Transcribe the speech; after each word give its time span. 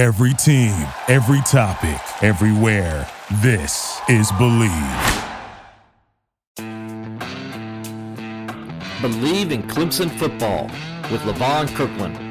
Every 0.00 0.32
team, 0.32 0.72
every 1.08 1.42
topic, 1.42 2.00
everywhere. 2.24 3.06
This 3.42 4.00
is 4.08 4.32
Bleav. 4.32 5.26
Bleav 9.02 9.50
in 9.50 9.62
Clemson 9.64 10.10
football 10.18 10.70
with 11.12 11.20
Levon 11.24 11.68
Kirkland. 11.74 12.29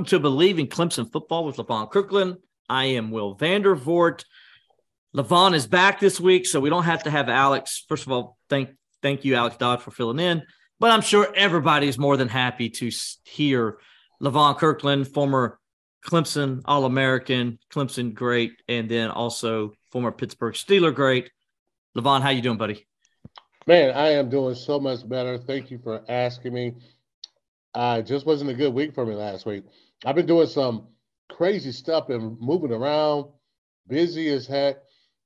Welcome 0.00 0.18
to 0.18 0.28
Bleav 0.30 0.58
in 0.58 0.66
Clemson 0.66 1.12
football 1.12 1.44
with 1.44 1.56
Levon 1.56 1.90
Kirkland. 1.90 2.38
I 2.70 2.86
am 2.86 3.10
Will 3.10 3.36
Vandervoort. 3.36 4.24
Levon 5.14 5.52
is 5.52 5.66
back 5.66 6.00
this 6.00 6.18
week, 6.18 6.46
so 6.46 6.58
we 6.58 6.70
don't 6.70 6.84
have 6.84 7.02
to 7.02 7.10
have 7.10 7.28
Alex. 7.28 7.84
First 7.86 8.06
of 8.06 8.12
all, 8.12 8.38
thank 8.48 8.70
thank 9.02 9.26
you, 9.26 9.34
Alex 9.34 9.58
Dodd, 9.58 9.82
for 9.82 9.90
filling 9.90 10.18
in. 10.18 10.42
But 10.78 10.92
I'm 10.92 11.02
sure 11.02 11.30
everybody 11.36 11.86
is 11.86 11.98
more 11.98 12.16
than 12.16 12.28
happy 12.28 12.70
to 12.70 12.90
hear 13.24 13.76
Levon 14.22 14.56
Kirkland, 14.56 15.06
former 15.06 15.58
Clemson 16.02 16.62
All 16.64 16.86
American, 16.86 17.58
Clemson 17.70 18.14
great, 18.14 18.52
and 18.68 18.90
then 18.90 19.10
also 19.10 19.74
former 19.92 20.12
Pittsburgh 20.12 20.54
Steeler 20.54 20.94
great. 20.94 21.30
Levon, 21.94 22.22
how 22.22 22.30
you 22.30 22.40
doing, 22.40 22.56
buddy? 22.56 22.86
Man, 23.66 23.94
I 23.94 24.12
am 24.12 24.30
doing 24.30 24.54
so 24.54 24.80
much 24.80 25.06
better. 25.06 25.36
Thank 25.36 25.70
you 25.70 25.78
for 25.84 26.02
asking 26.08 26.54
me. 26.54 26.72
Uh, 27.74 28.00
just 28.00 28.24
wasn't 28.24 28.50
a 28.50 28.54
good 28.54 28.72
week 28.72 28.94
for 28.94 29.04
me 29.04 29.14
last 29.14 29.44
week. 29.44 29.64
I've 30.04 30.16
been 30.16 30.26
doing 30.26 30.46
some 30.46 30.88
crazy 31.30 31.72
stuff 31.72 32.08
and 32.08 32.38
moving 32.40 32.72
around, 32.72 33.26
busy 33.86 34.28
as 34.28 34.46
heck. 34.46 34.76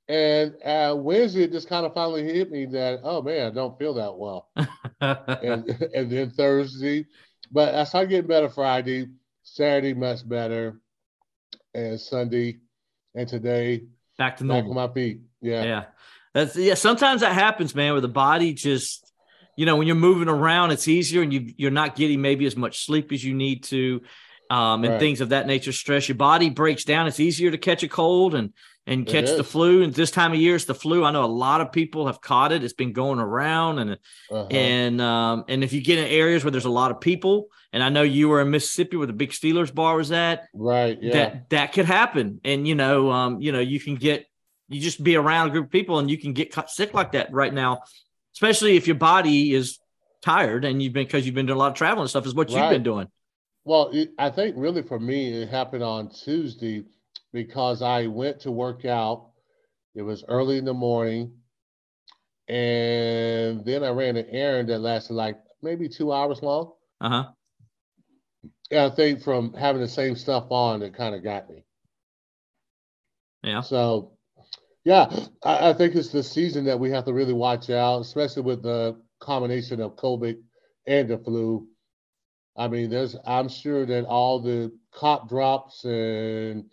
And 0.08 0.54
uh, 0.62 0.94
Wednesday, 0.98 1.44
it 1.44 1.52
just 1.52 1.68
kind 1.68 1.86
of 1.86 1.94
finally 1.94 2.24
hit 2.24 2.50
me 2.50 2.66
that, 2.66 3.00
oh 3.02 3.22
man, 3.22 3.46
I 3.46 3.50
don't 3.50 3.78
feel 3.78 3.94
that 3.94 4.16
well. 4.16 4.50
and, 5.00 5.68
and 5.94 6.10
then 6.10 6.30
Thursday, 6.30 7.06
but 7.50 7.74
I 7.74 7.84
started 7.84 8.10
getting 8.10 8.28
better 8.28 8.48
Friday, 8.48 9.08
Saturday, 9.42 9.94
much 9.94 10.28
better, 10.28 10.80
and 11.72 11.98
Sunday, 11.98 12.58
and 13.14 13.28
today, 13.28 13.84
back 14.18 14.36
to 14.38 14.44
back 14.44 14.64
normal. 14.64 14.78
on 14.78 14.88
my 14.88 14.94
feet. 14.94 15.20
Yeah. 15.40 15.64
Yeah. 15.64 15.84
That's 16.34 16.56
yeah. 16.56 16.74
Sometimes 16.74 17.20
that 17.20 17.32
happens, 17.32 17.74
man, 17.74 17.92
where 17.92 18.00
the 18.00 18.08
body 18.08 18.52
just, 18.52 19.12
you 19.56 19.66
know, 19.66 19.76
when 19.76 19.86
you're 19.86 19.96
moving 19.96 20.28
around, 20.28 20.72
it's 20.72 20.88
easier 20.88 21.22
and 21.22 21.32
you 21.32 21.54
you're 21.56 21.70
not 21.70 21.96
getting 21.96 22.20
maybe 22.20 22.44
as 22.44 22.56
much 22.56 22.84
sleep 22.84 23.12
as 23.12 23.24
you 23.24 23.34
need 23.34 23.64
to, 23.64 24.02
um, 24.50 24.84
and 24.84 24.92
Right. 24.94 25.00
things 25.00 25.20
of 25.20 25.30
that 25.30 25.46
nature. 25.46 25.72
Stress 25.72 26.08
your 26.08 26.16
body 26.16 26.50
breaks 26.50 26.84
down. 26.84 27.06
It's 27.06 27.20
easier 27.20 27.50
to 27.50 27.58
catch 27.58 27.82
a 27.82 27.88
cold 27.88 28.34
and 28.34 28.52
and 28.86 29.06
catch 29.06 29.30
the 29.34 29.42
flu. 29.44 29.82
And 29.82 29.94
this 29.94 30.10
time 30.10 30.32
of 30.32 30.38
year, 30.38 30.56
it's 30.56 30.66
the 30.66 30.74
flu. 30.74 31.04
I 31.06 31.10
know 31.10 31.24
a 31.24 31.26
lot 31.26 31.62
of 31.62 31.72
people 31.72 32.06
have 32.06 32.20
caught 32.20 32.52
it. 32.52 32.62
It's 32.62 32.74
been 32.74 32.92
going 32.92 33.18
around, 33.18 33.78
and 33.78 33.90
Uh-huh. 34.30 34.46
and 34.50 35.00
um, 35.00 35.44
and 35.48 35.64
if 35.64 35.72
you 35.72 35.80
get 35.80 35.98
in 35.98 36.04
areas 36.04 36.44
where 36.44 36.50
there's 36.50 36.66
a 36.66 36.70
lot 36.70 36.90
of 36.90 37.00
people, 37.00 37.48
and 37.72 37.82
I 37.82 37.88
know 37.88 38.02
you 38.02 38.28
were 38.28 38.42
in 38.42 38.50
Mississippi 38.50 38.98
where 38.98 39.06
the 39.06 39.14
big 39.14 39.30
Steelers 39.30 39.74
bar 39.74 39.96
was 39.96 40.12
at, 40.12 40.48
right. 40.52 40.98
Yeah. 41.00 41.12
that 41.12 41.50
that 41.50 41.72
could 41.72 41.86
happen 41.86 42.40
and 42.44 42.68
you 42.68 42.74
know 42.74 43.10
um 43.10 43.40
you 43.40 43.52
know 43.52 43.60
you 43.60 43.80
can 43.80 43.94
get 43.96 44.26
you 44.68 44.80
just 44.82 45.02
be 45.02 45.16
around 45.16 45.48
a 45.48 45.50
group 45.50 45.66
of 45.66 45.70
people 45.70 45.98
and 45.98 46.10
you 46.10 46.18
can 46.18 46.34
get 46.34 46.54
sick 46.68 46.92
like 46.94 47.12
that 47.12 47.32
right 47.32 47.52
now 47.54 47.80
especially 48.34 48.76
if 48.76 48.86
your 48.86 48.96
body 48.96 49.54
is 49.54 49.78
tired 50.22 50.64
and 50.64 50.82
you've 50.82 50.92
been 50.92 51.04
because 51.06 51.24
you've 51.26 51.34
been 51.34 51.46
doing 51.46 51.56
a 51.56 51.58
lot 51.58 51.68
of 51.70 51.74
traveling 51.74 52.02
and 52.02 52.10
stuff 52.10 52.26
is 52.26 52.34
what 52.34 52.48
you've 52.50 52.58
been 52.70 52.82
doing 52.82 53.06
Well, 53.64 53.90
it, 53.92 54.12
I 54.18 54.30
think 54.30 54.56
really 54.58 54.82
for 54.82 54.98
me, 54.98 55.42
it 55.42 55.48
happened 55.48 55.82
on 55.82 56.10
Tuesday 56.10 56.84
because 57.32 57.82
I 57.82 58.06
went 58.06 58.40
to 58.40 58.52
work 58.52 58.84
out. 58.84 59.30
It 59.94 60.02
was 60.02 60.24
early 60.28 60.58
in 60.58 60.64
the 60.64 60.74
morning. 60.74 61.32
And 62.48 63.64
then 63.64 63.82
I 63.84 63.90
ran 63.90 64.16
an 64.16 64.26
errand 64.30 64.68
that 64.68 64.80
lasted 64.80 65.14
like 65.14 65.38
maybe 65.62 65.88
two 65.88 66.12
hours 66.12 66.42
long. 66.42 66.72
uh-huh 67.00 67.34
And 68.70 68.80
I 68.80 68.90
think 68.90 69.22
from 69.22 69.54
having 69.54 69.80
the 69.82 69.88
same 69.88 70.16
stuff 70.16 70.46
on, 70.50 70.82
it 70.82 70.94
kind 70.94 71.14
of 71.14 71.22
got 71.22 71.48
me. 71.48 71.64
yeah 73.42 73.62
So, 73.62 74.12
yeah, 74.84 75.10
I, 75.42 75.70
I 75.70 75.72
think 75.74 75.94
it's 75.94 76.10
the 76.10 76.22
season 76.22 76.64
that 76.66 76.78
we 76.78 76.90
have 76.90 77.04
to 77.06 77.12
really 77.14 77.32
watch 77.32 77.70
out, 77.70 78.00
especially 78.00 78.42
with 78.42 78.62
the 78.62 79.00
combination 79.20 79.80
of 79.80 79.96
COVID 79.96 80.38
and 80.86 81.08
the 81.08 81.18
flu. 81.18 81.68
I 82.56 82.68
mean, 82.68 82.90
there's 82.90 83.16
I'm 83.26 83.48
sure 83.48 83.84
that 83.86 84.04
all 84.06 84.40
the 84.40 84.72
cop 84.92 85.28
drops 85.28 85.84
and 85.84 86.64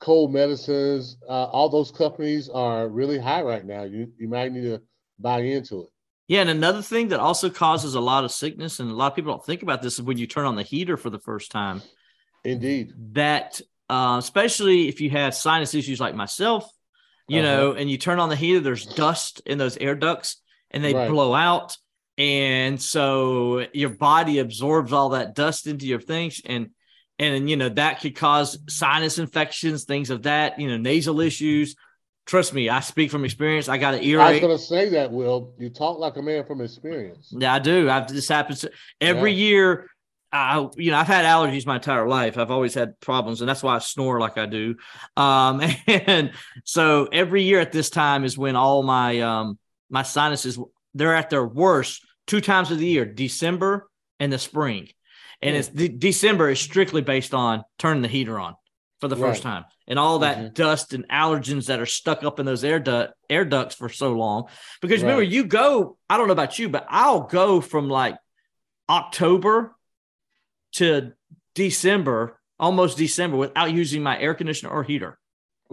cold 0.00 0.32
medicines, 0.32 1.16
uh, 1.28 1.44
all 1.46 1.68
those 1.68 1.90
companies 1.90 2.48
are 2.48 2.88
really 2.88 3.18
high 3.18 3.42
right 3.42 3.64
now. 3.64 3.84
You 3.84 4.12
you 4.18 4.28
might 4.28 4.52
need 4.52 4.62
to 4.62 4.82
buy 5.18 5.40
into 5.40 5.82
it. 5.82 5.88
yeah 6.28 6.40
and 6.40 6.50
another 6.50 6.82
thing 6.82 7.08
that 7.08 7.20
also 7.20 7.50
causes 7.50 7.94
a 7.94 8.00
lot 8.00 8.24
of 8.24 8.30
sickness 8.30 8.80
and 8.80 8.90
a 8.90 8.94
lot 8.94 9.08
of 9.12 9.16
people 9.16 9.32
don't 9.32 9.44
think 9.44 9.62
about 9.62 9.82
this 9.82 9.94
is 9.94 10.02
when 10.02 10.18
you 10.18 10.26
turn 10.26 10.46
on 10.46 10.56
the 10.56 10.62
heater 10.62 10.96
for 10.96 11.10
the 11.10 11.18
first 11.18 11.50
time 11.50 11.82
Indeed. 12.44 12.94
that 13.12 13.60
uh, 13.90 14.16
especially 14.18 14.88
if 14.88 15.00
you 15.00 15.10
have 15.10 15.34
sinus 15.34 15.74
issues 15.74 15.98
like 16.00 16.14
myself, 16.14 16.70
you 17.26 17.40
Uh-huh. 17.40 17.50
know, 17.50 17.72
and 17.72 17.90
you 17.90 17.96
turn 17.98 18.20
on 18.20 18.28
the 18.28 18.36
heater, 18.36 18.60
there's 18.60 18.86
dust 18.86 19.42
in 19.46 19.58
those 19.58 19.76
air 19.78 19.94
ducts 19.94 20.36
and 20.70 20.84
they 20.84 20.92
Right. 20.92 21.08
blow 21.08 21.34
out. 21.34 21.76
And 22.18 22.82
so 22.82 23.64
your 23.72 23.90
body 23.90 24.40
absorbs 24.40 24.92
all 24.92 25.10
that 25.10 25.36
dust 25.36 25.68
into 25.68 25.86
your 25.86 26.00
things 26.00 26.42
and 26.44 26.70
and 27.20 27.48
you 27.50 27.56
know 27.56 27.68
that 27.68 28.00
could 28.00 28.14
cause 28.14 28.58
sinus 28.68 29.18
infections, 29.18 29.84
things 29.84 30.10
of 30.10 30.24
that, 30.24 30.58
you 30.58 30.68
know, 30.68 30.76
nasal 30.76 31.20
issues. 31.20 31.74
Trust 32.26 32.52
me, 32.52 32.68
I 32.68 32.80
speak 32.80 33.10
from 33.10 33.24
experience. 33.24 33.68
I 33.68 33.78
got 33.78 33.94
an 33.94 34.02
earache 34.02 34.26
I 34.26 34.30
was 34.32 34.40
going 34.40 34.58
to 34.58 34.62
say 34.62 34.88
that, 34.90 35.10
Will. 35.10 35.54
You 35.58 35.70
talk 35.70 35.98
like 35.98 36.16
a 36.16 36.22
man 36.22 36.44
from 36.44 36.60
experience. 36.60 37.32
Yeah, 37.36 37.54
I 37.54 37.58
do. 37.58 37.88
I've 37.88 38.08
this 38.08 38.28
happens 38.28 38.66
every 39.00 39.32
Yeah. 39.32 39.38
year. 39.38 39.86
I, 40.30 40.68
you 40.76 40.90
know, 40.90 40.98
I've 40.98 41.06
had 41.06 41.24
allergies 41.24 41.64
my 41.64 41.76
entire 41.76 42.06
life. 42.06 42.36
I've 42.36 42.50
always 42.50 42.74
had 42.74 43.00
problems, 43.00 43.40
and 43.40 43.48
that's 43.48 43.62
why 43.62 43.76
I 43.76 43.78
snore 43.78 44.20
like 44.20 44.36
I 44.36 44.44
do. 44.44 44.76
Um, 45.16 45.62
and 45.86 46.32
so 46.64 47.08
every 47.10 47.44
year 47.44 47.60
at 47.60 47.72
this 47.72 47.88
time 47.88 48.24
is 48.24 48.36
when 48.36 48.54
all 48.54 48.82
my 48.82 49.20
um 49.20 49.58
my 49.88 50.02
sinuses 50.02 50.58
they're 50.94 51.14
at 51.14 51.30
their 51.30 51.46
worst 51.46 52.04
two 52.28 52.40
times 52.40 52.70
of 52.70 52.78
the 52.78 52.86
year, 52.86 53.04
December 53.04 53.90
and 54.20 54.32
the 54.32 54.38
spring. 54.38 54.88
And 55.42 55.54
Hmm. 55.54 55.58
it's 55.58 55.68
de- 55.68 55.88
December 55.88 56.50
is 56.50 56.60
strictly 56.60 57.00
based 57.02 57.34
on 57.34 57.64
turning 57.78 58.02
the 58.02 58.08
heater 58.08 58.38
on 58.38 58.54
for 59.00 59.08
the 59.08 59.16
first 59.16 59.44
Right. 59.44 59.52
time, 59.52 59.64
and 59.86 59.98
all 59.98 60.20
that 60.20 60.38
Mhm. 60.38 60.54
dust 60.54 60.92
and 60.92 61.08
allergens 61.08 61.66
that 61.66 61.78
are 61.80 61.86
stuck 61.86 62.22
up 62.24 62.38
in 62.40 62.46
those 62.46 62.64
air 62.64 62.78
duct 62.80 63.14
air 63.30 63.44
ducts 63.44 63.74
for 63.74 63.88
so 63.88 64.12
long. 64.12 64.48
Because 64.80 65.02
remember, 65.02 65.22
you 65.22 65.44
go. 65.44 65.96
I 66.10 66.16
don't 66.16 66.26
know 66.26 66.32
about 66.32 66.58
you, 66.58 66.68
but 66.68 66.86
I'll 66.88 67.20
go 67.22 67.60
from 67.60 67.88
like 67.88 68.16
October 68.88 69.76
to 70.72 71.12
December, 71.54 72.40
almost 72.58 72.98
December, 72.98 73.36
without 73.36 73.72
using 73.72 74.02
my 74.02 74.18
air 74.18 74.34
conditioner 74.34 74.72
or 74.72 74.82
heater. 74.82 75.18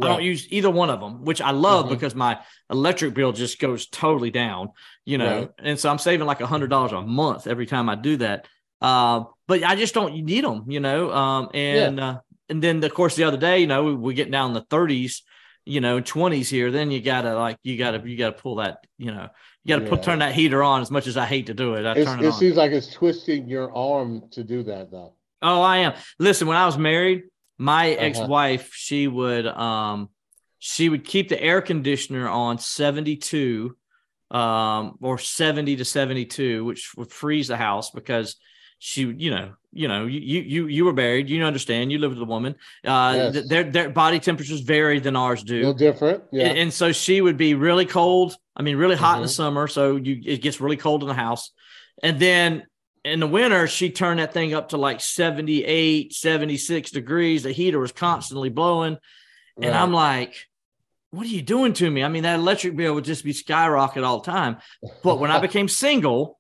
I 0.02 0.08
don't 0.08 0.24
use 0.24 0.48
either 0.52 0.70
one 0.70 0.90
of 0.90 1.00
them, 1.00 1.24
which 1.24 1.42
I 1.42 1.52
love 1.52 1.86
Mhm. 1.86 1.90
because 1.90 2.16
my 2.16 2.40
electric 2.70 3.14
bill 3.14 3.32
just 3.32 3.60
goes 3.60 3.88
totally 3.88 4.30
down, 4.32 4.70
you 5.06 5.18
know. 5.18 5.40
Right. 5.40 5.52
And 5.60 5.80
so 5.80 5.90
I'm 5.90 6.00
saving 6.00 6.28
like 6.28 6.42
a 6.42 6.48
hundred 6.48 6.70
dollars 6.70 6.92
a 6.92 7.02
month 7.02 7.48
every 7.48 7.66
time 7.66 7.88
I 7.90 7.96
do 7.96 8.18
that. 8.18 8.48
Uh, 8.82 9.24
but 9.48 9.64
I 9.64 9.76
just 9.76 9.94
don't 9.94 10.14
need 10.26 10.44
them, 10.44 10.66
you 10.68 10.80
know. 10.82 11.12
Um, 11.14 11.50
and 11.54 12.00
uh, 12.00 12.20
and 12.50 12.62
then 12.62 12.84
of 12.84 12.94
course 12.94 13.16
the 13.16 13.24
other 13.24 13.38
day, 13.38 13.60
you 13.60 13.68
know, 13.68 13.84
we, 13.86 13.96
we 13.96 14.14
get 14.14 14.30
down 14.30 14.50
in 14.50 14.54
the 14.54 14.66
30s, 14.66 15.22
you 15.66 15.80
know, 15.80 16.02
20s 16.02 16.50
here. 16.50 16.72
Then 16.72 16.92
you 16.92 17.02
gotta 17.02 17.34
like 17.36 17.58
you 17.64 17.78
gotta 17.78 18.02
you 18.06 18.18
gotta 18.18 18.34
pull 18.36 18.56
that, 18.56 18.80
you 18.98 19.12
know, 19.14 19.30
you 19.64 19.76
gotta 19.78 19.90
put 19.90 20.04
turn 20.04 20.20
that 20.20 20.34
heater 20.36 20.62
on. 20.62 20.82
As 20.82 20.92
much 20.92 21.08
as 21.08 21.16
I 21.16 21.26
hate 21.26 21.46
to 21.48 21.54
do 21.54 21.76
it, 21.76 21.86
I 21.86 21.94
It's, 21.94 22.06
turn 22.06 22.20
it, 22.20 22.28
it 22.28 22.34
seems 22.34 22.58
like 22.58 22.72
it's 22.74 22.92
twisting 22.92 23.48
your 23.48 23.74
arm 23.74 24.24
to 24.32 24.44
do 24.44 24.62
that, 24.64 24.92
though. 24.92 25.14
Oh, 25.42 25.62
I 25.62 25.78
am. 25.78 25.94
Listen, 26.20 26.48
when 26.48 26.58
I 26.58 26.66
was 26.66 26.78
married, 26.78 27.24
my 27.58 27.94
Uh-huh. 27.94 28.06
ex-wife, 28.06 28.72
she 28.74 29.08
would 29.08 29.48
um 29.48 30.10
she 30.60 30.90
would 30.90 31.04
keep 31.06 31.30
the 31.30 31.42
air 31.42 31.62
conditioner 31.62 32.28
on 32.28 32.58
72 32.58 33.76
um 34.32 34.98
or 35.02 35.18
70 35.18 35.76
to 35.78 35.86
72, 35.86 36.66
which 36.66 36.92
would 36.98 37.12
freeze 37.12 37.48
the 37.48 37.58
house 37.58 37.92
because 37.92 38.36
she 38.80 39.02
you 39.18 39.32
know, 39.32 39.54
you 39.72 39.88
know, 39.88 40.06
you 40.06 40.42
you 40.42 40.68
you 40.68 40.86
were 40.86 40.94
married, 40.94 41.30
you 41.30 41.44
understand, 41.44 41.92
you 41.92 42.00
live 42.00 42.12
with 42.12 42.22
a 42.22 42.26
woman. 42.26 42.56
Uh 42.84 43.14
Yes. 43.16 43.34
th- 43.34 43.46
their 43.48 43.64
their 43.64 43.90
body 43.90 44.20
temperatures 44.20 44.62
vary 44.62 45.00
than 45.00 45.16
ours 45.16 45.44
do. 45.44 45.62
No 45.62 45.74
different. 45.74 46.24
Yeah. 46.32 46.48
And, 46.48 46.58
and 46.58 46.74
so 46.74 46.92
she 46.92 47.22
would 47.22 47.38
be 47.38 47.54
really 47.54 47.86
cold. 47.86 48.36
I 48.56 48.64
mean, 48.64 48.78
really 48.78 48.96
hot 48.96 49.18
in 49.18 49.22
the 49.22 49.28
Mhm. 49.30 49.36
summer. 49.36 49.68
So 49.68 49.96
you 49.98 50.22
it 50.26 50.42
gets 50.42 50.60
really 50.60 50.78
cold 50.78 51.04
in 51.04 51.08
the 51.08 51.14
house. 51.14 51.52
And 52.04 52.20
then 52.20 52.64
in 53.06 53.20
the 53.20 53.28
winter, 53.28 53.68
she 53.68 53.92
turned 53.92 54.20
that 54.20 54.34
thing 54.34 54.54
up 54.54 54.70
to 54.70 54.78
like 54.78 55.00
78, 55.00 56.14
76 56.14 56.92
degrees. 56.92 57.44
The 57.44 57.52
heater 57.52 57.80
was 57.80 57.92
constantly 57.92 58.50
blowing. 58.50 58.98
And 59.58 59.72
Right. 59.72 59.82
I'm 59.82 59.94
like, 59.94 60.36
what 61.12 61.26
are 61.26 61.30
you 61.30 61.42
doing 61.42 61.74
to 61.74 61.90
me? 61.90 62.04
I 62.04 62.10
mean, 62.10 62.24
that 62.24 62.40
electric 62.40 62.76
bill 62.76 62.96
would 62.96 63.06
just 63.06 63.24
be 63.24 63.32
skyrocket 63.32 64.04
all 64.04 64.20
the 64.20 64.32
time. 64.32 64.58
But 65.04 65.20
when 65.20 65.32
I 65.32 65.40
became 65.48 65.70
single, 65.70 66.40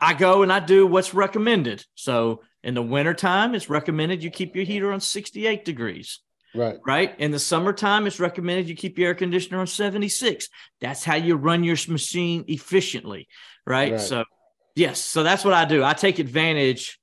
I 0.00 0.14
go 0.14 0.42
and 0.42 0.52
I 0.52 0.58
do 0.58 0.86
what's 0.86 1.14
recommended. 1.14 1.84
So 1.94 2.42
in 2.64 2.74
the 2.74 2.82
wintertime, 2.82 3.54
it's 3.54 3.70
recommended 3.70 4.22
you 4.22 4.30
keep 4.30 4.56
your 4.56 4.64
heater 4.64 4.92
on 4.92 5.00
68 5.00 5.64
degrees 5.64 6.20
right. 6.54 6.78
right? 6.86 7.14
In 7.18 7.30
the 7.30 7.38
summertime, 7.38 8.06
it's 8.06 8.20
recommended 8.20 8.68
you 8.68 8.74
keep 8.74 8.98
your 8.98 9.08
air 9.08 9.14
conditioner 9.14 9.60
on 9.60 9.66
76. 9.66 10.48
That's 10.80 11.04
how 11.04 11.16
you 11.16 11.36
run 11.36 11.64
your 11.64 11.76
machine 11.88 12.44
efficiently, 12.48 13.28
right? 13.66 13.92
Right. 13.92 14.00
So, 14.00 14.24
yes, 14.74 15.00
so 15.00 15.22
that's 15.22 15.44
what 15.44 15.54
I 15.54 15.64
do. 15.64 15.82
I 15.84 15.94
take 15.94 16.18
advantage 16.18 16.98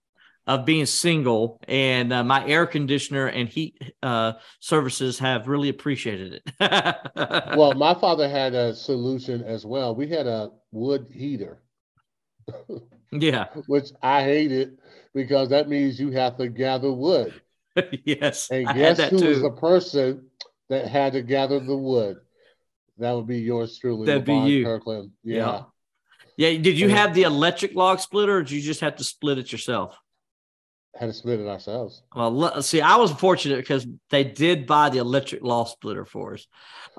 of 0.48 0.66
being 0.66 0.86
single, 0.86 1.60
and 1.68 2.12
uh, 2.12 2.24
my 2.24 2.46
air 2.48 2.66
conditioner 2.66 3.28
and 3.28 3.48
heat 3.48 3.78
uh, 4.02 4.34
services 4.60 5.20
have 5.20 5.48
really 5.48 5.70
appreciated 5.70 6.42
it. 6.42 6.44
Well, 7.56 7.74
my 7.74 7.94
father 7.94 8.28
had 8.28 8.54
a 8.56 8.74
solution 8.74 9.44
as 9.44 9.66
well. 9.66 9.96
We 9.96 10.08
had 10.08 10.28
a 10.28 10.52
wood 10.72 11.08
heater, 11.12 11.62
yeah, 13.12 13.48
which 13.68 13.90
I 14.02 14.24
hated 14.24 14.78
because 15.14 15.50
that 15.50 15.70
means 15.70 16.00
you 16.00 16.12
have 16.12 16.38
to 16.38 16.48
gather 16.48 16.92
wood. 16.92 17.40
yes, 18.04 18.50
And 18.52 18.68
guess 18.76 19.00
who 19.10 19.18
was 19.18 19.42
the 19.42 19.52
person 19.52 20.28
that 20.70 20.88
had 20.88 21.14
to 21.14 21.22
gather 21.22 21.60
the 21.60 21.78
wood? 21.78 22.18
That 22.98 23.14
would 23.14 23.28
be 23.28 23.40
yours 23.40 23.78
truly. 23.78 24.08
That'd 24.08 24.26
be 24.26 24.34
you. 24.34 24.66
Kirkland. 24.66 25.12
Yeah. 25.24 25.64
Yeah. 26.38 26.50
Yeah, 26.50 26.62
did 26.62 26.80
you 26.80 26.90
Yeah. 26.90 26.96
have 26.96 27.14
the 27.14 27.24
electric 27.24 27.76
log 27.76 28.00
splitter, 28.00 28.38
or 28.38 28.44
did 28.44 28.52
you 28.52 28.62
just 28.62 28.82
have 28.82 28.96
to 28.98 29.04
split 29.04 29.38
it 29.38 29.52
yourself? 29.52 29.98
Had 30.96 31.08
to 31.08 31.14
split 31.14 31.40
it 31.40 31.48
ourselves. 31.48 32.04
Well, 32.16 32.62
see, 32.62 32.82
I 32.82 32.98
was 32.98 33.12
fortunate 33.12 33.58
because 33.58 33.88
they 34.10 34.24
did 34.24 34.68
buy 34.68 34.90
the 34.90 34.98
electric 35.00 35.42
log 35.42 35.68
splitter 35.68 36.06
for 36.06 36.34
us. 36.34 36.48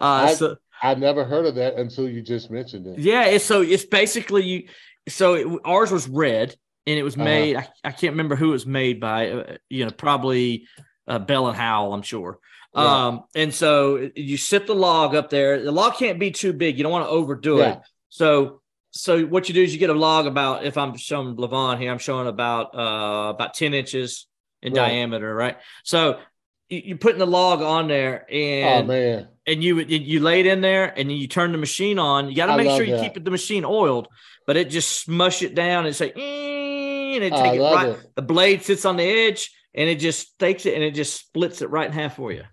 Uh, 0.01 0.05
I- 0.31 0.35
so 0.35 0.57
I 0.83 0.95
never 0.95 1.25
heard 1.25 1.47
of 1.47 1.55
that 1.57 1.75
until 1.77 2.09
you 2.09 2.23
just 2.23 2.51
mentioned 2.51 2.87
it. 2.87 2.99
yeah, 2.99 3.27
it's 3.27 3.45
so 3.45 3.61
it's 3.63 3.85
basically 3.85 4.43
you. 4.45 4.69
So 5.09 5.35
it, 5.35 5.47
ours 5.65 5.91
was 5.91 6.09
red, 6.09 6.57
and 6.87 6.99
it 6.99 7.03
was 7.03 7.15
Uh-huh. 7.17 7.25
made. 7.25 7.57
I, 7.57 7.69
I 7.85 7.91
can't 7.93 8.13
remember 8.13 8.35
who 8.37 8.49
it 8.49 8.53
was 8.53 8.67
made 8.67 8.99
by. 9.01 9.31
Uh, 9.31 9.57
you 9.69 9.85
know, 9.85 9.91
probably 9.91 10.67
uh, 11.07 11.19
Bell 11.19 11.49
and 11.49 11.57
Howell, 11.57 11.93
I'm 11.93 12.03
sure. 12.03 12.39
Right. 12.75 12.87
Um, 12.87 13.25
and 13.35 13.53
so 13.53 14.09
you 14.17 14.39
sit 14.39 14.67
the 14.67 14.75
log 14.75 15.15
up 15.15 15.29
there. 15.29 15.63
The 15.63 15.71
log 15.73 15.97
can't 15.97 16.19
be 16.19 16.31
too 16.31 16.53
big. 16.55 16.79
You 16.79 16.85
don't 16.85 16.93
want 16.93 17.05
to 17.05 17.11
overdo 17.11 17.59
Yeah. 17.59 17.73
it. 17.75 17.79
So 18.09 18.62
so 18.93 19.25
what 19.25 19.49
you 19.49 19.55
do 19.55 19.63
is 19.63 19.73
you 19.73 19.79
get 19.81 19.91
a 19.91 19.95
log 19.95 20.27
about 20.27 20.65
if 20.65 20.77
I'm 20.79 20.97
showing 20.97 21.35
Levon 21.37 21.79
here, 21.81 21.91
I'm 21.91 21.99
showing 21.99 22.29
about 22.29 22.75
uh 22.75 23.31
about 23.35 23.55
10 23.55 23.75
inches 23.75 24.27
in 24.63 24.73
Right. 24.75 24.89
diameter, 24.89 25.35
right? 25.35 25.57
So 25.83 26.21
you, 26.69 26.83
you're 26.85 26.99
putting 26.99 27.19
the 27.19 27.27
log 27.27 27.63
on 27.63 27.89
there 27.89 28.27
Oh 28.31 28.35
and 28.35 28.89
man. 28.89 29.29
and 29.47 29.65
you 29.65 29.81
you- 29.81 30.21
lay 30.21 30.41
it 30.41 30.47
in 30.47 30.61
there 30.61 30.85
and 30.87 31.11
then 31.11 31.17
you 31.17 31.27
turn 31.27 31.53
the 31.53 31.59
machine 31.59 31.99
on. 31.99 32.29
You 32.29 32.37
got 32.37 32.47
to 32.47 32.57
make 32.57 32.69
sure 32.77 32.85
you 32.85 32.97
that. 32.97 33.15
keep 33.15 33.25
the 33.25 33.31
machine 33.31 33.65
oiled, 33.65 34.09
but 34.47 34.57
it 34.57 34.71
just 34.71 35.01
smush 35.03 35.43
it 35.43 35.55
down 35.55 35.87
and 35.87 35.97
say 35.97 36.11
and 36.13 37.25
it 37.25 37.31
take 37.33 37.61
it 37.61 37.63
right. 37.63 37.89
it. 37.91 38.15
The 38.15 38.23
blade 38.23 38.63
sits 38.63 38.85
on 38.85 38.97
the 38.97 39.05
edge 39.05 39.51
and 39.75 39.89
it 39.89 39.97
just 40.01 40.39
takes 40.39 40.67
it 40.67 40.75
and 40.75 40.83
it 40.83 40.93
just 40.93 41.19
splits 41.19 41.61
it 41.63 41.71
right 41.71 41.87
in 41.87 41.93
half 41.93 42.17
for 42.17 42.31
you. 42.33 42.45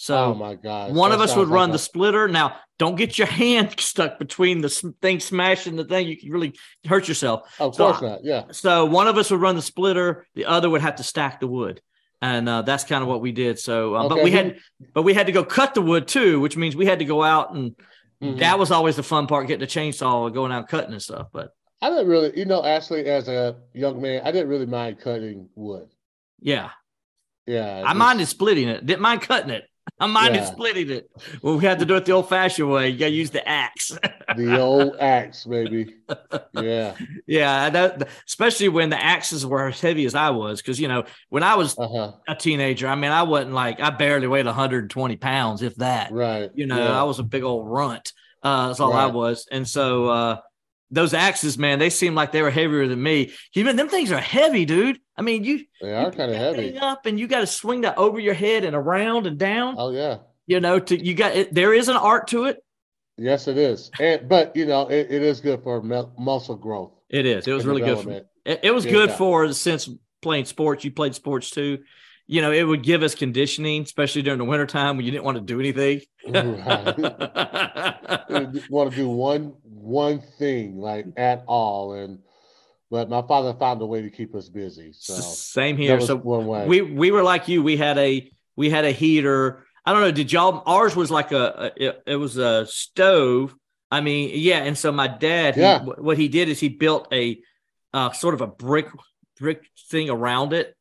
So 0.00 0.16
oh 0.16 0.34
my 0.34 0.54
god. 0.54 0.94
one 0.94 1.10
of 1.10 1.20
us 1.20 1.34
would 1.34 1.48
run 1.48 1.70
like 1.70 1.72
the 1.72 1.78
splitter. 1.80 2.28
Now, 2.28 2.56
don't 2.78 2.94
get 2.94 3.18
your 3.18 3.26
hand 3.42 3.74
stuck 3.80 4.20
between 4.20 4.60
the 4.60 4.68
thing 5.02 5.18
smashing 5.18 5.74
the 5.74 5.84
thing. 5.84 6.06
You 6.06 6.16
can 6.16 6.30
really 6.30 6.54
hurt 6.86 7.08
yourself. 7.08 7.52
Of 7.58 7.74
so 7.74 7.90
course 7.90 8.00
not. 8.00 8.20
Yeah. 8.24 8.44
So 8.52 8.84
one 8.84 9.08
of 9.08 9.18
us 9.18 9.28
would 9.32 9.40
run 9.40 9.56
the 9.56 9.62
splitter. 9.62 10.24
The 10.36 10.44
other 10.46 10.70
would 10.70 10.82
have 10.82 10.94
to 10.96 11.02
stack 11.02 11.40
the 11.40 11.48
wood, 11.48 11.80
and 12.22 12.48
uh, 12.48 12.62
that's 12.62 12.84
kind 12.84 13.02
of 13.02 13.08
what 13.08 13.20
we 13.20 13.32
did. 13.32 13.58
So, 13.58 13.94
uh, 13.94 14.08
but 14.08 14.22
we 14.22 14.30
had, 14.30 14.58
but 14.94 15.02
we 15.02 15.14
had 15.14 15.26
to 15.26 15.32
go 15.32 15.42
cut 15.44 15.74
the 15.74 15.82
wood 15.82 16.06
too, 16.06 16.38
which 16.38 16.56
means 16.56 16.76
we 16.76 16.86
had 16.86 17.00
to 17.00 17.04
go 17.04 17.22
out 17.24 17.52
and 17.54 17.74
Mhm. 18.22 18.38
that 18.38 18.56
was 18.58 18.70
always 18.70 18.94
the 18.96 19.02
fun 19.02 19.26
part, 19.26 19.46
getting 19.48 19.60
the 19.60 19.66
chainsaw 19.66 20.26
and 20.26 20.34
going 20.34 20.52
out 20.52 20.68
cutting 20.68 20.92
and 20.92 21.02
stuff. 21.02 21.26
But 21.32 21.50
I 21.82 21.88
didn't 21.90 22.06
really, 22.08 22.36
you 22.38 22.44
know, 22.44 22.64
actually, 22.64 23.06
as 23.06 23.28
a 23.28 23.56
young 23.74 24.00
man, 24.00 24.22
I 24.24 24.30
didn't 24.32 24.48
really 24.48 24.66
mind 24.66 25.00
cutting 25.00 25.48
wood. 25.56 25.88
yeah, 26.40 26.70
Yeah. 27.46 27.78
I 27.78 27.82
just- 27.82 27.96
minded 27.96 28.26
splitting 28.26 28.68
it. 28.68 28.84
Didn't 28.86 29.02
mind 29.02 29.22
cutting 29.22 29.50
it. 29.50 29.64
I 30.00 30.06
minded 30.06 30.38
Yeah. 30.40 30.44
splitting 30.44 30.90
it. 30.90 31.10
Well, 31.42 31.56
we 31.56 31.64
had 31.64 31.78
to 31.80 31.84
do 31.84 31.96
it 31.96 32.04
the 32.04 32.12
old-fashioned 32.12 32.70
way. 32.70 32.88
You 32.90 32.98
got 32.98 33.06
to 33.06 33.10
use 33.12 33.30
the 33.30 33.46
axe. 33.48 33.90
the 34.36 34.60
old 34.60 34.96
axe, 35.00 35.44
baby. 35.44 35.96
Yeah. 36.52 36.94
Yeah, 37.26 37.68
that, 37.70 38.08
especially 38.26 38.68
when 38.68 38.90
the 38.90 39.02
axes 39.02 39.44
were 39.44 39.68
as 39.68 39.80
heavy 39.80 40.04
as 40.06 40.14
I 40.14 40.30
was, 40.30 40.62
because 40.62 40.80
you 40.80 40.88
know 40.88 41.04
when 41.28 41.42
I 41.42 41.56
was 41.56 41.78
Uh 41.78 41.88
huh. 41.88 42.12
a 42.26 42.34
teenager, 42.34 42.86
I 42.88 42.94
mean 42.94 43.10
I 43.10 43.22
wasn't 43.24 43.52
like 43.52 43.80
I 43.80 43.90
barely 43.90 44.26
weighed 44.26 44.46
120 44.46 45.16
pounds, 45.16 45.62
if 45.62 45.74
that. 45.76 46.10
Right. 46.12 46.50
You 46.54 46.66
know, 46.66 46.78
Yeah. 46.78 46.98
I 47.00 47.02
was 47.02 47.18
a 47.18 47.22
big 47.22 47.42
old 47.42 47.68
runt. 47.68 48.12
Uh, 48.42 48.68
that's 48.68 48.80
all 48.80 48.92
I 48.92 49.06
was, 49.06 49.46
and 49.50 49.66
so 49.68 50.06
uh, 50.06 50.36
those 50.90 51.12
axes, 51.14 51.58
man, 51.58 51.78
they 51.78 51.90
seemed 51.90 52.16
like 52.16 52.32
they 52.32 52.42
were 52.42 52.50
heavier 52.50 52.86
than 52.88 53.02
me. 53.02 53.32
Even 53.54 53.76
them 53.76 53.88
things 53.88 54.10
are 54.12 54.20
heavy, 54.20 54.64
dude. 54.64 54.98
I 55.16 55.22
mean, 55.22 55.44
you 55.44 55.64
They 55.82 55.94
are 55.94 56.10
kind 56.10 56.30
of 56.30 56.36
heavy. 56.36 56.78
up, 56.78 57.04
and 57.06 57.18
you 57.20 57.26
got 57.26 57.40
to 57.40 57.46
swing 57.46 57.82
that 57.82 57.98
over 57.98 58.18
your 58.18 58.34
head 58.34 58.64
and 58.64 58.74
around 58.74 59.26
and 59.26 59.38
down. 59.38 59.74
Oh 59.78 59.90
yeah. 59.90 60.18
You 60.46 60.60
know, 60.60 60.78
to 60.78 60.96
you 61.04 61.14
got 61.14 61.32
it. 61.36 61.52
There 61.52 61.74
is 61.74 61.88
an 61.88 61.96
art 61.96 62.28
to 62.28 62.44
it. 62.44 62.62
Yes, 63.18 63.48
it 63.48 63.58
is. 63.58 63.90
And 64.00 64.28
but 64.28 64.54
you 64.56 64.64
know, 64.64 64.88
it, 64.88 65.08
it 65.10 65.22
is 65.22 65.40
good 65.40 65.62
for 65.62 65.82
mu- 65.82 66.10
muscle 66.18 66.56
growth. 66.56 66.92
It 67.10 67.26
is. 67.26 67.46
It 67.46 67.52
was 67.52 67.66
really 67.66 67.82
good. 67.82 67.98
For. 67.98 68.10
It, 68.46 68.60
it 68.62 68.70
was 68.74 68.84
Yeah. 68.86 68.92
good 68.92 69.10
for 69.10 69.52
since 69.52 69.90
playing 70.22 70.46
sports. 70.46 70.84
You 70.84 70.90
played 70.92 71.14
sports 71.14 71.50
too. 71.50 71.78
You 72.30 72.42
know, 72.42 72.52
it 72.52 72.62
would 72.62 72.82
give 72.82 73.02
us 73.02 73.14
conditioning, 73.14 73.82
especially 73.82 74.20
during 74.22 74.38
the 74.38 74.44
wintertime 74.44 74.96
when 74.96 75.06
you 75.06 75.10
didn't 75.12 75.24
want 75.24 75.36
to 75.38 75.42
do 75.42 75.58
anything. 75.60 76.02
Right. 76.28 76.98
want 78.70 78.90
to 78.90 78.96
do 78.96 79.08
one 79.08 79.54
one 79.88 80.20
thing 80.38 80.78
like 80.78 81.06
at 81.16 81.44
all, 81.46 81.92
and 81.94 82.18
but 82.90 83.08
my 83.10 83.22
father 83.22 83.54
found 83.58 83.80
a 83.82 83.86
way 83.86 84.02
to 84.02 84.10
keep 84.10 84.34
us 84.34 84.48
busy. 84.48 84.92
So 84.94 85.14
Same 85.14 85.76
here. 85.76 86.00
So 86.00 86.16
one 86.16 86.46
way. 86.46 86.66
we 86.66 86.80
we 86.82 87.10
were 87.10 87.22
like 87.22 87.48
you. 87.48 87.62
We 87.62 87.76
had 87.76 87.98
a 87.98 88.30
we 88.56 88.70
had 88.70 88.84
a 88.84 88.92
heater. 88.92 89.64
I 89.84 89.92
don't 89.92 90.02
know. 90.02 90.10
Did 90.12 90.32
y'all? 90.32 90.62
Ours 90.66 90.94
was 90.94 91.10
like 91.10 91.32
a, 91.32 91.72
a 91.76 91.84
it, 91.88 92.02
it 92.06 92.16
was 92.16 92.36
a 92.36 92.66
stove. 92.66 93.54
I 93.90 94.00
mean, 94.02 94.30
yeah. 94.34 94.58
And 94.58 94.76
so 94.76 94.92
my 94.92 95.08
dad, 95.08 95.54
he- 95.54 95.62
Yeah. 95.62 95.78
wh- 95.80 96.02
what 96.02 96.18
he 96.18 96.28
did 96.28 96.48
is 96.50 96.60
he 96.60 96.68
built 96.68 97.08
a 97.12 97.40
uh, 97.94 98.10
sort 98.12 98.34
of 98.34 98.42
a 98.42 98.46
brick 98.46 98.88
brick 99.40 99.62
thing 99.90 100.10
around 100.10 100.52
it, 100.52 100.74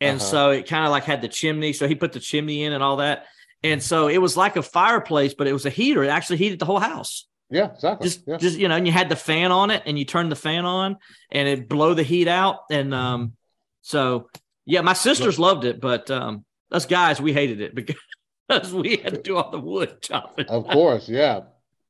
and 0.00 0.16
Uh-huh. 0.18 0.30
so 0.30 0.50
it 0.50 0.66
kind 0.66 0.84
of 0.86 0.90
like 0.90 1.04
had 1.04 1.20
the 1.20 1.28
chimney. 1.28 1.72
So 1.74 1.86
he 1.86 1.94
put 1.94 2.12
the 2.12 2.20
chimney 2.20 2.62
in 2.64 2.72
and 2.72 2.82
all 2.82 2.96
that. 2.96 3.26
And 3.62 3.82
so 3.82 4.08
it 4.08 4.18
was 4.18 4.36
like 4.36 4.56
a 4.56 4.62
fireplace, 4.62 5.32
but 5.34 5.46
it 5.46 5.52
was 5.54 5.64
a 5.66 5.70
heater. 5.70 6.04
It 6.04 6.08
actually 6.08 6.36
heated 6.38 6.58
the 6.58 6.66
whole 6.66 6.80
house. 6.80 7.26
Yeah, 7.50 7.72
exactly. 7.72 8.08
Just, 8.08 8.22
yeah. 8.26 8.36
just 8.36 8.58
you 8.58 8.68
know, 8.68 8.76
and 8.76 8.86
you 8.86 8.92
had 8.92 9.08
the 9.08 9.16
fan 9.16 9.52
on 9.52 9.70
it, 9.70 9.82
and 9.86 9.98
you 9.98 10.04
turned 10.04 10.32
the 10.32 10.36
fan 10.36 10.64
on, 10.64 10.96
and 11.30 11.48
it 11.48 11.68
blow 11.68 11.94
the 11.94 12.02
heat 12.02 12.28
out. 12.28 12.60
And 12.70 12.94
um, 12.94 13.34
so 13.82 14.28
yeah, 14.66 14.80
my 14.80 14.94
sisters 14.94 15.38
loved 15.38 15.64
it, 15.64 15.80
but 15.80 16.10
um, 16.10 16.44
us 16.70 16.86
guys 16.86 17.20
we 17.20 17.32
hated 17.32 17.60
it 17.60 17.74
because 18.46 18.72
we 18.72 18.96
had 18.96 19.14
to 19.14 19.22
do 19.22 19.36
all 19.36 19.50
the 19.50 19.60
wood 19.60 20.00
chopping. 20.02 20.46
Of 20.46 20.66
course, 20.66 21.08
yeah. 21.08 21.40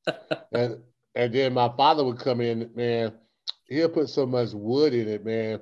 and 0.51 0.77
and 1.15 1.33
then 1.33 1.53
my 1.53 1.71
father 1.75 2.03
would 2.03 2.19
come 2.19 2.41
in, 2.41 2.69
man. 2.75 3.13
He'll 3.67 3.89
put 3.89 4.09
so 4.09 4.25
much 4.25 4.51
wood 4.51 4.93
in 4.93 5.07
it, 5.07 5.25
man. 5.25 5.59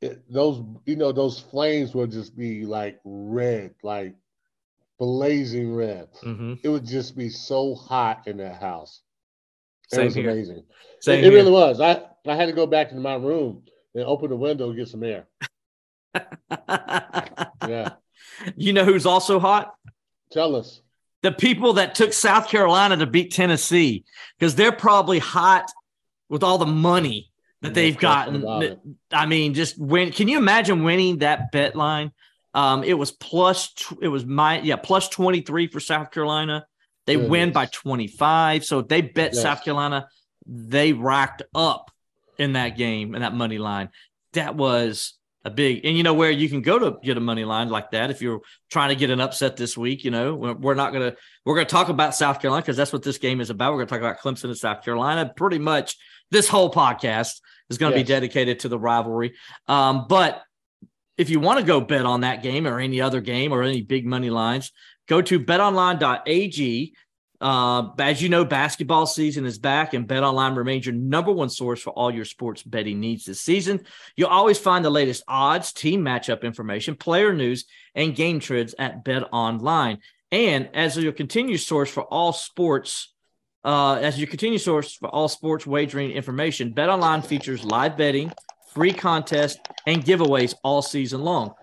It, 0.00 0.22
those, 0.32 0.62
you 0.86 0.96
know, 0.96 1.12
those 1.12 1.40
flames 1.40 1.94
will 1.94 2.06
just 2.06 2.36
be 2.36 2.64
like 2.64 3.00
red, 3.04 3.74
like 3.82 4.14
blazing 5.00 5.74
red. 5.74 6.08
Mm-hmm. 6.22 6.54
It 6.62 6.68
would 6.68 6.84
just 6.84 7.16
be 7.16 7.30
so 7.30 7.74
hot 7.74 8.28
in 8.28 8.36
that 8.36 8.60
house. 8.60 9.00
It 9.90 9.96
Same 9.96 10.04
was 10.04 10.14
here. 10.14 10.30
amazing. 10.30 10.62
Same 11.00 11.24
it, 11.24 11.32
it 11.32 11.34
really 11.34 11.50
was. 11.50 11.80
I 11.80 12.02
I 12.26 12.36
had 12.36 12.46
to 12.46 12.52
go 12.52 12.66
back 12.66 12.90
into 12.90 13.00
my 13.02 13.14
room 13.14 13.62
and 13.94 14.04
open 14.04 14.30
the 14.30 14.36
window 14.36 14.68
and 14.68 14.76
get 14.76 14.88
some 14.88 15.02
air. 15.02 15.26
Yeah, 17.66 17.94
you 18.56 18.72
know 18.72 18.84
who's 18.84 19.06
also 19.06 19.40
hot? 19.40 19.74
tell 20.30 20.54
us. 20.54 20.82
The 21.22 21.32
people 21.32 21.74
that 21.74 21.94
took 21.94 22.12
South 22.12 22.48
Carolina 22.48 22.96
to 22.98 23.06
beat 23.06 23.32
Tennessee 23.32 24.04
because 24.38 24.54
they're 24.54 24.72
probably 24.72 25.18
hot 25.18 25.70
with 26.30 26.42
all 26.42 26.56
the 26.56 26.64
money 26.66 27.30
that 27.60 27.74
they've 27.74 27.98
gotten. 27.98 28.78
I 29.12 29.26
mean, 29.26 29.52
just 29.54 29.78
win. 29.78 30.12
Can 30.12 30.28
you 30.28 30.38
imagine 30.38 30.84
winning 30.84 31.18
that 31.18 31.52
bet 31.52 31.74
line? 31.76 32.12
Um, 32.54 32.84
it 32.84 32.94
was 32.94 33.12
plus. 33.12 33.72
It 34.00 34.08
was 34.08 34.24
my 34.24 34.60
yeah 34.60 34.76
plus 34.76 35.08
twenty 35.08 35.40
three 35.40 35.66
for 35.66 35.80
South 35.80 36.10
Carolina. 36.10 36.66
They 37.06 37.14
Goodness. 37.14 37.30
win 37.30 37.52
by 37.52 37.66
twenty 37.66 38.06
five. 38.06 38.64
So 38.64 38.82
they 38.82 39.00
bet 39.00 39.34
yes. 39.34 39.42
South 39.42 39.64
Carolina. 39.64 40.08
They 40.46 40.92
racked 40.92 41.42
up 41.54 41.90
in 42.38 42.54
that 42.54 42.76
game 42.76 43.14
and 43.14 43.22
that 43.22 43.34
money 43.34 43.58
line. 43.58 43.90
That 44.32 44.56
was 44.56 45.14
a 45.44 45.50
big 45.50 45.84
and 45.84 45.96
you 45.96 46.02
know 46.02 46.12
where 46.12 46.30
you 46.30 46.48
can 46.48 46.60
go 46.60 46.78
to 46.78 46.98
get 47.02 47.16
a 47.16 47.20
money 47.20 47.44
line 47.44 47.70
like 47.70 47.92
that 47.92 48.10
if 48.10 48.20
you're 48.20 48.40
trying 48.70 48.90
to 48.90 48.94
get 48.94 49.08
an 49.10 49.20
upset 49.20 49.56
this 49.56 49.76
week 49.76 50.04
you 50.04 50.10
know 50.10 50.34
we're 50.34 50.74
not 50.74 50.92
going 50.92 51.10
to 51.10 51.16
we're 51.46 51.54
going 51.54 51.66
to 51.66 51.70
talk 51.70 51.88
about 51.88 52.14
south 52.14 52.40
carolina 52.40 52.60
because 52.60 52.76
that's 52.76 52.92
what 52.92 53.02
this 53.02 53.16
game 53.16 53.40
is 53.40 53.48
about 53.48 53.72
we're 53.72 53.78
going 53.78 53.86
to 53.86 53.90
talk 53.90 54.00
about 54.00 54.20
clemson 54.20 54.44
and 54.44 54.58
south 54.58 54.84
carolina 54.84 55.32
pretty 55.34 55.58
much 55.58 55.96
this 56.30 56.46
whole 56.46 56.70
podcast 56.70 57.40
is 57.70 57.78
going 57.78 57.90
to 57.92 57.98
yes. 57.98 58.06
be 58.06 58.12
dedicated 58.12 58.60
to 58.60 58.68
the 58.68 58.78
rivalry 58.78 59.34
um, 59.66 60.04
but 60.08 60.42
if 61.20 61.28
you 61.28 61.38
want 61.38 61.58
to 61.60 61.64
go 61.64 61.80
bet 61.80 62.06
on 62.06 62.22
that 62.22 62.42
game 62.42 62.66
or 62.66 62.80
any 62.80 63.00
other 63.00 63.20
game 63.20 63.52
or 63.52 63.62
any 63.62 63.82
big 63.82 64.06
money 64.06 64.30
lines 64.30 64.72
go 65.06 65.20
to 65.20 65.38
betonline.ag 65.38 66.94
uh, 67.40 67.88
as 67.98 68.20
you 68.20 68.28
know, 68.28 68.44
basketball 68.44 69.06
season 69.06 69.46
is 69.46 69.58
back, 69.58 69.94
and 69.94 70.06
BetOnline 70.06 70.56
remains 70.56 70.84
your 70.84 70.94
number 70.94 71.32
one 71.32 71.48
source 71.48 71.80
for 71.80 71.90
all 71.90 72.10
your 72.10 72.26
sports 72.26 72.62
betting 72.62 73.00
needs 73.00 73.24
this 73.24 73.40
season. 73.40 73.80
You'll 74.14 74.28
always 74.28 74.58
find 74.58 74.84
the 74.84 74.90
latest 74.90 75.22
odds, 75.26 75.72
team 75.72 76.02
matchup 76.02 76.42
information, 76.42 76.96
player 76.96 77.32
news, 77.32 77.64
and 77.94 78.14
game 78.14 78.40
trends 78.40 78.74
at 78.78 79.06
BetOnline. 79.06 80.00
And 80.30 80.68
as 80.74 80.98
your 80.98 81.12
continued 81.12 81.60
source 81.60 81.90
for 81.90 82.02
all 82.02 82.34
sports, 82.34 83.14
uh, 83.64 83.94
as 83.94 84.18
your 84.18 84.28
continued 84.28 84.60
source 84.60 84.94
for 84.94 85.08
all 85.08 85.28
sports 85.28 85.66
wagering 85.66 86.10
information, 86.10 86.74
BetOnline 86.74 87.24
features 87.24 87.64
live 87.64 87.96
betting, 87.96 88.32
free 88.74 88.92
contests, 88.92 89.58
and 89.86 90.04
giveaways 90.04 90.54
all 90.62 90.82
season 90.82 91.22
long. 91.22 91.54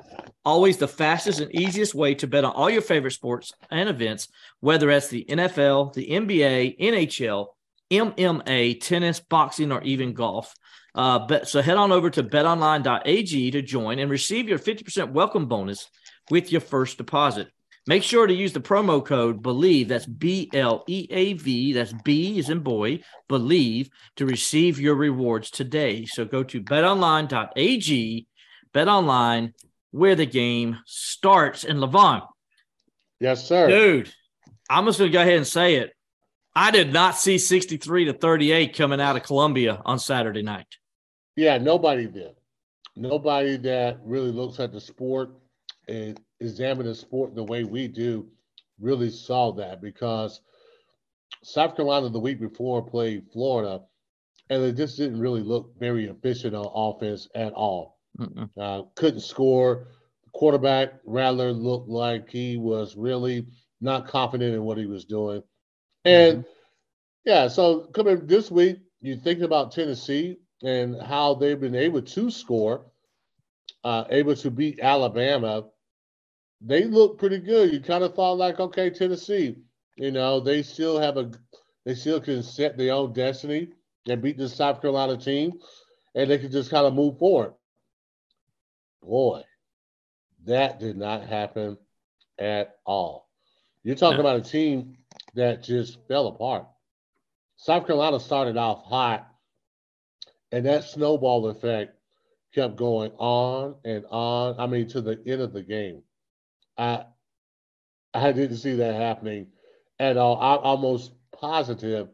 Always 0.45 0.77
the 0.77 0.87
fastest 0.87 1.39
and 1.39 1.53
easiest 1.53 1.93
way 1.93 2.15
to 2.15 2.27
bet 2.27 2.45
on 2.45 2.53
all 2.53 2.69
your 2.69 2.81
favorite 2.81 3.11
sports 3.11 3.51
and 3.69 3.89
events, 3.89 4.29
whether 4.59 4.89
it's 4.89 5.09
the 5.09 5.25
NFL, 5.27 5.93
the 5.93 6.07
NBA, 6.07 6.79
NHL, 6.79 7.47
MMA, 7.91 8.79
tennis, 8.81 9.19
boxing, 9.19 9.71
or 9.71 9.81
even 9.83 10.13
golf. 10.13 10.53
Uh, 10.95 11.19
but, 11.19 11.47
so 11.47 11.61
head 11.61 11.77
on 11.77 11.91
over 11.91 12.09
to 12.09 12.23
betonline.ag 12.23 13.51
to 13.51 13.61
join 13.61 13.99
and 13.99 14.09
receive 14.09 14.49
your 14.49 14.59
50% 14.59 15.11
welcome 15.11 15.47
bonus 15.47 15.89
with 16.29 16.51
your 16.51 16.61
first 16.61 16.97
deposit. 16.97 17.49
Make 17.87 18.03
sure 18.03 18.27
to 18.27 18.33
use 18.33 18.51
the 18.51 18.59
promo 18.59 19.03
code 19.03 19.41
BLEAV, 19.41 19.87
that's 19.87 20.05
B 20.05 20.49
L 20.53 20.83
E 20.87 21.07
A 21.09 21.33
V, 21.33 21.71
that's 21.71 21.93
B 22.03 22.37
is 22.37 22.49
in 22.49 22.59
boy, 22.59 22.99
BLEAV, 23.29 23.89
to 24.17 24.25
receive 24.25 24.77
your 24.77 24.95
rewards 24.95 25.49
today. 25.49 26.03
So 26.05 26.25
go 26.25 26.43
to 26.43 26.61
betonline.ag, 26.61 28.27
betonline, 28.73 29.53
where 29.91 30.15
the 30.15 30.25
game 30.25 30.79
starts. 30.85 31.63
And 31.63 31.79
Levon. 31.79 32.27
Yes, 33.21 33.47
sir. 33.47 33.67
Dude, 33.69 34.13
I'm 34.69 34.85
just 34.85 34.99
going 34.99 35.09
to 35.09 35.17
go 35.17 35.21
ahead 35.21 35.37
and 35.37 35.47
say 35.47 35.75
it. 35.75 35.93
I 36.53 36.71
did 36.71 36.91
not 36.91 37.17
see 37.17 37.37
63 37.37 38.05
to 38.05 38.13
38 38.13 38.75
coming 38.75 38.99
out 38.99 39.15
of 39.15 39.23
Columbia 39.23 39.81
on 39.85 39.97
Saturday 39.97 40.41
night. 40.41 40.67
Yeah, 41.37 41.57
nobody 41.57 42.07
did. 42.07 42.31
Nobody 42.95 43.57
that 43.57 43.99
really 44.03 44.31
looks 44.31 44.59
at 44.59 44.73
the 44.73 44.81
sport 44.81 45.29
and 45.87 46.19
examine 46.39 46.85
the 46.85 46.95
sport 46.95 47.35
the 47.35 47.43
way 47.43 47.63
we 47.63 47.87
do 47.87 48.27
really 48.79 49.09
saw 49.09 49.51
that 49.51 49.81
because 49.81 50.41
South 51.43 51.75
Carolina 51.75 52.09
the 52.09 52.19
week 52.19 52.39
before 52.39 52.81
played 52.81 53.25
Florida 53.31 53.81
and 54.49 54.63
it 54.63 54.75
just 54.75 54.97
didn't 54.97 55.19
really 55.19 55.41
look 55.41 55.77
very 55.79 56.05
efficient 56.05 56.55
on 56.55 56.69
offense 56.73 57.27
at 57.35 57.53
all. 57.53 57.97
Uh, 58.57 58.83
couldn't 58.95 59.19
score. 59.19 59.87
Quarterback 60.33 60.93
Rattler 61.05 61.51
looked 61.51 61.89
like 61.89 62.29
he 62.29 62.57
was 62.57 62.95
really 62.95 63.47
not 63.81 64.07
confident 64.07 64.55
in 64.55 64.63
what 64.63 64.77
he 64.77 64.85
was 64.85 65.05
doing. 65.05 65.43
And 66.05 66.39
mm-hmm. 66.39 66.49
yeah, 67.25 67.47
so 67.47 67.81
coming 67.93 68.25
this 68.25 68.49
week, 68.49 68.77
you 69.01 69.17
think 69.17 69.41
about 69.41 69.71
Tennessee 69.71 70.37
and 70.63 70.99
how 71.01 71.35
they've 71.35 71.59
been 71.59 71.75
able 71.75 72.01
to 72.01 72.31
score, 72.31 72.85
uh, 73.83 74.05
able 74.09 74.35
to 74.37 74.49
beat 74.51 74.79
Alabama. 74.79 75.65
They 76.61 76.85
look 76.85 77.19
pretty 77.19 77.39
good. 77.39 77.71
You 77.71 77.79
kind 77.79 78.03
of 78.03 78.15
thought 78.15 78.37
like, 78.37 78.59
okay, 78.59 78.89
Tennessee, 78.89 79.57
you 79.95 80.11
know, 80.11 80.39
they 80.39 80.63
still 80.63 80.99
have 80.99 81.17
a, 81.17 81.31
they 81.85 81.93
still 81.93 82.19
can 82.19 82.43
set 82.43 82.77
their 82.77 82.93
own 82.93 83.13
destiny 83.13 83.69
and 84.07 84.21
beat 84.21 84.37
the 84.37 84.49
South 84.49 84.81
Carolina 84.81 85.17
team, 85.17 85.59
and 86.15 86.29
they 86.29 86.37
can 86.37 86.51
just 86.51 86.71
kind 86.71 86.85
of 86.85 86.93
move 86.93 87.19
forward. 87.19 87.53
Boy, 89.01 89.43
that 90.45 90.79
did 90.79 90.97
not 90.97 91.27
happen 91.27 91.77
at 92.39 92.77
all. 92.85 93.29
You're 93.83 93.95
talking 93.95 94.19
about 94.19 94.37
a 94.37 94.49
team 94.49 94.97
that 95.35 95.63
just 95.63 95.99
fell 96.07 96.27
apart. 96.27 96.67
South 97.57 97.85
Carolina 97.85 98.19
started 98.19 98.57
off 98.57 98.83
hot, 98.85 99.27
and 100.51 100.65
that 100.65 100.83
snowball 100.83 101.47
effect 101.47 101.95
kept 102.53 102.75
going 102.75 103.11
on 103.17 103.75
and 103.85 104.05
on. 104.09 104.59
I 104.59 104.67
mean, 104.67 104.87
to 104.89 105.01
the 105.01 105.21
end 105.25 105.41
of 105.41 105.53
the 105.53 105.63
game. 105.63 106.01
I 106.77 107.05
I 108.13 108.31
didn't 108.31 108.57
see 108.57 108.75
that 108.75 108.95
happening 108.95 109.47
at 109.99 110.17
all. 110.17 110.35
I'm 110.37 110.63
almost 110.63 111.11
positive 111.31 112.09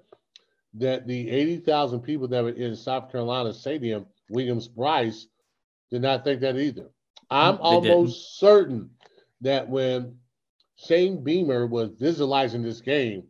that 0.75 1.07
the 1.07 1.29
80,000 1.29 2.01
people 2.01 2.27
that 2.29 2.43
were 2.43 2.49
in 2.49 2.75
South 2.75 3.11
Carolina 3.11 3.53
Stadium, 3.53 4.07
Williams-Brice, 4.29 5.27
did 5.91 6.01
not 6.01 6.23
think 6.23 6.41
that 6.41 6.57
either. 6.57 6.89
I'm 7.29 7.55
they 7.55 7.61
almost 7.61 8.13
didn't. 8.13 8.49
certain 8.49 8.89
that 9.41 9.69
when 9.69 10.17
Shane 10.75 11.23
Beamer 11.23 11.67
was 11.67 11.91
visualizing 11.99 12.63
this 12.63 12.81
game, 12.81 13.23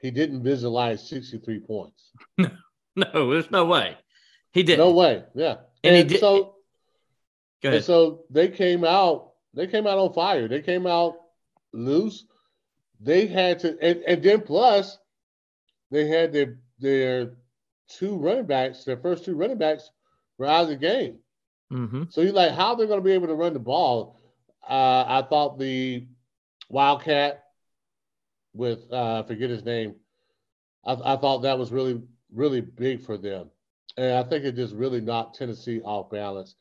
he 0.00 0.10
didn't 0.10 0.42
visualize 0.42 1.08
63 1.08 1.60
points. 1.60 2.10
no, 2.38 3.30
there's 3.30 3.50
no 3.50 3.64
way. 3.64 3.96
He 4.52 4.62
did. 4.62 4.78
No 4.78 4.92
way. 4.92 5.24
Yeah. 5.34 5.56
And, 5.84 5.94
and 5.94 5.96
he 5.96 6.04
did. 6.04 6.20
So, 6.20 6.56
and 7.62 7.82
so 7.82 8.24
they 8.30 8.48
came 8.48 8.84
out, 8.84 9.27
they 9.54 9.66
came 9.66 9.86
out 9.86 9.98
on 9.98 10.12
fire. 10.12 10.48
They 10.48 10.62
came 10.62 10.86
out 10.86 11.16
loose. 11.72 12.24
They 13.00 13.26
had 13.26 13.60
to, 13.60 13.78
and, 13.80 14.02
and 14.06 14.22
then 14.22 14.40
plus, 14.42 14.98
they 15.90 16.06
had 16.06 16.32
their 16.32 16.58
their 16.78 17.32
two 17.88 18.16
running 18.16 18.46
backs, 18.46 18.84
their 18.84 18.96
first 18.96 19.24
two 19.24 19.36
running 19.36 19.58
backs 19.58 19.90
were 20.36 20.46
out 20.46 20.64
of 20.64 20.68
the 20.68 20.76
game. 20.76 21.18
Mm-hmm. 21.72 22.04
So 22.10 22.20
you're 22.20 22.32
like, 22.32 22.52
how 22.52 22.74
they're 22.74 22.86
going 22.86 23.00
to 23.00 23.04
be 23.04 23.12
able 23.12 23.28
to 23.28 23.34
run 23.34 23.52
the 23.52 23.58
ball? 23.58 24.18
Uh, 24.68 25.04
I 25.06 25.26
thought 25.28 25.58
the 25.58 26.06
Wildcat 26.68 27.44
with 28.54 28.90
uh, 28.92 29.22
forget 29.22 29.50
his 29.50 29.64
name. 29.64 29.94
I, 30.84 30.92
I 30.92 31.16
thought 31.16 31.42
that 31.42 31.58
was 31.58 31.72
really 31.72 32.02
really 32.34 32.60
big 32.60 33.02
for 33.02 33.16
them, 33.16 33.50
and 33.96 34.14
I 34.14 34.22
think 34.22 34.44
it 34.44 34.56
just 34.56 34.74
really 34.74 35.00
knocked 35.00 35.38
Tennessee 35.38 35.80
off 35.82 36.10
balance. 36.10 36.56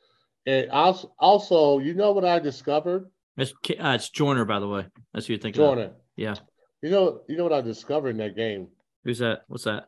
And 0.48 0.72
also, 0.72 1.14
also 1.20 1.80
you 1.80 1.94
know 1.94 2.14
what 2.14 2.26
I 2.26 2.40
discovered? 2.40 3.12
It's, 3.36 3.52
uh, 3.52 3.90
it's 3.90 4.10
Joyner, 4.10 4.46
by 4.46 4.60
the 4.60 4.68
way. 4.68 4.86
That's 5.14 5.28
who 5.28 5.34
you're 5.34 5.42
thinking. 5.42 5.62
Joyner. 5.62 5.84
Of. 5.84 5.92
Yeah. 6.16 6.36
You 6.82 6.90
know, 6.90 7.22
you 7.28 7.38
know 7.38 7.44
what 7.44 7.54
I 7.54 7.62
discovered 7.62 8.10
in 8.10 8.18
that 8.18 8.36
game? 8.36 8.70
Who's 9.04 9.20
that? 9.20 9.42
What's 9.48 9.66
that? 9.66 9.88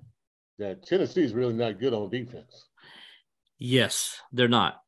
That 0.59 0.85
Tennessee 0.85 1.23
is 1.23 1.33
really 1.33 1.53
not 1.53 1.79
good 1.79 1.93
on 1.93 2.09
defense. 2.09 2.67
Yes, 3.57 4.21
they're 4.31 4.47
not. 4.47 4.81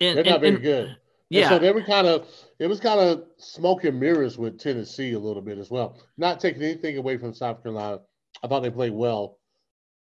And, 0.00 0.16
They're 0.16 0.24
not 0.24 0.40
very 0.40 0.54
and, 0.54 0.62
good. 0.62 0.96
Yeah. 1.28 1.42
And 1.42 1.48
so 1.50 1.58
they 1.58 1.72
were 1.72 1.82
kind 1.82 2.06
of 2.06 2.28
it 2.58 2.68
was 2.68 2.80
kind 2.80 3.00
of 3.00 3.24
smoke 3.36 3.84
and 3.84 3.98
mirrors 3.98 4.38
with 4.38 4.58
Tennessee 4.58 5.12
a 5.12 5.18
little 5.18 5.42
bit 5.42 5.58
as 5.58 5.70
well. 5.70 6.00
Not 6.16 6.40
taking 6.40 6.62
anything 6.62 6.96
away 6.96 7.18
from 7.18 7.34
South 7.34 7.62
Carolina. 7.62 8.00
I 8.42 8.46
thought 8.46 8.60
they 8.60 8.70
played 8.70 8.92
well, 8.92 9.38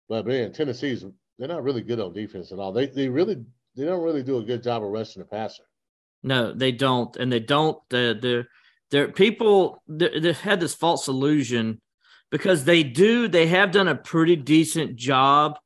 but 0.08 0.26
man, 0.26 0.52
Tennessee's 0.52 1.04
they're 1.38 1.48
not 1.48 1.62
really 1.62 1.82
good 1.82 2.00
on 2.00 2.12
defense 2.12 2.52
at 2.52 2.58
all. 2.58 2.72
They 2.72 2.86
they 2.86 3.08
really 3.08 3.44
they 3.76 3.84
don't 3.84 4.02
really 4.02 4.22
do 4.22 4.38
a 4.38 4.42
good 4.42 4.62
job 4.62 4.84
of 4.84 4.90
rushing 4.90 5.20
the 5.20 5.26
passer. 5.26 5.64
No, 6.22 6.52
they 6.52 6.72
don't, 6.72 7.14
and 7.16 7.30
they 7.30 7.40
don't. 7.40 7.78
They're 7.90 8.14
they're, 8.14 8.48
they're 8.90 9.12
people. 9.12 9.82
They're, 9.86 10.20
they've 10.20 10.40
had 10.40 10.60
this 10.60 10.74
false 10.74 11.08
illusion 11.08 11.80
because 12.30 12.64
they 12.64 12.82
do. 12.82 13.28
They 13.28 13.46
have 13.48 13.72
done 13.72 13.88
a 13.88 13.94
pretty 13.94 14.36
decent 14.36 14.96
job 14.96 15.58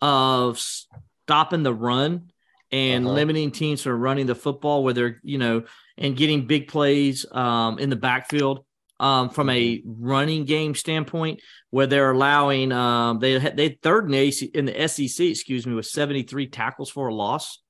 of 0.00 0.58
stopping 0.58 1.62
the 1.62 1.74
run 1.74 2.30
and 2.72 3.04
uh-huh. 3.04 3.14
limiting 3.14 3.50
teams 3.50 3.82
from 3.82 4.00
running 4.00 4.26
the 4.26 4.34
football 4.34 4.82
where 4.82 4.94
they're, 4.94 5.20
you 5.22 5.38
know, 5.38 5.64
and 5.98 6.16
getting 6.16 6.46
big 6.46 6.68
plays 6.68 7.26
um, 7.32 7.78
in 7.78 7.90
the 7.90 7.96
backfield 7.96 8.64
um, 9.00 9.30
from 9.30 9.48
a 9.50 9.78
mm-hmm. 9.78 10.04
running 10.04 10.44
game 10.44 10.74
standpoint, 10.74 11.40
where 11.70 11.86
they're 11.86 12.12
allowing 12.12 12.70
um, 12.70 13.18
they 13.18 13.38
they 13.38 13.70
third 13.82 14.04
in 14.04 14.10
the, 14.12 14.18
AC, 14.18 14.46
in 14.54 14.66
the 14.66 14.88
SEC, 14.88 15.26
excuse 15.26 15.66
me, 15.66 15.74
with 15.74 15.86
73 15.86 16.46
tackles 16.48 16.90
for 16.90 17.08
a 17.08 17.14
loss. 17.14 17.60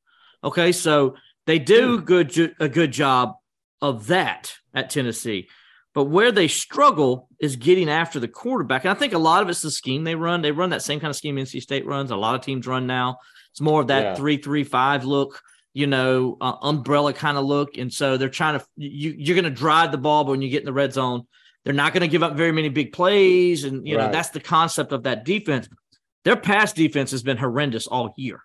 Okay, 0.42 0.72
so 0.72 1.14
they 1.46 1.58
do 1.58 1.98
hmm. 1.98 2.04
good 2.04 2.54
a 2.60 2.68
good 2.68 2.92
job 2.92 3.34
of 3.80 4.08
that 4.08 4.52
at 4.74 4.90
Tennessee. 4.90 5.48
But 5.92 6.04
where 6.04 6.30
they 6.30 6.46
struggle 6.46 7.28
is 7.40 7.56
getting 7.56 7.88
after 7.88 8.20
the 8.20 8.28
quarterback. 8.28 8.84
And 8.84 8.92
I 8.92 8.94
think 8.94 9.12
a 9.12 9.18
lot 9.18 9.42
of 9.42 9.48
it's 9.48 9.62
the 9.62 9.72
scheme 9.72 10.04
they 10.04 10.14
run. 10.14 10.40
They 10.40 10.52
run 10.52 10.70
that 10.70 10.82
same 10.82 11.00
kind 11.00 11.10
of 11.10 11.16
scheme 11.16 11.36
NC 11.36 11.60
State 11.60 11.84
runs. 11.84 12.12
A 12.12 12.16
lot 12.16 12.36
of 12.36 12.42
teams 12.42 12.66
run 12.66 12.86
now. 12.86 13.18
It's 13.50 13.60
more 13.60 13.80
of 13.80 13.88
that 13.88 14.02
Yeah. 14.02 14.14
three 14.14 14.36
three 14.36 14.64
five 14.64 15.04
look, 15.04 15.40
you 15.72 15.86
know, 15.86 16.36
uh, 16.40 16.54
umbrella 16.62 17.12
kind 17.12 17.36
of 17.38 17.44
look. 17.44 17.76
And 17.78 17.92
so 17.92 18.16
they're 18.16 18.28
trying 18.28 18.58
to 18.58 18.66
you 18.76 19.14
you're 19.16 19.34
going 19.36 19.44
to 19.44 19.50
drive 19.50 19.92
the 19.92 19.98
ball, 19.98 20.24
but 20.24 20.32
when 20.32 20.42
you 20.42 20.48
get 20.50 20.60
in 20.60 20.66
the 20.66 20.72
red 20.72 20.92
zone, 20.92 21.26
they're 21.64 21.74
not 21.74 21.92
going 21.92 22.00
to 22.02 22.08
give 22.08 22.22
up 22.22 22.36
very 22.36 22.52
many 22.52 22.68
big 22.68 22.92
plays. 22.92 23.64
And 23.64 23.86
you 23.86 23.96
know 23.96 24.10
that's 24.10 24.30
the 24.30 24.40
concept 24.40 24.92
of 24.92 25.04
that 25.04 25.24
defense. 25.24 25.68
Their 26.24 26.36
pass 26.36 26.72
defense 26.72 27.10
has 27.12 27.22
been 27.22 27.36
horrendous 27.38 27.86
all 27.86 28.12
year. 28.16 28.42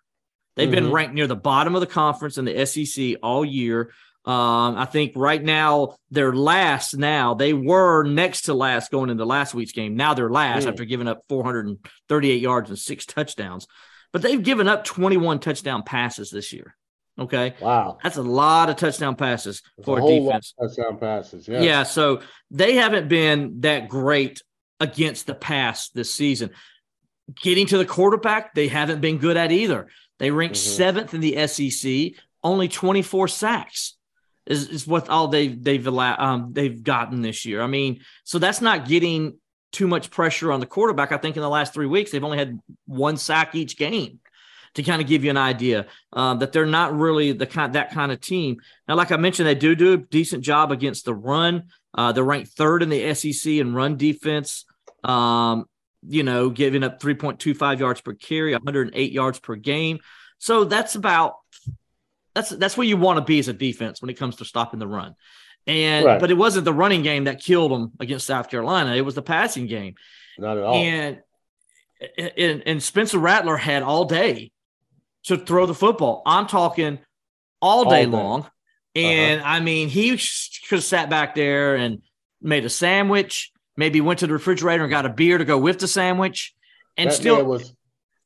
They've 0.55 0.71
been 0.71 0.85
Mhm. 0.85 0.93
ranked 0.93 1.13
near 1.15 1.27
the 1.27 1.35
bottom 1.35 1.75
of 1.75 1.81
the 1.81 1.87
conference 1.87 2.37
in 2.37 2.45
the 2.45 2.57
SEC 2.65 3.17
all 3.21 3.43
year. 3.43 3.91
Um, 4.23 4.77
I 4.77 4.85
think 4.85 5.11
right 5.15 5.43
now 5.43 5.97
they're 6.11 6.33
last. 6.33 6.95
Now 6.97 7.33
they 7.33 7.53
were 7.53 8.03
next 8.03 8.43
to 8.43 8.53
last 8.53 8.89
going 8.89 9.09
into 9.09 9.25
last 9.25 9.53
week's 9.53 9.73
game. 9.73 9.95
Now 9.95 10.13
they're 10.13 10.29
last 10.31 10.65
Mm. 10.65 10.69
after 10.69 10.85
giving 10.85 11.07
up 11.07 11.21
438 11.29 12.41
yards 12.41 12.69
and 12.69 12.79
six 12.79 13.05
touchdowns. 13.05 13.67
But 14.13 14.21
they've 14.21 14.41
given 14.41 14.67
up 14.67 14.83
21 14.85 15.39
touchdown 15.39 15.83
passes 15.83 16.29
this 16.31 16.53
year. 16.53 16.75
Okay, 17.17 17.53
Wow. 17.61 17.97
that's 18.03 18.17
a 18.17 18.21
lot 18.21 18.69
of 18.69 18.75
touchdown 18.75 19.15
passes 19.15 19.61
There's 19.77 19.85
for 19.85 19.99
a 19.99 20.01
defense. 20.01 20.53
lot 20.59 20.65
of 20.65 20.75
touchdown 20.75 20.97
passes. 20.97 21.47
Yeah. 21.47 21.61
Yeah, 21.61 21.83
so 21.83 22.21
they 22.51 22.75
haven't 22.75 23.07
been 23.07 23.61
that 23.61 23.87
great 23.87 24.41
against 24.81 25.25
the 25.25 25.33
pass 25.35 25.89
this 25.89 26.13
season. 26.13 26.49
Getting 27.41 27.67
to 27.67 27.77
the 27.77 27.85
quarterback, 27.85 28.53
they 28.53 28.67
haven't 28.67 28.99
been 28.99 29.17
good 29.17 29.37
at 29.37 29.51
either. 29.51 29.87
They 30.19 30.29
ranked 30.31 30.55
Mhm. 30.55 30.75
seventh 30.75 31.13
in 31.13 31.21
the 31.21 31.37
SEC, 31.37 32.15
only 32.43 32.67
24 32.67 33.27
sacks 33.29 33.95
is, 34.45 34.67
is 34.67 34.85
what 34.85 35.09
all 35.09 35.27
they've 35.29 35.61
they've 35.63 35.87
allowed 35.87 36.19
um, 36.19 36.49
they've 36.53 36.83
gotten 36.83 37.21
this 37.21 37.45
year. 37.45 37.61
I 37.61 37.67
mean, 37.67 38.01
so 38.25 38.37
that's 38.39 38.61
not 38.61 38.87
getting 38.87 39.39
too 39.71 39.87
much 39.87 40.11
pressure 40.11 40.51
on 40.51 40.59
the 40.59 40.65
quarterback. 40.67 41.11
I 41.11 41.17
think 41.17 41.35
in 41.35 41.41
the 41.41 41.49
last 41.49 41.73
three 41.73 41.87
weeks 41.87 42.11
they've 42.11 42.23
only 42.23 42.37
had 42.37 42.59
one 42.85 43.17
sack 43.17 43.55
each 43.55 43.77
game 43.77 44.19
to 44.75 44.83
kind 44.83 45.01
of 45.01 45.07
give 45.07 45.23
you 45.23 45.29
an 45.29 45.37
idea 45.37 45.87
uh, 46.13 46.35
that 46.35 46.51
they're 46.51 46.65
not 46.65 46.95
really 46.95 47.31
the 47.31 47.47
kind 47.47 47.73
that 47.73 47.91
kind 47.91 48.11
of 48.11 48.21
team. 48.21 48.57
Now, 48.87 48.95
like 48.95 49.11
I 49.11 49.17
mentioned, 49.17 49.47
they 49.47 49.55
do 49.55 49.75
do 49.75 49.93
a 49.93 49.97
decent 49.97 50.43
job 50.43 50.71
against 50.71 51.05
the 51.05 51.13
run. 51.13 51.63
Uh, 51.93 52.11
they're 52.11 52.23
ranked 52.23 52.51
third 52.51 52.83
in 52.83 52.89
the 52.89 53.13
SEC 53.13 53.53
in 53.53 53.73
run 53.73 53.97
defense. 53.97 54.65
Um, 55.03 55.65
you 56.07 56.23
know, 56.23 56.49
giving 56.49 56.83
up 56.83 56.99
3.25 56.99 57.79
yards 57.79 58.01
per 58.01 58.13
carry, 58.13 58.51
108 58.53 59.11
yards 59.11 59.39
per 59.39 59.55
game. 59.55 59.99
So 60.37 60.65
that's 60.65 60.95
about 60.95 61.35
that's 62.33 62.49
that's 62.49 62.75
where 62.77 62.85
you 62.85 62.97
want 62.97 63.17
to 63.17 63.23
be 63.23 63.39
as 63.39 63.47
a 63.47 63.53
defense 63.53 64.01
when 64.01 64.09
it 64.09 64.15
comes 64.15 64.35
to 64.37 64.45
stopping 64.45 64.79
the 64.79 64.87
run. 64.87 65.15
And 65.67 66.05
Right. 66.05 66.19
but 66.19 66.29
it 66.29 66.35
wasn't 66.35 66.65
the 66.65 66.73
running 66.73 67.01
game 67.01 67.23
that 67.23 67.41
killed 67.41 67.71
them 67.71 67.93
against 67.99 68.27
South 68.27 68.49
Carolina. 68.49 68.93
It 68.93 69.01
was 69.01 69.15
the 69.15 69.21
passing 69.23 69.67
game. 69.67 69.95
Not 70.37 70.57
at 70.57 70.63
all. 70.63 70.75
And, 70.75 71.19
and 72.37 72.63
and 72.65 72.83
Spencer 72.83 73.17
Rattler 73.17 73.55
had 73.57 73.81
all 73.81 74.05
day 74.05 74.51
to 75.25 75.37
throw 75.37 75.65
the 75.65 75.73
football. 75.73 76.21
I'm 76.25 76.47
talking 76.47 76.99
all 77.61 77.85
All 77.85 77.89
day 77.89 78.05
day. 78.05 78.11
long. 78.11 78.47
And 78.95 79.41
I 79.41 79.59
mean, 79.59 79.89
he 79.89 80.11
could 80.11 80.77
have 80.77 80.83
sat 80.83 81.09
back 81.09 81.35
there 81.35 81.75
and 81.75 82.01
made 82.41 82.63
a 82.63 82.69
sandwich, 82.69 83.51
maybe 83.75 83.99
went 84.01 84.19
to 84.19 84.27
the 84.27 84.33
refrigerator 84.33 84.83
and 84.83 84.89
got 84.89 85.05
a 85.05 85.09
beer 85.09 85.37
to 85.37 85.45
go 85.45 85.57
with 85.57 85.79
the 85.79 85.87
sandwich. 85.87 86.53
And 86.95 87.09
that 87.09 87.15
still, 87.15 87.43
was 87.43 87.73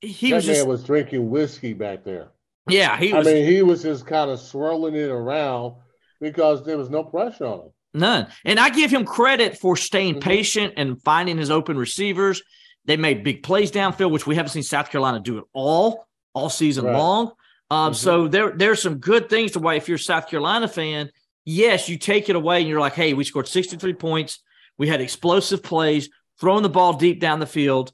he 0.02 0.34
was 0.34 0.46
just, 0.46 0.68
was 0.68 0.84
drinking 0.84 1.30
whiskey 1.30 1.74
back 1.74 2.04
there. 2.04 2.28
yeah, 2.70 2.98
he 2.98 3.14
I 3.14 3.24
mean, 3.24 3.46
he 3.48 3.64
was 3.64 3.82
just 3.82 4.06
kind 4.06 4.30
of 4.30 4.40
swirling 4.40 4.94
it 4.96 5.10
around 5.10 5.74
because 6.22 6.64
there 6.66 6.78
was 6.78 6.90
no 6.92 7.04
pressure 7.04 7.46
on 7.46 7.60
him. 7.62 7.70
None. 7.96 8.28
And 8.46 8.60
I 8.60 8.70
give 8.70 8.92
him 8.92 9.06
credit 9.06 9.58
for 9.58 9.76
staying 9.76 10.16
Mhm. 10.16 10.22
patient 10.22 10.74
and 10.78 11.02
finding 11.02 11.38
his 11.38 11.50
open 11.50 11.78
receivers. 11.78 12.44
They 12.86 12.96
made 12.98 13.24
big 13.24 13.42
plays 13.42 13.72
downfield, 13.72 14.12
which 14.12 14.28
we 14.28 14.36
haven't 14.36 14.52
seen 14.52 14.62
South 14.64 14.92
Carolina 14.92 15.20
do 15.20 15.40
at 15.40 15.44
all 15.54 16.06
all 16.40 16.50
season 16.50 16.86
Right. 16.86 16.96
long. 16.96 17.32
Um, 17.70 17.92
Mhm. 17.94 17.96
So 17.96 18.28
there 18.28 18.52
there's 18.52 18.82
some 18.82 18.96
good 18.96 19.30
things 19.30 19.52
to 19.52 19.60
why 19.60 19.76
if 19.76 19.88
you're 19.88 19.98
a 19.98 20.00
South 20.00 20.28
Carolina 20.30 20.68
fan, 20.68 21.12
yes, 21.46 21.88
you 21.90 21.98
take 21.98 22.30
it 22.30 22.36
away 22.36 22.60
and 22.62 22.68
you're 22.70 22.80
like, 22.80 22.94
hey, 22.96 23.14
we 23.14 23.24
scored 23.24 23.48
63 23.48 23.94
points. 23.94 24.40
We 24.78 24.88
had 24.88 25.02
explosive 25.02 25.62
plays, 25.62 26.10
throwing 26.40 26.64
the 26.64 26.70
ball 26.70 26.94
deep 26.94 27.20
down 27.20 27.40
the 27.40 27.46
field, 27.46 27.92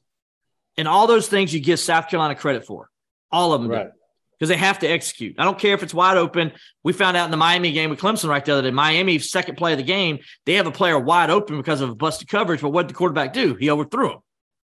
and 0.77 0.87
all 0.87 1.07
those 1.07 1.27
things 1.27 1.53
you 1.53 1.59
give 1.59 1.79
South 1.79 2.07
Carolina 2.09 2.35
credit 2.35 2.65
for. 2.65 2.89
All 3.31 3.53
of 3.53 3.61
them 3.61 3.69
do 3.71 3.75
Right. 3.75 3.89
because 4.37 4.49
they 4.49 4.57
have 4.57 4.79
to 4.79 4.87
execute. 4.87 5.35
I 5.39 5.43
don't 5.43 5.59
care 5.59 5.73
if 5.73 5.83
it's 5.83 5.93
wide 5.93 6.17
open. 6.17 6.53
We 6.83 6.93
found 6.93 7.17
out 7.17 7.25
in 7.25 7.31
the 7.31 7.37
Miami 7.37 7.71
game 7.71 7.89
with 7.89 7.99
Clemson 7.99 8.29
right 8.29 8.45
the 8.45 8.53
other 8.53 8.61
day. 8.61 8.71
Miami 8.71 9.17
second 9.19 9.55
play 9.57 9.71
of 9.73 9.77
the 9.77 9.83
game, 9.83 10.19
they 10.45 10.53
have 10.53 10.67
a 10.67 10.71
player 10.71 10.97
wide 10.99 11.29
open 11.31 11.57
because 11.57 11.81
of 11.81 11.89
a 11.89 11.95
busted 11.95 12.27
coverage. 12.29 12.61
But 12.61 12.69
what 12.69 12.83
did 12.83 12.91
the 12.91 12.97
quarterback 12.97 13.33
do? 13.33 13.55
He 13.55 13.69
overthrew 13.69 14.11
him. 14.13 14.19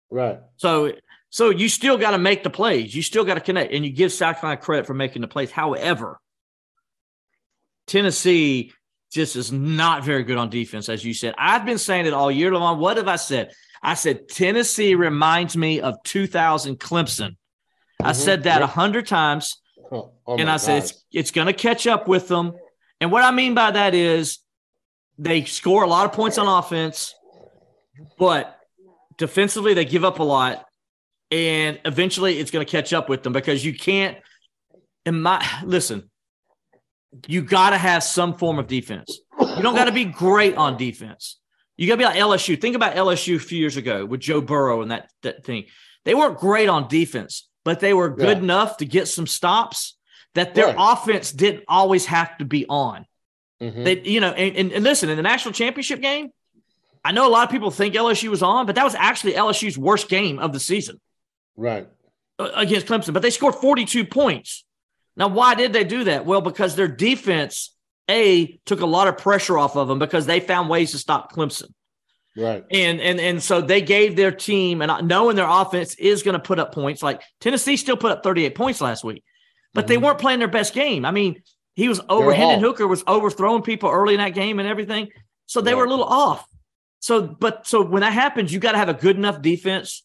Right. 0.10 0.39
So, 0.58 0.94
so 1.32 1.50
you 1.50 1.67
still 1.67 1.98
got 1.98 2.12
to 2.12 2.17
make 2.20 2.44
the 2.44 2.50
plays. 2.50 2.94
You 2.94 3.02
still 3.02 3.24
got 3.24 3.34
to 3.36 3.41
connect, 3.41 3.74
and 3.74 3.84
you 3.84 3.91
give 3.91 4.12
South 4.12 4.39
Carolina 4.39 4.62
credit 4.62 4.86
for 4.86 4.94
making 4.94 5.24
the 5.24 5.28
plays. 5.28 5.50
However, 5.50 6.20
Tennessee 7.88 8.74
just 9.12 9.36
is 9.36 9.52
not 9.52 10.04
very 10.04 10.24
good 10.24 10.38
on 10.38 10.50
defense, 10.50 10.88
as 10.89 11.04
you 11.04 11.13
said. 11.13 11.34
I've 11.38 11.65
been 11.65 11.78
saying 11.78 12.06
it 12.06 12.13
all 12.13 12.30
year 12.30 12.54
long. 12.54 12.80
What 12.80 12.98
have 12.98 13.08
I 13.08 13.15
said? 13.15 13.52
I 13.82 13.96
said 13.96 14.30
Tennessee 14.30 14.94
reminds 14.94 15.58
me 15.58 15.82
of 15.82 15.96
2000 16.04 16.80
Clemson. 16.80 17.36
I 18.02 18.12
Mhm. 18.12 18.15
said 18.15 18.44
that 18.44 18.62
a 18.62 18.67
hundred 18.67 19.08
times 19.08 19.58
Oh, 19.91 20.13
oh 20.26 20.38
and 20.38 20.50
I 20.50 20.58
said 20.58 20.84
it's 20.84 21.04
it's 21.12 21.32
going 21.32 21.48
to 21.48 21.54
catch 21.54 21.86
up 21.88 22.08
with 22.08 22.28
them. 22.28 22.54
And 23.02 23.12
what 23.12 23.24
I 23.24 23.32
mean 23.32 23.54
by 23.54 23.72
that 23.72 23.94
is 23.94 24.39
they 25.17 25.44
score 25.44 25.84
a 25.84 25.88
lot 25.88 26.06
of 26.06 26.13
points 26.13 26.38
on 26.38 26.48
offense, 26.48 27.13
but 28.17 28.58
defensively 29.17 29.74
they 29.74 29.86
give 29.86 30.06
up 30.06 30.20
a 30.20 30.24
lot, 30.24 30.65
and 31.32 31.80
eventually 31.86 32.38
it's 32.39 32.52
going 32.52 32.65
to 32.65 32.70
catch 32.72 32.94
up 32.94 33.10
with 33.10 33.24
them 33.24 33.34
because 33.34 33.63
you 33.63 33.74
can't. 33.78 34.17
In 35.06 35.22
my 35.22 35.44
listen, 35.63 36.10
you 37.28 37.41
got 37.41 37.72
to 37.72 37.78
have 37.78 38.04
some 38.04 38.36
form 38.36 38.60
of 38.60 38.67
defense. 38.67 39.20
You 39.39 39.62
don't 39.63 39.76
got 39.76 39.86
to 39.86 39.91
be 39.91 40.06
great 40.06 40.56
on 40.56 40.78
defense. 40.78 41.38
You 41.78 41.88
got 41.88 41.94
to 41.94 41.98
be 41.98 42.04
like 42.06 42.17
LSU. 42.17 42.60
Think 42.60 42.76
about 42.76 42.96
LSU 42.96 43.38
a 43.38 43.39
few 43.39 43.58
years 43.58 43.78
ago 43.78 44.06
with 44.06 44.20
Joe 44.20 44.41
Burrow 44.41 44.82
and 44.82 44.91
that 44.91 45.10
that 45.24 45.44
thing. 45.44 45.65
They 46.06 46.13
weren't 46.15 46.38
great 46.38 46.70
on 46.70 46.88
defense, 46.88 47.48
but 47.65 47.80
they 47.80 47.94
were 47.94 48.10
good 48.10 48.38
Yeah. 48.38 48.44
enough 48.44 48.78
to 48.78 48.86
get 48.86 49.08
some 49.08 49.26
stops 49.28 49.98
that 50.36 50.54
their 50.56 50.67
Right. 50.67 50.76
offense 50.78 51.32
didn't 51.32 51.63
always 51.67 52.06
have 52.06 52.38
to 52.38 52.46
be 52.46 52.65
on. 52.70 53.06
Mhm. 53.62 53.84
They, 53.84 54.00
you 54.02 54.20
know, 54.20 54.32
and, 54.32 54.56
and, 54.56 54.72
and 54.72 54.84
listen, 54.84 55.10
in 55.10 55.17
the 55.17 55.24
national 55.24 55.54
championship 55.54 56.02
game, 56.02 56.30
I 57.04 57.12
know 57.12 57.28
a 57.28 57.30
lot 57.30 57.44
of 57.44 57.52
people 57.52 57.70
think 57.72 57.96
LSU 57.96 58.30
was 58.30 58.41
on, 58.41 58.65
but 58.65 58.76
that 58.76 58.84
was 58.84 58.96
actually 58.96 59.34
LSU's 59.36 59.78
worst 59.78 60.08
game 60.10 60.39
of 60.39 60.54
the 60.54 60.60
season 60.60 61.00
right. 61.56 61.88
uh, 62.40 62.50
against 62.56 62.88
Clemson. 62.88 63.14
But 63.14 63.22
they 63.22 63.30
scored 63.30 63.56
42 63.56 64.06
points. 64.06 64.64
Now, 65.18 65.28
why 65.28 65.56
did 65.56 65.74
they 65.74 65.84
do 65.84 66.06
that? 66.06 66.26
Well, 66.26 66.42
because 66.42 66.76
their 66.76 66.88
defense, 66.88 67.76
A, 68.10 68.60
took 68.66 68.82
a 68.82 68.86
lot 68.86 69.08
of 69.08 69.18
pressure 69.18 69.58
off 69.58 69.76
of 69.76 69.88
them 69.88 70.00
because 70.00 70.26
they 70.26 70.40
found 70.40 70.70
ways 70.70 70.92
to 70.92 70.98
stop 70.98 71.32
Clemson. 71.34 71.74
Right. 72.38 72.64
And 72.72 73.02
and 73.02 73.20
and 73.20 73.44
so 73.44 73.60
they 73.60 73.82
gave 73.82 74.16
their 74.16 74.32
team 74.32 74.82
and 74.82 75.06
knowing 75.06 75.36
their 75.36 75.50
offense 75.50 75.96
is 75.96 76.24
going 76.24 76.34
to 76.34 76.40
put 76.40 76.60
up 76.60 76.74
points. 76.74 77.04
Like 77.04 77.22
Tennessee 77.42 77.76
still 77.76 77.98
put 77.98 78.14
up 78.14 78.24
38 78.24 78.56
points 78.56 78.80
last 78.80 79.04
week, 79.04 79.22
but 79.74 79.88
they 79.88 79.98
Mhm. 79.98 80.04
weren't 80.04 80.20
playing 80.20 80.40
their 80.40 80.48
best 80.48 80.74
game. 80.74 81.04
I 81.04 81.12
mean, 81.12 81.44
he 81.76 81.90
was 81.90 82.00
over 82.08 82.34
Hendon. 82.34 82.62
Hooker 82.62 82.88
was 82.88 83.04
overthrowing 83.06 83.64
people 83.64 83.90
early 83.90 84.14
in 84.14 84.22
that 84.22 84.34
game 84.34 84.60
and 84.60 84.68
everything. 84.70 85.10
So 85.46 85.60
they 85.60 85.76
were 85.76 85.84
a 85.84 85.90
little 85.90 86.06
off. 86.06 86.48
So 87.02 87.22
but 87.22 87.68
so 87.68 87.82
when 87.84 88.00
that 88.00 88.14
happens, 88.14 88.54
you 88.54 88.60
got 88.62 88.72
to 88.72 88.78
have 88.78 88.88
a 88.88 88.94
good 88.94 89.18
enough 89.18 89.42
defense 89.42 90.02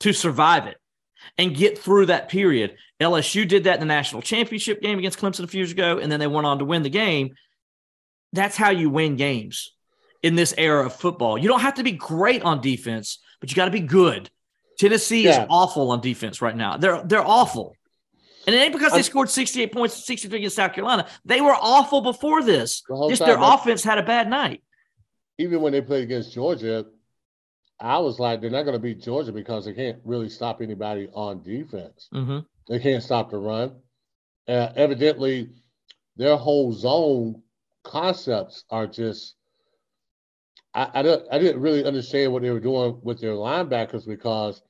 to 0.00 0.14
survive 0.14 0.66
it 0.66 0.78
and 1.38 1.54
get 1.54 1.78
through 1.78 2.06
that 2.06 2.28
period. 2.28 2.76
LSU 3.00 3.46
did 3.46 3.64
that 3.64 3.74
in 3.74 3.80
the 3.80 3.86
national 3.86 4.22
championship 4.22 4.80
game 4.80 4.98
against 4.98 5.18
Clemson 5.18 5.44
a 5.44 5.46
few 5.46 5.58
years 5.58 5.72
ago, 5.72 5.98
and 5.98 6.10
then 6.10 6.20
they 6.20 6.26
went 6.26 6.46
on 6.46 6.58
to 6.58 6.64
win 6.64 6.82
the 6.82 6.90
game. 6.90 7.34
That's 8.32 8.56
how 8.56 8.70
you 8.70 8.90
win 8.90 9.16
games 9.16 9.72
in 10.22 10.34
this 10.34 10.54
era 10.56 10.86
of 10.86 10.94
football. 10.94 11.38
You 11.38 11.48
don't 11.48 11.60
have 11.60 11.74
to 11.74 11.82
be 11.82 11.92
great 11.92 12.42
on 12.42 12.60
defense, 12.60 13.18
but 13.40 13.50
you 13.50 13.56
got 13.56 13.66
to 13.66 13.70
be 13.70 13.80
good. 13.80 14.30
Tennessee 14.78 15.24
Yeah. 15.24 15.42
is 15.42 15.46
awful 15.50 15.90
on 15.90 16.00
defense 16.00 16.42
right 16.42 16.56
now. 16.56 16.76
They're 16.76 17.02
they're 17.04 17.26
awful. 17.26 17.74
And 18.46 18.54
it 18.54 18.58
ain't 18.58 18.72
because 18.72 18.92
they 18.92 19.02
scored 19.02 19.28
68 19.28 19.72
points, 19.72 20.04
63 20.06 20.38
against 20.38 20.54
South 20.56 20.72
Carolina. 20.72 21.08
They 21.24 21.40
were 21.40 21.54
awful 21.54 22.00
before 22.00 22.44
this. 22.44 22.82
The 22.88 23.08
Just 23.08 23.24
their 23.24 23.38
offense 23.40 23.82
had 23.82 23.98
a 23.98 24.04
bad 24.04 24.30
night. 24.30 24.62
Even 25.38 25.60
when 25.62 25.72
they 25.72 25.80
played 25.80 26.04
against 26.04 26.32
Georgia, 26.32 26.86
I 27.78 27.98
was 27.98 28.18
like, 28.18 28.40
they're 28.40 28.50
not 28.50 28.62
going 28.62 28.74
to 28.74 28.78
beat 28.82 29.02
Georgia 29.02 29.32
because 29.32 29.64
they 29.64 29.74
can't 29.74 29.98
really 30.04 30.28
stop 30.28 30.62
anybody 30.62 31.08
on 31.12 31.42
defense. 31.42 32.08
hmm 32.12 32.38
They 32.68 32.78
can't 32.78 33.02
stop 33.02 33.30
the 33.30 33.38
run. 33.38 33.76
Uh, 34.48 34.72
evidently, 34.76 35.50
their 36.16 36.36
whole 36.36 36.72
zone 36.72 37.42
concepts 37.82 38.64
are 38.70 38.86
just. 38.86 39.34
I, 40.72 40.90
I 40.94 41.02
don't. 41.02 41.24
I 41.30 41.38
didn't 41.38 41.60
really 41.60 41.84
understand 41.84 42.32
what 42.32 42.42
they 42.42 42.50
were 42.50 42.60
doing 42.60 42.98
with 43.02 43.20
their 43.20 43.32
linebackers 43.34 44.06
because 44.06 44.62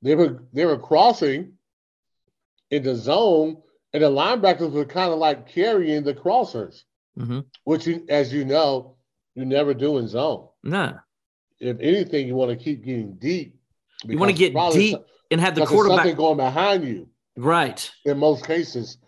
they 0.00 0.14
were 0.14 0.44
they 0.52 0.64
were 0.64 0.78
crossing 0.78 1.52
in 2.70 2.82
the 2.82 2.94
zone, 2.94 3.62
and 3.92 4.02
the 4.02 4.10
linebackers 4.10 4.72
were 4.72 4.84
kind 4.84 5.12
of 5.12 5.18
like 5.18 5.48
carrying 5.48 6.04
the 6.04 6.14
crossers, 6.14 6.84
hmm 7.18 7.40
which, 7.64 7.86
you, 7.86 8.04
as 8.08 8.32
you 8.32 8.44
know, 8.44 8.96
you 9.34 9.44
never 9.44 9.74
do 9.74 9.98
in 9.98 10.08
zone. 10.08 10.48
No. 10.62 10.98
If 11.60 11.78
anything, 11.80 12.26
you 12.26 12.34
want 12.34 12.50
to 12.50 12.62
keep 12.62 12.84
getting 12.84 13.14
deep. 13.14 13.56
You 14.04 14.18
want 14.18 14.30
to 14.30 14.36
get 14.36 14.54
deep 14.72 14.98
and 15.30 15.40
have 15.40 15.54
the 15.54 15.66
quarterback 15.66 15.98
something 15.98 16.16
going 16.16 16.36
behind 16.36 16.84
you. 16.84 17.08
Right. 17.36 17.90
in 18.04 18.18
most 18.18 18.46
cases. 18.46 18.98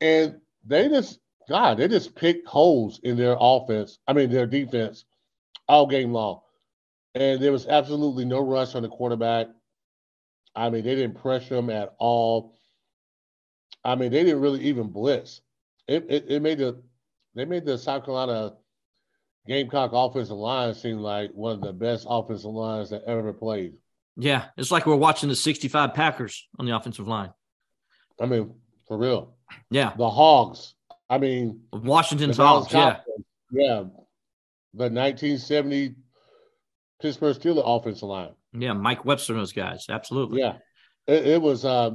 And 0.00 0.40
they 0.66 0.88
just, 0.88 1.20
God, 1.48 1.78
they 1.78 1.88
just 1.88 2.14
picked 2.14 2.46
holes 2.46 3.00
in 3.02 3.16
their 3.16 3.36
offense. 3.38 3.98
I 4.06 4.12
mean, 4.12 4.30
their 4.30 4.46
defense 4.46 5.04
all 5.68 5.86
game 5.86 6.12
long. 6.12 6.40
And 7.14 7.40
there 7.40 7.52
was 7.52 7.66
absolutely 7.66 8.24
no 8.24 8.40
rush 8.40 8.74
on 8.74 8.82
the 8.82 8.88
quarterback. 8.88 9.48
I 10.54 10.70
mean, 10.70 10.84
they 10.84 10.94
didn't 10.94 11.20
pressure 11.20 11.56
him 11.56 11.70
at 11.70 11.94
all. 11.98 12.54
I 13.84 13.94
mean, 13.94 14.10
they 14.10 14.24
didn't 14.24 14.40
really 14.40 14.60
even 14.62 14.88
blitz. 14.88 15.40
It, 15.86 16.06
it, 16.08 16.24
it 16.28 16.42
made 16.42 16.58
the 16.58 16.82
they 17.34 17.44
made 17.44 17.64
the 17.64 17.78
South 17.78 18.04
Carolina 18.04 18.54
Gamecock 19.48 19.90
offensive 19.94 20.36
line 20.36 20.74
seemed 20.74 21.00
like 21.00 21.30
one 21.32 21.54
of 21.54 21.60
the 21.62 21.72
best 21.72 22.06
offensive 22.08 22.50
lines 22.50 22.90
that 22.90 23.02
ever 23.06 23.32
played. 23.32 23.74
Yeah. 24.16 24.46
It's 24.56 24.70
like 24.70 24.86
we're 24.86 24.96
watching 24.96 25.28
the 25.28 25.34
65 25.34 25.94
Packers 25.94 26.46
on 26.58 26.66
the 26.66 26.76
offensive 26.76 27.08
line. 27.08 27.32
I 28.20 28.26
mean, 28.26 28.54
for 28.86 28.98
real. 28.98 29.34
Yeah. 29.70 29.92
The 29.96 30.10
Hogs. 30.10 30.74
I 31.08 31.18
mean, 31.18 31.62
Washington's 31.72 32.36
Hogs. 32.36 32.72
Yeah. 32.72 32.98
Yeah. 33.50 33.84
The 34.74 34.90
1970 34.90 35.94
Pittsburgh 37.00 37.36
Steelers 37.36 37.62
offensive 37.64 38.08
line. 38.08 38.34
Yeah. 38.52 38.74
Mike 38.74 39.04
Webster 39.04 39.32
and 39.32 39.40
those 39.40 39.52
guys. 39.52 39.86
Absolutely. 39.88 40.40
Yeah. 40.40 40.56
It, 41.06 41.26
it 41.26 41.42
was 41.42 41.64
uh, 41.64 41.92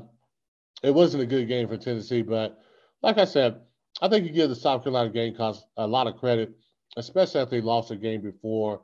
it 0.81 0.93
wasn't 0.93 1.23
a 1.23 1.27
good 1.27 1.47
game 1.47 1.67
for 1.67 1.77
Tennessee, 1.77 2.23
but 2.23 2.57
like 3.03 3.17
I 3.17 3.25
said, 3.25 3.61
I 4.01 4.09
think 4.09 4.25
you 4.25 4.33
give 4.33 4.49
the 4.49 4.55
South 4.55 4.83
Carolina 4.83 5.09
Gamecocks 5.09 5.63
a 5.77 5.85
lot 5.85 6.07
of 6.07 6.17
credit, 6.17 6.53
especially 6.97 7.41
if 7.41 7.49
they 7.49 7.61
lost 7.61 7.91
a 7.91 7.95
game 7.95 8.21
before. 8.21 8.81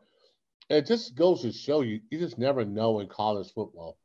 It 0.70 0.86
just 0.86 1.16
goes 1.16 1.42
to 1.42 1.52
show 1.52 1.82
you, 1.82 2.00
you 2.12 2.20
just 2.20 2.38
never 2.38 2.64
know 2.64 3.00
in 3.00 3.08
college 3.08 3.52
football. 3.54 3.98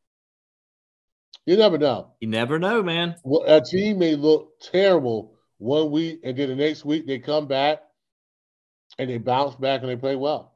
You 1.47 1.57
never 1.57 1.77
know. 1.77 2.12
You 2.21 2.29
never 2.29 2.59
know, 2.59 2.83
man. 2.83 3.17
Well, 3.23 3.45
a 3.47 3.61
team 3.61 3.99
may 3.99 4.14
look 4.14 4.59
terrible 4.61 5.35
one 5.59 5.90
week, 5.90 6.21
and 6.25 6.37
then 6.37 6.49
the 6.49 6.57
next 6.57 6.85
week 6.85 7.07
they 7.07 7.19
come 7.19 7.47
back 7.47 7.81
and 8.99 9.11
they 9.11 9.19
bounce 9.19 9.55
back 9.57 9.83
and 9.83 9.90
they 9.90 9.97
play 9.97 10.17
well. 10.17 10.55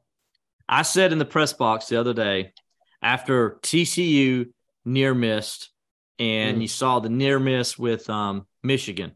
I 0.67 0.81
said 0.81 1.11
in 1.11 1.19
the 1.19 1.25
press 1.25 1.53
box 1.53 1.87
the 1.87 1.99
other 1.99 2.13
day 2.13 2.53
after 3.01 3.59
TCU 3.61 4.51
near 4.85 5.13
missed, 5.13 5.69
and 6.17 6.57
Mm. 6.57 6.61
you 6.61 6.67
saw 6.67 6.99
the 6.99 7.09
near 7.09 7.39
miss 7.39 7.77
with 7.77 8.09
um, 8.09 8.47
Michigan. 8.63 9.11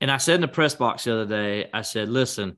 And 0.00 0.10
I 0.10 0.16
said 0.16 0.36
in 0.36 0.40
the 0.40 0.48
press 0.48 0.74
box 0.74 1.04
the 1.04 1.12
other 1.12 1.26
day, 1.26 1.68
I 1.72 1.82
said, 1.82 2.08
listen, 2.08 2.56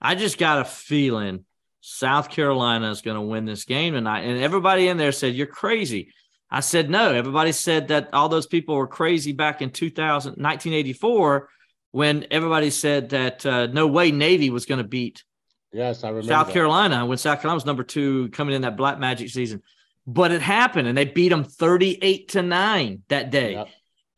I 0.00 0.14
just 0.14 0.38
got 0.38 0.60
a 0.60 0.64
feeling 0.64 1.44
South 1.80 2.30
Carolina 2.30 2.90
is 2.90 3.02
going 3.02 3.16
to 3.16 3.22
win 3.22 3.44
this 3.44 3.64
game 3.64 3.94
tonight. 3.94 4.22
And 4.22 4.40
everybody 4.40 4.88
in 4.88 4.96
there 4.96 5.12
said, 5.12 5.34
you're 5.34 5.46
crazy. 5.46 6.12
I 6.50 6.60
said, 6.60 6.90
no. 6.90 7.12
Everybody 7.12 7.52
said 7.52 7.88
that 7.88 8.10
all 8.12 8.28
those 8.28 8.46
people 8.46 8.74
were 8.74 8.86
crazy 8.86 9.32
back 9.32 9.62
in 9.62 9.70
2000, 9.70 10.32
1984 10.32 11.48
when 11.92 12.26
everybody 12.30 12.70
said 12.70 13.10
that 13.10 13.44
uh, 13.44 13.66
no 13.66 13.86
way 13.86 14.10
Navy 14.10 14.50
was 14.50 14.66
going 14.66 14.78
to 14.78 14.88
beat 14.88 15.24
Yes, 15.72 16.02
I 16.02 16.08
remember. 16.08 16.28
South 16.28 16.46
that. 16.48 16.52
Carolina 16.52 17.06
when 17.06 17.18
South 17.18 17.40
Carolina 17.40 17.56
was 17.56 17.66
number 17.66 17.84
two 17.84 18.28
coming 18.30 18.54
in 18.54 18.62
that 18.62 18.76
Black 18.76 18.98
Magic 18.98 19.30
season. 19.30 19.62
But 20.06 20.32
it 20.32 20.42
happened 20.42 20.88
and 20.88 20.98
they 20.98 21.04
beat 21.04 21.28
them 21.28 21.44
38 21.44 22.28
to 22.30 22.42
9 22.42 23.02
that 23.08 23.30
day. 23.30 23.52
Yep. 23.52 23.68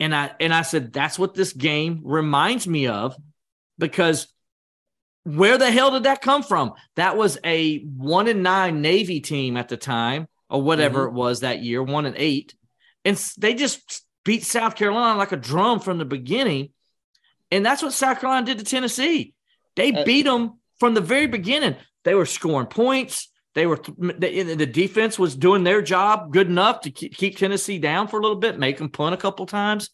And 0.01 0.15
I 0.15 0.33
and 0.41 0.55
I 0.55 0.63
said 0.63 0.93
that's 0.93 1.19
what 1.19 1.35
this 1.35 1.53
game 1.53 2.01
reminds 2.05 2.67
me 2.67 2.87
of 2.87 3.15
because 3.79 4.32
where 5.25 5.59
the 5.59 5.71
hell 5.71 5.91
did 5.93 6.05
that 6.05 6.21
come 6.23 6.43
from? 6.43 6.73
That 6.97 7.17
was 7.17 7.39
a 7.45 7.79
1 7.81 8.29
and 8.29 8.43
9 8.43 8.81
Navy 8.83 9.21
team 9.21 9.57
at 9.57 9.69
the 9.69 9.77
time 9.77 10.27
or 10.51 10.63
whatever 10.63 11.05
it 11.07 11.13
was 11.13 11.41
that 11.41 11.63
year, 11.63 11.83
1 11.83 12.07
and 12.07 12.17
8. 12.17 12.55
And 13.05 13.17
they 13.39 13.55
just 13.55 14.05
beat 14.25 14.45
South 14.45 14.77
Carolina 14.77 15.19
like 15.19 15.33
a 15.33 15.37
drum 15.37 15.81
from 15.81 15.99
the 15.99 16.05
beginning. 16.05 16.71
And 17.51 17.65
that's 17.65 17.83
what 17.83 17.93
South 17.93 18.21
Carolina 18.21 18.47
did 18.47 18.59
to 18.59 18.65
Tennessee. 18.65 19.35
They 19.77 19.93
Uh, 19.93 20.05
beat 20.05 20.23
them 20.23 20.59
from 20.79 20.95
the 20.95 21.01
very 21.01 21.27
beginning. 21.27 21.77
They 22.05 22.15
were 22.15 22.27
scoring 22.27 22.67
points. 22.67 23.29
They 23.55 23.67
were 23.67 23.79
the, 23.99 24.55
the 24.55 24.67
defense 24.67 25.19
was 25.19 25.37
doing 25.37 25.63
their 25.63 25.83
job 25.83 26.33
good 26.33 26.47
enough 26.49 26.81
to 26.83 26.91
keep, 26.91 27.15
keep 27.15 27.37
Tennessee 27.37 27.79
down 27.79 28.09
for 28.09 28.19
a 28.19 28.23
little 28.23 28.39
bit, 28.39 28.59
make 28.59 28.79
them 28.79 28.89
punt 28.89 29.15
a 29.15 29.19
couple 29.19 29.45
times, 29.47 29.91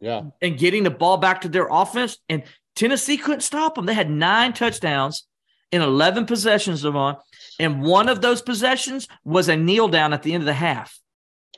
Yeah. 0.00 0.22
and 0.42 0.58
getting 0.58 0.82
the 0.82 0.90
ball 0.90 1.16
back 1.16 1.42
to 1.42 1.48
their 1.48 1.68
offense. 1.70 2.18
And 2.28 2.42
Tennessee 2.76 3.16
couldn't 3.16 3.40
stop 3.40 3.74
them. 3.74 3.86
They 3.86 3.94
had 3.94 4.10
nine 4.10 4.52
touchdowns 4.52 5.26
in 5.72 5.82
eleven 5.82 6.26
possessions 6.26 6.84
of 6.84 6.94
on, 6.94 7.16
and 7.58 7.82
one 7.82 8.08
of 8.08 8.20
those 8.20 8.42
possessions 8.42 9.08
was 9.24 9.48
a 9.48 9.56
kneel 9.56 9.88
down 9.88 10.12
at 10.12 10.22
the 10.22 10.32
end 10.32 10.42
of 10.42 10.46
the 10.46 10.52
half. 10.52 10.98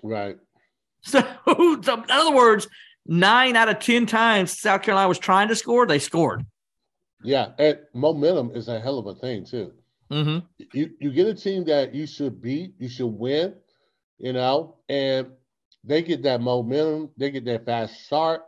Right. 0.03 0.37
So, 1.01 1.21
in 1.47 2.11
other 2.11 2.35
words, 2.35 2.67
nine 3.07 3.55
out 3.55 3.69
of 3.69 3.79
ten 3.79 4.05
times 4.05 4.59
South 4.59 4.83
Carolina 4.83 5.09
was 5.09 5.19
trying 5.19 5.47
to 5.49 5.55
score, 5.55 5.87
they 5.87 6.01
scored. 6.01 6.45
Yeah. 7.23 7.51
And 7.57 7.79
momentum 7.95 8.51
is 8.55 8.67
a 8.67 8.81
hell 8.81 8.99
of 8.99 9.07
a 9.07 9.15
thing, 9.15 9.47
too. 9.47 9.73
Mm-hmm. 10.11 10.47
you 10.73 10.91
you 10.99 11.13
get 11.13 11.27
a 11.27 11.35
team 11.35 11.65
that 11.65 11.95
you 11.95 12.07
should 12.07 12.41
beat, 12.41 12.73
you 12.79 12.89
should 12.89 13.07
win, 13.07 13.55
you 14.19 14.33
know, 14.33 14.77
and 14.89 15.29
they 15.85 16.03
get 16.03 16.23
that 16.23 16.41
momentum, 16.41 17.11
they 17.17 17.31
get 17.31 17.45
that 17.45 17.67
fast 17.67 18.07
start, 18.07 18.43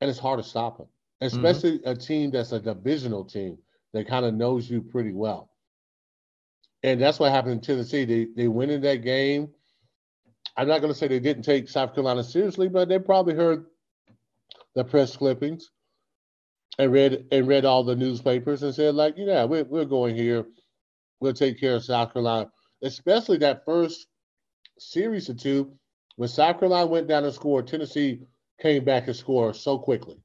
and 0.00 0.10
it's 0.10 0.18
hard 0.18 0.38
to 0.38 0.48
stop 0.48 0.78
them. 0.78 0.86
Mm-hmm. 1.22 1.44
Especially 1.44 1.80
a 1.84 1.94
team 1.94 2.30
that's 2.30 2.52
a 2.52 2.60
divisional 2.60 3.24
team 3.24 3.58
that 3.92 4.08
kind 4.08 4.26
of 4.26 4.34
knows 4.34 4.68
you 4.68 4.82
pretty 4.82 5.12
well. 5.12 5.50
And 6.82 7.00
that's 7.00 7.18
what 7.18 7.32
happened 7.32 7.54
in 7.54 7.60
Tennessee. 7.60 8.04
They 8.04 8.26
they 8.36 8.48
went 8.48 8.70
in 8.70 8.82
that 8.82 9.02
game. 9.02 9.48
I'm 10.56 10.68
not 10.68 10.80
going 10.80 10.92
to 10.92 10.98
say 10.98 11.08
they 11.08 11.20
didn't 11.20 11.42
take 11.42 11.68
South 11.68 11.94
Carolina 11.94 12.22
seriously, 12.22 12.68
but 12.68 12.88
they 12.88 12.98
probably 12.98 13.34
heard 13.34 13.66
the 14.74 14.84
press 14.84 15.16
clippings 15.16 15.70
and 16.78 16.92
read 16.92 17.26
and 17.32 17.48
read 17.48 17.64
all 17.64 17.82
the 17.82 17.96
newspapers 17.96 18.62
and 18.62 18.74
said 18.74 18.94
like, 18.94 19.14
yeah, 19.16 19.44
we're 19.44 19.64
we're 19.64 19.84
going 19.84 20.14
here 20.14 20.46
we'll 21.20 21.32
take 21.32 21.60
care 21.60 21.76
of 21.76 21.84
South 21.84 22.12
Carolina, 22.12 22.50
especially 22.82 23.38
that 23.38 23.64
first 23.64 24.06
series 24.78 25.28
or 25.28 25.34
two. 25.34 25.72
When 26.16 26.28
South 26.28 26.58
Carolina 26.58 26.86
went 26.86 27.08
down 27.08 27.24
and 27.24 27.34
scored, 27.34 27.66
Tennessee 27.66 28.20
came 28.60 28.84
back 28.84 29.06
and 29.06 29.16
scored 29.16 29.56
so 29.56 29.78
quickly. 29.78 30.16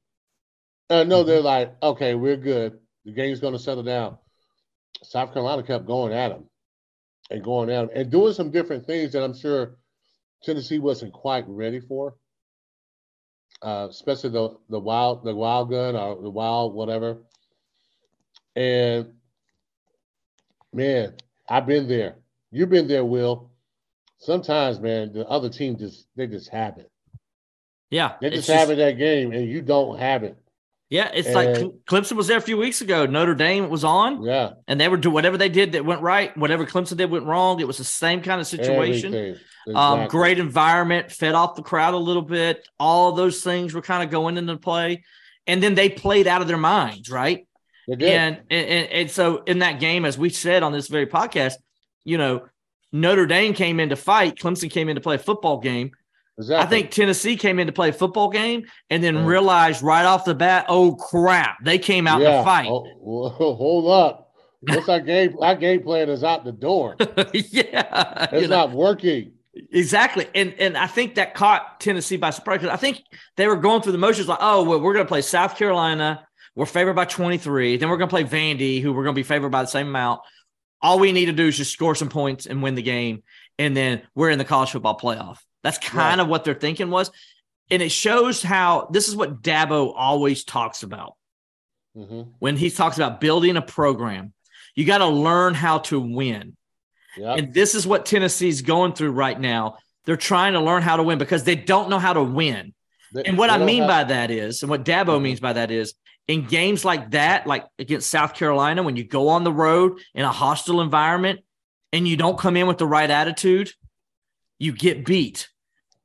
I 0.94 1.04
know 1.04 1.22
they're 1.22 1.40
like, 1.40 1.74
okay, 1.82 2.14
we're 2.14 2.36
good. 2.36 2.78
The 3.04 3.12
game's 3.12 3.40
going 3.40 3.54
to 3.54 3.58
settle 3.58 3.82
down. 3.82 4.18
South 5.02 5.32
Carolina 5.32 5.62
kept 5.62 5.86
going 5.86 6.12
at 6.12 6.28
them 6.28 6.44
and 7.30 7.42
going 7.42 7.70
at 7.70 7.88
them 7.88 7.90
and 7.94 8.10
doing 8.10 8.34
some 8.34 8.50
different 8.50 8.86
things 8.86 9.12
that 9.12 9.22
I'm 9.22 9.36
sure 9.36 9.76
Tennessee 10.42 10.78
wasn't 10.78 11.12
quite 11.12 11.44
ready 11.48 11.80
for. 11.80 12.14
Uh, 13.60 13.86
especially 13.88 14.30
the 14.30 14.56
the 14.70 14.78
wild 14.78 15.24
the 15.24 15.34
wild 15.34 15.70
gun 15.70 15.94
or 15.94 16.20
the 16.20 16.30
wild 16.30 16.74
whatever. 16.74 17.18
And 18.56 19.12
man, 20.72 21.14
I've 21.48 21.66
been 21.66 21.86
there. 21.86 22.16
You've 22.50 22.70
been 22.70 22.88
there, 22.88 23.04
Will. 23.04 23.50
Sometimes, 24.18 24.80
man, 24.80 25.12
the 25.12 25.26
other 25.28 25.48
team 25.48 25.76
just 25.76 26.06
they 26.16 26.26
just 26.26 26.48
have 26.50 26.78
it. 26.78 26.90
Yeah, 27.90 28.14
They 28.20 28.30
just 28.30 28.48
have 28.48 28.70
it 28.70 28.76
that 28.76 28.98
game, 28.98 29.32
and 29.32 29.46
you 29.46 29.60
don't 29.60 29.98
have 29.98 30.22
it. 30.24 30.41
Yeah, 30.92 31.10
it's 31.14 31.30
like 31.30 31.48
And- 31.48 31.56
Cle- 31.56 31.74
Clemson 32.00 32.12
was 32.16 32.26
there 32.26 32.36
a 32.36 32.42
few 32.42 32.58
weeks 32.58 32.82
ago. 32.82 33.06
Notre 33.06 33.34
Dame 33.34 33.70
was 33.70 33.82
on, 33.82 34.22
Yeah, 34.22 34.50
and 34.68 34.78
they 34.78 34.88
were 34.88 34.98
do 34.98 35.10
whatever 35.10 35.38
they 35.38 35.48
did 35.48 35.72
that 35.72 35.86
went 35.86 36.02
right. 36.02 36.36
Whatever 36.36 36.66
Clemson 36.66 36.98
did 36.98 37.10
went 37.10 37.24
wrong. 37.24 37.60
It 37.60 37.66
was 37.66 37.78
the 37.78 37.84
same 37.84 38.20
kind 38.20 38.40
of 38.42 38.46
situation. 38.46 39.14
everything. 39.14 39.40
Um, 39.74 40.08
great 40.08 40.38
environment, 40.38 41.10
fed 41.10 41.34
off 41.34 41.54
the 41.56 41.62
crowd 41.62 41.94
a 41.94 41.96
little 41.98 42.20
bit. 42.22 42.68
All 42.78 43.08
of 43.08 43.16
those 43.16 43.42
things 43.42 43.72
were 43.72 43.80
kind 43.80 44.02
of 44.02 44.10
going 44.10 44.36
into 44.36 44.56
play, 44.58 45.02
and 45.46 45.62
then 45.62 45.74
they 45.74 45.88
played 45.88 46.26
out 46.26 46.42
of 46.42 46.48
their 46.48 46.58
minds, 46.58 47.08
right? 47.10 47.46
They 47.88 47.96
did. 47.96 48.08
And, 48.10 48.36
and 48.50 48.68
and 48.68 48.88
and 48.90 49.10
so 49.10 49.42
in 49.46 49.60
that 49.60 49.80
game, 49.80 50.04
as 50.04 50.18
we 50.18 50.28
said 50.28 50.62
on 50.62 50.72
this 50.72 50.88
very 50.88 51.06
podcast, 51.06 51.54
you 52.04 52.18
know, 52.18 52.42
Notre 52.92 53.24
Dame 53.26 53.54
came 53.54 53.80
in 53.80 53.88
to 53.88 53.96
fight. 53.96 54.36
Clemson 54.36 54.70
came 54.70 54.90
in 54.90 54.96
to 54.96 55.00
play 55.00 55.14
a 55.14 55.18
football 55.18 55.58
game. 55.58 55.92
Exactly. 56.38 56.66
I 56.66 56.68
think 56.68 56.90
Tennessee 56.90 57.36
came 57.36 57.58
in 57.58 57.66
to 57.66 57.72
play 57.72 57.90
a 57.90 57.92
football 57.92 58.28
game 58.30 58.64
and 58.90 59.02
then 59.02 59.14
Yeah. 59.16 59.26
realized 59.26 59.82
right 59.82 60.04
off 60.04 60.24
the 60.24 60.34
bat, 60.34 60.66
oh 60.68 60.94
crap, 60.96 61.56
they 61.64 61.78
came 61.78 62.06
out 62.06 62.20
yeah. 62.20 62.38
to 62.38 62.44
fight. 62.44 62.68
Oh, 62.70 62.86
well, 62.98 63.30
hold 63.56 63.90
up. 63.90 64.32
What's 64.60 64.88
our 64.88 65.00
game? 65.00 65.36
Our 65.40 65.56
game 65.56 65.82
plan 65.82 66.08
is 66.08 66.22
out 66.22 66.44
the 66.44 66.52
door. 66.52 66.94
yeah, 67.32 68.26
It's 68.30 68.42
you 68.42 68.48
know, 68.48 68.56
not 68.66 68.70
working. 68.72 69.32
exactly. 69.72 70.26
And 70.34 70.54
and 70.58 70.76
I 70.78 70.86
think 70.86 71.16
that 71.16 71.34
caught 71.34 71.80
Tennessee 71.80 72.16
by 72.16 72.30
surprise 72.30 72.60
because 72.60 72.72
I 72.72 72.76
think 72.76 73.02
they 73.36 73.48
were 73.48 73.56
going 73.56 73.82
through 73.82 73.92
the 73.92 73.98
motions 73.98 74.28
like, 74.28 74.38
oh, 74.40 74.62
well, 74.62 74.80
we're 74.80 74.92
going 74.94 75.04
to 75.04 75.08
play 75.08 75.22
South 75.22 75.56
Carolina. 75.56 76.26
We're 76.54 76.66
favored 76.66 76.94
by 76.94 77.06
23. 77.06 77.78
Then 77.78 77.88
we're 77.88 77.96
going 77.96 78.08
to 78.08 78.12
play 78.12 78.24
Vandy, 78.24 78.80
who 78.80 78.92
we're 78.92 79.02
going 79.04 79.14
to 79.14 79.18
be 79.18 79.22
favored 79.24 79.50
by 79.50 79.62
the 79.62 79.68
same 79.68 79.88
amount. 79.88 80.20
All 80.80 80.98
we 81.00 81.10
need 81.10 81.26
to 81.26 81.32
do 81.32 81.46
is 81.48 81.56
just 81.56 81.72
score 81.72 81.94
some 81.94 82.08
points 82.08 82.46
and 82.46 82.62
win 82.62 82.74
the 82.74 82.82
game. 82.82 83.22
And 83.58 83.76
then 83.76 84.02
we're 84.14 84.30
in 84.30 84.38
the 84.38 84.44
college 84.44 84.70
football 84.70 84.98
playoff. 84.98 85.38
That's 85.62 85.78
kind 85.78 86.20
of 86.20 86.28
what 86.28 86.44
their 86.44 86.54
thinking 86.54 86.90
was. 86.90 87.10
And 87.70 87.80
it 87.82 87.90
shows 87.90 88.42
how 88.42 88.88
this 88.90 89.08
is 89.08 89.16
what 89.16 89.42
Dabo 89.42 89.92
always 89.96 90.44
talks 90.44 90.82
about. 90.82 91.14
hmm 91.96 92.22
when 92.38 92.56
he 92.56 92.70
talks 92.70 92.96
about 92.96 93.20
building 93.20 93.56
a 93.56 93.62
program. 93.62 94.32
You 94.74 94.84
got 94.86 94.98
to 94.98 95.06
learn 95.06 95.52
how 95.54 95.78
to 95.80 96.00
win. 96.00 96.56
Yeah. 97.16 97.34
And 97.34 97.52
this 97.52 97.74
is 97.74 97.86
what 97.86 98.06
Tennessee's 98.06 98.62
going 98.62 98.94
through 98.94 99.12
right 99.12 99.38
now. 99.38 99.76
They're 100.06 100.16
trying 100.16 100.54
to 100.54 100.60
learn 100.60 100.82
how 100.82 100.96
to 100.96 101.02
win 101.02 101.18
because 101.18 101.44
they 101.44 101.54
don't 101.54 101.90
know 101.90 101.98
how 101.98 102.14
to 102.14 102.22
win. 102.22 102.72
They- 103.12 103.24
And 103.24 103.36
what 103.36 103.50
I 103.50 103.58
mean 103.58 103.82
have- 103.82 103.88
by 103.90 104.04
that 104.04 104.30
is, 104.30 104.62
and 104.62 104.70
what 104.70 104.84
Dabo 104.86 105.18
Mhm. 105.18 105.22
means 105.22 105.40
by 105.40 105.52
that 105.52 105.70
is, 105.70 105.92
in 106.26 106.46
games 106.46 106.84
like 106.84 107.10
that, 107.10 107.46
like 107.46 107.66
against 107.78 108.10
South 108.10 108.32
Carolina, 108.34 108.82
when 108.82 108.96
you 108.96 109.04
go 109.04 109.28
on 109.28 109.44
the 109.44 109.52
road 109.52 110.00
in 110.14 110.24
a 110.24 110.32
hostile 110.32 110.80
environment 110.80 111.40
and 111.92 112.08
you 112.08 112.16
don't 112.16 112.38
come 112.38 112.56
in 112.56 112.66
with 112.66 112.78
the 112.78 112.86
right 112.86 113.10
attitude, 113.10 113.72
you 114.58 114.72
get 114.72 115.04
beat. 115.04 115.50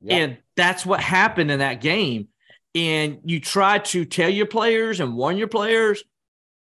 Yeah. 0.00 0.16
And 0.16 0.38
that's 0.56 0.86
what 0.86 1.00
happened 1.00 1.50
in 1.50 1.58
that 1.60 1.80
game. 1.80 2.28
And 2.74 3.20
you 3.24 3.40
try 3.40 3.78
to 3.78 4.04
tell 4.04 4.28
your 4.28 4.46
players 4.46 5.00
and 5.00 5.14
warn 5.16 5.36
your 5.36 5.48
players, 5.48 6.04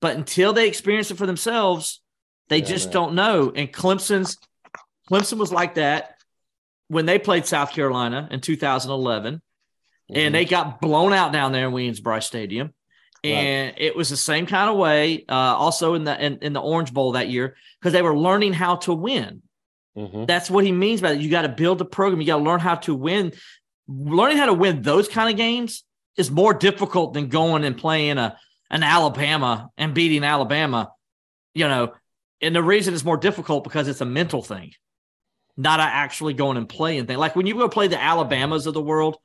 but 0.01 0.16
until 0.16 0.53
they 0.53 0.68
experience 0.68 1.11
it 1.11 1.18
for 1.18 1.27
themselves, 1.27 2.01
they 2.49 2.59
Yeah, 2.59 2.64
just 2.64 2.87
man. 2.87 2.92
don't 2.92 3.14
know. 3.14 3.53
And 3.55 3.72
Clemson's 3.72 4.38
Clemson 5.11 5.38
was 5.38 5.53
like 5.53 5.75
that 5.75 6.16
when 6.88 7.07
they 7.07 7.18
played 7.18 7.46
South 7.46 7.72
Carolina 7.72 8.27
in 8.31 8.40
2011 8.40 9.40
Mhm. 10.11 10.16
and 10.16 10.35
they 10.35 10.44
got 10.44 10.81
blown 10.81 11.12
out 11.12 11.33
down 11.33 11.53
there 11.53 11.66
in 11.66 11.72
Williams-Brice 11.72 12.27
Stadium. 12.27 12.72
Right. 13.25 13.31
And 13.33 13.75
it 13.79 13.96
was 13.96 14.09
the 14.09 14.16
same 14.16 14.46
kind 14.46 14.70
of 14.70 14.77
way, 14.77 15.25
uh, 15.29 15.33
also 15.35 15.94
in 15.94 16.05
the 16.05 16.25
in, 16.25 16.38
in 16.42 16.53
the 16.53 16.61
Orange 16.61 16.92
Bowl 16.92 17.12
that 17.12 17.29
year, 17.29 17.57
because 17.81 17.92
they 17.92 18.03
were 18.03 18.16
learning 18.16 18.53
how 18.53 18.77
to 18.77 18.92
win. 18.94 19.42
Mhm. 19.96 20.26
That's 20.26 20.50
what 20.50 20.64
he 20.64 20.72
means 20.72 21.00
by 21.00 21.12
that. 21.12 21.20
You 21.20 21.30
got 21.30 21.42
to 21.42 21.48
build 21.48 21.80
a 21.80 21.85
program. 21.85 22.20
You 22.20 22.26
got 22.26 22.38
to 22.38 22.44
learn 22.44 22.61
how 22.61 22.74
to 22.76 22.94
win. 22.94 23.32
Learning 23.88 24.37
how 24.37 24.46
to 24.46 24.52
win 24.54 24.82
those 24.82 25.09
kind 25.09 25.30
of 25.30 25.37
games 25.37 25.85
is 26.16 26.30
more 26.30 26.52
difficult 26.52 27.14
than 27.14 27.28
going 27.28 27.64
and 27.64 27.76
playing 27.76 28.18
a 28.18 28.37
an 28.68 28.82
Alabama 28.82 29.70
and 29.78 29.94
beating 29.94 30.24
Alabama. 30.24 30.90
You 31.54 31.68
know, 31.68 31.94
and 32.40 32.54
the 32.54 32.62
reason 32.62 32.92
it's 32.94 33.04
more 33.04 33.16
difficult 33.16 33.64
because 33.64 33.88
it's 33.88 34.00
a 34.00 34.04
mental 34.06 34.42
thing, 34.42 34.72
not 35.56 35.80
actually 35.80 36.35
going 36.35 36.56
and 36.56 36.68
playing 36.68 37.06
thing. 37.06 37.16
Like 37.16 37.37
when 37.37 37.46
you 37.46 37.54
go 37.54 37.68
play 37.68 37.88
the 37.88 38.02
Alabamas 38.02 38.66
of 38.66 38.74
the 38.74 38.82
world, 38.82 39.16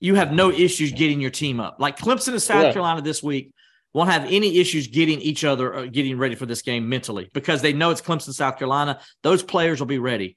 you 0.00 0.16
have 0.16 0.32
no 0.32 0.50
issues 0.50 0.92
getting 0.92 1.20
your 1.20 1.30
team 1.30 1.60
up. 1.60 1.76
Like 1.78 1.96
Clemson 1.98 2.32
and 2.32 2.42
South 2.42 2.64
Right. 2.64 2.72
Carolina 2.72 3.02
this 3.02 3.22
week 3.22 3.52
won't 3.94 4.10
have 4.10 4.24
any 4.26 4.58
issues 4.58 4.86
getting 4.86 5.20
each 5.20 5.44
other 5.44 5.74
uh, 5.74 5.86
getting 5.86 6.18
ready 6.18 6.34
for 6.34 6.46
this 6.46 6.62
game 6.62 6.88
mentally 6.88 7.28
because 7.32 7.62
they 7.62 7.72
know 7.72 7.90
it's 7.90 8.00
Clemson, 8.02 8.32
South 8.34 8.58
Carolina. 8.58 9.00
Those 9.22 9.42
players 9.42 9.80
will 9.80 9.86
be 9.86 9.98
ready. 9.98 10.36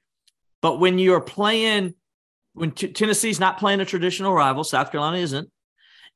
But 0.62 0.78
when 0.80 0.98
you're 0.98 1.20
playing, 1.20 1.94
when 2.54 2.70
T- 2.72 2.92
Tennessee's 2.92 3.40
not 3.40 3.58
playing 3.58 3.80
a 3.80 3.84
traditional 3.84 4.32
rival, 4.32 4.64
South 4.64 4.90
Carolina 4.90 5.18
isn't, 5.18 5.50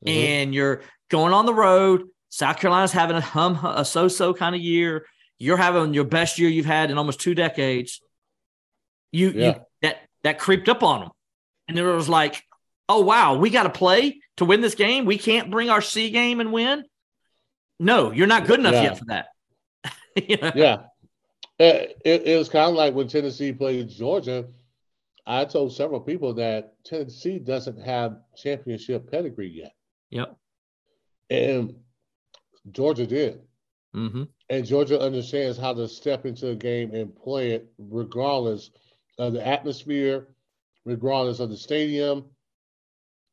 Mhm. 0.05 0.11
and 0.11 0.55
you're 0.55 0.83
going 1.11 1.33
on 1.33 1.47
the 1.47 1.55
road, 1.55 2.05
South 2.29 2.59
Carolina's 2.59 2.93
having 2.93 3.17
a 3.17 3.21
hum, 3.21 3.57
a 3.65 3.85
so-so 3.85 4.33
kind 4.35 4.55
of 4.55 4.61
year. 4.61 5.07
You're 5.39 5.57
having 5.57 5.95
your 5.95 6.05
best 6.05 6.39
year 6.39 6.49
you've 6.49 6.67
had 6.67 6.91
in 6.91 6.99
almost 6.99 7.21
two 7.21 7.35
decades. 7.35 8.01
You, 9.13 9.31
Yeah. 9.31 9.47
you 9.47 9.55
that 9.83 9.99
that 10.23 10.39
creeped 10.39 10.69
up 10.69 10.83
on 10.83 11.01
them, 11.01 11.11
and 11.69 11.79
it 11.79 11.83
was 11.85 12.09
like, 12.09 12.43
oh 12.89 13.01
wow, 13.03 13.37
we 13.37 13.51
got 13.51 13.65
to 13.65 13.71
play 13.71 14.21
to 14.39 14.45
win 14.45 14.61
this 14.61 14.75
game. 14.75 15.05
We 15.05 15.19
can't 15.19 15.51
bring 15.51 15.71
our 15.71 15.81
C 15.83 16.11
game 16.11 16.41
and 16.41 16.53
win. 16.53 16.85
No, 17.79 18.11
you're 18.13 18.27
not 18.27 18.47
good 18.47 18.61
enough 18.61 18.75
Yeah. 18.75 18.83
yet 18.83 18.99
for 18.99 19.05
that. 19.07 19.27
You 20.29 20.37
know? 20.39 20.53
Yeah. 20.55 20.83
It, 21.59 21.99
it 22.05 22.39
was 22.39 22.49
kind 22.49 22.71
of 22.71 22.75
like 22.75 22.95
when 22.95 23.07
Tennessee 23.09 23.53
played 23.53 23.89
Georgia. 23.89 24.47
I 25.27 25.45
told 25.45 25.75
several 25.75 26.01
people 26.01 26.33
that 26.35 26.75
Tennessee 26.85 27.39
doesn't 27.39 27.79
have 27.83 28.19
championship 28.37 29.11
pedigree 29.11 29.49
yet. 29.51 29.73
Yep. 30.11 30.37
And 31.31 31.75
Georgia 32.71 33.07
did. 33.07 33.41
hmm 33.93 34.25
And 34.49 34.65
Georgia 34.65 35.01
understands 35.01 35.59
how 35.59 35.75
to 35.75 35.89
step 35.89 36.25
into 36.25 36.49
a 36.51 36.55
game 36.55 36.95
and 36.95 37.15
play 37.15 37.51
it 37.53 37.69
regardless 37.79 38.71
of 39.19 39.33
the 39.35 39.47
atmosphere, 39.47 40.29
regardless 40.85 41.41
of 41.41 41.51
the 41.51 41.57
stadium, 41.57 42.25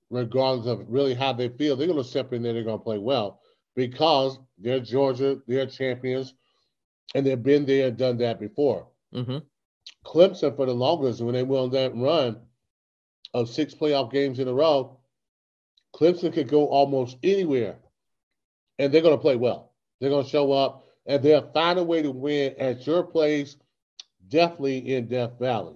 regardless 0.10 0.68
of 0.68 0.86
really 0.90 1.14
how 1.14 1.32
they 1.34 1.50
feel. 1.50 1.76
They're 1.76 1.88
going 1.88 2.02
to 2.02 2.08
step 2.08 2.34
in 2.34 2.42
there, 2.42 2.54
they're 2.54 2.64
going 2.64 2.80
to 2.80 2.84
play 2.84 2.98
well 2.98 3.40
because 3.76 4.40
they're 4.58 4.80
Georgia, 4.80 5.42
they're 5.48 5.66
champions, 5.66 6.34
and 7.16 7.26
they've 7.26 7.42
been 7.42 7.66
there 7.66 7.88
and 7.88 7.98
done 7.98 8.18
that 8.18 8.40
before. 8.40 8.88
hmm 9.14 9.40
Clemson, 10.06 10.56
for 10.56 10.66
the 10.66 10.74
longest, 10.74 11.22
when 11.22 11.34
they 11.34 11.44
went 11.44 11.64
on 11.64 11.70
that 11.72 11.96
run 11.96 12.38
of 13.34 13.50
six 13.50 13.74
playoff 13.74 14.12
games 14.12 14.40
in 14.40 14.48
a 14.48 14.54
row, 14.54 14.98
Clemson 15.96 16.34
could 16.34 16.48
go 16.48 16.68
almost 16.68 17.18
anywhere, 17.24 17.78
and 18.80 18.94
they're 18.94 19.02
going 19.02 19.16
to 19.16 19.22
play 19.22 19.36
well. 19.36 19.72
They're 20.00 20.10
going 20.10 20.26
to 20.26 20.30
show 20.30 20.52
up, 20.52 20.86
and 21.06 21.22
they'll 21.22 21.52
find 21.52 21.80
a 21.80 21.84
way 21.84 22.02
to 22.02 22.12
win 22.12 22.56
at 22.58 22.86
your 22.86 23.04
place, 23.04 23.56
definitely 24.28 24.96
in 24.96 25.08
Death 25.08 25.40
Valley. 25.40 25.76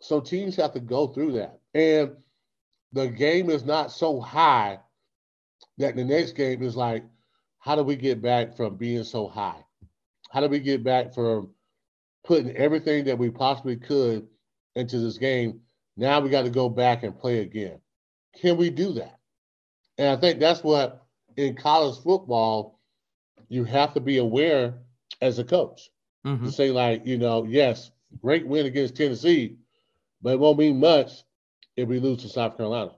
So 0.00 0.20
teams 0.20 0.56
have 0.56 0.72
to 0.72 0.80
go 0.80 1.08
through 1.08 1.32
that, 1.32 1.60
and 1.74 2.16
the 2.92 3.08
game 3.08 3.50
is 3.50 3.64
not 3.64 3.90
so 3.90 4.20
high 4.20 4.78
that 5.78 5.96
the 5.96 6.04
next 6.04 6.32
game 6.32 6.62
is 6.62 6.76
like, 6.76 7.04
how 7.58 7.74
do 7.76 7.82
we 7.82 7.96
get 7.96 8.22
back 8.22 8.56
from 8.56 8.76
being 8.76 9.04
so 9.04 9.28
high? 9.28 9.64
How 10.30 10.40
do 10.40 10.48
we 10.48 10.60
get 10.60 10.84
back 10.84 11.14
from 11.14 11.50
putting 12.24 12.54
everything 12.56 13.04
that 13.04 13.18
we 13.18 13.30
possibly 13.30 13.76
could 13.76 14.28
into 14.74 15.00
this 15.00 15.18
game. 15.18 15.60
Now 15.96 16.20
we 16.20 16.30
got 16.30 16.42
to 16.42 16.50
go 16.50 16.68
back 16.68 17.02
and 17.02 17.18
play 17.18 17.40
again. 17.40 17.80
Can 18.40 18.56
we 18.56 18.70
do 18.70 18.92
that? 18.92 19.18
And 19.96 20.08
I 20.08 20.20
think 20.20 20.38
that's 20.38 20.62
what 20.62 21.04
in 21.36 21.56
college 21.56 21.98
football 22.02 22.78
you 23.48 23.64
have 23.64 23.94
to 23.94 24.00
be 24.00 24.18
aware 24.18 24.74
as 25.20 25.38
a 25.38 25.44
coach 25.44 25.90
hmm 26.24 26.44
to 26.44 26.52
say 26.52 26.70
like, 26.70 27.06
you 27.06 27.16
know, 27.16 27.44
yes, 27.44 27.90
great 28.20 28.46
win 28.46 28.66
against 28.66 28.96
Tennessee, 28.96 29.56
but 30.20 30.34
it 30.34 30.38
won't 30.38 30.58
mean 30.58 30.78
much 30.78 31.24
if 31.76 31.88
we 31.88 31.98
lose 31.98 32.22
to 32.22 32.28
South 32.28 32.56
Carolina. 32.56 32.92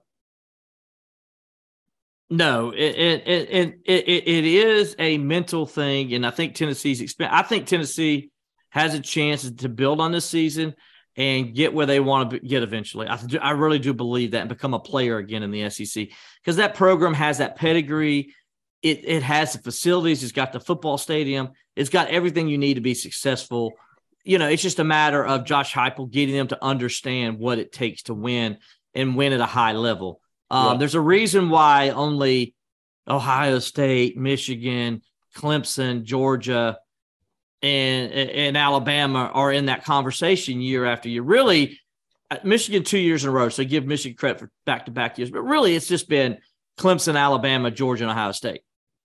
No, 2.32 2.70
it 2.70 2.78
it, 2.78 3.22
it 3.26 3.80
it 3.84 4.08
it 4.08 4.44
is 4.44 4.94
a 5.00 5.18
mental 5.18 5.66
thing, 5.66 6.14
and 6.14 6.24
I 6.24 6.30
think 6.30 6.54
Tennessee's 6.54 7.02
exp- 7.02 7.28
I 7.28 7.42
think 7.42 7.66
Tennessee 7.66 8.30
has 8.70 8.94
a 8.94 9.00
chance 9.00 9.50
to 9.50 9.68
build 9.68 10.00
on 10.00 10.12
this 10.12 10.26
season 10.26 10.76
and 11.16 11.54
get 11.56 11.74
where 11.74 11.86
they 11.86 11.98
want 11.98 12.30
to 12.30 12.38
get 12.38 12.62
eventually. 12.62 13.08
I 13.08 13.18
I 13.42 13.50
really 13.50 13.80
do 13.80 13.92
believe 13.92 14.30
that 14.30 14.42
and 14.42 14.48
become 14.48 14.74
a 14.74 14.78
player 14.78 15.18
again 15.18 15.42
in 15.42 15.50
the 15.50 15.68
SEC 15.70 16.08
because 16.40 16.56
that 16.56 16.76
program 16.76 17.14
has 17.14 17.38
that 17.38 17.56
pedigree. 17.56 18.32
It 18.80 19.04
it 19.04 19.24
has 19.24 19.52
the 19.54 19.58
facilities. 19.58 20.22
It's 20.22 20.30
got 20.30 20.52
the 20.52 20.60
football 20.60 20.98
stadium. 20.98 21.50
It's 21.74 21.90
got 21.90 22.10
everything 22.10 22.46
you 22.46 22.58
need 22.58 22.74
to 22.74 22.80
be 22.80 22.94
successful. 22.94 23.72
You 24.22 24.38
know, 24.38 24.48
it's 24.48 24.62
just 24.62 24.78
a 24.78 24.84
matter 24.84 25.24
of 25.24 25.46
Josh 25.46 25.74
Heupel 25.74 26.08
getting 26.08 26.36
them 26.36 26.48
to 26.48 26.64
understand 26.64 27.40
what 27.40 27.58
it 27.58 27.72
takes 27.72 28.04
to 28.04 28.14
win 28.14 28.58
and 28.94 29.16
win 29.16 29.32
at 29.32 29.40
a 29.40 29.46
high 29.46 29.72
level. 29.72 30.20
Um, 30.50 30.72
Yeah. 30.72 30.78
There's 30.78 30.94
a 30.94 31.00
reason 31.00 31.48
why 31.50 31.90
only 31.90 32.54
Ohio 33.08 33.58
State, 33.58 34.16
Michigan, 34.16 35.02
Clemson, 35.36 36.04
Georgia, 36.04 36.78
and, 37.62 38.12
and 38.12 38.56
Alabama 38.56 39.30
are 39.32 39.52
in 39.52 39.66
that 39.66 39.84
conversation 39.84 40.60
year 40.60 40.84
after 40.86 41.08
year. 41.08 41.22
Really, 41.22 41.78
uh, 42.30 42.38
Michigan 42.44 42.84
two 42.84 42.98
years 42.98 43.22
in 43.24 43.30
a 43.30 43.32
row. 43.32 43.48
So 43.48 43.64
give 43.64 43.84
Michigan 43.86 44.16
credit 44.16 44.38
for 44.40 44.50
back 44.64 44.86
to 44.86 44.90
back 44.92 45.18
years, 45.18 45.30
but 45.30 45.42
really 45.42 45.74
it's 45.76 45.88
just 45.88 46.08
been 46.08 46.38
Clemson, 46.78 47.16
Alabama, 47.18 47.70
Georgia, 47.70 48.04
and 48.04 48.10
Ohio 48.10 48.32
State. 48.32 48.62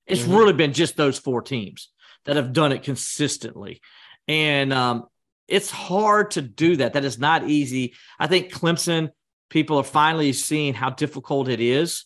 It's 0.08 0.22
Mhm. 0.22 0.38
really 0.38 0.54
been 0.54 0.74
just 0.74 0.96
those 0.96 1.18
four 1.20 1.42
teams 1.42 1.90
that 2.26 2.38
have 2.38 2.54
done 2.54 2.72
it 2.72 2.84
consistently. 2.84 3.82
And 4.28 4.72
um, 4.72 5.06
it's 5.48 5.70
hard 5.70 6.32
to 6.32 6.42
do 6.42 6.78
that. 6.78 6.94
That 6.94 7.04
is 7.06 7.20
not 7.20 7.50
easy. 7.50 7.94
I 8.20 8.28
think 8.28 8.54
Clemson 8.54 9.10
people 9.50 9.78
are 9.78 9.84
finally 9.84 10.34
seeing 10.34 10.74
how 10.74 10.90
difficult 10.90 11.48
it 11.48 11.60
is. 11.60 12.06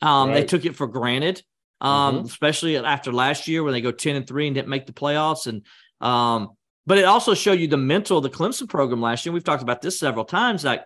Um, 0.00 0.32
They 0.32 0.44
took 0.44 0.64
it 0.64 0.74
for 0.74 0.86
granted, 0.86 1.42
um, 1.80 2.20
Mhm. 2.20 2.24
especially 2.26 2.76
after 2.76 3.12
last 3.12 3.46
year 3.48 3.62
when 3.62 3.72
they 3.72 3.80
go 3.80 3.92
10 3.92 4.16
and 4.16 4.26
3 4.26 4.46
and 4.46 4.54
didn't 4.54 4.68
make 4.68 4.86
the 4.86 4.92
playoffs. 4.92 5.46
And 5.46 5.62
um, 6.00 6.50
but 6.84 6.98
it 6.98 7.04
also 7.04 7.32
showed 7.32 7.60
you 7.60 7.68
the 7.68 7.76
mental 7.76 8.16
of 8.18 8.24
the 8.24 8.30
Clemson 8.30 8.68
program 8.68 9.00
last 9.00 9.24
year. 9.24 9.32
We've 9.32 9.44
talked 9.44 9.62
about 9.62 9.82
this 9.82 10.00
several 10.00 10.24
times. 10.24 10.64
Like 10.64 10.82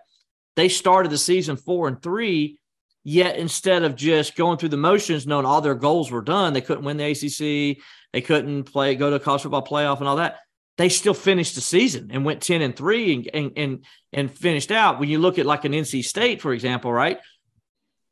they 0.55 0.69
started 0.69 1.11
the 1.11 1.17
season 1.17 1.57
four 1.57 1.87
and 1.87 1.99
three, 1.99 2.59
yet 3.03 3.37
instead 3.37 3.81
of 3.81 3.95
just 3.95 4.35
going 4.35 4.59
through 4.59 4.69
the 4.69 4.77
motions, 4.77 5.25
knowing 5.25 5.45
all 5.47 5.61
their 5.61 5.73
goals 5.73 6.11
were 6.11 6.21
done, 6.21 6.53
they 6.53 6.61
couldn't 6.61 6.83
win 6.83 6.97
the 6.97 7.05
ACC, 7.05 7.81
they 8.13 8.21
couldn't 8.21 8.65
play, 8.65 8.93
go 8.93 9.09
to 9.09 9.15
a 9.15 9.19
college 9.19 9.41
football 9.41 9.65
playoff 9.65 9.97
and 9.97 10.07
all 10.07 10.17
that. 10.17 10.37
They 10.77 10.89
still 10.89 11.13
finished 11.15 11.55
the 11.55 11.61
season 11.61 12.09
and 12.11 12.23
went 12.23 12.41
10 12.41 12.61
and 12.61 12.75
3 12.75 13.13
and, 13.13 13.29
and 13.33 13.51
and 13.57 13.85
and 14.13 14.31
finished 14.31 14.71
out. 14.71 14.99
When 14.99 15.09
you 15.09 15.17
look 15.19 15.39
at 15.39 15.45
like 15.45 15.65
an 15.65 15.71
NC 15.73 16.03
State, 16.03 16.41
for 16.41 16.53
example, 16.53 16.93
right? 16.93 17.19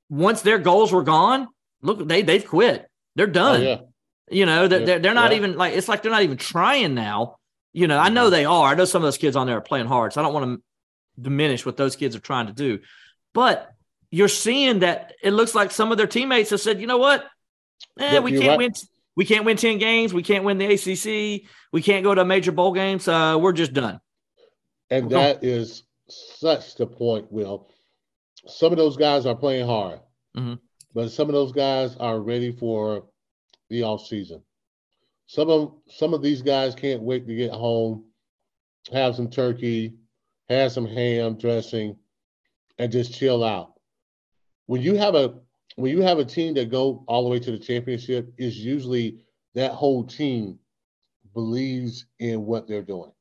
Once 0.10 0.42
their 0.42 0.58
goals 0.58 0.92
were 0.92 1.04
gone, 1.04 1.48
look, 1.82 2.08
they 2.08 2.22
they've 2.24 2.46
quit. 2.46 2.88
They're 3.16 3.28
Oh, 3.28 3.32
done. 3.32 3.62
yeah. 3.62 3.78
You 4.32 4.46
know, 4.48 4.68
they're, 4.68 4.86
they're, 4.86 5.00
they're 5.00 5.14
not 5.14 5.32
Yeah. 5.32 5.38
even 5.38 5.58
like 5.58 5.74
it's 5.76 5.88
like 5.88 6.02
they're 6.02 6.12
not 6.12 6.24
even 6.24 6.38
trying 6.38 6.96
now. 6.96 7.36
You 7.74 7.88
know, 7.88 7.98
I 8.00 8.10
know 8.10 8.28
Mhm. 8.28 8.32
they 8.32 8.46
are. 8.46 8.72
I 8.72 8.76
know 8.76 8.86
some 8.86 9.02
of 9.04 9.08
those 9.08 9.18
kids 9.18 9.36
on 9.36 9.46
there 9.48 9.58
are 9.58 9.62
playing 9.62 9.86
hard, 9.88 10.14
so 10.14 10.22
I 10.22 10.24
don't 10.24 10.34
want 10.34 10.46
to 10.60 11.22
diminish 11.22 11.66
what 11.66 11.78
those 11.78 11.96
kids 11.96 12.16
are 12.16 12.20
trying 12.20 12.48
to 12.48 12.54
do. 12.54 12.80
But 13.34 13.70
you're 14.12 14.28
seeing 14.28 14.80
that 14.80 15.14
it 15.22 15.32
looks 15.32 15.54
like 15.54 15.72
some 15.72 15.92
of 15.92 15.98
their 15.98 16.08
teammates 16.08 16.50
have 16.50 16.62
said, 16.62 16.82
you 16.82 16.88
know 16.88 16.98
what? 16.98 17.26
Eh, 18.00 18.14
Yeah, 18.14 18.20
we 18.22 18.32
can't 18.32 18.48
right. 18.48 18.58
win. 18.58 18.72
We 19.16 19.26
can't 19.26 19.46
win 19.46 19.58
10 19.58 19.78
games. 19.78 20.14
We 20.14 20.24
can't 20.24 20.44
win 20.44 20.58
the 20.58 20.66
ACC. 20.66 21.50
We 21.72 21.82
can't 21.82 22.04
go 22.04 22.14
to 22.14 22.22
a 22.22 22.26
major 22.26 22.52
bowl 22.52 22.74
game. 22.74 23.00
So 23.00 23.38
we're 23.38 23.54
just 23.54 23.74
done. 23.74 24.00
And 24.90 25.10
that 25.12 25.44
is 25.44 25.84
such 26.08 26.76
the 26.76 26.86
point, 26.86 27.32
Will. 27.32 27.70
Some 28.48 28.72
of 28.72 28.78
those 28.78 28.98
guys 28.98 29.26
are 29.26 29.36
playing 29.36 29.66
hard. 29.66 30.02
Mhm. 30.36 30.60
but 30.94 31.12
some 31.12 31.28
of 31.30 31.34
those 31.34 31.52
guys 31.54 31.96
are 31.98 32.20
ready 32.20 32.52
for 32.52 33.06
the 33.70 33.84
off 33.84 34.06
season. 34.06 34.42
Some 35.28 35.50
of 35.50 35.74
some 35.88 36.14
of 36.14 36.22
these 36.22 36.42
guys 36.42 36.76
can't 36.76 37.02
wait 37.02 37.26
to 37.28 37.36
get 37.36 37.52
home, 37.52 38.06
have 38.92 39.16
some 39.16 39.30
turkey, 39.30 39.94
have 40.50 40.72
some 40.72 40.86
ham 40.86 41.38
dressing, 41.38 41.98
and 42.78 42.92
just 42.92 43.14
chill 43.14 43.44
out. 43.44 43.74
When 44.68 44.82
you 44.82 44.96
have 44.96 45.16
a 45.16 45.40
when 45.76 45.92
you 45.92 46.02
have 46.02 46.20
a 46.20 46.26
team 46.26 46.54
that 46.56 46.72
go 46.72 47.04
all 47.08 47.24
the 47.24 47.30
way 47.30 47.40
to 47.40 47.52
the 47.52 47.60
championship, 47.60 48.34
is 48.38 48.58
usually 48.58 49.20
that 49.56 49.72
whole 49.72 50.04
team 50.06 50.60
believes 51.34 52.06
in 52.20 52.46
what 52.46 52.68
they're 52.68 52.82
doing, 52.82 53.12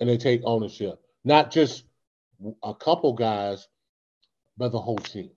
and 0.00 0.08
they 0.08 0.16
take 0.16 0.42
ownership. 0.44 1.00
Not 1.24 1.50
just 1.50 1.84
a 2.62 2.74
couple 2.74 3.12
guys, 3.12 3.68
but 4.56 4.72
the 4.72 4.80
whole 4.80 4.98
team. 4.98 5.30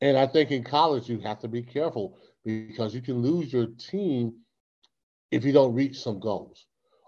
And 0.00 0.18
I 0.18 0.26
think 0.26 0.50
in 0.50 0.64
college 0.64 1.08
you 1.08 1.18
have 1.20 1.38
to 1.40 1.48
be 1.48 1.62
careful 1.62 2.18
because 2.44 2.94
you 2.94 3.00
can 3.00 3.22
lose 3.22 3.52
your 3.52 3.66
team 3.66 4.34
if 5.30 5.44
you 5.44 5.52
don't 5.52 5.74
reach 5.74 6.00
some 6.00 6.20
goals. 6.20 6.66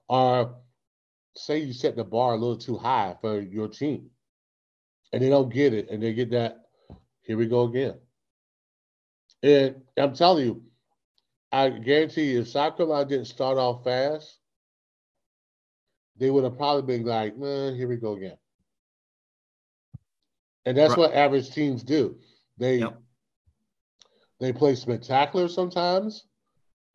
Or 0.08 0.56
say 1.36 1.58
you 1.58 1.72
set 1.72 1.96
the 1.96 2.04
bar 2.04 2.34
a 2.34 2.36
little 2.36 2.56
too 2.56 2.78
high 2.78 3.16
for 3.20 3.40
your 3.40 3.68
team 3.68 4.10
and 5.12 5.22
they 5.22 5.28
don't 5.28 5.52
get 5.52 5.74
it 5.74 5.90
and 5.90 6.02
they 6.02 6.14
get 6.14 6.30
that, 6.30 6.65
here 7.26 7.36
we 7.36 7.46
go 7.46 7.62
again. 7.64 7.94
And 9.42 9.82
I'm 9.96 10.14
telling 10.14 10.46
you, 10.46 10.62
I 11.52 11.70
guarantee 11.70 12.32
you, 12.32 12.40
if 12.40 12.48
South 12.48 12.76
Carolina 12.76 13.08
didn't 13.08 13.26
start 13.26 13.58
off 13.58 13.84
fast, 13.84 14.38
they 16.16 16.30
would 16.30 16.44
have 16.44 16.56
probably 16.56 16.82
been 16.82 17.06
like, 17.06 17.36
nah, 17.36 17.72
here 17.72 17.88
we 17.88 17.96
go 17.96 18.12
again. 18.14 18.38
And 20.64 20.76
that's 20.76 20.90
Right. 20.90 20.98
what 20.98 21.14
average 21.14 21.50
teams 21.50 21.82
do. 21.82 22.18
They 22.58 22.78
Yep. 22.78 23.02
they 24.40 24.52
play 24.52 24.74
spectacular 24.74 25.48
sometimes, 25.48 26.26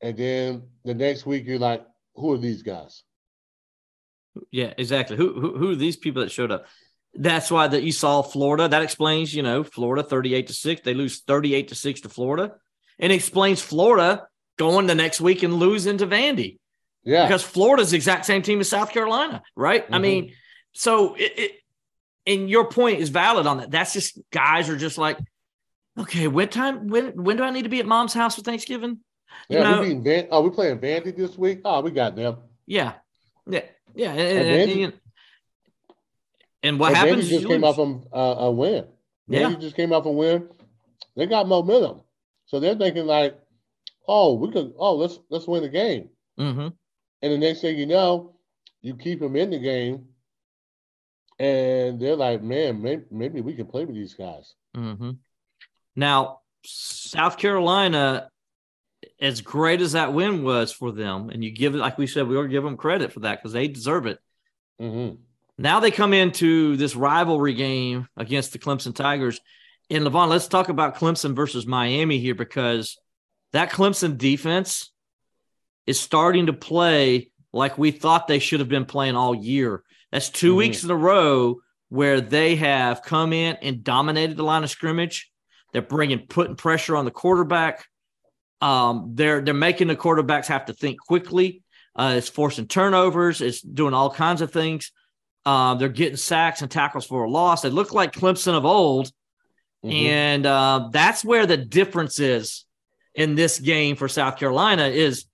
and 0.01 0.17
then 0.17 0.69
the 0.83 0.93
next 0.93 1.25
week 1.25 1.45
you're 1.45 1.59
like, 1.59 1.85
who 2.15 2.33
are 2.33 2.37
these 2.37 2.63
guys? 2.63 3.03
Yeah, 4.51 4.73
exactly. 4.77 5.17
Who, 5.17 5.39
who 5.39 5.57
who 5.57 5.71
are 5.71 5.75
these 5.75 5.97
people 5.97 6.21
that 6.21 6.31
showed 6.31 6.51
up? 6.51 6.65
That's 7.13 7.51
why 7.51 7.67
that 7.67 7.83
you 7.83 7.91
saw 7.91 8.21
Florida. 8.21 8.67
That 8.67 8.81
explains, 8.83 9.33
you 9.33 9.43
know, 9.43 9.63
Florida 9.63 10.01
38 10.03 10.47
to 10.47 10.53
6. 10.53 10.81
They 10.81 10.93
lose 10.93 11.19
38 11.21 11.67
to 11.69 11.75
6 11.75 12.01
to 12.01 12.09
Florida. 12.09 12.53
And 12.99 13.11
explains 13.11 13.61
Florida 13.61 14.27
going 14.57 14.87
the 14.87 14.95
next 14.95 15.19
week 15.19 15.43
and 15.43 15.55
losing 15.55 15.97
to 15.97 16.07
Vandy. 16.07 16.57
Yeah, 17.03 17.25
because 17.25 17.41
Florida's 17.41 17.89
the 17.91 17.95
exact 17.97 18.25
same 18.27 18.43
team 18.43 18.59
as 18.59 18.69
South 18.69 18.91
Carolina, 18.91 19.41
right? 19.55 19.85
I 19.91 19.97
Mhm. 19.97 20.01
mean, 20.01 20.33
so 20.73 21.15
it, 21.15 21.33
it 21.35 21.51
and 22.27 22.47
your 22.47 22.69
point 22.69 22.99
is 22.99 23.09
valid 23.09 23.47
on 23.47 23.57
that. 23.57 23.71
That's 23.71 23.91
just 23.91 24.19
guys 24.31 24.69
are 24.69 24.77
just 24.77 24.99
like, 24.99 25.17
okay, 25.97 26.27
when 26.27 26.47
time 26.49 26.89
when 26.89 27.07
when 27.23 27.37
do 27.37 27.43
I 27.43 27.49
need 27.49 27.63
to 27.63 27.69
be 27.69 27.79
at 27.79 27.87
mom's 27.87 28.13
house 28.13 28.35
for 28.35 28.41
Thanksgiving? 28.43 28.99
You 29.49 29.57
yeah. 29.57 29.63
know- 29.71 29.81
we 29.81 29.95
Van- 29.95 30.27
oh, 30.29 30.41
we 30.43 30.51
playing 30.51 30.77
Vandy 30.77 31.15
this 31.17 31.35
week. 31.39 31.61
Oh, 31.65 31.81
we 31.81 31.89
got 31.89 32.15
them. 32.15 32.37
Yeah, 32.67 32.93
yeah, 33.47 33.63
yeah. 33.95 34.11
And, 34.11 34.19
And 34.47 34.71
and, 34.71 34.93
and- 36.63 36.79
what 36.79 36.89
And 36.89 36.97
happens? 36.97 37.29
Just 37.29 37.47
came 37.47 37.61
lose. 37.61 37.69
off 37.69 37.75
from 37.75 38.05
uh, 38.13 38.35
a 38.39 38.51
win. 38.51 38.85
Yeah. 39.27 39.49
Vandy 39.49 39.61
just 39.61 39.75
came 39.75 39.93
off 39.93 40.05
a 40.05 40.11
win. 40.11 40.49
They 41.15 41.25
got 41.25 41.47
momentum, 41.47 42.01
so 42.45 42.59
they're 42.59 42.75
thinking 42.75 43.05
like, 43.05 43.37
oh, 44.07 44.33
we 44.35 44.51
could. 44.51 44.73
Oh, 44.77 44.95
let's 44.95 45.19
let's 45.29 45.47
win 45.47 45.63
the 45.63 45.69
game. 45.69 46.09
Mhm. 46.39 46.73
And 47.21 47.31
the 47.33 47.37
next 47.37 47.61
thing 47.61 47.77
you 47.77 47.85
know, 47.85 48.35
you 48.81 48.95
keep 48.95 49.19
them 49.19 49.35
in 49.35 49.49
the 49.51 49.59
game, 49.59 50.07
and 51.39 51.99
they're 51.99 52.15
like, 52.15 52.41
man, 52.41 52.81
maybe, 52.81 53.03
maybe 53.11 53.41
we 53.41 53.53
can 53.55 53.65
play 53.67 53.85
with 53.85 53.95
these 53.95 54.13
guys. 54.13 54.53
hmm 54.75 55.11
Now, 55.95 56.39
South 56.65 57.37
Carolina, 57.37 58.29
as 59.19 59.41
great 59.41 59.81
as 59.81 59.91
that 59.93 60.13
win 60.13 60.43
was 60.43 60.71
for 60.71 60.91
them, 60.91 61.29
and 61.29 61.43
you 61.43 61.51
give 61.51 61.73
it, 61.75 61.79
like 61.79 61.97
we 61.97 62.07
said, 62.07 62.27
we 62.27 62.35
ought 62.37 62.43
to 62.43 62.47
give 62.47 62.63
them 62.63 62.77
credit 62.77 63.11
for 63.11 63.21
that 63.21 63.39
because 63.39 63.53
they 63.53 63.67
deserve 63.67 64.05
it. 64.07 64.19
hmm 64.79 65.09
Now 65.57 65.79
they 65.79 65.91
come 65.91 66.13
into 66.13 66.75
this 66.77 66.95
rivalry 66.95 67.53
game 67.53 68.07
against 68.17 68.53
the 68.53 68.59
Clemson 68.59 68.95
Tigers. 68.95 69.39
And 69.89 70.05
Levon, 70.05 70.29
let's 70.29 70.47
talk 70.47 70.69
about 70.69 70.95
Clemson 70.95 71.35
versus 71.35 71.65
Miami 71.67 72.19
here 72.19 72.35
because 72.35 72.97
that 73.51 73.71
Clemson 73.71 74.17
defense 74.17 74.91
is 75.85 75.99
starting 75.99 76.45
to 76.45 76.53
play 76.53 77.29
like 77.53 77.77
we 77.77 77.91
thought 77.91 78.27
they 78.27 78.39
should 78.39 78.61
have 78.61 78.69
been 78.69 78.85
playing 78.85 79.15
all 79.15 79.35
year. 79.35 79.83
That's 80.11 80.29
2 80.29 80.53
Mhm. 80.53 80.57
weeks 80.57 80.83
in 80.83 80.91
a 80.91 80.95
row 80.95 81.61
where 81.89 82.21
they 82.21 82.55
have 82.55 83.01
come 83.03 83.33
in 83.33 83.57
and 83.61 83.83
dominated 83.83 84.37
the 84.37 84.43
line 84.43 84.63
of 84.63 84.69
scrimmage. 84.69 85.29
They're 85.73 85.81
bringing 85.81 86.27
putting 86.27 86.55
pressure 86.55 86.95
on 86.95 87.05
the 87.05 87.11
quarterback. 87.11 87.85
Um, 88.61 89.11
they're 89.15 89.41
they're 89.41 89.53
making 89.53 89.87
the 89.89 89.95
quarterbacks 89.95 90.47
have 90.47 90.65
to 90.65 90.73
think 90.73 90.99
quickly. 90.99 91.63
Uh, 91.95 92.13
it's 92.17 92.29
forcing 92.29 92.67
turnovers. 92.67 93.41
It's 93.41 93.61
doing 93.61 93.93
all 93.93 94.09
kinds 94.09 94.41
of 94.41 94.51
things. 94.53 94.91
Um, 95.45 95.79
they're 95.79 95.89
getting 95.89 96.17
sacks 96.17 96.61
and 96.61 96.69
tackles 96.69 97.05
for 97.05 97.23
a 97.23 97.29
loss. 97.29 97.61
They 97.61 97.69
look 97.69 97.93
like 97.93 98.13
Clemson 98.13 98.53
of 98.53 98.65
old, 98.65 99.11
Mhm. 99.83 99.91
and 99.93 100.45
uh, 100.45 100.89
that's 100.91 101.25
where 101.25 101.45
the 101.47 101.57
difference 101.57 102.19
is 102.19 102.65
in 103.15 103.35
this 103.35 103.59
game 103.59 103.95
for 103.95 104.07
South 104.07 104.37
Carolina. 104.37 104.83
Is 104.83 105.25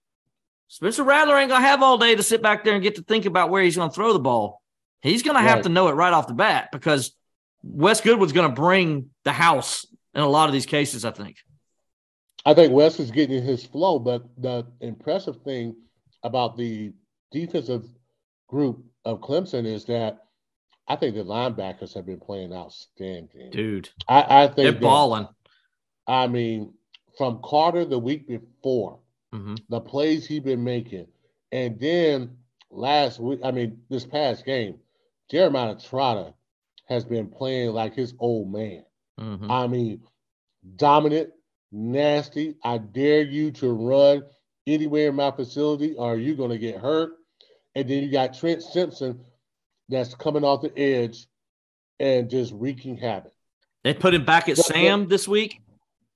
Spencer 0.70 1.04
Rattler 1.04 1.38
ain't 1.38 1.50
gonna 1.50 1.66
have 1.66 1.84
all 1.84 1.98
day 1.98 2.16
to 2.16 2.24
sit 2.24 2.42
back 2.42 2.64
there 2.64 2.74
and 2.74 2.84
get 2.84 2.96
to 2.96 3.02
think 3.04 3.26
about 3.26 3.50
where 3.50 3.64
he's 3.64 3.76
gonna 3.76 3.92
throw 3.92 4.14
the 4.14 4.20
ball. 4.20 4.62
He's 5.02 5.24
gonna 5.24 5.42
have 5.42 5.62
to 5.64 5.70
know 5.70 5.88
it 5.90 5.94
right 5.94 6.14
off 6.14 6.28
the 6.28 6.34
bat 6.34 6.70
because 6.72 7.14
Wes 7.64 8.02
Goodwin's 8.02 8.32
gonna 8.34 8.50
bring 8.54 9.10
the 9.24 9.32
house 9.32 9.86
in 10.14 10.22
a 10.22 10.28
lot 10.28 10.48
of 10.50 10.54
these 10.54 10.66
cases. 10.66 11.04
I 11.06 11.12
think. 11.12 11.38
I 12.46 12.54
think 12.54 12.72
Wes 12.72 13.00
is 13.00 13.12
getting 13.12 13.44
his 13.44 13.66
flow, 13.66 14.00
but 14.00 14.24
the 14.38 14.66
impressive 14.80 15.42
thing 15.44 15.76
about 16.24 16.56
the 16.58 16.94
defensive 17.32 17.86
group 18.48 18.84
of 19.08 19.22
Clemson 19.22 19.66
is 19.66 19.86
that 19.86 20.20
I 20.88 20.96
think 20.96 21.16
the 21.16 21.24
linebackers 21.24 21.94
have 21.96 22.06
been 22.06 22.20
playing 22.20 22.54
outstanding. 22.54 23.50
Dude, 23.52 23.90
I, 24.08 24.44
I 24.44 24.46
think 24.48 24.56
they're 24.58 24.72
that- 24.74 24.82
balling. 24.82 25.28
I 26.08 26.28
mean, 26.28 26.74
from 27.18 27.40
Carter 27.44 27.84
the 27.86 28.00
week 28.00 28.28
before, 28.28 29.00
hmm 29.34 29.56
the 29.70 29.82
plays 29.82 30.26
he's 30.26 30.40
been 30.42 30.64
making, 30.64 31.08
and 31.52 31.78
then 31.80 32.38
last 32.72 33.20
week, 33.20 33.40
I 33.44 33.52
mean, 33.52 33.80
this 33.90 34.06
past 34.06 34.46
game, 34.46 34.80
Jeremiah 35.30 35.76
Trotter 35.78 36.34
has 36.88 37.04
been 37.04 37.28
playing 37.28 37.72
like 37.72 37.94
his 37.94 38.14
old 38.20 38.52
man. 38.52 38.84
hmm 39.20 39.52
I 39.52 39.68
mean, 39.68 40.02
dominant, 40.78 41.32
nasty. 41.72 42.56
I 42.64 42.78
dare 42.78 43.24
you 43.24 43.52
to 43.52 43.72
run 43.72 44.24
anywhere 44.66 45.10
in 45.10 45.16
my 45.16 45.32
facility, 45.32 45.96
or 45.96 46.16
you're 46.18 46.36
going 46.38 46.52
to 46.52 46.58
get 46.58 46.78
hurt. 46.78 47.17
And 47.78 47.88
then 47.88 48.02
you 48.02 48.10
got 48.10 48.34
Trent 48.34 48.64
Simpson 48.64 49.20
that's 49.88 50.16
coming 50.16 50.44
off 50.44 50.64
the 50.64 50.76
edge 50.76 51.28
and 52.00 52.28
just 52.28 52.52
wreaking 52.56 52.98
havoc. 52.98 53.32
They 53.84 53.94
put 53.94 54.16
him 54.16 54.26
back 54.26 54.50
at 54.50 54.58
Sam 54.58 55.08
this 55.08 55.28
week. 55.28 55.62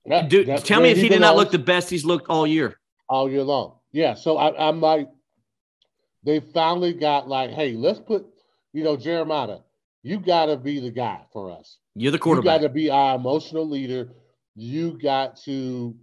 That- 0.06 0.28
Dude, 0.28 0.48
tell 0.64 0.80
me 0.80 0.90
if 0.90 0.98
he 0.98 1.08
did 1.08 1.20
not 1.20 1.36
look 1.36 1.52
the 1.52 1.60
best 1.60 1.88
he's 1.88 2.04
looked 2.04 2.28
all 2.28 2.48
year. 2.48 2.80
all 3.08 3.30
year 3.30 3.44
long. 3.44 3.74
Yeah, 3.92 4.14
so 4.14 4.38
I, 4.38 4.68
I'm 4.68 4.80
like, 4.80 5.08
they 6.24 6.40
finally 6.40 6.94
got 6.94 7.28
like, 7.28 7.50
hey, 7.50 7.74
let's 7.74 8.00
put, 8.00 8.26
you 8.72 8.82
know, 8.82 8.96
Jeremiah, 8.96 9.58
you 10.02 10.18
got 10.18 10.46
to 10.46 10.56
be 10.56 10.80
the 10.80 10.90
guy 10.90 11.20
for 11.32 11.52
us. 11.52 11.78
You're 11.94 12.10
the 12.10 12.18
quarterback. 12.18 12.54
You 12.62 12.66
got 12.66 12.68
to 12.68 12.74
be 12.74 12.90
our 12.90 13.14
emotional 13.14 13.68
leader. 13.68 14.08
You 14.56 14.98
got 15.00 15.36
to 15.44 15.94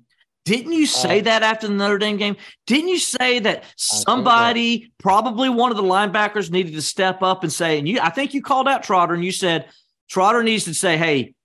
Didn't 0.50 0.72
you 0.74 0.88
say 0.88 1.20
Uh, 1.20 1.24
that 1.26 1.44
after 1.44 1.68
the 1.68 1.76
Notre 1.76 2.00
Dame 2.00 2.18
game? 2.18 2.36
Didn't 2.66 2.88
you 2.88 2.98
say 2.98 3.38
that 3.38 3.66
somebody, 3.78 4.92
probably 4.98 5.48
one 5.48 5.70
of 5.70 5.78
the 5.78 5.84
linebackers, 5.84 6.50
needed 6.50 6.74
to 6.74 6.82
step 6.82 7.22
up 7.22 7.44
and 7.44 7.54
say, 7.54 7.78
and 7.78 7.88
you, 7.88 8.00
I 8.02 8.10
think 8.10 8.34
you 8.34 8.42
called 8.42 8.68
out 8.68 8.82
Trotter 8.82 9.14
and 9.14 9.24
you 9.24 9.32
said 9.32 9.70
Trotter 10.10 10.42
needs 10.42 10.64
to 10.64 10.74
say, 10.74 10.98
hey, 10.98 11.36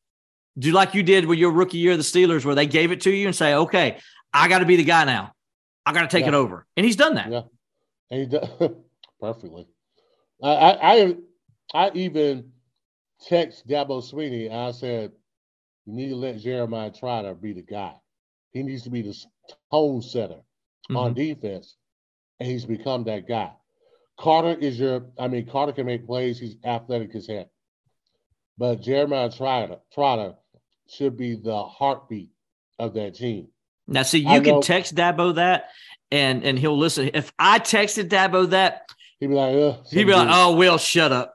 do 0.58 0.72
like 0.72 0.94
you 0.94 1.02
did 1.02 1.26
with 1.26 1.38
your 1.38 1.50
rookie 1.50 1.76
year 1.76 1.92
of 1.92 1.98
the 1.98 2.02
Steelers, 2.04 2.46
where 2.46 2.54
they 2.54 2.66
gave 2.66 2.92
it 2.92 3.02
to 3.02 3.10
you 3.10 3.26
and 3.26 3.36
say, 3.36 3.52
okay, 3.54 3.98
I 4.32 4.48
got 4.48 4.60
to 4.60 4.64
be 4.64 4.76
the 4.76 4.84
guy 4.84 5.04
now. 5.04 5.34
I 5.84 5.92
got 5.92 6.02
to 6.02 6.08
take 6.08 6.22
Yeah. 6.22 6.28
it 6.28 6.34
over. 6.34 6.66
And 6.78 6.86
he's 6.86 6.96
done 6.96 7.16
that. 7.16 7.30
Yeah, 7.30 7.42
and 8.10 8.20
he 8.20 8.26
does 8.26 8.48
perfectly. 9.20 9.66
I, 10.42 10.48
I 10.48 10.94
I 10.94 11.16
I 11.74 11.90
even 11.92 12.52
text 13.20 13.68
Dabo 13.68 14.02
Swinney. 14.02 14.46
And 14.46 14.54
I 14.54 14.70
said, 14.70 15.12
"You 15.84 15.92
need 15.92 16.08
to 16.08 16.16
let 16.16 16.38
Jeremiah 16.38 16.90
Trotter 16.90 17.34
be 17.34 17.52
the 17.52 17.60
guy. 17.62 17.92
He 18.54 18.62
needs 18.62 18.84
to 18.84 18.90
be 18.90 19.02
the 19.02 19.14
tone 19.70 20.00
setter 20.00 20.40
on 20.94 21.12
Mhm. 21.12 21.16
defense, 21.16 21.76
and 22.40 22.48
he's 22.48 22.64
become 22.64 23.04
that 23.04 23.26
guy. 23.28 23.50
Carter 24.16 24.56
is 24.58 24.78
your. 24.78 25.10
I 25.18 25.26
mean, 25.28 25.44
Carter 25.46 25.72
can 25.72 25.86
make 25.86 26.06
plays. 26.06 26.38
He's 26.38 26.56
athletic 26.64 27.14
as 27.16 27.26
heck, 27.26 27.48
but 28.56 28.80
Jeremiah 28.80 29.28
Trotter 29.30 29.78
Trotter 29.92 30.36
should 30.88 31.16
be 31.16 31.34
the 31.34 31.64
heartbeat 31.64 32.30
of 32.78 32.94
that 32.94 33.16
team. 33.16 33.48
Now, 33.88 34.02
see, 34.04 34.24
I 34.24 34.36
you 34.36 34.40
can 34.40 34.54
know- 34.54 34.60
text 34.62 34.94
Dabo 34.94 35.34
that, 35.34 35.70
and 36.12 36.44
and 36.44 36.56
he'll 36.56 36.78
listen. 36.78 37.10
If 37.12 37.32
I 37.40 37.58
texted 37.58 38.08
Dabo 38.08 38.48
that, 38.50 38.88
He'd 39.18 39.28
be 39.28 39.34
like, 39.34 39.56
Ugh, 39.56 39.84
He'd 39.90 40.04
be 40.04 40.12
like, 40.12 40.28
"Oh, 40.30 40.54
Will, 40.56 40.76
shut 40.78 41.10
up." 41.12 41.34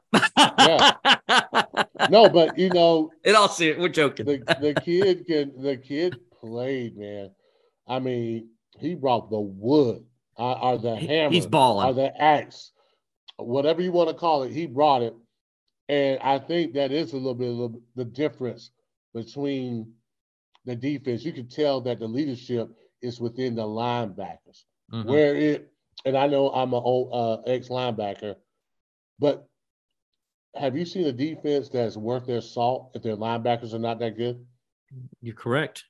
no, 2.10 2.28
but 2.28 2.58
you 2.58 2.70
know, 2.70 3.10
it 3.24 3.34
all 3.34 3.48
see 3.48 3.74
we're 3.74 3.88
joking. 3.88 4.24
the 4.26 4.38
the 4.60 4.80
kid 4.80 5.26
can 5.26 5.52
the 5.60 5.76
kid 5.76 6.18
played, 6.40 6.96
man. 6.96 7.30
I 7.86 7.98
mean, 7.98 8.50
he 8.78 8.94
brought 8.94 9.30
the 9.30 9.40
wood 9.40 10.04
or, 10.36 10.64
or 10.64 10.78
the 10.78 10.96
He- 10.96 11.06
hammer 11.06 11.32
he's 11.34 11.46
balling. 11.46 11.86
or 11.88 11.92
the 11.94 12.20
axe, 12.20 12.72
whatever 13.36 13.82
you 13.82 13.92
want 13.92 14.08
to 14.08 14.14
call 14.14 14.42
it. 14.44 14.52
He 14.52 14.66
brought 14.66 15.02
it, 15.02 15.14
and 15.88 16.18
I 16.20 16.38
think 16.38 16.74
that 16.74 16.92
is 16.92 17.12
a 17.12 17.16
little 17.16 17.34
bit 17.34 17.50
of 17.58 17.76
the- 17.96 18.04
difference 18.04 18.70
between 19.14 19.92
the 20.64 20.76
defense. 20.76 21.24
You 21.24 21.32
can 21.32 21.48
tell 21.48 21.80
that 21.82 21.98
the 21.98 22.06
leadership 22.06 22.68
is 23.02 23.20
within 23.20 23.54
the 23.54 23.62
linebackers 23.64 24.64
Mhm. 24.92 25.06
where 25.06 25.34
it 25.34 25.66
and 26.04 26.16
I 26.16 26.26
know 26.28 26.50
I'm 26.50 26.72
an 26.72 26.82
old 26.82 27.12
uh, 27.12 27.42
ex 27.46 27.68
linebacker, 27.68 28.36
but 29.18 29.46
have 30.54 30.76
you 30.76 30.84
seen 30.86 31.06
a 31.06 31.12
defense 31.12 31.68
that's 31.68 31.96
worth 31.96 32.24
their 32.26 32.40
salt 32.40 32.92
if 32.94 33.02
their 33.02 33.16
linebackers 33.16 33.74
are 33.74 33.78
not 33.78 33.98
that 33.98 34.16
good? 34.16 34.46
You're 35.20 35.34
correct. 35.34 35.84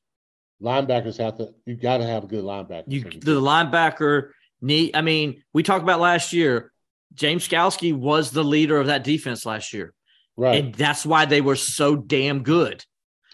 Linebackers 0.63 1.19
have 1.19 1.39
to. 1.39 1.51
You 1.65 1.77
got 1.77 1.99
to 1.99 2.07
have 2.07 2.25
a 2.25 2.27
good 2.27 2.45
linebacker. 2.45 2.85
You 2.89 3.03
the 3.05 3.41
linebacker 3.41 4.31
need. 4.61 4.95
I 4.95 5.01
mean, 5.01 5.43
we 5.53 5.63
talked 5.63 5.83
about 5.83 6.01
last 6.01 6.33
year. 6.33 6.73
James 7.15 7.47
Skalski 7.49 7.95
was 7.95 8.31
the 8.31 8.45
leader 8.45 8.79
of 8.79 8.87
that 8.87 9.03
defense 9.03 9.45
last 9.45 9.73
year, 9.73 9.93
right? 10.37 10.63
and 10.65 10.75
that's 10.75 11.05
why 11.05 11.25
they 11.25 11.41
were 11.41 11.57
so 11.57 11.97
damn 11.97 12.43
good 12.43 12.85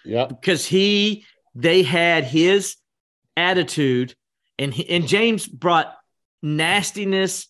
yep. 0.04 0.28
because 0.30 0.64
he 0.64 1.26
they 1.54 1.82
had 1.82 2.24
his 2.24 2.76
attitude, 3.36 4.14
and 4.58 4.72
he, 4.72 4.88
and 4.88 5.06
James 5.06 5.46
brought 5.46 5.94
nastiness 6.42 7.48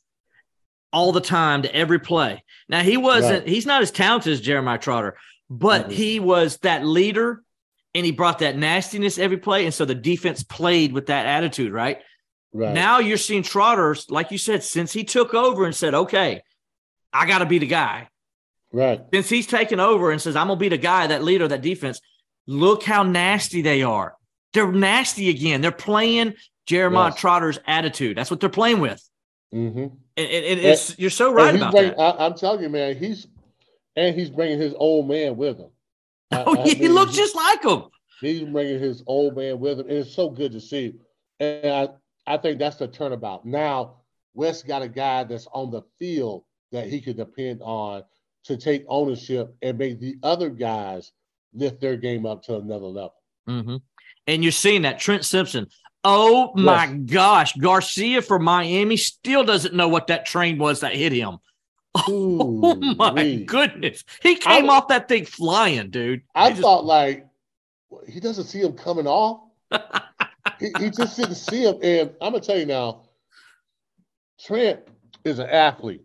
all 0.93 1.13
the 1.13 1.21
time 1.21 1.63
to 1.63 1.75
every 1.75 1.99
play. 1.99 2.43
Now 2.69 2.81
he 2.81 2.97
wasn't. 2.97 3.41
Right. 3.45 3.49
He's 3.49 3.67
not 3.67 3.83
as 3.83 3.91
talented 3.91 4.33
as 4.33 4.41
Jeremiah 4.41 4.79
Trotter, 4.79 5.17
but 5.51 5.89
Mhm. 5.89 5.93
he 5.93 6.21
was 6.21 6.57
that 6.59 6.85
leader. 6.85 7.43
And 7.97 8.05
he 8.05 8.13
brought 8.13 8.41
that 8.41 8.59
nastiness 8.59 9.19
every 9.19 9.39
play. 9.39 9.65
And 9.65 9.73
so 9.73 9.87
the 9.87 9.95
defense 9.95 10.43
played 10.45 10.93
with 10.93 11.07
that 11.07 11.25
attitude, 11.25 11.73
right? 11.73 11.99
Right. 12.53 12.75
Now 12.75 12.99
you're 12.99 13.17
seeing 13.17 13.43
Trotters, 13.43 14.07
like 14.11 14.31
you 14.31 14.37
said, 14.39 14.63
since 14.63 14.93
he 14.93 15.03
took 15.03 15.33
over 15.33 15.65
and 15.65 15.75
said, 15.75 15.95
okay, 15.95 16.43
I 17.13 17.27
got 17.27 17.39
to 17.39 17.47
be 17.47 17.59
the 17.59 17.67
guy. 17.67 18.09
right. 18.73 19.01
Since 19.15 19.31
he's 19.31 19.47
taken 19.47 19.81
over 19.81 20.11
and 20.11 20.21
says, 20.21 20.37
I'm 20.37 20.49
going 20.49 20.59
to 20.59 20.61
be 20.61 20.69
the 20.69 20.77
guy, 20.77 21.07
that 21.07 21.25
leader, 21.25 21.49
that 21.49 21.63
defense, 21.63 22.01
look 22.47 22.83
how 22.83 23.03
nasty 23.03 23.63
they 23.63 23.83
are. 23.83 24.15
They're 24.53 24.71
nasty 24.71 25.31
again. 25.31 25.63
They're 25.63 25.73
playing 25.73 26.35
Jeremiah 26.67 27.11
Yes. 27.13 27.21
Trotter's 27.21 27.59
attitude. 27.67 28.19
That's 28.19 28.31
what 28.31 28.41
they're 28.41 28.51
playing 28.51 28.81
with. 28.81 29.03
Mm-hmm. 29.55 29.87
And, 30.19 30.29
and- 30.29 30.95
you're 30.99 31.11
so 31.11 31.33
right 31.33 31.55
about 31.55 31.73
that. 31.73 31.99
I, 31.99 32.27
I'm 32.27 32.35
telling 32.35 32.63
you, 32.63 32.69
man. 32.69 32.97
He's 32.97 33.27
and 33.97 34.15
he's 34.15 34.29
bringing 34.29 34.59
his 34.59 34.75
old 34.77 35.09
man 35.09 35.37
with 35.39 35.57
him. 35.59 35.71
I- 36.31 36.45
Oh, 36.47 36.59
I 36.59 36.69
he 36.69 36.83
mean, 36.83 36.93
looks 36.95 37.15
just 37.17 37.35
like 37.37 37.65
him. 37.65 37.85
He's 38.21 38.43
bringing 38.43 38.81
his 38.81 39.03
old 39.07 39.37
man 39.37 39.61
with 39.61 39.79
him, 39.81 39.89
and 39.89 39.99
it's 39.99 40.15
so 40.15 40.31
good 40.31 40.53
to 40.53 40.61
see. 40.61 40.95
And 41.39 41.67
I, 41.73 41.89
I 42.27 42.37
think 42.39 42.59
that's 42.59 42.77
the 42.77 42.89
turnabout. 42.89 43.45
Now, 43.45 43.97
Wes 44.35 44.63
got 44.63 44.83
a 44.83 44.89
guy 44.89 45.25
that's 45.25 45.47
on 45.53 45.71
the 45.71 45.83
field 45.99 46.45
that 46.73 46.89
he 46.89 47.01
could 47.01 47.17
depend 47.17 47.61
on 47.63 48.03
to 48.45 48.57
take 48.57 48.85
ownership 48.89 49.55
and 49.63 49.79
make 49.79 50.01
the 50.01 50.17
other 50.23 50.49
guys 50.51 51.13
lift 51.55 51.81
their 51.81 51.97
game 51.97 52.27
up 52.27 52.43
to 52.45 52.57
another 52.57 52.87
level. 52.87 53.15
Mhm. 53.49 53.81
And 54.27 54.43
you're 54.43 54.53
seeing 54.53 54.83
that 54.83 54.99
Trent 54.99 55.25
Simpson. 55.25 55.69
Oh 56.05 56.53
my 56.55 56.87
Yes. 56.87 56.97
gosh, 57.07 57.53
Garcia 57.57 58.23
from 58.23 58.45
Miami 58.45 58.97
still 58.97 59.43
doesn't 59.45 59.75
know 59.75 59.89
what 59.89 60.07
that 60.09 60.27
train 60.27 60.59
was 60.59 60.81
that 60.81 60.95
hit 60.95 61.13
him. 61.13 61.39
Oh 62.09 62.75
my 62.97 63.11
Ooh-wee. 63.11 63.45
goodness, 63.45 64.05
he 64.23 64.37
came 64.37 64.69
I- 64.71 64.75
off 64.75 64.89
that 64.89 65.09
thing 65.09 65.25
flying, 65.25 65.91
dude. 65.91 66.23
I 66.35 66.49
He 66.49 66.51
just- 66.51 66.63
thought 66.63 66.85
like 66.85 67.27
he 68.09 68.21
doesn't 68.21 68.45
see 68.45 68.61
him 68.61 68.73
coming 68.75 69.07
off. 69.07 69.41
he, 70.61 70.71
he 70.79 70.91
just 70.91 71.17
didn't 71.17 71.35
see 71.37 71.63
him. 71.65 71.77
And 71.83 72.11
I'm 72.21 72.33
gonna 72.33 72.41
tell 72.41 72.59
you 72.59 72.67
now, 72.67 73.03
Trent 74.41 74.81
is 75.25 75.39
an 75.39 75.49
athlete. 75.49 76.03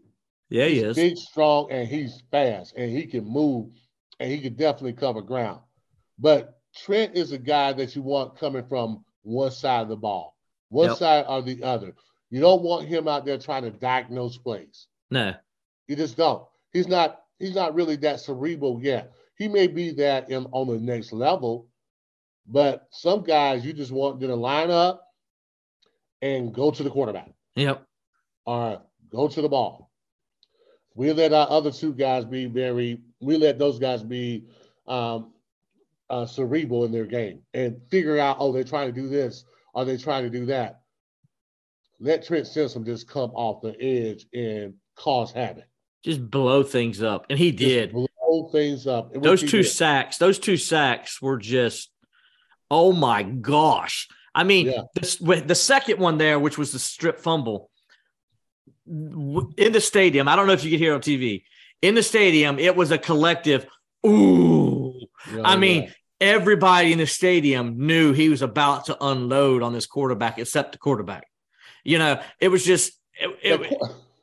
yeah, 0.49 0.65
he 0.65 0.75
he's 0.75 0.83
is. 0.83 0.95
big, 0.95 1.17
strong, 1.17 1.67
and 1.71 1.87
he's 1.87 2.23
fast, 2.31 2.75
and 2.77 2.89
he 2.91 3.05
can 3.05 3.25
move, 3.25 3.69
and 4.19 4.31
he 4.31 4.39
can 4.39 4.53
definitely 4.55 4.93
cover 4.93 5.21
ground. 5.21 5.59
But 6.17 6.59
Trent 6.75 7.15
is 7.15 7.31
a 7.31 7.37
guy 7.37 7.73
that 7.73 7.95
you 7.95 8.01
want 8.01 8.37
coming 8.37 8.63
from 8.67 9.03
one 9.23 9.51
side 9.51 9.81
of 9.81 9.89
the 9.89 9.97
ball, 9.97 10.37
one 10.69 10.89
Yep. 10.89 10.97
side 10.97 11.25
or 11.27 11.41
the 11.41 11.61
other. 11.63 11.93
You 12.29 12.39
don't 12.39 12.61
want 12.63 12.87
him 12.87 13.07
out 13.07 13.25
there 13.25 13.37
trying 13.37 13.63
to 13.63 13.71
diagnose 13.71 14.37
plays. 14.37 14.87
No, 15.09 15.33
You 15.91 15.97
just 15.97 16.15
don't. 16.15 16.41
He's 16.71 16.87
not. 16.87 17.19
He's 17.37 17.53
not 17.53 17.75
really 17.75 17.97
that 17.97 18.21
cerebral 18.21 18.79
yet. 18.81 19.11
He 19.35 19.49
may 19.49 19.67
be 19.67 19.91
that 19.95 20.29
in, 20.29 20.45
on 20.53 20.67
the 20.67 20.79
next 20.79 21.11
level, 21.11 21.67
but 22.47 22.87
some 22.91 23.23
guys 23.23 23.65
you 23.65 23.73
just 23.73 23.91
want 23.91 24.21
them 24.21 24.29
to 24.29 24.35
line 24.37 24.71
up 24.71 25.05
and 26.21 26.53
go 26.53 26.71
to 26.71 26.81
the 26.81 26.89
quarterback 26.89 27.33
yep, 27.57 27.85
or 28.45 28.81
go 29.09 29.27
to 29.27 29.41
the 29.41 29.49
ball. 29.49 29.91
We 30.95 31.11
let 31.11 31.33
our 31.33 31.49
other 31.49 31.71
two 31.71 31.91
guys 31.91 32.23
be 32.23 32.45
very. 32.45 33.01
We 33.19 33.35
let 33.35 33.59
those 33.59 33.77
guys 33.77 34.01
be 34.01 34.45
um, 34.87 35.33
uh, 36.09 36.25
cerebral 36.25 36.85
in 36.85 36.93
their 36.93 37.05
game 37.05 37.41
and 37.53 37.81
figure 37.89 38.17
out. 38.17 38.37
Oh, 38.39 38.53
they're 38.53 38.63
trying 38.63 38.87
to 38.87 39.01
do 39.01 39.09
this. 39.09 39.43
Are 39.75 39.83
they 39.83 39.97
trying 39.97 40.23
to 40.23 40.29
do 40.29 40.45
that? 40.45 40.83
Let 41.99 42.25
Trent 42.25 42.47
Simpson 42.47 42.85
just 42.85 43.09
come 43.09 43.31
off 43.31 43.61
the 43.61 43.75
edge 43.81 44.25
and 44.33 44.75
cause 44.95 45.33
havoc. 45.33 45.65
Just 46.03 46.29
blow 46.29 46.63
things 46.63 47.01
up, 47.01 47.25
and 47.29 47.37
he 47.37 47.51
Just 47.51 47.59
did. 47.59 47.91
blow 47.93 48.49
things 48.51 48.87
up. 48.87 49.13
Those 49.13 49.41
two 49.41 49.61
did. 49.63 49.69
sacks, 49.69 50.17
those 50.17 50.39
two 50.39 50.57
sacks 50.57 51.21
were 51.21 51.37
just, 51.37 51.91
oh 52.69 52.91
my 52.91 53.23
gosh! 53.23 54.07
I 54.33 54.43
mean, 54.43 54.67
Yeah. 54.67 54.81
this, 54.95 55.17
the 55.17 55.55
second 55.55 55.99
one 55.99 56.17
there, 56.17 56.39
which 56.39 56.57
was 56.57 56.71
the 56.71 56.79
strip 56.79 57.19
fumble 57.19 57.69
in 58.87 59.71
the 59.71 59.81
stadium. 59.81 60.27
I 60.27 60.35
don't 60.35 60.47
know 60.47 60.53
if 60.53 60.63
you 60.63 60.71
could 60.71 60.79
hear 60.79 60.91
it 60.93 60.95
on 60.95 61.01
TV. 61.01 61.43
In 61.81 61.95
the 61.95 62.03
stadium, 62.03 62.59
it 62.59 62.75
was 62.75 62.91
a 62.91 62.97
collective. 62.97 63.65
Ooh, 64.05 64.93
know, 65.31 65.41
I 65.43 65.55
mean, 65.55 65.83
yeah. 65.83 65.89
everybody 66.19 66.91
in 66.91 66.97
the 66.97 67.05
stadium 67.07 67.85
knew 67.85 68.13
he 68.13 68.29
was 68.29 68.41
about 68.41 68.85
to 68.85 68.97
unload 69.03 69.61
on 69.63 69.73
this 69.73 69.85
quarterback, 69.85 70.39
except 70.39 70.71
the 70.73 70.77
quarterback. 70.77 71.25
You 71.83 71.99
know, 71.99 72.21
it 72.39 72.47
was 72.49 72.63
just 72.65 72.93
it, 73.19 73.29
it, 73.61 73.81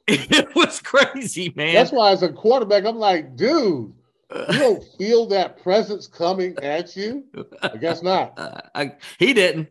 it 0.30 0.54
was 0.54 0.80
crazy, 0.80 1.52
man. 1.54 1.74
that's 1.74 1.92
why 1.92 2.12
as 2.12 2.22
a 2.22 2.32
quarterback, 2.32 2.84
I'm 2.84 2.96
like, 2.98 3.36
dude, 3.36 3.92
you 3.92 3.94
don't 4.50 4.82
feel 4.98 5.26
that 5.26 5.62
presence 5.62 6.06
coming 6.06 6.56
at 6.62 6.96
you. 6.96 7.24
I 7.62 7.76
guess 7.76 8.02
not. 8.02 8.38
Uh, 8.38 8.60
I, 8.74 8.92
he 9.18 9.32
didn't. 9.34 9.68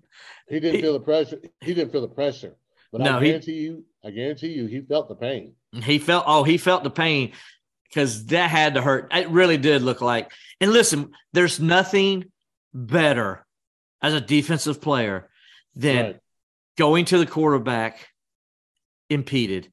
He 0.49 0.59
didn't 0.59 0.75
He- 0.75 0.81
feel 0.81 0.93
the 0.93 0.99
pressure. 0.99 1.39
He 1.61 1.73
didn't 1.73 1.91
feel 1.91 2.01
the 2.01 2.07
pressure. 2.07 2.55
But 2.91 3.01
No, 3.01 3.17
I 3.17 3.21
he- 3.21 3.27
guarantee 3.27 3.53
you, 3.59 3.83
I 4.05 4.11
guarantee 4.11 4.53
you, 4.53 4.67
he 4.67 4.81
felt 4.81 5.09
the 5.09 5.15
pain. 5.15 5.53
He 5.73 5.99
felt 5.99 6.23
oh, 6.27 6.43
he 6.43 6.57
felt 6.57 6.83
the 6.83 6.89
pain 6.89 7.33
because 7.89 8.25
that 8.27 8.49
had 8.49 8.75
to 8.75 8.81
hurt. 8.81 9.11
It 9.13 9.29
really 9.29 9.57
did 9.57 9.81
look 9.81 10.01
like. 10.01 10.31
And 10.61 10.71
listen, 10.71 11.11
there's 11.33 11.59
nothing 11.59 12.25
better 12.73 13.45
as 14.01 14.13
a 14.13 14.21
defensive 14.21 14.81
player 14.81 15.29
than 15.75 16.05
Right. 16.05 16.19
going 16.77 17.05
to 17.05 17.17
the 17.17 17.25
quarterback 17.25 18.07
impeded. 19.09 19.71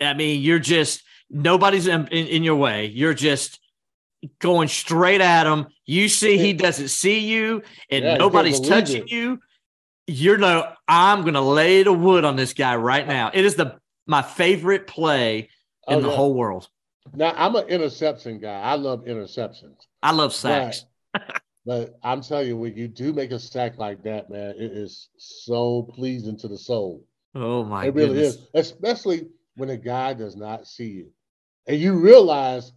I 0.00 0.14
mean, 0.14 0.40
you're 0.42 0.58
just 0.58 1.02
nobody's 1.30 1.86
in, 1.86 2.06
in, 2.08 2.26
in 2.26 2.42
your 2.44 2.56
way. 2.56 2.86
You're 2.86 3.14
just 3.14 3.58
going 4.38 4.68
straight 4.68 5.20
at 5.20 5.46
him. 5.46 5.66
You 5.86 6.08
see 6.08 6.36
he 6.38 6.52
doesn't 6.52 6.88
see 6.88 7.20
you, 7.20 7.62
and 7.90 8.04
Yeah, 8.04 8.16
nobody's 8.16 8.60
touching 8.60 9.02
it. 9.04 9.10
you. 9.10 9.40
You're 10.06 10.38
no. 10.38 10.72
I'm 10.88 11.24
gonna 11.24 11.40
lay 11.42 11.82
the 11.82 11.92
wood 11.92 12.24
on 12.24 12.36
this 12.36 12.52
guy 12.52 12.76
right 12.76 13.06
now. 13.06 13.30
It 13.32 13.44
is 13.44 13.54
the 13.54 13.78
my 14.06 14.22
favorite 14.22 14.86
play 14.86 15.48
in 15.88 15.98
Oh, 15.98 16.00
the 16.00 16.08
yeah. 16.08 16.14
whole 16.14 16.34
world. 16.34 16.68
Now 17.14 17.32
I'm 17.36 17.54
an 17.56 17.68
interception 17.68 18.40
guy. 18.40 18.60
I 18.60 18.74
love 18.74 19.04
interceptions. 19.04 19.76
I 20.02 20.12
love 20.12 20.34
sacks. 20.34 20.84
But 21.66 21.98
I'm 22.02 22.22
telling 22.22 22.46
you, 22.48 22.56
when 22.56 22.74
you 22.74 22.88
do 22.88 23.12
make 23.12 23.32
a 23.32 23.38
sack 23.38 23.76
like 23.76 24.02
that, 24.04 24.30
man, 24.30 24.54
it 24.56 24.72
is 24.72 25.10
so 25.18 25.82
pleasing 25.94 26.38
to 26.38 26.48
the 26.48 26.56
soul. 26.56 27.04
Oh 27.34 27.64
my 27.64 27.84
it 27.84 27.94
really 27.94 28.14
goodness. 28.14 28.36
is, 28.36 28.48
especially 28.54 29.28
when 29.56 29.70
a 29.70 29.76
guy 29.76 30.14
does 30.14 30.36
not 30.36 30.66
see 30.66 30.88
you, 30.88 31.10
and 31.66 31.78
you 31.78 31.94
realize 31.94 32.72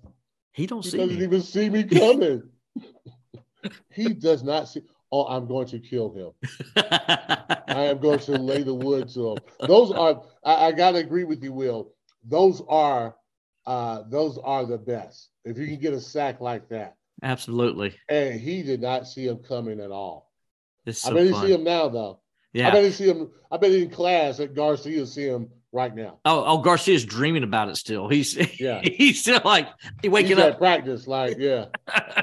He 0.51 0.67
don't 0.67 0.84
he 0.84 0.91
see 0.91 0.97
doesn't 0.97 1.17
me. 1.17 1.24
even 1.24 1.41
see 1.41 1.69
me 1.69 1.84
coming. 1.84 2.43
he 3.91 4.13
does 4.13 4.43
not 4.43 4.67
see. 4.67 4.82
Oh, 5.11 5.26
I'm 5.28 5.47
going 5.47 5.67
to 5.67 5.80
kill 5.80 6.11
him. 6.13 6.32
I 6.76 7.86
am 7.86 7.99
going 7.99 8.19
to 8.19 8.32
lay 8.34 8.63
the 8.63 8.74
wood 8.74 9.09
to 9.09 9.32
him. 9.34 9.38
Those 9.67 9.91
are. 9.91 10.24
I, 10.43 10.67
I 10.67 10.71
gotta 10.71 10.97
agree 10.97 11.24
with 11.24 11.43
you, 11.43 11.53
Will. 11.53 11.93
Those 12.26 12.61
are. 12.67 13.15
Uh, 13.65 14.03
those 14.09 14.38
are 14.43 14.65
the 14.65 14.78
best. 14.78 15.30
If 15.45 15.57
you 15.57 15.67
can 15.67 15.80
get 15.80 15.93
a 15.93 16.01
sack 16.01 16.41
like 16.41 16.67
that, 16.69 16.97
Absolutely. 17.21 17.95
and 18.09 18.38
he 18.39 18.61
did 18.61 18.82
not 18.82 19.07
see 19.07 19.26
him 19.26 19.38
coming 19.38 19.80
at 19.80 19.89
all. 19.91 20.32
It's 20.86 21.05
I 21.05 21.09
so 21.09 21.15
mean, 21.15 21.26
you 21.28 21.32
fun. 21.32 21.45
see 21.47 21.53
him 21.53 21.63
now 21.63 21.88
though. 21.88 22.19
Yeah. 22.51 22.67
I 22.67 22.71
bet 22.71 22.84
he 22.84 22.91
see 22.91 23.05
him. 23.07 23.32
I 23.49 23.55
bet 23.57 23.71
in 23.71 23.89
class 23.89 24.41
at 24.41 24.53
Garcia 24.53 25.05
see 25.05 25.28
him 25.28 25.49
right 25.74 25.93
now. 25.93 26.19
Oh, 26.24 26.43
oh, 26.45 26.57
Garcia's 26.59 27.03
dreaming 27.03 27.43
about 27.43 27.67
it 27.67 27.76
still. 27.76 28.07
He's 28.07 28.59
Yeah. 28.59 28.80
he's 28.84 29.19
still 29.21 29.41
like 29.43 29.67
he 30.01 30.07
waking 30.07 30.38
He's 30.38 30.39
up. 30.39 30.53
at 30.53 30.57
practice, 30.59 31.07
like 31.07 31.38
yeah. 31.38 31.65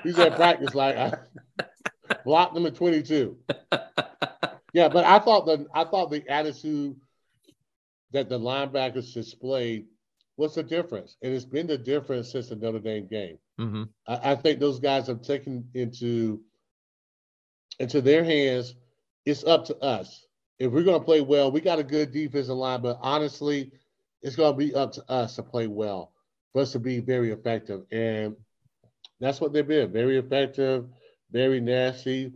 He's 0.03 0.18
at 0.18 0.36
practice, 0.36 0.74
like 0.74 0.96
I 0.96 1.14
blocked 2.24 2.57
him 2.57 2.64
at 2.66 2.74
twenty 2.76 3.03
two. 3.03 3.36
Yeah, 4.72 4.88
but 4.88 5.05
I 5.05 5.18
thought 5.18 5.46
the 5.46 5.66
I 5.74 5.82
thought 5.82 6.12
the 6.12 6.22
attitude 6.28 6.94
that 8.12 8.28
the 8.28 8.38
linebackers 8.38 9.12
displayed 9.12 9.86
was 10.36 10.55
the 10.55 10.62
difference, 10.62 11.16
and 11.22 11.34
it's 11.34 11.44
been 11.44 11.66
the 11.66 11.76
difference 11.76 12.30
since 12.30 12.51
the 12.51 12.55
Notre 12.57 12.78
Dame 12.78 13.09
game. 13.09 13.36
hmm 13.59 13.82
I, 14.07 14.30
I 14.30 14.34
think 14.36 14.61
those 14.61 14.78
guys 14.78 15.09
have 15.09 15.22
taken 15.22 15.68
into 15.74 16.40
into 17.80 18.01
their 18.01 18.22
hands. 18.22 18.76
It's 19.26 19.42
up 19.42 19.64
to 19.66 19.76
us. 19.78 20.24
If 20.61 20.70
we're 20.70 20.84
going 20.84 21.00
to 21.00 21.04
play 21.04 21.22
well, 21.22 21.50
we 21.50 21.61
got 21.61 21.78
a 21.78 21.82
good 21.82 22.12
defensive 22.12 22.54
line, 22.54 22.82
but 22.82 22.98
honestly, 23.00 23.72
it's 24.22 24.36
going 24.36 24.52
to 24.52 24.58
be 24.58 24.74
up 24.74 24.92
to 24.92 25.11
us 25.11 25.36
to 25.36 25.42
play 25.42 25.66
well 25.66 26.12
for 26.52 26.62
us 26.62 26.72
to 26.72 26.78
be 26.78 27.00
very 27.00 27.32
effective, 27.32 27.82
and 27.90 28.36
that's 29.20 29.40
what 29.40 29.52
they've 29.52 29.66
been. 29.66 29.90
Very 29.90 30.18
effective, 30.18 30.86
very 31.32 31.61
nasty, 31.61 32.32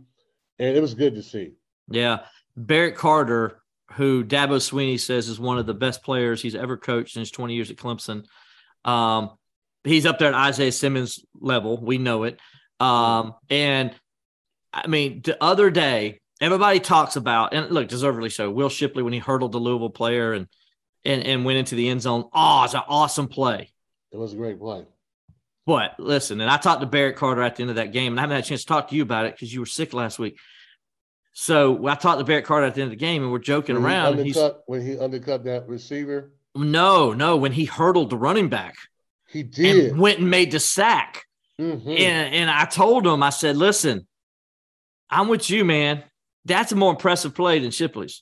and 0.59 0.75
it 0.75 0.81
was 0.81 0.95
good 0.95 1.15
to 1.15 1.23
see. 1.23 1.53
Yeah. 1.87 2.21
Barrett 2.57 2.95
Carter, 2.95 3.61
who 3.91 4.23
Dabo 4.23 4.57
Swinney 4.57 4.99
says 4.99 5.27
is 5.27 5.39
one 5.39 5.59
of 5.59 5.67
the 5.67 5.73
best 5.73 6.01
players 6.03 6.41
he's 6.41 6.55
ever 6.55 6.77
coached 6.77 7.15
in 7.15 7.19
his 7.19 7.31
20 7.31 7.53
years 7.53 7.69
at 7.69 7.77
Clemson. 7.77 8.25
Um, 8.83 9.31
he's 9.83 10.05
up 10.05 10.17
there 10.17 10.29
at 10.29 10.47
Isaiah 10.47 10.71
Simmons 10.71 11.23
level. 11.39 11.77
We 11.77 11.97
know 11.97 12.23
it. 12.23 12.39
Um, 12.79 13.35
and 13.49 13.93
I 14.73 14.87
mean, 14.87 15.21
the 15.23 15.41
other 15.43 15.69
day, 15.69 16.21
everybody 16.41 16.79
talks 16.79 17.15
about, 17.15 17.53
and 17.53 17.71
look, 17.71 17.87
deservedly 17.87 18.29
so, 18.29 18.49
Will 18.51 18.69
Shipley 18.69 19.03
when 19.03 19.13
he 19.13 19.19
hurdled 19.19 19.51
the 19.51 19.57
Louisville 19.59 19.89
player 19.89 20.33
and 20.33 20.47
and, 21.03 21.23
and 21.23 21.45
went 21.45 21.59
into 21.59 21.75
the 21.75 21.87
end 21.89 22.01
zone. 22.01 22.25
Oh, 22.33 22.63
it's 22.63 22.73
an 22.73 22.81
awesome 22.87 23.27
play. 23.27 23.71
It 24.11 24.17
was 24.17 24.33
a 24.33 24.35
great 24.35 24.59
play. 24.59 24.85
But 25.67 25.99
listen, 25.99 26.41
and 26.41 26.49
I 26.49 26.57
talked 26.57 26.81
to 26.81 26.87
Barrett 26.87 27.15
Carter 27.15 27.41
at 27.43 27.55
the 27.55 27.61
end 27.61 27.69
of 27.69 27.75
that 27.77 27.91
game, 27.91 28.13
and 28.13 28.19
I 28.19 28.23
haven't 28.23 28.35
had 28.37 28.43
a 28.43 28.47
chance 28.47 28.61
to 28.61 28.67
talk 28.67 28.89
to 28.89 28.95
you 28.95 29.03
about 29.03 29.25
it 29.25 29.33
because 29.33 29.53
you 29.53 29.59
were 29.59 29.65
sick 29.67 29.93
last 29.93 30.17
week. 30.19 30.37
So 31.33 31.85
I 31.87 31.95
talked 31.95 32.19
to 32.19 32.25
Barrett 32.25 32.45
Carter 32.45 32.65
at 32.65 32.75
the 32.75 32.81
end 32.81 32.87
of 32.91 32.97
the 32.97 33.03
game, 33.03 33.21
and 33.23 33.31
we're 33.31 33.39
joking 33.39 33.75
When 33.75 33.83
he 33.83 33.87
around. 33.89 34.17
he's 34.19 34.37
undercut, 34.37 34.63
when 34.67 34.81
he 34.85 34.97
undercut 34.97 35.43
that 35.45 35.67
receiver, 35.67 36.31
no, 36.55 37.13
no, 37.13 37.35
when 37.37 37.51
he 37.51 37.65
hurdled 37.65 38.09
the 38.09 38.17
running 38.17 38.47
back 38.49 38.75
he 39.27 39.43
did. 39.43 39.91
and 39.91 39.99
went 39.99 40.19
and 40.19 40.29
made 40.29 40.51
the 40.51 40.59
sack. 40.59 41.23
Mhm. 41.59 41.87
And 41.87 42.33
and 42.35 42.49
I 42.49 42.65
told 42.65 43.05
him, 43.05 43.21
I 43.21 43.29
said, 43.31 43.57
listen, 43.57 44.07
I'm 45.09 45.27
with 45.27 45.49
you, 45.49 45.65
man. 45.65 46.03
That's 46.45 46.71
a 46.71 46.75
more 46.75 46.91
impressive 46.91 47.33
play 47.33 47.59
than 47.59 47.71
Shipley's. 47.71 48.21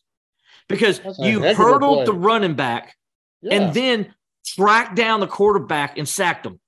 Because 0.69 0.99
That's 0.99 1.19
you 1.19 1.41
heck 1.41 1.53
of 1.55 1.59
a 1.59 1.63
hurdled 1.63 1.97
play. 1.97 2.05
the 2.05 2.13
running 2.13 2.53
back 2.55 2.95
Yeah. 3.41 3.55
and 3.61 3.73
then 3.73 4.13
tracked 4.45 4.95
down 4.95 5.19
the 5.19 5.27
quarterback 5.27 5.97
and 5.97 6.07
sacked 6.07 6.45
him. 6.45 6.59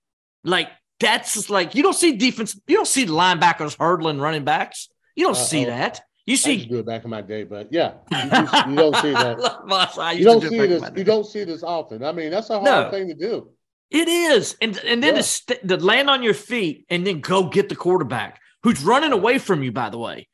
Like 0.43 0.70
that's 0.99 1.34
just 1.34 1.49
like 1.49 1.76
you 1.76 1.84
don't 1.84 1.93
see 1.95 2.16
defense, 2.18 2.60
you 2.68 2.76
don't 2.76 2.88
see 2.88 3.06
the 3.06 3.14
linebackers 3.14 3.78
hurdling 3.80 4.20
running 4.20 4.43
backs. 4.43 4.89
You 5.16 5.26
don't 5.26 5.38
see 5.38 5.64
Uh-oh. 5.66 5.70
that. 5.72 6.01
You 6.26 6.32
I 6.32 6.34
used 6.34 6.43
see 6.43 6.66
do 6.66 6.80
it 6.80 6.86
back 6.86 7.03
in 7.03 7.10
my 7.12 7.22
day, 7.22 7.43
but 7.43 7.68
yeah, 7.72 7.93
you, 8.12 8.18
you- 8.18 8.72
you 8.72 8.76
don't 8.91 8.95
see 8.97 9.12
that. 9.12 10.16
You 10.18 10.24
don't 10.26 10.39
do 10.41 10.49
see 10.49 10.58
this. 10.68 10.84
You 10.95 11.03
don't 11.03 11.26
see 11.26 11.43
this 11.43 11.64
often. 11.64 12.03
I 12.03 12.12
mean, 12.12 12.32
that's 12.32 12.49
a 12.49 12.53
hard 12.60 12.66
No. 12.66 12.89
thing 12.91 13.08
to 13.08 13.14
do. 13.14 13.49
It 13.91 14.08
is, 14.10 14.58
and 14.62 14.78
and 14.80 15.01
then 15.03 15.14
Yeah. 15.16 15.22
to, 15.22 15.24
st- 15.24 15.68
to 15.68 15.78
land 15.78 16.10
on 16.10 16.24
your 16.24 16.34
feet 16.34 16.86
and 16.89 17.06
then 17.08 17.22
go 17.22 17.43
get 17.47 17.70
the 17.70 17.76
quarterback 17.76 18.41
who's 18.64 18.84
running 18.84 19.12
away 19.14 19.38
from 19.38 19.62
you. 19.64 19.72
By 19.72 19.89
the 19.91 19.99
way, 19.99 20.28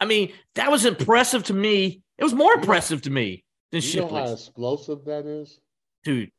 I 0.00 0.04
mean 0.04 0.32
that 0.54 0.70
was 0.70 0.84
impressive 0.84 1.44
to 1.44 1.54
me. 1.54 2.02
It 2.18 2.24
was 2.24 2.34
more 2.34 2.54
impressive 2.54 3.02
to 3.02 3.10
me 3.10 3.44
than 3.72 3.82
You 3.82 4.00
know 4.00 4.08
how 4.08 4.32
explosive 4.32 5.04
that 5.04 5.26
is 5.26 5.58
dude. 6.04 6.30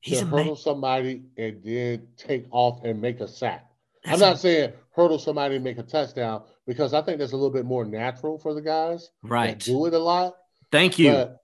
He's 0.00 0.20
to 0.20 0.26
hurdle 0.26 0.56
somebody 0.56 1.22
and 1.38 1.62
then 1.64 2.08
take 2.18 2.46
off 2.50 2.84
and 2.84 3.00
make 3.00 3.20
a 3.20 3.28
sack. 3.28 3.66
I'm 4.04 4.20
not 4.20 4.38
saying 4.38 4.72
hurdle 4.94 5.18
somebody 5.18 5.54
and 5.54 5.64
make 5.64 5.78
a 5.78 5.82
touchdown 5.82 6.42
because 6.66 6.92
I 6.92 7.00
think 7.00 7.18
that's 7.18 7.32
a 7.32 7.36
little 7.36 7.50
bit 7.50 7.64
more 7.64 7.86
natural 7.86 8.38
for 8.38 8.52
the 8.52 8.60
guys 8.60 9.10
right. 9.22 9.58
do 9.58 9.86
it 9.86 9.94
a 9.94 9.98
lot. 9.98 10.34
Thank 10.70 10.98
you. 10.98 11.10
But 11.12 11.40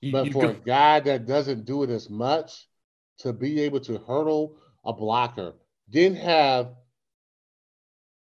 You- 0.00 0.12
but 0.12 0.26
you 0.26 0.32
for 0.32 0.42
go- 0.42 0.48
a 0.50 0.54
guy 0.54 1.00
that 1.00 1.26
doesn't 1.26 1.64
do 1.64 1.82
it 1.82 1.88
as 1.88 2.10
much, 2.10 2.68
to 3.20 3.32
be 3.32 3.60
able 3.62 3.80
to 3.80 3.96
hurdle 3.98 4.58
a 4.84 4.92
blocker, 4.92 5.54
then 5.88 6.14
have 6.14 6.74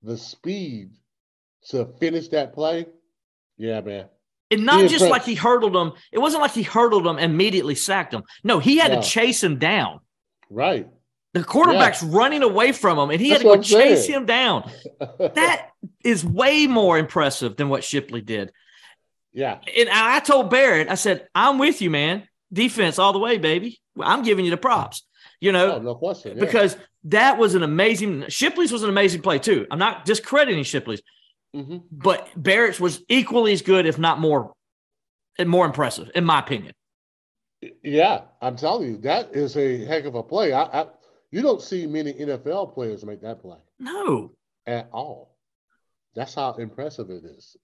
the 0.03 0.18
speed 0.18 0.91
to 1.70 1.86
finish 2.00 2.28
that 2.28 2.52
play, 2.54 2.86
yeah, 3.56 3.80
man. 3.80 4.06
and 4.50 4.64
not 4.66 4.88
just 4.90 5.06
like 5.06 5.24
he 5.24 5.34
hurdled 5.34 5.74
him. 5.76 5.92
It 6.10 6.18
wasn't 6.18 6.42
like 6.42 6.52
he 6.52 6.62
hurdled 6.62 7.06
him 7.06 7.16
and 7.18 7.32
immediately 7.32 7.74
sacked 7.74 8.12
him. 8.12 8.22
No, 8.44 8.58
he 8.58 8.78
had 8.78 8.92
No. 8.92 9.00
to 9.00 9.06
chase 9.06 9.42
him 9.42 9.58
down. 9.58 10.00
Right. 10.50 10.88
The 11.34 11.42
quarterback's 11.42 12.02
running 12.02 12.42
away 12.42 12.72
from 12.72 12.98
him, 12.98 13.08
and 13.10 13.18
he 13.20 13.30
That's 13.30 13.42
had 13.42 13.50
to 13.50 13.56
go 13.56 13.62
chase 13.62 14.06
him 14.06 14.26
down. 14.26 14.70
That 15.18 15.68
is 16.04 16.24
way 16.24 16.66
more 16.66 16.98
impressive 16.98 17.56
than 17.56 17.68
what 17.70 17.84
Shipley 17.84 18.20
did. 18.20 18.52
yeah. 19.32 19.58
And 19.76 19.88
I 19.88 20.16
I 20.16 20.20
told 20.20 20.50
Barrett, 20.50 20.90
I 20.90 20.94
said, 20.96 21.26
I'm 21.34 21.58
with 21.58 21.80
you, 21.80 21.88
man. 21.90 22.28
Defense 22.52 22.98
all 22.98 23.14
the 23.14 23.18
way, 23.18 23.38
baby. 23.38 23.80
I'm 23.98 24.22
giving 24.22 24.44
you 24.44 24.50
the 24.50 24.56
props, 24.58 25.02
you 25.40 25.52
know, 25.52 25.76
Oh, 25.76 25.78
no 25.78 25.94
question. 25.94 26.36
Yeah. 26.36 26.44
because 26.44 26.76
that 27.04 27.38
was 27.38 27.54
an 27.54 27.62
amazing, 27.62 28.26
Shipley's 28.28 28.70
was 28.72 28.82
an 28.82 28.90
amazing 28.90 29.22
play 29.22 29.38
too. 29.38 29.66
I'm 29.70 29.78
not 29.78 30.04
discrediting 30.04 30.64
Shipley's, 30.64 31.00
Mhm. 31.55 31.82
but 31.90 32.28
Barrett's 32.36 32.80
was 32.80 33.03
equally 33.09 33.53
as 33.53 33.62
good, 33.62 33.84
if 33.86 33.98
not 33.98 34.18
more, 34.18 34.53
and 35.38 35.48
more 35.48 35.66
impressive, 35.66 36.11
in 36.14 36.24
my 36.24 36.38
opinion. 36.38 36.72
Yeah, 37.82 38.22
I'm 38.40 38.57
telling 38.57 38.88
you, 38.90 38.96
that 38.98 39.34
is 39.36 39.57
a 39.57 39.84
heck 39.84 40.05
of 40.05 40.14
a 40.14 40.22
play. 40.22 40.53
I, 40.53 40.62
I 40.62 40.86
you 41.30 41.42
don't 41.42 41.62
see 41.62 41.86
many 41.86 42.12
NFL 42.14 42.74
players 42.74 43.05
make 43.05 43.20
that 43.22 43.40
play 43.40 43.59
No. 43.78 44.32
at 44.66 44.88
all. 44.92 45.36
That's 46.14 46.34
how 46.34 46.55
impressive 46.55 47.09
it 47.11 47.24
is. 47.24 47.57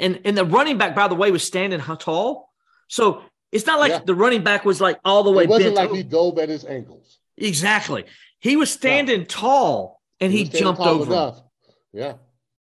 And, 0.00 0.20
and 0.24 0.36
the 0.36 0.44
running 0.44 0.78
back, 0.78 0.94
by 0.94 1.08
the 1.08 1.14
way, 1.14 1.30
was 1.30 1.44
standing 1.44 1.80
tall. 1.80 2.50
So 2.88 3.22
it's 3.52 3.66
not 3.66 3.78
like 3.80 3.90
Yeah. 3.92 4.00
the 4.04 4.14
running 4.14 4.42
back 4.42 4.64
was 4.64 4.80
like 4.80 4.98
all 5.04 5.22
the 5.22 5.30
way 5.30 5.44
It 5.44 5.50
wasn't 5.50 5.74
like 5.74 5.88
over. 5.88 5.96
he 5.96 6.02
dove 6.02 6.38
at 6.38 6.48
his 6.48 6.64
ankles. 6.64 7.18
Exactly. 7.36 8.04
He 8.40 8.56
was 8.56 8.70
standing 8.70 9.26
tall 9.26 10.00
and 10.20 10.32
he, 10.32 10.44
standing 10.44 10.60
jumped 10.60 10.80
over. 10.82 11.12
enough. 11.12 11.40
Yeah, 11.92 12.14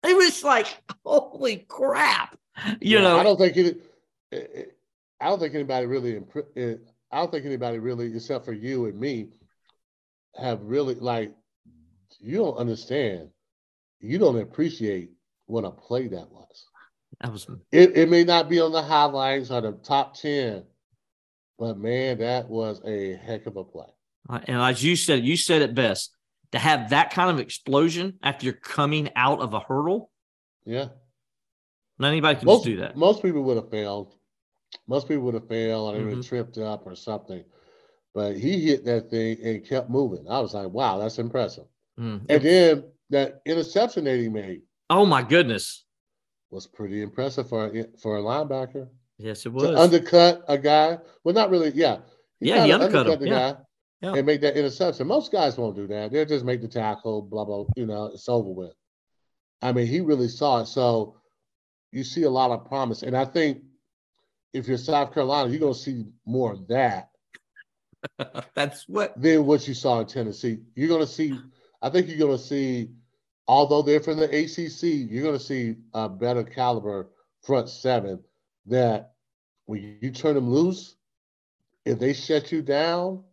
It 0.04 0.16
was 0.16 0.42
like, 0.42 0.82
holy 1.04 1.58
crap. 1.68 2.36
You 2.80 2.98
Yeah, 2.98 3.02
know, 3.02 3.18
I 3.18 3.22
don't 3.22 3.36
think 3.38 3.56
it. 3.56 3.66
it- 3.66 3.82
eh, 4.32 4.60
eh, 4.60 4.64
I 5.20 5.26
don't 5.28 5.38
think 5.38 5.54
anybody 5.54 5.86
really. 5.86 6.16
eh, 6.56 6.74
I 7.12 7.18
don't 7.18 7.30
think 7.30 7.46
anybody 7.46 7.78
really, 7.78 8.12
except 8.14 8.44
for 8.44 8.52
you 8.52 8.86
and 8.86 8.98
me, 8.98 9.28
have 10.34 10.60
really 10.62 10.96
like. 10.96 11.32
You 12.18 12.38
don't 12.38 12.56
understand. 12.56 13.28
You 14.00 14.18
don't 14.18 14.40
appreciate 14.40 15.10
what 15.46 15.64
a 15.64 15.70
play 15.70 16.08
that 16.08 16.28
was. 16.30 16.66
that 17.20 17.30
was 17.32 17.46
It, 17.70 17.96
it 17.96 18.10
may 18.10 18.24
not 18.24 18.48
be 18.48 18.60
on 18.60 18.72
the 18.72 18.82
highlights 18.82 19.50
or 19.52 19.60
the 19.60 19.72
top 19.72 20.14
10, 20.16 20.64
but 21.58 21.78
man, 21.78 22.18
that 22.18 22.48
was 22.48 22.80
a 22.84 23.14
heck 23.14 23.46
of 23.46 23.56
a 23.56 23.62
play. 23.64 23.86
Uh, 24.28 24.40
and 24.46 24.60
as 24.60 24.82
you 24.82 24.96
said, 24.96 25.24
you 25.24 25.36
said 25.36 25.62
it 25.62 25.74
best. 25.74 26.10
To 26.52 26.58
have 26.58 26.90
that 26.90 27.10
kind 27.12 27.30
of 27.30 27.38
explosion 27.38 28.18
after 28.22 28.44
you're 28.44 28.52
coming 28.54 29.08
out 29.16 29.40
of 29.40 29.54
a 29.54 29.60
hurdle, 29.60 30.10
Yeah. 30.66 30.88
not 31.98 32.08
anybody 32.08 32.38
can 32.38 32.46
Most, 32.46 32.58
just 32.58 32.64
do 32.66 32.76
that. 32.78 32.96
most 32.96 33.22
people 33.22 33.42
would 33.44 33.56
have 33.56 33.70
failed. 33.70 34.14
Most 34.86 35.08
people 35.08 35.24
would 35.24 35.34
have 35.34 35.48
failed 35.48 35.94
or 35.94 35.98
they 35.98 36.04
would 36.04 36.10
Mm-hmm. 36.10 36.20
have 36.20 36.26
tripped 36.28 36.58
up 36.58 36.86
or 36.86 36.94
something. 36.94 37.42
But 38.14 38.36
he 38.36 38.60
hit 38.60 38.84
that 38.84 39.08
thing 39.08 39.38
and 39.42 39.64
kept 39.66 39.88
moving. 39.88 40.26
I 40.28 40.40
was 40.40 40.52
like, 40.52 40.68
wow, 40.68 40.98
that's 40.98 41.18
impressive. 41.18 41.64
Mm. 41.98 42.26
And 42.28 42.42
then 42.42 42.84
that 43.10 43.40
interception 43.46 44.04
that 44.04 44.18
he 44.18 44.28
made 44.28 44.62
Oh 44.90 45.06
my 45.06 45.22
goodness. 45.22 45.84
was 46.50 46.66
pretty 46.66 47.00
impressive 47.02 47.48
for 47.48 47.66
a, 47.74 47.86
for 47.98 48.18
a 48.18 48.20
linebacker. 48.22 48.88
Yes, 49.16 49.46
it 49.46 49.52
was. 49.52 49.64
To 49.70 49.78
undercut 49.78 50.42
a 50.48 50.58
guy. 50.58 50.98
Well, 51.24 51.34
not 51.34 51.48
really. 51.50 51.70
Yeah. 51.74 51.98
Yeah, 52.40 52.64
he 52.64 52.70
kinda 52.70 52.74
undercut 52.86 53.06
him, 53.06 53.20
the 53.20 53.28
yeah. 53.28 53.52
guy 53.52 53.58
Yeah. 54.02 54.14
and 54.14 54.26
make 54.26 54.40
that 54.40 54.56
interception. 54.56 55.06
Most 55.06 55.30
guys 55.30 55.56
won't 55.56 55.76
do 55.76 55.86
that. 55.86 56.10
They'll 56.10 56.24
just 56.26 56.44
make 56.44 56.60
the 56.60 56.68
tackle, 56.68 57.22
blah, 57.22 57.44
blah, 57.44 57.64
you 57.76 57.86
know, 57.86 58.06
it's 58.06 58.28
over 58.28 58.50
with. 58.50 58.74
I 59.62 59.72
mean, 59.72 59.86
he 59.86 60.00
really 60.00 60.28
saw 60.28 60.60
it. 60.60 60.66
So 60.66 61.16
you 61.92 62.02
see 62.02 62.24
a 62.24 62.30
lot 62.30 62.50
of 62.50 62.66
promise. 62.66 63.02
And 63.04 63.16
I 63.16 63.24
think 63.24 63.62
if 64.52 64.66
you're 64.66 64.76
South 64.78 65.14
Carolina, 65.14 65.50
you're 65.50 65.60
going 65.60 65.74
to 65.74 65.78
see 65.78 66.06
more 66.26 66.52
of 66.52 66.66
that 66.68 67.10
That's 68.54 68.88
what. 68.88 69.20
than 69.20 69.46
what 69.46 69.66
you 69.68 69.74
saw 69.74 70.00
in 70.00 70.06
Tennessee. 70.06 70.58
You're 70.74 70.88
going 70.88 71.00
to 71.00 71.06
see, 71.06 71.38
I 71.80 71.88
think 71.90 72.08
you're 72.08 72.18
going 72.18 72.36
to 72.36 72.42
see, 72.42 72.90
although 73.46 73.82
they're 73.82 74.00
from 74.00 74.18
the 74.18 74.24
ACC, 74.24 75.10
you're 75.10 75.22
going 75.22 75.38
to 75.38 75.44
see 75.44 75.76
a 75.94 76.08
better 76.08 76.42
caliber 76.42 77.10
front 77.42 77.68
seven 77.68 78.20
that 78.66 79.12
when 79.66 79.98
you 80.00 80.10
turn 80.10 80.34
them 80.34 80.50
loose, 80.50 80.96
if 81.84 81.98
they 81.98 82.12
shut 82.12 82.50
you 82.52 82.62
down, 82.62 83.24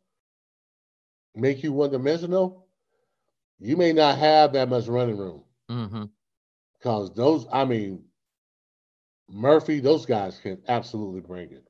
make 1.40 1.64
you 1.64 1.74
one 1.74 1.92
dimensional, 1.92 2.68
you 3.60 3.78
may 3.78 3.94
not 3.94 4.18
have 4.18 4.54
that 4.54 4.70
much 4.70 4.88
running 4.88 5.18
room 5.18 5.44
hmm 5.70 6.06
because 6.80 7.14
those, 7.14 7.46
I 7.52 7.66
mean, 7.66 8.04
Murphy, 9.30 9.80
those 9.80 10.06
guys 10.06 10.40
can 10.40 10.62
absolutely 10.68 11.22
bring 11.22 11.52
it. 11.52 11.68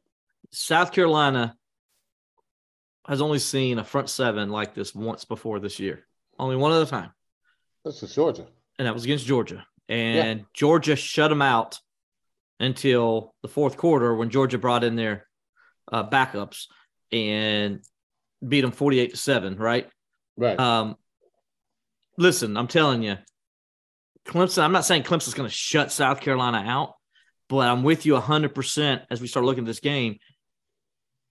South 0.51 0.91
Carolina 0.91 1.55
has 3.07 3.21
only 3.21 3.39
seen 3.39 3.79
a 3.79 3.83
front 3.83 4.09
seven 4.09 4.49
like 4.49 4.75
this 4.75 4.93
once 4.93 5.25
before 5.25 5.59
this 5.59 5.79
year. 5.79 6.05
Only 6.37 6.55
one 6.55 6.71
other 6.71 6.85
time. 6.85 7.11
That's 7.83 8.01
the 8.01 8.07
Georgia. 8.07 8.47
And 8.77 8.87
that 8.87 8.93
was 8.93 9.03
against 9.03 9.25
Georgia. 9.25 9.65
And 9.89 10.39
yeah. 10.39 10.45
Georgia 10.53 10.95
shut 10.95 11.29
them 11.29 11.41
out 11.41 11.79
until 12.59 13.33
the 13.41 13.47
fourth 13.47 13.77
quarter 13.77 14.15
when 14.15 14.29
Georgia 14.29 14.57
brought 14.57 14.83
in 14.83 14.95
their 14.95 15.25
uh, 15.91 16.07
backups 16.07 16.65
and 17.11 17.81
beat 18.45 18.61
them 18.61 18.71
48 18.71 19.11
to 19.11 19.17
7, 19.17 19.57
right? 19.57 19.89
Right. 20.37 20.59
Um, 20.59 20.95
listen, 22.17 22.57
I'm 22.57 22.67
telling 22.67 23.03
you, 23.03 23.17
Clemson, 24.25 24.63
I'm 24.63 24.71
not 24.71 24.85
saying 24.85 25.03
Clemson's 25.03 25.33
going 25.33 25.49
to 25.49 25.55
shut 25.55 25.91
South 25.91 26.21
Carolina 26.21 26.63
out, 26.65 26.93
but 27.47 27.67
I'm 27.67 27.83
with 27.83 28.05
you 28.05 28.13
100% 28.13 29.01
as 29.09 29.21
we 29.21 29.27
start 29.27 29.45
looking 29.45 29.63
at 29.63 29.67
this 29.67 29.79
game. 29.79 30.19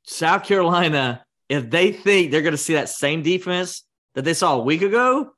South 0.05 0.45
Carolina, 0.45 1.25
if 1.49 1.71
they 1.71 1.93
think 1.93 2.31
they're 2.31 2.43
going 2.43 2.53
to 2.53 2.59
see 2.59 2.75
that 2.75 2.89
same 2.89 3.23
defense 3.23 3.85
that 4.15 4.25
they 4.25 4.35
saw 4.35 4.57
a 4.57 4.63
week 4.63 4.83
ago 4.83 5.31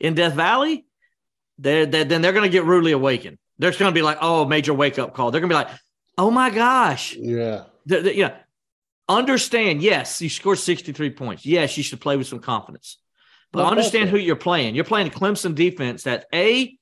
in 0.00 0.14
Death 0.14 0.34
Valley, 0.34 0.86
they're, 1.58 1.86
they're 1.86 2.04
then 2.04 2.20
they're 2.20 2.32
going 2.32 2.44
to 2.44 2.48
get 2.50 2.64
rudely 2.64 2.92
awakened. 2.92 3.38
They're 3.58 3.70
going 3.70 3.90
to 3.90 3.92
be 3.92 4.02
like, 4.02 4.18
oh, 4.20 4.44
major 4.44 4.74
wake 4.74 4.98
up 4.98 5.14
call. 5.14 5.30
They're 5.30 5.40
going 5.40 5.50
to 5.50 5.54
be 5.54 5.62
like, 5.62 5.70
oh 6.18 6.30
my 6.30 6.50
gosh. 6.50 7.14
Yeah. 7.14 7.64
They're, 7.86 8.02
they're, 8.02 8.14
yeah. 8.14 8.36
Understand, 9.08 9.82
yes, 9.82 10.22
you 10.22 10.28
scored 10.28 10.58
63 10.58 11.10
points. 11.10 11.44
Yes, 11.44 11.76
you 11.76 11.82
should 11.82 12.00
play 12.00 12.16
with 12.16 12.26
some 12.26 12.38
confidence. 12.38 12.98
But 13.52 13.66
understand 13.66 14.08
who 14.08 14.16
you're 14.16 14.34
playing. 14.34 14.74
You're 14.74 14.84
playing 14.84 15.06
a 15.06 15.10
Clemson 15.10 15.54
defense 15.54 16.04
that 16.04 16.26
A, 16.34 16.76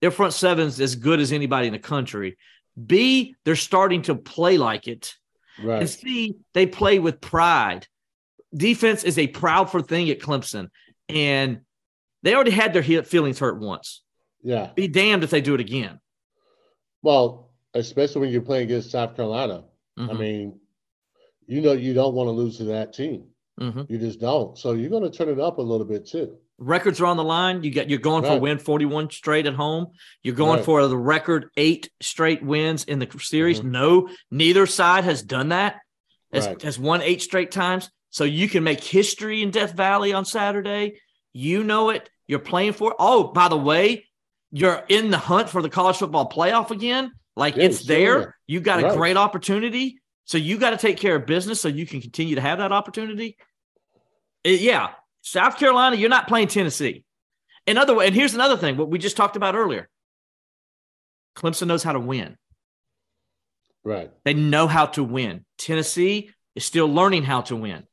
their 0.00 0.10
front 0.10 0.32
seven's 0.32 0.80
as 0.80 0.94
good 0.94 1.20
as 1.20 1.32
anybody 1.32 1.66
in 1.66 1.72
the 1.72 1.78
country. 1.78 2.38
B, 2.86 3.34
they're 3.44 3.56
starting 3.56 4.02
to 4.02 4.14
play 4.14 4.56
like 4.56 4.88
it. 4.88 5.14
Right. 5.62 5.80
And 5.80 5.90
C, 5.90 6.36
they 6.54 6.66
play 6.66 6.98
with 6.98 7.20
pride. 7.20 7.86
Defense 8.54 9.04
is 9.04 9.18
a 9.18 9.26
proud 9.26 9.70
for 9.70 9.82
thing 9.82 10.08
at 10.08 10.20
Clemson. 10.20 10.68
And 11.08 11.60
they 12.22 12.34
already 12.34 12.52
had 12.52 12.72
their 12.72 12.82
feelings 13.02 13.38
hurt 13.38 13.60
once. 13.60 14.02
Yeah. 14.42 14.70
Be 14.74 14.88
damned 14.88 15.24
if 15.24 15.30
they 15.30 15.40
do 15.40 15.54
it 15.54 15.60
again. 15.60 16.00
Well, 17.02 17.50
especially 17.74 18.22
when 18.22 18.30
you're 18.30 18.40
playing 18.40 18.64
against 18.64 18.92
South 18.92 19.14
Carolina. 19.14 19.64
Mm-hmm. 19.98 20.10
I 20.10 20.14
mean, 20.14 20.60
you 21.48 21.60
know 21.62 21.72
you 21.72 21.94
don't 21.94 22.14
want 22.14 22.28
to 22.28 22.32
lose 22.32 22.58
to 22.58 22.64
that 22.64 22.92
team. 22.92 23.24
Mm-hmm. 23.60 23.82
You 23.88 23.98
just 23.98 24.20
don't. 24.20 24.56
So 24.56 24.72
you're 24.72 24.90
going 24.90 25.02
to 25.02 25.10
turn 25.10 25.28
it 25.28 25.40
up 25.40 25.58
a 25.58 25.62
little 25.62 25.86
bit 25.86 26.06
too. 26.06 26.36
Records 26.58 27.00
are 27.00 27.06
on 27.06 27.16
the 27.16 27.24
line. 27.24 27.64
You 27.64 27.70
get 27.70 27.88
you're 27.88 27.98
going 27.98 28.22
right. 28.22 28.30
for 28.30 28.36
a 28.36 28.40
win 28.40 28.58
41 28.58 29.10
straight 29.10 29.46
at 29.46 29.54
home. 29.54 29.88
You're 30.22 30.34
going 30.34 30.58
right. 30.58 30.64
for 30.64 30.86
the 30.86 30.96
record 30.96 31.50
eight 31.56 31.90
straight 32.00 32.42
wins 32.42 32.84
in 32.84 32.98
the 32.98 33.08
series. 33.20 33.60
Mm-hmm. 33.60 33.70
No, 33.70 34.08
neither 34.30 34.66
side 34.66 35.04
has 35.04 35.22
done 35.22 35.48
that. 35.48 35.80
Has, 36.32 36.46
right. 36.46 36.62
has 36.62 36.78
won 36.78 37.00
eight 37.02 37.22
straight 37.22 37.50
times. 37.50 37.90
So 38.10 38.24
you 38.24 38.48
can 38.48 38.64
make 38.64 38.82
history 38.82 39.42
in 39.42 39.50
Death 39.50 39.72
Valley 39.72 40.12
on 40.12 40.24
Saturday. 40.24 41.00
You 41.32 41.64
know 41.64 41.90
it. 41.90 42.08
You're 42.26 42.38
playing 42.38 42.72
for 42.74 42.90
it. 42.90 42.96
Oh, 42.98 43.24
by 43.24 43.48
the 43.48 43.56
way, 43.56 44.06
you're 44.50 44.84
in 44.88 45.10
the 45.10 45.18
hunt 45.18 45.48
for 45.48 45.62
the 45.62 45.70
college 45.70 45.96
football 45.96 46.28
playoff 46.28 46.70
again. 46.70 47.12
Like 47.36 47.56
yeah, 47.56 47.64
it's 47.64 47.86
there. 47.86 48.36
You 48.46 48.60
got 48.60 48.84
a 48.84 48.96
great 48.96 49.16
opportunity. 49.16 50.00
So 50.28 50.36
you 50.36 50.58
got 50.58 50.70
to 50.70 50.76
take 50.76 50.98
care 50.98 51.16
of 51.16 51.24
business 51.24 51.58
so 51.58 51.68
you 51.68 51.86
can 51.86 52.02
continue 52.02 52.34
to 52.34 52.40
have 52.42 52.58
that 52.58 52.70
opportunity. 52.70 53.38
It, 54.44 54.60
yeah, 54.60 54.90
South 55.22 55.58
Carolina, 55.58 55.96
you're 55.96 56.10
not 56.10 56.28
playing 56.28 56.48
Tennessee. 56.48 57.04
In 57.66 57.78
other 57.78 58.00
and 58.02 58.14
here's 58.14 58.34
another 58.34 58.58
thing, 58.58 58.76
what 58.76 58.90
we 58.90 58.98
just 58.98 59.16
talked 59.16 59.36
about 59.36 59.54
earlier. 59.54 59.88
Clemson 61.34 61.66
knows 61.66 61.82
how 61.82 61.92
to 61.92 62.00
win. 62.00 62.36
Right. 63.84 64.10
They 64.24 64.34
know 64.34 64.66
how 64.66 64.86
to 64.86 65.02
win. 65.02 65.46
Tennessee 65.56 66.30
is 66.54 66.64
still 66.64 66.88
learning 66.88 67.22
how 67.22 67.40
to 67.42 67.56
win. 67.56 67.84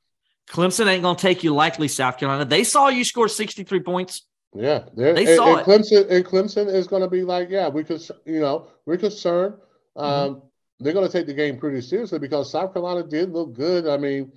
Clemson 0.50 0.88
ain't 0.88 1.04
going 1.04 1.16
to 1.16 1.22
take 1.22 1.44
you 1.44 1.54
likely, 1.54 1.88
South 1.88 2.18
Carolina. 2.18 2.44
They 2.44 2.66
saw 2.66 2.90
you 2.90 3.06
score 3.06 3.30
63 3.30 3.80
points. 3.80 4.26
Yeah, 4.54 4.86
they 4.94 5.26
and, 5.26 5.36
saw 5.38 5.56
and 5.56 5.60
it. 5.62 5.66
Clemson 5.66 6.12
and 6.12 6.26
Clemson 6.26 6.68
is 6.68 6.88
going 6.88 7.02
to 7.02 7.10
be 7.10 7.24
like, 7.24 7.50
yeah, 7.50 7.70
we 7.70 7.86
could, 7.86 8.02
you 8.26 8.42
know, 8.42 8.68
we're 8.86 8.98
concerned. 8.98 9.56
Um, 9.96 10.12
mm-hmm 10.12 10.48
they're 10.80 10.94
going 10.94 11.08
to 11.08 11.12
take 11.12 11.28
the 11.28 11.34
game 11.34 11.58
pretty 11.58 11.82
seriously 11.82 12.20
because 12.20 12.52
South 12.52 12.74
Carolina 12.74 13.04
did 13.08 13.32
look 13.32 13.54
good. 13.54 13.88
I 13.88 13.98
mean, 13.98 14.32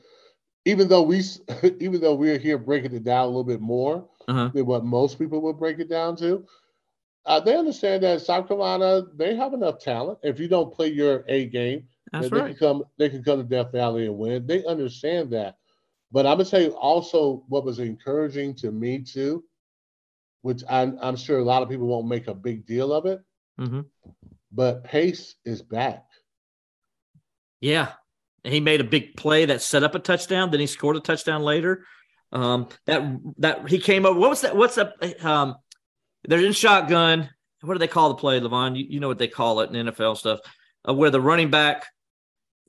even 0.64 0.89
though 0.89 1.03
we 1.03 1.22
even 1.80 2.01
though 2.01 2.14
we're 2.14 2.39
here 2.39 2.59
breaking 2.59 2.95
it 2.95 3.05
down 3.05 3.24
a 3.24 3.26
little 3.26 3.45
bit 3.45 3.61
more 3.61 4.09
uh-huh. 4.28 4.51
than 4.55 4.66
what 4.66 4.84
most 4.84 5.18
people 5.18 5.41
would 5.43 5.59
break 5.59 5.78
it 5.78 5.89
down 5.89 6.16
to, 6.16 6.45
uh, 7.26 7.41
they 7.41 7.57
understand 7.57 8.03
that 8.03 8.20
South 8.20 8.49
Carolina 8.49 9.03
they 9.16 9.34
have 9.34 9.53
enough 9.53 9.78
talent. 9.78 10.18
If 10.22 10.39
you 10.39 10.49
don't 10.49 10.72
play 10.72 10.89
your 10.89 11.24
A 11.28 11.47
game, 11.47 11.89
That's 12.12 12.30
they 12.30 12.39
can 12.39 12.55
come 12.55 12.84
they 12.99 13.09
can 13.09 13.22
come 13.22 13.39
to 13.39 13.45
Death 13.45 13.72
Valley 13.72 14.07
and 14.07 14.16
win. 14.16 14.47
They 14.47 14.64
understand 14.64 15.30
that. 15.32 15.57
But 16.11 16.26
I'm 16.26 16.39
gonna 16.39 16.49
tell 16.49 16.62
you 16.62 16.70
also 16.70 17.45
what 17.49 17.64
was 17.64 17.78
encouraging 17.78 18.55
to 18.57 18.72
me 18.72 19.01
too, 19.01 19.45
which 20.43 20.62
I'm, 20.68 20.99
I'm 21.03 21.16
sure 21.16 21.39
a 21.39 21.45
lot 21.45 21.62
of 21.62 21.68
people 21.68 21.86
won't 21.86 22.09
make 22.09 22.28
a 22.28 22.34
big 22.34 22.66
deal 22.66 22.93
of 22.93 23.07
it. 23.07 23.20
Mm-hmm. 23.61 23.80
But 24.53 24.84
Pace 24.84 25.34
is 25.45 25.61
back. 25.61 26.07
Yeah. 27.61 27.92
He 28.44 28.61
made 28.61 28.80
a 28.80 28.84
big 28.84 29.16
play 29.16 29.46
that 29.46 29.62
set 29.62 29.82
up 29.82 29.94
a 29.94 29.98
touchdown. 29.98 30.50
Then 30.50 30.61
he 30.61 30.66
scored 30.66 30.96
a 30.96 31.00
touchdown 31.00 31.42
later. 31.42 31.84
Um, 32.32 32.68
that 32.86 33.02
that 33.38 33.68
he 33.68 33.78
came 33.78 34.04
over. 34.04 34.18
What 34.18 34.30
was 34.30 34.42
that? 34.42 34.54
What's 34.56 34.76
that? 34.76 35.24
Um, 35.24 35.56
they're 36.24 36.44
in 36.44 36.52
shotgun. 36.52 37.30
What 37.62 37.74
do 37.74 37.78
they 37.78 37.88
call 37.88 38.11
the 38.11 38.14
play, 38.16 38.38
Levon? 38.40 38.76
You, 38.76 38.86
you 38.88 39.00
know 39.00 39.09
what 39.09 39.18
they 39.18 39.28
call 39.28 39.61
it 39.61 39.70
in 39.70 39.86
NFL 39.86 40.16
stuff, 40.18 40.40
uh, 40.88 40.94
where 40.94 41.11
the 41.11 41.20
running 41.20 41.50
back 41.50 41.86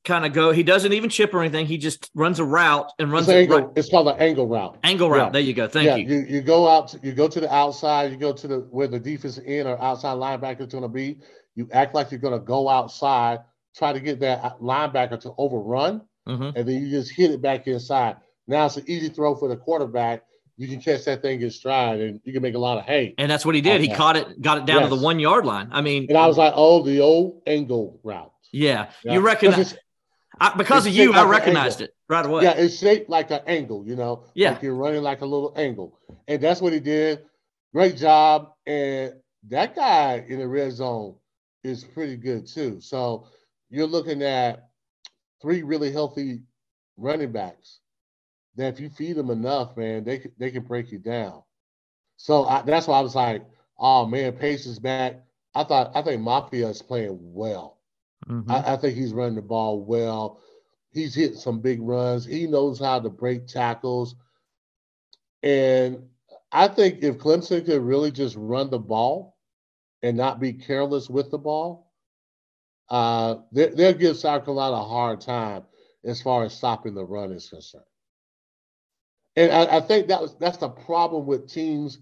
kind 0.05 0.25
of 0.25 0.33
go. 0.33 0.51
He 0.51 0.63
doesn't 0.63 0.93
even 0.93 1.09
chip 1.09 1.33
or 1.33 1.41
anything. 1.41 1.65
He 1.65 1.77
just 1.77 2.09
runs 2.15 2.39
a 2.39 2.45
route 2.45 2.91
and 2.99 3.11
runs. 3.11 3.27
It's, 3.27 3.35
angle, 3.35 3.59
right. 3.59 3.69
it's 3.75 3.89
called 3.89 4.07
an 4.07 4.17
angle 4.17 4.47
route. 4.47 4.77
Angle 4.83 5.09
route. 5.09 5.27
Yeah. 5.27 5.31
There 5.31 5.41
you 5.41 5.53
go. 5.53 5.67
Thank 5.67 5.87
yeah, 5.87 5.95
you. 5.97 6.07
you. 6.07 6.25
You 6.27 6.41
go 6.41 6.67
out. 6.67 6.89
To, 6.89 6.99
you 7.03 7.11
go 7.11 7.27
to 7.27 7.39
the 7.39 7.53
outside. 7.53 8.11
You 8.11 8.17
go 8.17 8.33
to 8.33 8.47
the 8.47 8.59
where 8.71 8.87
the 8.87 8.99
defensive 8.99 9.43
end 9.45 9.67
or 9.67 9.79
outside 9.81 10.15
linebacker 10.15 10.61
is 10.61 10.67
going 10.67 10.83
to 10.83 10.87
be. 10.87 11.17
You 11.55 11.67
act 11.73 11.93
like 11.93 12.11
you're 12.11 12.19
going 12.21 12.39
to 12.39 12.45
go 12.45 12.69
outside 12.69 13.39
try 13.75 13.93
to 13.93 13.99
get 13.99 14.19
that 14.21 14.59
linebacker 14.59 15.19
to 15.21 15.33
overrun, 15.37 16.01
mm-hmm. 16.27 16.57
and 16.57 16.67
then 16.67 16.75
you 16.75 16.89
just 16.89 17.11
hit 17.11 17.31
it 17.31 17.41
back 17.41 17.67
inside. 17.67 18.17
Now 18.47 18.65
it's 18.65 18.77
an 18.77 18.85
easy 18.87 19.09
throw 19.09 19.35
for 19.35 19.47
the 19.47 19.57
quarterback. 19.57 20.23
You 20.57 20.67
can 20.67 20.81
catch 20.81 21.05
that 21.05 21.21
thing 21.21 21.41
in 21.41 21.51
stride, 21.51 22.01
and 22.01 22.19
you 22.25 22.33
can 22.33 22.41
make 22.41 22.55
a 22.55 22.59
lot 22.59 22.77
of 22.77 22.83
hay. 22.83 23.15
And 23.17 23.31
that's 23.31 23.45
what 23.45 23.55
he 23.55 23.61
did. 23.61 23.79
He 23.79 23.93
caught 23.93 24.17
it, 24.17 24.41
got 24.41 24.57
it 24.57 24.65
down 24.65 24.81
yes. 24.81 24.89
to 24.89 24.95
the 24.95 25.01
one 25.01 25.19
yard 25.19 25.45
line. 25.45 25.69
I 25.71 25.81
mean, 25.81 26.07
and 26.09 26.17
I 26.17 26.27
was 26.27 26.37
like, 26.37 26.53
oh, 26.55 26.83
the 26.83 26.99
old 26.99 27.41
angle 27.47 27.99
route. 28.03 28.33
Yeah, 28.51 28.89
yeah. 29.05 29.13
you 29.13 29.21
recognize 29.21 29.77
I, 30.39 30.55
because 30.55 30.85
of 30.85 30.93
you, 30.93 31.11
like 31.11 31.25
I 31.25 31.29
recognized 31.29 31.81
it 31.81 31.95
right 32.07 32.25
away. 32.25 32.43
Yeah, 32.43 32.53
it's 32.53 32.77
shaped 32.77 33.09
like 33.09 33.31
an 33.31 33.41
angle. 33.47 33.85
You 33.85 33.95
know, 33.95 34.23
yeah, 34.33 34.51
like 34.51 34.61
you're 34.61 34.75
running 34.75 35.03
like 35.03 35.21
a 35.21 35.25
little 35.25 35.53
angle, 35.55 35.97
and 36.27 36.41
that's 36.41 36.61
what 36.61 36.73
he 36.73 36.79
did. 36.79 37.21
Great 37.73 37.97
job, 37.97 38.51
and 38.65 39.13
that 39.49 39.75
guy 39.75 40.25
in 40.27 40.39
the 40.39 40.47
red 40.47 40.71
zone 40.71 41.15
is 41.63 41.83
pretty 41.83 42.15
good 42.15 42.47
too. 42.47 42.79
So 42.81 43.27
you're 43.69 43.87
looking 43.87 44.21
at 44.23 44.69
three 45.41 45.63
really 45.63 45.91
healthy 45.91 46.41
running 46.97 47.31
backs 47.31 47.79
that 48.55 48.73
if 48.73 48.79
you 48.79 48.89
feed 48.89 49.15
them 49.15 49.29
enough, 49.29 49.77
man, 49.77 50.03
they 50.03 50.29
they 50.37 50.51
can 50.51 50.63
break 50.63 50.91
you 50.91 50.99
down. 50.99 51.43
So 52.17 52.45
I, 52.45 52.61
that's 52.61 52.87
why 52.87 52.99
I 52.99 53.01
was 53.01 53.15
like, 53.15 53.45
oh 53.77 54.05
man, 54.05 54.33
Pace 54.33 54.65
is 54.65 54.79
back. 54.79 55.23
I 55.55 55.63
thought 55.63 55.91
I 55.95 56.01
think 56.01 56.21
Mafah 56.21 56.69
is 56.69 56.81
playing 56.81 57.17
well. 57.19 57.77
Mm-hmm. 58.27 58.51
I, 58.51 58.73
I, 58.73 58.77
think 58.77 58.95
he's 58.95 59.13
running 59.13 59.35
the 59.35 59.41
ball 59.41 59.81
well. 59.81 60.41
He's 60.91 61.15
hitting 61.15 61.37
some 61.37 61.61
big 61.61 61.81
runs. 61.81 62.25
He 62.25 62.47
knows 62.47 62.79
how 62.79 62.99
to 62.99 63.09
break 63.09 63.47
tackles. 63.47 64.15
And 65.41 66.03
I 66.51 66.67
think 66.67 67.01
if 67.01 67.17
Clemson 67.17 67.65
could 67.65 67.81
really 67.81 68.11
just 68.11 68.35
run 68.35 68.69
the 68.69 68.79
ball 68.79 69.37
and 70.03 70.17
not 70.17 70.39
be 70.39 70.53
careless 70.53 71.09
with 71.09 71.31
the 71.31 71.37
ball, 71.37 71.88
uh, 72.89 73.35
they, 73.51 73.69
will 73.69 73.93
give 73.93 74.17
South 74.17 74.45
Carolina 74.45 74.77
a 74.77 74.83
hard 74.83 75.21
time 75.21 75.63
as 76.03 76.21
far 76.21 76.43
as 76.43 76.53
stopping 76.53 76.93
the 76.93 77.03
run 77.03 77.31
is 77.31 77.49
concerned. 77.49 77.83
And 79.35 79.51
I, 79.51 79.77
I 79.77 79.79
think 79.79 80.07
that 80.07 80.21
was 80.21 80.35
that's 80.39 80.57
the 80.57 80.69
problem 80.69 81.25
with 81.25 81.51
teams. 81.51 81.99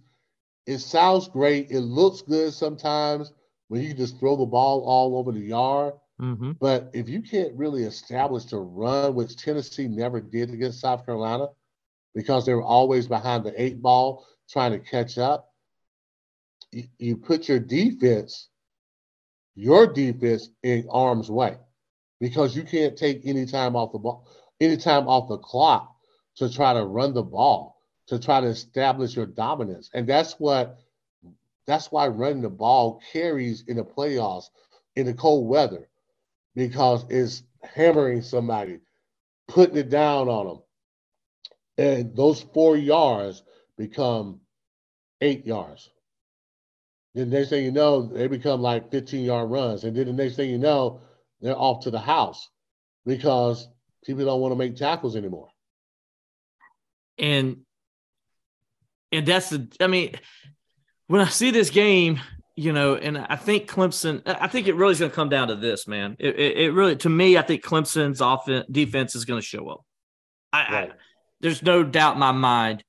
It 0.65 0.79
sounds 0.79 1.27
great. 1.27 1.71
It 1.71 1.81
looks 1.81 2.21
good 2.21 2.53
sometimes 2.53 3.33
when 3.67 3.81
you 3.81 3.93
just 3.93 4.19
throw 4.19 4.35
the 4.35 4.45
ball 4.45 4.81
all 4.85 5.17
over 5.17 5.31
the 5.31 5.39
yard. 5.39 5.93
Mm-hmm. 6.21 6.53
But 6.59 6.89
if 6.93 7.07
you 7.07 7.21
can't 7.21 7.53
really 7.53 7.83
establish 7.83 8.45
the 8.45 8.57
run, 8.57 9.13
which 9.13 9.35
Tennessee 9.35 9.88
never 9.88 10.19
did 10.19 10.51
against 10.51 10.81
South 10.81 11.05
Carolina, 11.05 11.47
because 12.15 12.45
they 12.45 12.53
were 12.53 12.63
always 12.63 13.07
behind 13.07 13.43
the 13.43 13.61
eight 13.61 13.81
ball 13.81 14.25
trying 14.49 14.71
to 14.71 14.79
catch 14.79 15.17
up, 15.17 15.53
you, 16.71 16.85
you 16.97 17.17
put 17.17 17.47
your 17.47 17.59
defense 17.59 18.49
your 19.57 19.87
defense 19.87 20.49
in 20.61 20.87
arm's 20.91 21.31
way 21.31 21.57
because 22.19 22.55
you 22.55 22.61
can't 22.61 22.95
take 22.95 23.25
any 23.25 23.45
time 23.45 23.75
off 23.75 23.91
the 23.91 23.97
ball, 23.97 24.27
any 24.61 24.77
time 24.77 25.07
off 25.07 25.27
the 25.27 25.37
clock 25.39 25.95
to 26.35 26.53
try 26.53 26.73
to 26.73 26.85
run 26.85 27.13
the 27.13 27.23
ball, 27.23 27.81
to 28.07 28.19
try 28.19 28.39
to 28.39 28.47
establish 28.47 29.15
your 29.15 29.25
dominance. 29.25 29.89
And 29.95 30.07
that's 30.07 30.33
what 30.33 30.77
that's 31.65 31.91
why 31.91 32.07
running 32.07 32.43
the 32.43 32.49
ball 32.49 33.01
carries 33.11 33.63
in 33.67 33.77
the 33.77 33.83
playoffs 33.83 34.45
in 34.95 35.07
the 35.07 35.13
cold 35.15 35.49
weather 35.49 35.89
because 36.55 37.03
it's 37.09 37.41
hammering 37.63 38.21
somebody, 38.21 38.79
putting 39.47 39.77
it 39.77 39.89
down 39.89 40.29
on 40.29 40.45
them. 40.47 40.59
And 41.79 42.15
those 42.15 42.41
four 42.41 42.77
yards 42.77 43.43
become 43.75 44.39
eight 45.19 45.47
yards. 45.47 45.89
Then 47.18 47.32
the 47.32 47.38
next 47.39 47.49
thing 47.49 47.65
you 47.65 47.72
know, 47.72 48.03
they 48.03 48.28
become 48.28 48.61
like 48.61 48.91
15 48.91 49.26
yard 49.26 49.49
runs. 49.49 49.84
And 49.84 49.97
then 49.97 50.05
the 50.05 50.13
next 50.13 50.36
thing 50.36 50.51
you 50.51 50.59
know, 50.59 51.01
they're 51.41 51.57
off 51.57 51.84
to 51.86 51.91
the 51.91 51.99
house 51.99 52.47
because 53.07 53.68
people 54.05 54.24
don't 54.24 54.39
want 54.39 54.51
to 54.51 54.55
make 54.55 54.76
tackles 54.76 55.15
anymore. 55.15 55.49
And 57.18 57.61
and 59.11 59.26
that's 59.26 59.49
the 59.49 59.68
I 59.82 59.88
mean, 59.88 60.13
when 61.07 61.22
I 61.22 61.30
see 61.30 61.49
this 61.49 61.72
game, 61.72 62.20
you 62.55 62.72
know, 62.72 62.95
and 62.95 63.18
I 63.18 63.36
think 63.36 63.68
Clemson, 63.68 64.22
I 64.28 64.47
think 64.47 64.68
it 64.68 64.76
really 64.76 64.91
is 64.91 64.99
going 64.99 65.09
to 65.09 65.15
come 65.15 65.30
down 65.30 65.47
to 65.47 65.55
this, 65.55 65.88
man. 65.88 66.18
It, 66.20 66.39
it, 66.39 66.57
it, 66.57 66.72
really, 66.72 66.97
to 66.97 67.09
me, 67.09 67.36
I 67.36 67.41
think 67.41 67.63
Clemson's 67.63 68.22
offense 68.22 68.68
defense 68.72 69.15
is 69.15 69.26
going 69.26 69.41
to 69.41 69.45
show 69.45 69.68
up. 69.70 69.86
I, 70.53 70.57
right. 70.72 70.91
I, 70.91 70.95
there's 71.41 71.63
no 71.63 71.84
doubt 71.84 72.13
in 72.13 72.20
my 72.20 72.32
mind. 72.32 72.84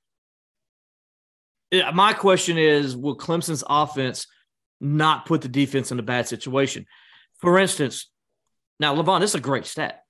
My 1.72 2.12
question 2.12 2.58
is, 2.58 2.96
will 2.96 3.16
Clemson's 3.16 3.64
offense 3.68 4.26
not 4.80 5.26
put 5.26 5.42
the 5.42 5.48
defense 5.48 5.92
in 5.92 5.98
a 5.98 6.02
bad 6.02 6.26
situation? 6.28 6.86
For 7.40 7.58
instance, 7.58 8.10
now 8.80 8.94
Levon, 8.94 9.20
this 9.20 9.30
is 9.30 9.36
a 9.36 9.40
great 9.40 9.66
stat. 9.66 10.02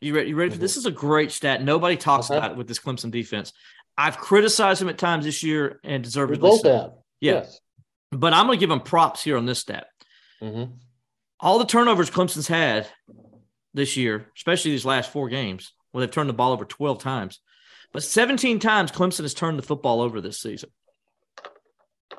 You 0.00 0.14
ready? 0.14 0.30
You 0.30 0.36
ready 0.36 0.50
for 0.50 0.54
mm-hmm. 0.56 0.62
this? 0.62 0.76
Is 0.76 0.86
a 0.86 0.90
great 0.90 1.32
stat. 1.32 1.62
Nobody 1.62 1.96
talks 1.96 2.30
okay. 2.30 2.38
about 2.38 2.52
it 2.52 2.56
with 2.56 2.68
this 2.68 2.78
Clemson 2.78 3.10
defense. 3.10 3.52
I've 3.96 4.18
criticized 4.18 4.82
him 4.82 4.88
at 4.88 4.98
times 4.98 5.24
this 5.24 5.42
year 5.42 5.80
and 5.84 6.02
deservedly. 6.02 6.42
We 6.42 6.50
both 6.50 6.60
so. 6.60 6.72
have. 6.72 6.92
Yeah. 7.20 7.32
Yes. 7.32 7.60
But 8.10 8.32
I'm 8.32 8.46
going 8.46 8.58
to 8.58 8.60
give 8.60 8.70
him 8.70 8.80
props 8.80 9.22
here 9.22 9.36
on 9.36 9.46
this 9.46 9.60
stat. 9.60 9.86
Mm-hmm. 10.42 10.72
All 11.40 11.58
the 11.58 11.64
turnovers 11.64 12.10
Clemson's 12.10 12.48
had 12.48 12.88
this 13.72 13.96
year, 13.96 14.30
especially 14.36 14.72
these 14.72 14.84
last 14.84 15.10
four 15.10 15.28
games, 15.28 15.72
where 15.90 16.04
they've 16.04 16.14
turned 16.14 16.28
the 16.28 16.34
ball 16.34 16.52
over 16.52 16.64
12 16.64 16.98
times, 16.98 17.40
but 17.92 18.02
17 18.02 18.58
times 18.58 18.92
Clemson 18.92 19.22
has 19.22 19.34
turned 19.34 19.58
the 19.58 19.62
football 19.62 20.00
over 20.00 20.20
this 20.20 20.40
season. 20.40 20.70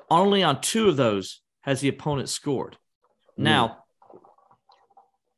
Only 0.10 0.43
on 0.43 0.62
two 0.62 0.89
of 0.89 0.97
those 0.97 1.41
has 1.62 1.82
the 1.82 1.88
opponent 1.88 2.30
scored. 2.30 2.78
Mm. 3.39 3.43
Now, 3.43 3.84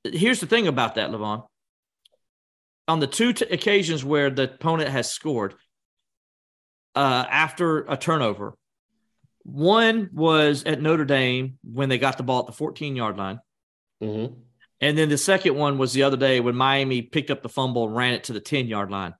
here's 0.03 0.39
the 0.39 0.47
thing 0.47 0.67
about 0.67 0.95
that, 0.95 1.09
Levon. 1.09 1.45
On 2.87 2.99
the 2.99 3.07
two 3.07 3.33
t- 3.33 3.45
occasions 3.45 4.03
where 4.03 4.29
the 4.29 4.43
opponent 4.43 4.89
has 4.89 5.11
scored 5.11 5.55
uh, 6.95 7.25
after 7.29 7.79
a 7.79 7.97
turnover, 7.97 8.57
one 9.43 10.09
was 10.13 10.63
at 10.63 10.81
Notre 10.81 11.05
Dame 11.05 11.57
when 11.63 11.89
they 11.89 11.97
got 11.97 12.17
the 12.17 12.23
ball 12.23 12.41
at 12.41 12.47
the 12.47 12.53
14 12.53 12.95
yard 12.95 13.17
line. 13.17 13.39
Mm-hmm. 14.01 14.33
And 14.79 14.97
then 14.97 15.09
the 15.09 15.17
second 15.17 15.55
one 15.55 15.77
was 15.77 15.93
the 15.93 16.03
other 16.03 16.17
day 16.17 16.39
when 16.39 16.55
Miami 16.55 17.01
picked 17.01 17.31
up 17.31 17.41
the 17.41 17.49
fumble 17.49 17.85
and 17.85 17.95
ran 17.95 18.13
it 18.13 18.25
to 18.25 18.33
the 18.33 18.39
10 18.39 18.67
yard 18.67 18.91
line. 18.91 19.15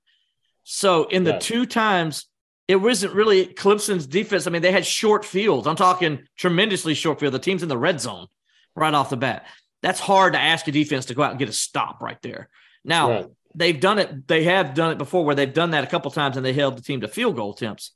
So 0.63 1.05
in 1.05 1.23
the 1.23 1.39
two 1.39 1.65
times, 1.65 2.27
it 2.67 2.75
wasn't 2.75 3.13
really 3.13 3.47
Clemson's 3.47 4.05
defense. 4.05 4.45
I 4.45 4.49
mean, 4.49 4.61
they 4.61 4.71
had 4.71 4.85
short 4.85 5.23
fields. 5.23 5.67
I'm 5.67 5.75
talking 5.75 6.27
tremendously 6.37 6.93
short 6.93 7.19
field. 7.19 7.33
The 7.33 7.39
team's 7.39 7.63
in 7.63 7.69
the 7.69 7.77
red 7.77 8.01
zone 8.01 8.27
right 8.75 8.93
off 8.93 9.09
the 9.09 9.17
bat. 9.17 9.45
That's 9.81 9.99
hard 9.99 10.33
to 10.33 10.39
ask 10.39 10.67
a 10.67 10.71
defense 10.71 11.05
to 11.05 11.13
go 11.13 11.23
out 11.23 11.31
and 11.31 11.39
get 11.39 11.49
a 11.49 11.53
stop 11.53 12.01
right 12.01 12.21
there. 12.21 12.49
Now, 12.83 13.09
right. 13.09 13.27
they've 13.55 13.79
done 13.79 13.99
it. 13.99 14.27
They 14.27 14.43
have 14.43 14.73
done 14.73 14.91
it 14.91 14.97
before 14.97 15.23
where 15.23 15.35
they've 15.35 15.53
done 15.53 15.71
that 15.71 15.83
a 15.83 15.87
couple 15.87 16.11
times 16.11 16.35
and 16.35 16.45
they 16.45 16.53
held 16.53 16.77
the 16.77 16.81
team 16.81 17.01
to 17.01 17.07
field 17.07 17.35
goal 17.35 17.53
attempts. 17.53 17.91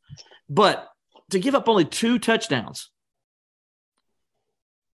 But 0.50 0.88
to 1.32 1.40
give 1.40 1.56
up 1.56 1.68
only 1.68 1.86
two 1.86 2.20
touchdowns 2.20 2.90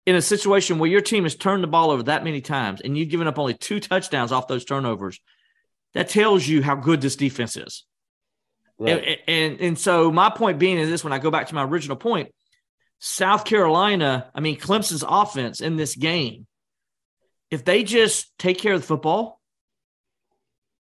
in 0.07 0.15
a 0.15 0.23
situation 0.23 0.79
where 0.79 0.91
your 0.91 1.01
team 1.01 1.25
has 1.25 1.35
turned 1.35 1.65
the 1.65 1.69
ball 1.69 1.91
over 1.91 2.05
that 2.05 2.25
many 2.25 2.41
times 2.41 2.81
and 2.81 2.97
you've 2.97 3.09
given 3.09 3.27
up 3.27 3.39
only 3.39 3.55
two 3.55 3.81
touchdowns 3.81 4.31
off 4.31 4.47
those 4.47 4.65
turnovers, 4.65 5.19
that 5.95 6.09
tells 6.09 6.47
you 6.47 6.63
how 6.63 6.77
good 6.77 7.01
this 7.01 7.17
defense 7.17 7.57
is. 7.57 7.85
Right. 8.79 8.91
And, 8.91 9.19
and, 9.29 9.61
and 9.61 9.79
so 9.79 10.11
my 10.11 10.31
point 10.31 10.59
being 10.59 10.79
is 10.79 10.89
this 10.89 11.05
when 11.05 11.13
I 11.13 11.19
go 11.19 11.31
back 11.31 11.49
to 11.49 11.55
my 11.55 11.65
original 11.65 11.97
point, 11.97 12.33
South 12.99 13.45
Carolina, 13.45 14.31
I 14.35 14.41
mean 14.41 14.59
Clemson's 14.59 15.05
offense 15.07 15.61
in 15.61 15.77
this 15.77 15.95
game, 15.95 16.47
if 17.51 17.65
they 17.65 17.85
just 17.85 18.37
take 18.39 18.59
care 18.59 18.73
of 18.73 18.81
the 18.81 18.87
football, 18.87 19.41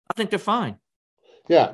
I 0.10 0.14
think 0.14 0.30
they're 0.30 0.40
fine. 0.40 0.78
Yeah, 1.48 1.74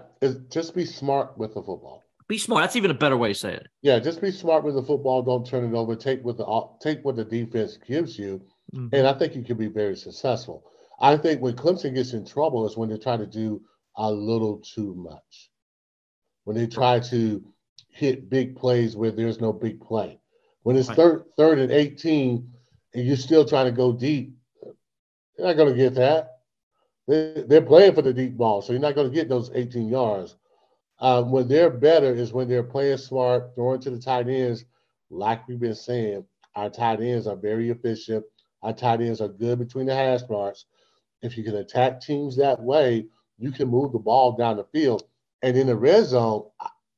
just 0.50 0.76
be 0.76 0.86
smart 0.86 1.38
with 1.38 1.54
the 1.54 1.62
football. 1.62 2.04
Be 2.28 2.38
smart. 2.38 2.64
That's 2.64 2.76
even 2.76 2.92
a 2.92 2.96
better 2.96 3.18
way 3.18 3.30
to 3.30 3.36
say 3.36 3.54
it. 3.54 3.68
Yeah, 3.82 4.00
just 4.00 4.22
be 4.22 4.32
smart 4.32 4.64
with 4.64 4.76
the 4.76 4.84
football. 4.84 5.22
Don't 5.22 5.46
turn 5.46 5.66
it 5.66 5.78
over. 5.78 5.96
Take 5.96 6.24
what 6.24 6.38
the 6.38 6.68
take 6.82 7.04
what 7.04 7.16
the 7.16 7.26
defense 7.26 7.78
gives 7.86 8.18
you, 8.18 8.42
mm-hmm. 8.74 8.88
and 8.94 9.08
I 9.08 9.14
think 9.14 9.36
you 9.36 9.44
can 9.44 9.58
be 9.58 9.68
very 9.68 9.96
successful. 9.96 10.64
I 11.00 11.18
think 11.18 11.42
when 11.42 11.56
Clemson 11.56 11.96
gets 11.96 12.14
in 12.14 12.26
trouble 12.26 12.66
is 12.66 12.78
when 12.78 12.90
they 12.90 12.98
try 12.98 13.18
to 13.18 13.26
do 13.26 13.62
a 13.98 14.12
little 14.12 14.60
too 14.60 14.96
much. 14.96 15.50
When 16.44 16.56
they 16.58 16.68
try 16.68 17.00
to 17.00 17.44
hit 17.90 18.30
big 18.30 18.56
plays 18.56 18.96
where 18.96 19.12
there's 19.12 19.40
no 19.40 19.54
big 19.54 19.80
play. 19.80 20.20
When 20.64 20.76
it's 20.76 20.90
right. 20.90 20.98
third 20.98 21.26
third 21.38 21.60
and 21.60 21.72
18 21.72 22.50
and 22.94 23.06
you're 23.06 23.16
still 23.16 23.46
trying 23.46 23.66
to 23.66 23.72
go 23.72 23.94
deep, 23.94 24.36
you're 25.38 25.48
not 25.48 25.58
going 25.58 25.70
to 25.70 25.78
get 25.78 25.96
that. 25.96 26.40
They, 27.08 27.44
they're 27.48 27.62
playing 27.62 27.96
for 27.96 28.02
the 28.02 28.14
deep 28.14 28.38
ball, 28.38 28.62
so 28.62 28.72
you're 28.72 28.82
not 28.82 28.96
going 28.96 29.10
to 29.10 29.14
get 29.14 29.30
those 29.30 29.52
18 29.54 29.90
yards. 29.90 30.36
Um, 31.00 31.32
when 31.32 31.48
they're 31.48 31.70
better 31.70 32.14
is 32.14 32.32
when 32.32 32.48
they're 32.48 32.64
playing 32.64 32.98
smart, 32.98 33.56
throwing 33.56 33.82
to 33.82 33.90
the 33.90 34.00
tight 34.00 34.28
ends. 34.30 34.66
Like 35.10 35.48
we've 35.48 35.60
been 35.60 35.76
saying, 35.76 36.26
our 36.56 36.70
tight 36.70 37.02
ends 37.02 37.28
are 37.28 37.36
very 37.36 37.70
efficient. 37.70 38.24
Our 38.62 38.74
tight 38.74 39.02
ends 39.02 39.20
are 39.20 39.28
good 39.28 39.60
between 39.60 39.86
the 39.86 39.96
hash 39.96 40.22
marks. 40.30 40.66
If 41.22 41.38
you 41.38 41.44
can 41.44 41.56
attack 41.56 42.02
teams 42.02 42.38
that 42.38 42.62
way, 42.62 43.08
you 43.38 43.52
can 43.52 43.68
move 43.68 43.92
the 43.92 44.00
ball 44.00 44.38
down 44.38 44.58
the 44.58 44.64
field. 44.64 45.04
And 45.44 45.58
in 45.58 45.68
the 45.68 45.76
red 45.76 46.06
zone, 46.06 46.46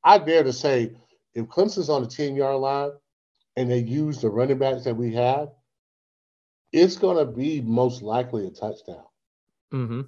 I 0.04 0.18
dare 0.18 0.44
to 0.44 0.52
say, 0.52 0.92
if 1.34 1.46
Clemson's 1.46 1.90
on 1.90 2.02
the 2.02 2.08
10 2.08 2.36
yard 2.36 2.60
line 2.60 2.92
and 3.56 3.70
they 3.70 3.80
use 3.80 4.20
the 4.20 4.30
running 4.30 4.58
backs 4.58 4.84
that 4.84 4.96
we 4.96 5.12
have, 5.14 5.48
it's 6.72 6.96
going 6.96 7.18
to 7.18 7.30
be 7.30 7.60
most 7.60 8.02
likely 8.02 8.46
a 8.46 8.50
touchdown. 8.50 9.04
Mm-hmm. 9.74 10.00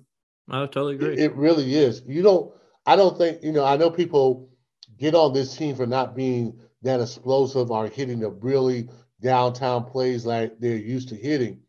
I 0.51 0.61
totally 0.67 0.95
agree. 0.95 1.15
It, 1.15 1.19
it 1.19 1.37
really 1.37 1.75
is. 1.75 2.03
You 2.07 2.23
don't 2.23 2.53
I 2.87 2.97
don't 2.97 3.19
think, 3.19 3.43
you 3.43 3.53
know, 3.53 3.65
I 3.65 3.77
know 3.77 3.91
people 3.91 4.49
get 4.97 5.15
on 5.15 5.35
this 5.35 5.55
team 5.55 5.77
for 5.77 5.87
not 5.87 6.17
being 6.17 6.59
that 6.83 7.01
explosive 7.03 7.71
or 7.71 7.89
hitting 7.89 8.21
the 8.21 8.31
really 8.31 8.89
downtown 9.21 9.85
plays 9.85 10.25
like 10.25 10.59
they're 10.59 10.77
used 10.77 11.11
to 11.11 11.17
hitting. 11.17 11.61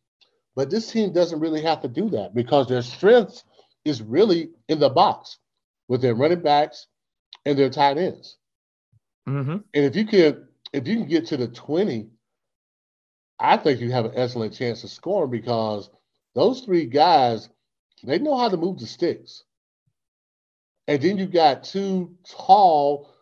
But 0.55 0.69
this 0.69 0.89
team 0.89 1.11
doesn't 1.11 1.39
really 1.39 1.61
have 1.63 1.81
to 1.81 1.87
do 1.87 2.09
that 2.11 2.33
because 2.33 2.67
their 2.67 2.81
strength 2.81 3.43
is 3.83 4.01
really 4.01 4.51
in 4.69 4.79
the 4.79 4.89
box 4.89 5.39
with 5.89 6.01
their 6.01 6.15
running 6.15 6.39
backs 6.39 6.87
and 7.45 7.59
their 7.59 7.69
tight 7.69 7.97
ends. 7.97 8.37
Mm-hmm. 9.27 9.57
And 9.73 9.85
if 9.85 9.95
you 9.97 10.05
can 10.05 10.47
if 10.71 10.87
you 10.87 10.97
can 10.97 11.07
get 11.07 11.25
to 11.27 11.37
the 11.37 11.47
20, 11.47 12.07
I 13.39 13.57
think 13.57 13.81
you 13.81 13.91
have 13.91 14.05
an 14.05 14.13
excellent 14.15 14.53
chance 14.53 14.83
of 14.83 14.91
scoring 14.91 15.31
because 15.31 15.89
those 16.35 16.61
three 16.61 16.85
guys, 16.85 17.49
they 18.03 18.19
know 18.19 18.37
how 18.37 18.49
to 18.49 18.57
move 18.57 18.79
the 18.79 18.85
sticks. 18.85 19.43
And 20.87 21.01
then 21.01 21.17
you 21.17 21.25
got 21.25 21.63
two 21.63 22.15
tall 22.27 23.13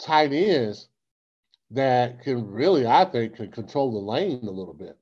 tight 0.00 0.32
ends 0.32 0.88
that 1.70 2.22
can 2.22 2.46
really, 2.50 2.86
I 2.86 3.04
think, 3.04 3.36
can 3.36 3.50
control 3.50 3.92
the 3.92 3.98
lane 3.98 4.40
a 4.46 4.50
little 4.50 4.74
bit. 4.74 4.96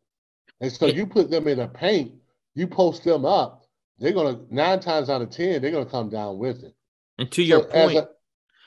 And 0.60 0.72
so 0.72 0.86
you 0.86 1.06
put 1.06 1.30
them 1.30 1.46
in 1.46 1.60
a 1.60 1.68
paint, 1.68 2.12
you 2.54 2.66
post 2.66 3.04
them 3.04 3.24
up, 3.24 3.66
they're 3.98 4.12
gonna 4.12 4.40
nine 4.50 4.80
times 4.80 5.10
out 5.10 5.22
of 5.22 5.30
ten, 5.30 5.60
they're 5.60 5.70
gonna 5.70 5.86
come 5.86 6.08
down 6.08 6.38
with 6.38 6.64
it. 6.64 6.74
And 7.18 7.30
to 7.32 7.42
your 7.42 7.64
point, 7.64 7.98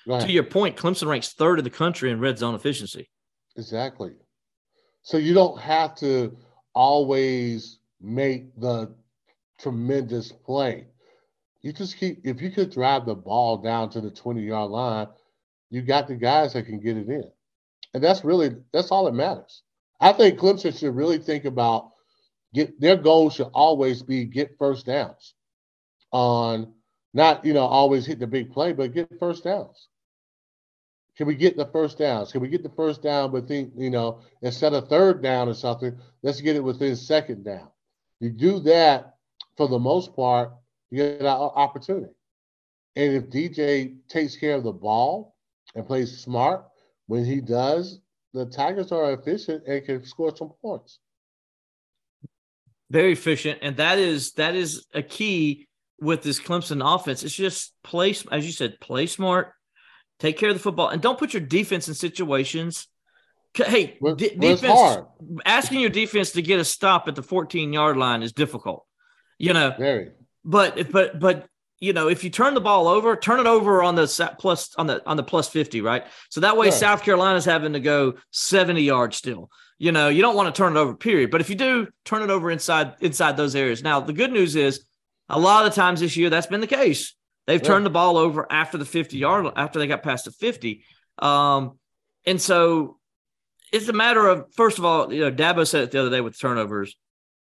a, 0.08 0.20
to 0.20 0.32
your 0.32 0.44
point, 0.44 0.78
Clemson 0.78 1.08
ranks 1.08 1.34
third 1.34 1.60
in 1.60 1.64
the 1.64 1.70
country 1.70 2.12
in 2.12 2.20
red 2.20 2.38
zone 2.38 2.56
efficiency. 2.56 3.10
Exactly. 3.56 4.14
So 5.02 5.18
you 5.18 5.34
don't 5.34 5.60
have 5.60 5.96
to 5.96 6.38
always 6.74 7.80
make 8.02 8.56
the 8.60 8.94
tremendous 9.60 10.32
play 10.32 10.88
you 11.68 11.74
just 11.74 11.98
keep 11.98 12.20
if 12.24 12.42
you 12.42 12.50
could 12.50 12.72
drive 12.72 13.06
the 13.06 13.14
ball 13.14 13.58
down 13.58 13.90
to 13.90 14.00
the 14.00 14.10
20 14.10 14.42
yard 14.42 14.72
line, 14.72 15.08
you 15.70 15.82
got 15.82 16.08
the 16.08 16.16
guys 16.16 16.54
that 16.54 16.66
can 16.66 16.80
get 16.80 16.96
it 16.96 17.10
in. 17.10 17.30
And 17.94 18.02
that's 18.02 18.24
really 18.24 18.56
that's 18.72 18.90
all 18.90 19.04
that 19.06 19.14
matters. 19.14 19.64
I 20.00 20.14
think 20.14 20.40
Clemson 20.40 20.78
should 20.78 20.96
really 20.96 21.18
think 21.18 21.44
about 21.44 21.92
get 22.54 22.80
their 22.80 22.96
goal 22.96 23.30
should 23.30 23.50
always 23.54 24.02
be 24.02 24.24
get 24.24 24.58
first 24.58 24.86
downs 24.86 25.34
on 26.12 26.74
not 27.18 27.44
you 27.44 27.54
know 27.54 27.66
always 27.66 28.06
hit 28.06 28.20
the 28.20 28.28
big 28.28 28.54
play, 28.54 28.72
but 28.72 28.94
get 28.94 29.20
first 29.20 29.44
downs. 29.44 29.88
Can 31.18 31.26
we 31.26 31.34
get 31.34 31.58
the 31.58 31.66
first 31.66 31.98
downs? 31.98 32.32
Can 32.32 32.42
we 32.42 32.48
get 32.48 32.62
the 32.62 32.70
first 32.70 33.02
down 33.02 33.32
within, 33.32 33.72
you 33.76 33.90
know, 33.90 34.22
instead 34.44 34.74
of 34.74 34.88
third 34.88 35.24
down 35.24 35.50
or 35.50 35.56
something, 35.56 35.98
let's 36.22 36.42
get 36.42 36.56
it 36.56 36.64
within 36.64 36.96
second 36.96 37.44
down. 37.44 37.70
You 38.20 38.30
do 38.30 38.60
that 38.60 39.16
for 39.56 39.68
the 39.68 39.80
most 39.80 40.16
part, 40.16 40.52
you 40.92 40.98
get 40.98 41.22
an 41.22 41.26
opportunity. 41.26 42.14
And 42.96 43.16
if 43.16 43.32
DJ 43.32 43.98
takes 44.08 44.36
care 44.36 44.56
of 44.56 44.64
the 44.64 44.72
ball 44.72 45.36
and 45.74 45.88
plays 45.88 46.20
smart, 46.20 46.66
when 47.08 47.26
he 47.26 47.42
does, 47.42 48.00
the 48.36 48.46
Tigers 48.46 48.92
are 48.92 49.14
efficient 49.14 49.64
and 49.66 49.84
can 49.84 50.06
score 50.06 50.36
some 50.36 50.52
points. 50.62 51.00
Very 52.92 53.14
efficient, 53.14 53.60
and 53.64 53.76
that 53.78 53.98
is 53.98 54.34
that 54.34 54.54
is 54.56 54.86
a 54.94 55.02
key 55.02 55.67
with 56.00 56.22
this 56.24 56.40
Clemson 56.40 56.82
offense. 56.84 57.24
It's 57.24 57.34
just 57.36 57.74
play, 57.84 58.16
as 58.32 58.46
you 58.46 58.52
said, 58.52 58.80
play 58.80 59.06
smart, 59.08 59.54
take 60.20 60.38
care 60.38 60.50
of 60.50 60.56
the 60.56 60.62
football, 60.62 60.90
and 60.90 61.02
don't 61.02 61.18
put 61.20 61.34
your 61.34 61.42
defense 61.42 61.88
in 61.88 61.94
situations. 61.94 62.88
Hey, 63.54 63.98
Well, 64.02 64.16
de- 64.16 64.36
well, 64.38 64.52
it's 64.52 64.62
defense 64.62 64.80
hard. 64.80 65.06
asking 65.46 65.80
your 65.80 65.90
defense 65.90 66.32
to 66.34 66.42
get 66.44 66.60
a 66.60 66.66
stop 66.66 67.08
at 67.08 67.16
the 67.16 67.24
14 67.24 67.74
yard 67.74 67.98
line 67.98 68.22
is 68.22 68.32
difficult. 68.34 68.86
You 69.40 69.54
know, 69.54 69.74
Very. 69.78 70.12
but 70.46 70.92
but 70.92 71.20
but 71.20 71.48
you 71.80 71.94
know, 71.94 72.08
if 72.08 72.24
you 72.24 72.30
turn 72.32 72.54
the 72.56 72.62
ball 72.62 72.88
over, 72.88 73.16
turn 73.16 73.40
it 73.40 73.46
over 73.48 73.82
on 73.84 73.96
the 73.96 74.08
plus 74.40 74.74
on 74.78 74.88
the 74.88 75.02
on 75.08 75.18
the 75.18 75.24
plus 75.24 75.48
50, 75.50 75.82
right? 75.82 76.04
So 76.30 76.42
that 76.42 76.58
way 76.58 76.68
Right. 76.68 76.74
South 76.74 77.04
Carolina's 77.04 77.46
having 77.46 77.74
to 77.74 77.80
go 77.80 78.14
70 78.32 78.82
yards 78.82 79.18
still. 79.18 79.50
You 79.80 79.92
know, 79.92 80.10
you 80.10 80.24
don't 80.24 80.36
want 80.36 80.54
to 80.54 80.58
turn 80.58 80.76
it 80.76 80.80
over, 80.80 80.96
period. 80.96 81.30
But 81.30 81.42
if 81.42 81.50
you 81.52 81.56
do, 81.56 81.88
turn 82.04 82.24
it 82.24 82.32
over 82.32 82.50
inside 82.52 82.94
inside 83.00 83.38
those 83.38 83.56
areas. 83.56 83.84
Now, 83.84 84.00
the 84.00 84.14
good 84.14 84.32
news 84.32 84.56
is 84.56 84.86
a 85.30 85.40
lot 85.40 85.66
of 85.66 85.72
the 85.74 85.76
times 85.80 86.00
this 86.00 86.16
year 86.18 86.30
that's 86.30 86.48
been 86.48 86.62
the 86.62 86.68
case. 86.68 87.14
They've 87.46 87.62
Yeah. 87.62 87.68
turned 87.68 87.86
the 87.86 87.90
ball 87.92 88.18
over 88.18 88.46
after 88.52 88.78
the 88.78 88.86
50 88.86 89.18
yard 89.18 89.46
after 89.56 89.80
they 89.80 89.88
got 89.88 90.04
past 90.04 90.26
the 90.26 90.32
50. 90.32 90.84
Um, 91.20 91.80
and 92.26 92.42
so 92.42 93.00
it's 93.72 93.88
a 93.88 93.94
matter 93.94 94.28
of 94.28 94.46
first 94.56 94.78
of 94.80 94.86
all, 94.86 95.12
you 95.14 95.22
know, 95.22 95.32
Dabo 95.32 95.68
said 95.68 95.84
it 95.84 95.92
the 95.92 96.00
other 96.02 96.10
day 96.10 96.22
with 96.22 96.40
turnovers, 96.40 96.96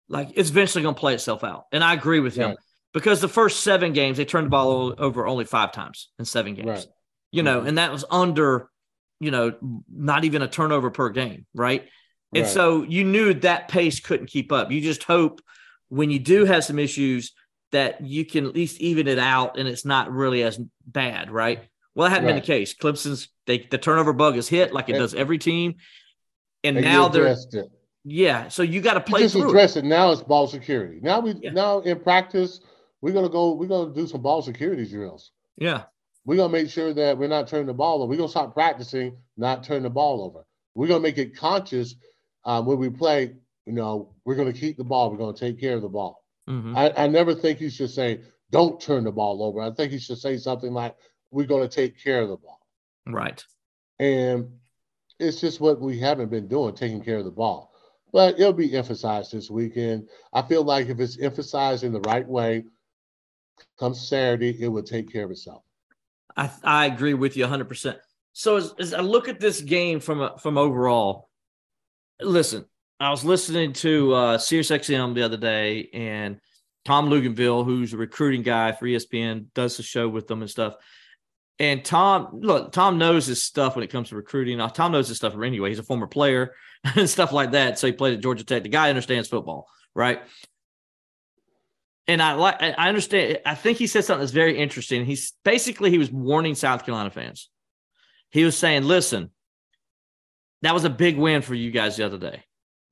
like 0.08 0.30
it's 0.34 0.50
eventually 0.50 0.82
going 0.82 0.94
to 0.94 0.98
play 1.00 1.14
itself 1.14 1.44
out. 1.44 1.64
And 1.72 1.82
I 1.82 1.94
agree 1.94 2.20
with 2.20 2.34
him 2.34 2.56
because 2.92 3.20
the 3.20 3.28
first 3.28 3.60
seven 3.60 3.92
games 3.92 4.16
they 4.18 4.24
turned 4.24 4.46
the 4.46 4.50
ball 4.50 4.94
over 4.98 5.26
only 5.26 5.44
five 5.44 5.72
times 5.72 6.10
in 6.18 6.24
seven 6.24 6.54
games. 6.54 6.68
Right. 6.68 6.86
You 7.32 7.42
know, 7.42 7.62
Mhm. 7.62 7.68
and 7.68 7.78
that 7.78 7.90
was 7.92 8.04
under, 8.10 8.70
you 9.20 9.30
know, 9.30 9.54
not 9.90 10.24
even 10.24 10.42
a 10.42 10.48
turnover 10.48 10.90
per 10.90 11.08
game, 11.10 11.46
right? 11.54 11.88
And 12.34 12.44
Right. 12.44 12.52
so 12.52 12.82
you 12.82 13.04
knew 13.04 13.34
that 13.34 13.68
pace 13.68 14.00
couldn't 14.00 14.26
keep 14.26 14.52
up. 14.52 14.70
You 14.70 14.80
just 14.80 15.04
hope 15.04 15.40
when 15.88 16.10
you 16.10 16.18
do 16.18 16.44
have 16.44 16.64
some 16.64 16.78
issues 16.78 17.32
that 17.74 18.00
you 18.00 18.24
can 18.24 18.46
at 18.46 18.54
least 18.54 18.80
even 18.80 19.08
it 19.08 19.18
out 19.18 19.58
and 19.58 19.66
it's 19.66 19.84
not 19.84 20.12
really 20.12 20.44
as 20.44 20.58
bad, 20.86 21.28
right? 21.30 21.60
Well, 21.94 22.08
that 22.08 22.14
hadn't 22.14 22.28
been 22.28 22.36
the 22.36 22.40
case. 22.40 22.72
Clemson's 22.72 23.28
they 23.46 23.58
the 23.58 23.78
turnover 23.78 24.12
bug 24.12 24.36
is 24.36 24.48
hit 24.48 24.72
like 24.72 24.88
it 24.88 24.92
does 24.94 25.12
every 25.12 25.38
team. 25.38 25.74
And 26.62 26.76
And 26.76 26.86
now 26.86 27.08
they're 27.08 27.26
it. 27.26 27.70
yeah, 28.04 28.48
so 28.48 28.62
you 28.62 28.80
got 28.80 28.94
to 28.94 29.00
play. 29.00 29.20
You 29.20 29.24
just 29.26 29.34
through. 29.34 29.46
it. 29.46 29.48
address 29.48 29.76
it. 29.76 29.84
Now 29.84 30.12
it's 30.12 30.22
ball 30.22 30.46
security. 30.46 31.00
Now 31.02 31.18
we 31.20 31.34
Yeah. 31.34 31.50
now 31.50 31.80
in 31.80 31.98
practice, 31.98 32.60
we're 33.00 33.12
gonna 33.12 33.28
go, 33.28 33.52
we're 33.54 33.66
gonna 33.66 33.92
do 33.92 34.06
some 34.06 34.22
ball 34.22 34.40
security 34.40 34.86
drills. 34.86 35.32
Yeah. 35.56 35.82
We're 36.24 36.36
gonna 36.36 36.52
make 36.52 36.70
sure 36.70 36.94
that 36.94 37.18
we're 37.18 37.28
not 37.28 37.48
turning 37.48 37.66
the 37.66 37.74
ball 37.74 38.02
over. 38.02 38.08
We're 38.08 38.16
gonna 38.18 38.28
start 38.28 38.54
practicing 38.54 39.16
not 39.36 39.64
turning 39.64 39.82
the 39.82 39.90
ball 39.90 40.22
over. 40.22 40.46
We're 40.76 40.86
gonna 40.86 41.00
make 41.00 41.18
it 41.18 41.36
conscious 41.36 41.96
um, 42.44 42.66
when 42.66 42.78
we 42.78 42.88
play. 42.88 43.34
You 43.66 43.72
know, 43.72 44.14
we're 44.24 44.36
gonna 44.36 44.52
keep 44.52 44.76
the 44.76 44.84
ball. 44.84 45.10
We're 45.10 45.18
gonna 45.18 45.36
take 45.36 45.60
care 45.60 45.74
of 45.74 45.82
the 45.82 45.88
ball. 45.88 46.23
Mhm. 46.48 46.76
I, 46.76 47.04
I 47.04 47.06
never 47.06 47.34
think 47.34 47.60
you 47.60 47.70
should 47.70 47.90
say 47.90 48.20
don't 48.50 48.80
turn 48.80 49.04
the 49.04 49.12
ball 49.12 49.42
over. 49.42 49.60
I 49.60 49.70
think 49.70 49.92
you 49.92 49.98
should 49.98 50.18
say 50.18 50.36
something 50.36 50.72
like 50.72 50.94
we're 51.30 51.46
gonna 51.46 51.68
take 51.68 52.02
care 52.02 52.20
of 52.20 52.28
the 52.28 52.36
ball. 52.36 52.60
Right. 53.06 53.42
And 53.98 54.58
it's 55.18 55.40
just 55.40 55.60
what 55.60 55.80
we 55.80 55.98
haven't 55.98 56.30
been 56.30 56.48
doing, 56.48 56.74
taking 56.74 57.02
care 57.02 57.18
of 57.18 57.24
the 57.24 57.30
ball. 57.30 57.72
But 58.12 58.38
it'll 58.38 58.52
be 58.52 58.76
emphasized 58.76 59.32
this 59.32 59.50
weekend. 59.50 60.08
I 60.32 60.42
feel 60.42 60.62
like 60.62 60.88
if 60.88 61.00
it's 61.00 61.18
emphasized 61.18 61.82
in 61.82 61.92
the 61.92 62.00
right 62.00 62.26
way, 62.26 62.64
come 63.78 63.94
Saturday, 63.94 64.56
it 64.60 64.68
will 64.68 64.82
take 64.82 65.12
care 65.12 65.24
of 65.24 65.30
itself. 65.30 65.62
I 66.36 66.50
I 66.62 66.86
agree 66.86 67.14
with 67.14 67.36
you 67.36 67.44
100%. 67.44 67.96
So 68.32 68.56
as, 68.56 68.74
as 68.78 68.94
I 68.94 69.00
look 69.00 69.28
at 69.28 69.40
this 69.40 69.60
game 69.60 70.00
from 70.00 70.20
a, 70.20 70.38
from 70.38 70.58
overall, 70.58 71.30
listen, 72.20 72.66
I 73.00 73.10
was 73.10 73.24
listening 73.24 73.72
to 73.74 74.14
uh 74.14 74.38
SiriusXM 74.38 75.14
the 75.14 75.22
other 75.22 75.36
day 75.36 75.90
and 75.92 76.40
Tom 76.84 77.08
Luginbill, 77.08 77.64
who's 77.64 77.92
a 77.92 77.96
recruiting 77.96 78.42
guy 78.42 78.72
for 78.72 78.86
ESPN, 78.86 79.46
does 79.54 79.76
the 79.76 79.82
show 79.82 80.08
with 80.08 80.26
them 80.26 80.42
and 80.42 80.50
stuff. 80.50 80.74
And 81.58 81.84
Tom, 81.84 82.40
look, 82.40 82.72
Tom 82.72 82.98
knows 82.98 83.26
his 83.26 83.42
stuff 83.42 83.76
when 83.76 83.84
it 83.84 83.90
comes 83.90 84.08
to 84.08 84.16
recruiting. 84.16 84.58
Now, 84.58 84.68
Tom 84.68 84.92
knows 84.92 85.08
his 85.08 85.16
stuff 85.16 85.34
anyway. 85.34 85.70
He's 85.70 85.78
a 85.78 85.84
former 85.84 86.06
player 86.06 86.54
and 86.96 87.08
stuff 87.08 87.32
like 87.32 87.52
that. 87.52 87.78
So 87.78 87.86
he 87.86 87.92
played 87.92 88.14
at 88.14 88.22
Georgia 88.22 88.44
Tech. 88.44 88.64
The 88.64 88.68
guy 88.68 88.88
understands 88.88 89.28
football, 89.28 89.68
right? 89.94 90.22
And 92.06 92.20
I 92.20 92.34
like, 92.34 92.60
I 92.60 92.88
understand. 92.88 93.38
I 93.46 93.54
think 93.54 93.78
he 93.78 93.86
said 93.86 94.04
something 94.04 94.20
that's 94.20 94.32
very 94.32 94.58
interesting. 94.58 95.06
He's 95.06 95.32
basically 95.42 95.90
he 95.90 95.96
was 95.96 96.12
warning 96.12 96.54
South 96.54 96.84
Carolina 96.84 97.10
fans. 97.10 97.48
He 98.30 98.44
was 98.44 98.58
saying, 98.58 98.82
"Listen, 98.82 99.30
that 100.60 100.74
was 100.74 100.84
a 100.84 100.90
big 100.90 101.16
win 101.16 101.40
for 101.40 101.54
you 101.54 101.70
guys 101.70 101.96
the 101.96 102.04
other 102.04 102.18
day, 102.18 102.44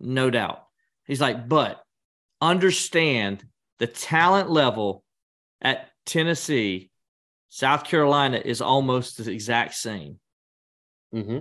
no 0.03 0.31
doubt." 0.31 0.67
He's 1.07 1.21
like, 1.21 1.49
"But 1.49 1.83
understand 2.41 3.47
the 3.79 3.87
talent 3.87 4.51
level 4.51 5.05
at 5.61 5.91
Tennessee, 6.07 6.91
South 7.49 7.85
Carolina 7.85 8.41
is 8.45 8.61
almost 8.61 9.17
the 9.23 9.31
exact 9.31 9.75
same." 9.75 10.19
hmm 11.13 11.39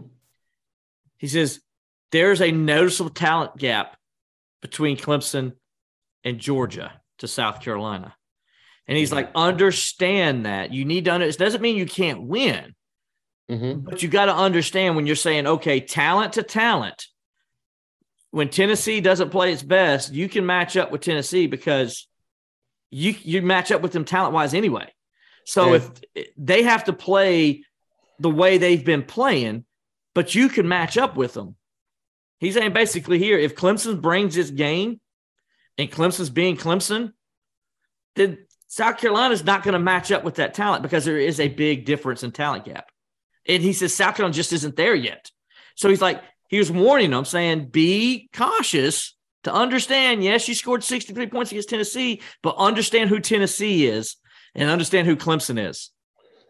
He 1.17 1.27
says 1.27 1.61
there's 2.11 2.41
a 2.41 2.51
noticeable 2.51 3.09
talent 3.09 3.57
gap 3.57 3.97
between 4.61 4.97
Clemson 4.97 5.53
and 6.23 6.39
Georgia 6.39 7.01
to 7.19 7.27
South 7.27 7.61
Carolina. 7.61 8.15
And 8.87 8.97
he's 8.97 9.11
like, 9.13 9.31
understand 9.35 10.45
that. 10.45 10.73
You 10.73 10.85
need 10.85 11.05
to 11.05 11.13
under 11.13 11.25
it 11.25 11.37
doesn't 11.37 11.61
mean 11.61 11.77
you 11.77 11.85
can't 11.85 12.23
win, 12.23 12.75
hmm 13.49 13.73
but 13.73 14.03
you 14.03 14.09
got 14.09 14.25
to 14.25 14.35
understand 14.35 14.95
when 14.95 15.07
you're 15.07 15.15
saying, 15.15 15.47
okay, 15.47 15.79
talent 15.79 16.33
to 16.33 16.43
talent. 16.43 17.07
When 18.31 18.49
Tennessee 18.49 19.01
doesn't 19.01 19.29
play 19.29 19.51
its 19.51 19.61
best, 19.61 20.13
you 20.13 20.27
can 20.29 20.45
match 20.45 20.77
up 20.77 20.91
with 20.91 21.01
Tennessee 21.01 21.47
because 21.47 22.07
you 22.89 23.13
you 23.21 23.41
match 23.41 23.71
up 23.71 23.81
with 23.81 23.91
them 23.91 24.05
talent 24.05 24.33
wise 24.33 24.53
anyway. 24.53 24.91
So 25.45 25.73
Yeah. 25.73 25.81
if 26.15 26.29
they 26.37 26.63
have 26.63 26.85
to 26.85 26.93
play 26.93 27.63
the 28.19 28.29
way 28.29 28.57
they've 28.57 28.83
been 28.83 29.03
playing, 29.03 29.65
but 30.13 30.35
you 30.35 30.49
can 30.49 30.67
match 30.67 30.97
up 30.97 31.15
with 31.15 31.33
them. 31.33 31.55
He's 32.39 32.53
saying 32.55 32.73
basically 32.73 33.19
here, 33.19 33.37
if 33.37 33.55
Clemson 33.55 34.01
brings 34.01 34.37
its 34.37 34.49
game 34.49 34.99
and 35.77 35.91
Clemson's 35.91 36.29
being 36.29 36.57
Clemson, 36.57 37.13
then 38.15 38.37
South 38.67 38.97
Carolina's 38.97 39.43
not 39.43 39.63
going 39.63 39.73
to 39.73 39.79
match 39.79 40.11
up 40.11 40.23
with 40.23 40.35
that 40.35 40.53
talent 40.53 40.83
because 40.83 41.05
there 41.05 41.17
is 41.17 41.39
a 41.39 41.49
big 41.49 41.85
difference 41.85 42.23
in 42.23 42.31
talent 42.31 42.65
gap. 42.65 42.89
And 43.47 43.61
he 43.61 43.73
says 43.73 43.93
South 43.93 44.15
Carolina 44.15 44.33
just 44.33 44.53
isn't 44.53 44.75
there 44.75 44.95
yet. 44.95 45.29
So 45.75 45.89
he's 45.89 46.01
like, 46.01 46.21
he 46.51 46.59
was 46.59 46.69
warning 46.69 47.11
them, 47.11 47.23
saying, 47.23 47.67
be 47.67 48.29
cautious 48.33 49.15
to 49.45 49.53
understand. 49.53 50.21
Yes, 50.21 50.49
you 50.49 50.53
scored 50.53 50.83
63 50.83 51.27
points 51.27 51.51
against 51.51 51.69
Tennessee, 51.69 52.21
but 52.43 52.57
understand 52.57 53.09
who 53.09 53.21
Tennessee 53.21 53.87
is 53.87 54.17
and 54.53 54.69
understand 54.69 55.07
who 55.07 55.15
Clemson 55.15 55.69
is. 55.69 55.91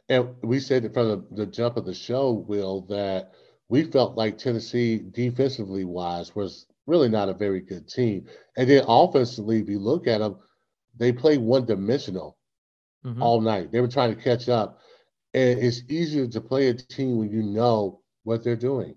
And 0.10 0.30
we 0.42 0.60
said 0.60 0.86
it 0.86 0.94
from 0.96 1.08
the, 1.08 1.26
the 1.32 1.46
jump 1.46 1.78
of 1.78 1.86
the 1.86 1.94
show, 1.94 2.32
Will, 2.32 2.82
that 2.90 3.32
we 3.70 3.84
felt 3.84 4.18
like 4.18 4.40
Tennessee, 4.40 4.98
defensively 5.12 5.86
wise, 5.86 6.36
was 6.36 6.66
really 6.88 7.08
not 7.08 7.30
a 7.30 7.34
very 7.34 7.62
good 7.62 7.88
team. 7.88 8.26
And 8.58 8.68
then 8.68 8.84
offensively, 8.88 9.60
if 9.62 9.70
you 9.70 9.78
look 9.78 10.08
at 10.08 10.18
them, 10.18 10.38
they 10.98 11.14
play 11.14 11.38
one 11.38 11.66
dimensional 11.66 12.38
Mhm. 13.06 13.22
all 13.22 13.40
night. 13.40 13.72
They 13.72 13.82
were 13.82 13.88
trying 13.88 14.16
to 14.16 14.22
catch 14.22 14.50
up. 14.50 14.80
And 15.36 15.60
it's 15.60 15.84
easier 15.88 16.28
to 16.28 16.42
play 16.42 16.70
a 16.70 16.74
team 16.74 17.18
when 17.18 17.30
you 17.32 17.44
know 17.44 18.02
what 18.24 18.44
they're 18.44 18.56
doing. 18.56 18.96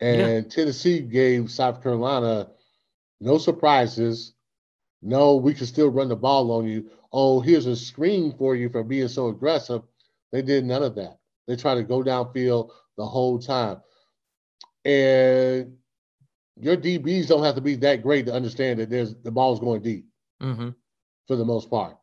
And 0.00 0.50
Tennessee 0.50 1.00
gave 1.00 1.50
South 1.50 1.82
Carolina 1.82 2.50
no 3.20 3.38
surprises. 3.38 4.34
No, 5.02 5.36
we 5.36 5.54
can 5.54 5.66
still 5.66 5.90
run 5.90 6.08
the 6.08 6.16
ball 6.16 6.50
on 6.52 6.66
you. 6.66 6.90
Oh, 7.12 7.40
here's 7.40 7.66
a 7.66 7.76
screen 7.76 8.34
for 8.36 8.54
you 8.54 8.68
for 8.68 8.82
being 8.84 9.08
so 9.08 9.28
aggressive. 9.28 9.82
They 10.32 10.42
did 10.42 10.64
none 10.64 10.82
of 10.82 10.94
that. 10.96 11.18
They 11.46 11.56
tried 11.56 11.76
to 11.76 11.82
go 11.82 12.02
downfield 12.02 12.70
the 12.96 13.06
whole 13.06 13.38
time. 13.38 13.80
And 14.84 15.76
your 16.56 16.76
DBs 16.76 17.28
don't 17.28 17.44
have 17.44 17.54
to 17.54 17.60
be 17.60 17.76
that 17.76 18.02
great 18.02 18.26
to 18.26 18.34
understand 18.34 18.80
that 18.80 18.90
there's 18.90 19.14
the 19.14 19.30
ball's 19.30 19.60
going 19.60 19.82
deep 19.82 20.06
Mhm. 20.42 20.74
for 21.26 21.36
the 21.36 21.44
most 21.44 21.70
part. 21.70 21.96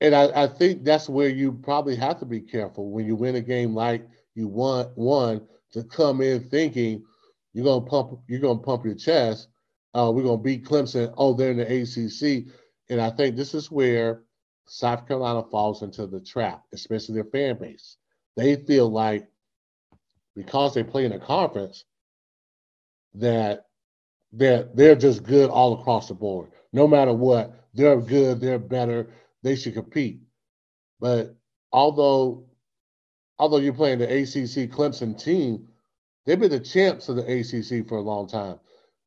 And 0.00 0.14
I, 0.14 0.44
I 0.44 0.46
think 0.48 0.82
that's 0.84 1.08
where 1.08 1.28
you 1.28 1.52
probably 1.52 1.94
have 1.96 2.18
to 2.20 2.26
be 2.26 2.40
careful 2.40 2.90
when 2.90 3.06
you 3.06 3.14
win 3.14 3.36
a 3.36 3.40
game 3.40 3.74
like 3.74 4.08
you 4.34 4.48
won 4.48 4.86
one 4.96 5.46
to 5.72 5.82
come 5.84 6.20
in 6.20 6.48
thinking 6.48 7.04
you're 7.52 7.64
gonna 7.64 7.84
pump 7.84 8.20
you're 8.28 8.40
gonna 8.40 8.58
pump 8.60 8.84
your 8.84 8.94
chest. 8.94 9.48
Uh, 9.94 10.10
we're 10.14 10.22
gonna 10.22 10.38
beat 10.38 10.64
Clemson. 10.64 11.12
Oh, 11.16 11.34
they're 11.34 11.50
in 11.50 11.58
the 11.58 11.82
ACC, 11.82 12.52
and 12.88 13.00
I 13.00 13.10
think 13.10 13.36
this 13.36 13.54
is 13.54 13.70
where 13.70 14.22
South 14.66 15.06
Carolina 15.06 15.42
falls 15.50 15.82
into 15.82 16.06
the 16.06 16.20
trap, 16.20 16.62
especially 16.72 17.14
their 17.16 17.24
fan 17.24 17.58
base. 17.58 17.96
They 18.36 18.56
feel 18.56 18.90
like 18.90 19.28
because 20.34 20.74
they 20.74 20.82
play 20.82 21.04
in 21.04 21.12
a 21.12 21.18
conference 21.18 21.84
that 23.14 23.66
they're 24.32 24.68
they're 24.74 24.94
just 24.96 25.22
good 25.22 25.50
all 25.50 25.80
across 25.80 26.08
the 26.08 26.14
board. 26.14 26.50
No 26.72 26.86
matter 26.88 27.12
what, 27.12 27.54
they're 27.74 28.00
good, 28.00 28.40
they're 28.40 28.58
better, 28.58 29.10
they 29.42 29.56
should 29.56 29.74
compete. 29.74 30.20
But 31.00 31.36
although 31.70 32.46
although 33.42 33.56
you're 33.56 33.72
playing 33.72 33.98
the 33.98 34.04
ACC 34.04 34.70
Clemson 34.70 35.20
team, 35.20 35.66
they've 36.24 36.38
been 36.38 36.48
the 36.48 36.60
champs 36.60 37.08
of 37.08 37.16
the 37.16 37.22
ACC 37.22 37.88
for 37.88 37.98
a 37.98 38.00
long 38.00 38.28
time. 38.28 38.60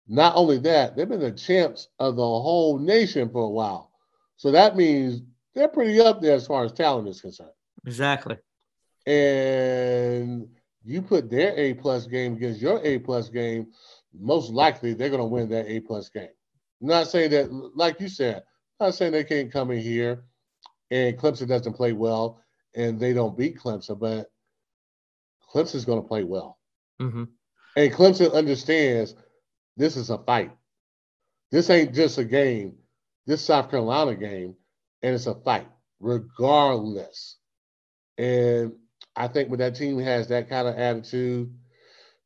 Not 0.09 0.35
only 0.35 0.57
that, 0.57 0.97
they've 0.97 1.07
been 1.07 1.21
the 1.21 1.31
champs 1.31 1.87
of 1.99 2.17
the 2.17 2.21
whole 2.21 2.77
nation 2.77 3.29
for 3.29 3.43
a 3.43 3.49
while. 3.49 3.91
So 4.35 4.51
that 4.51 4.75
means 4.75 5.21
they're 5.53 5.69
pretty 5.69 6.01
up 6.01 6.21
there 6.21 6.35
as 6.35 6.45
far 6.45 6.65
as 6.65 6.73
talent 6.73 7.07
is 7.07 7.21
concerned. 7.21 7.51
Exactly. 7.85 8.35
And 9.07 10.49
you 10.83 11.01
put 11.01 11.29
their 11.29 11.57
A 11.57 11.73
plus 11.75 12.05
game 12.05 12.33
against 12.33 12.59
your 12.59 12.81
A 12.83 12.99
plus 12.99 13.29
game, 13.29 13.67
most 14.19 14.51
likely 14.51 14.93
they're 14.93 15.09
going 15.09 15.21
to 15.21 15.25
win 15.25 15.47
that 15.47 15.71
A 15.71 15.79
plus 15.79 16.09
game. 16.09 16.27
I'm 16.81 16.89
not 16.89 17.07
saying 17.07 17.31
that, 17.31 17.53
like 17.73 18.01
you 18.01 18.09
said, 18.09 18.43
I'm 18.81 18.87
not 18.87 18.95
saying 18.95 19.13
they 19.13 19.23
can't 19.23 19.49
come 19.49 19.71
in 19.71 19.79
here 19.79 20.25
and 20.91 21.17
Clemson 21.17 21.47
doesn't 21.47 21.71
play 21.71 21.93
well 21.93 22.41
and 22.75 22.99
they 22.99 23.13
don't 23.13 23.37
beat 23.37 23.57
Clemson, 23.57 23.99
but 23.99 24.27
Clemson's 25.53 25.85
going 25.85 26.01
to 26.01 26.07
play 26.07 26.23
well. 26.23 26.57
Mm-hmm. 27.01 27.23
And 27.77 27.93
Clemson 27.93 28.33
understands 28.33 29.15
this 29.77 29.97
is 29.97 30.09
a 30.09 30.17
fight. 30.17 30.51
This 31.51 31.69
ain't 31.69 31.93
just 31.93 32.17
a 32.17 32.25
game. 32.25 32.75
This 33.25 33.41
South 33.41 33.69
Carolina 33.71 34.15
game, 34.15 34.55
and 35.01 35.15
it's 35.15 35.27
a 35.27 35.35
fight, 35.35 35.67
regardless. 35.99 37.37
And 38.17 38.73
I 39.15 39.27
think 39.27 39.49
when 39.49 39.59
that 39.59 39.75
team 39.75 39.99
has 39.99 40.27
that 40.27 40.49
kind 40.49 40.67
of 40.67 40.75
attitude, 40.75 41.53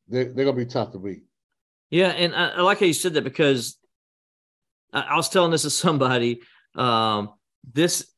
they're, 0.08 0.26
they're 0.26 0.46
going 0.46 0.58
to 0.58 0.66
be 0.66 0.70
tough 0.70 0.92
to 0.92 1.00
beat. 1.00 1.24
Yeah, 1.90 2.10
and 2.10 2.36
I, 2.36 2.50
I, 2.50 2.62
like 2.62 2.80
how 2.80 2.86
you 2.86 2.94
said 2.94 3.14
that 3.14 3.24
because 3.24 3.78
I, 4.94 5.02
I 5.02 5.16
was 5.16 5.30
telling 5.30 5.52
this 5.52 5.64
to 5.64 5.70
somebody. 5.70 6.42
Um, 6.76 7.34
this, 7.74 8.12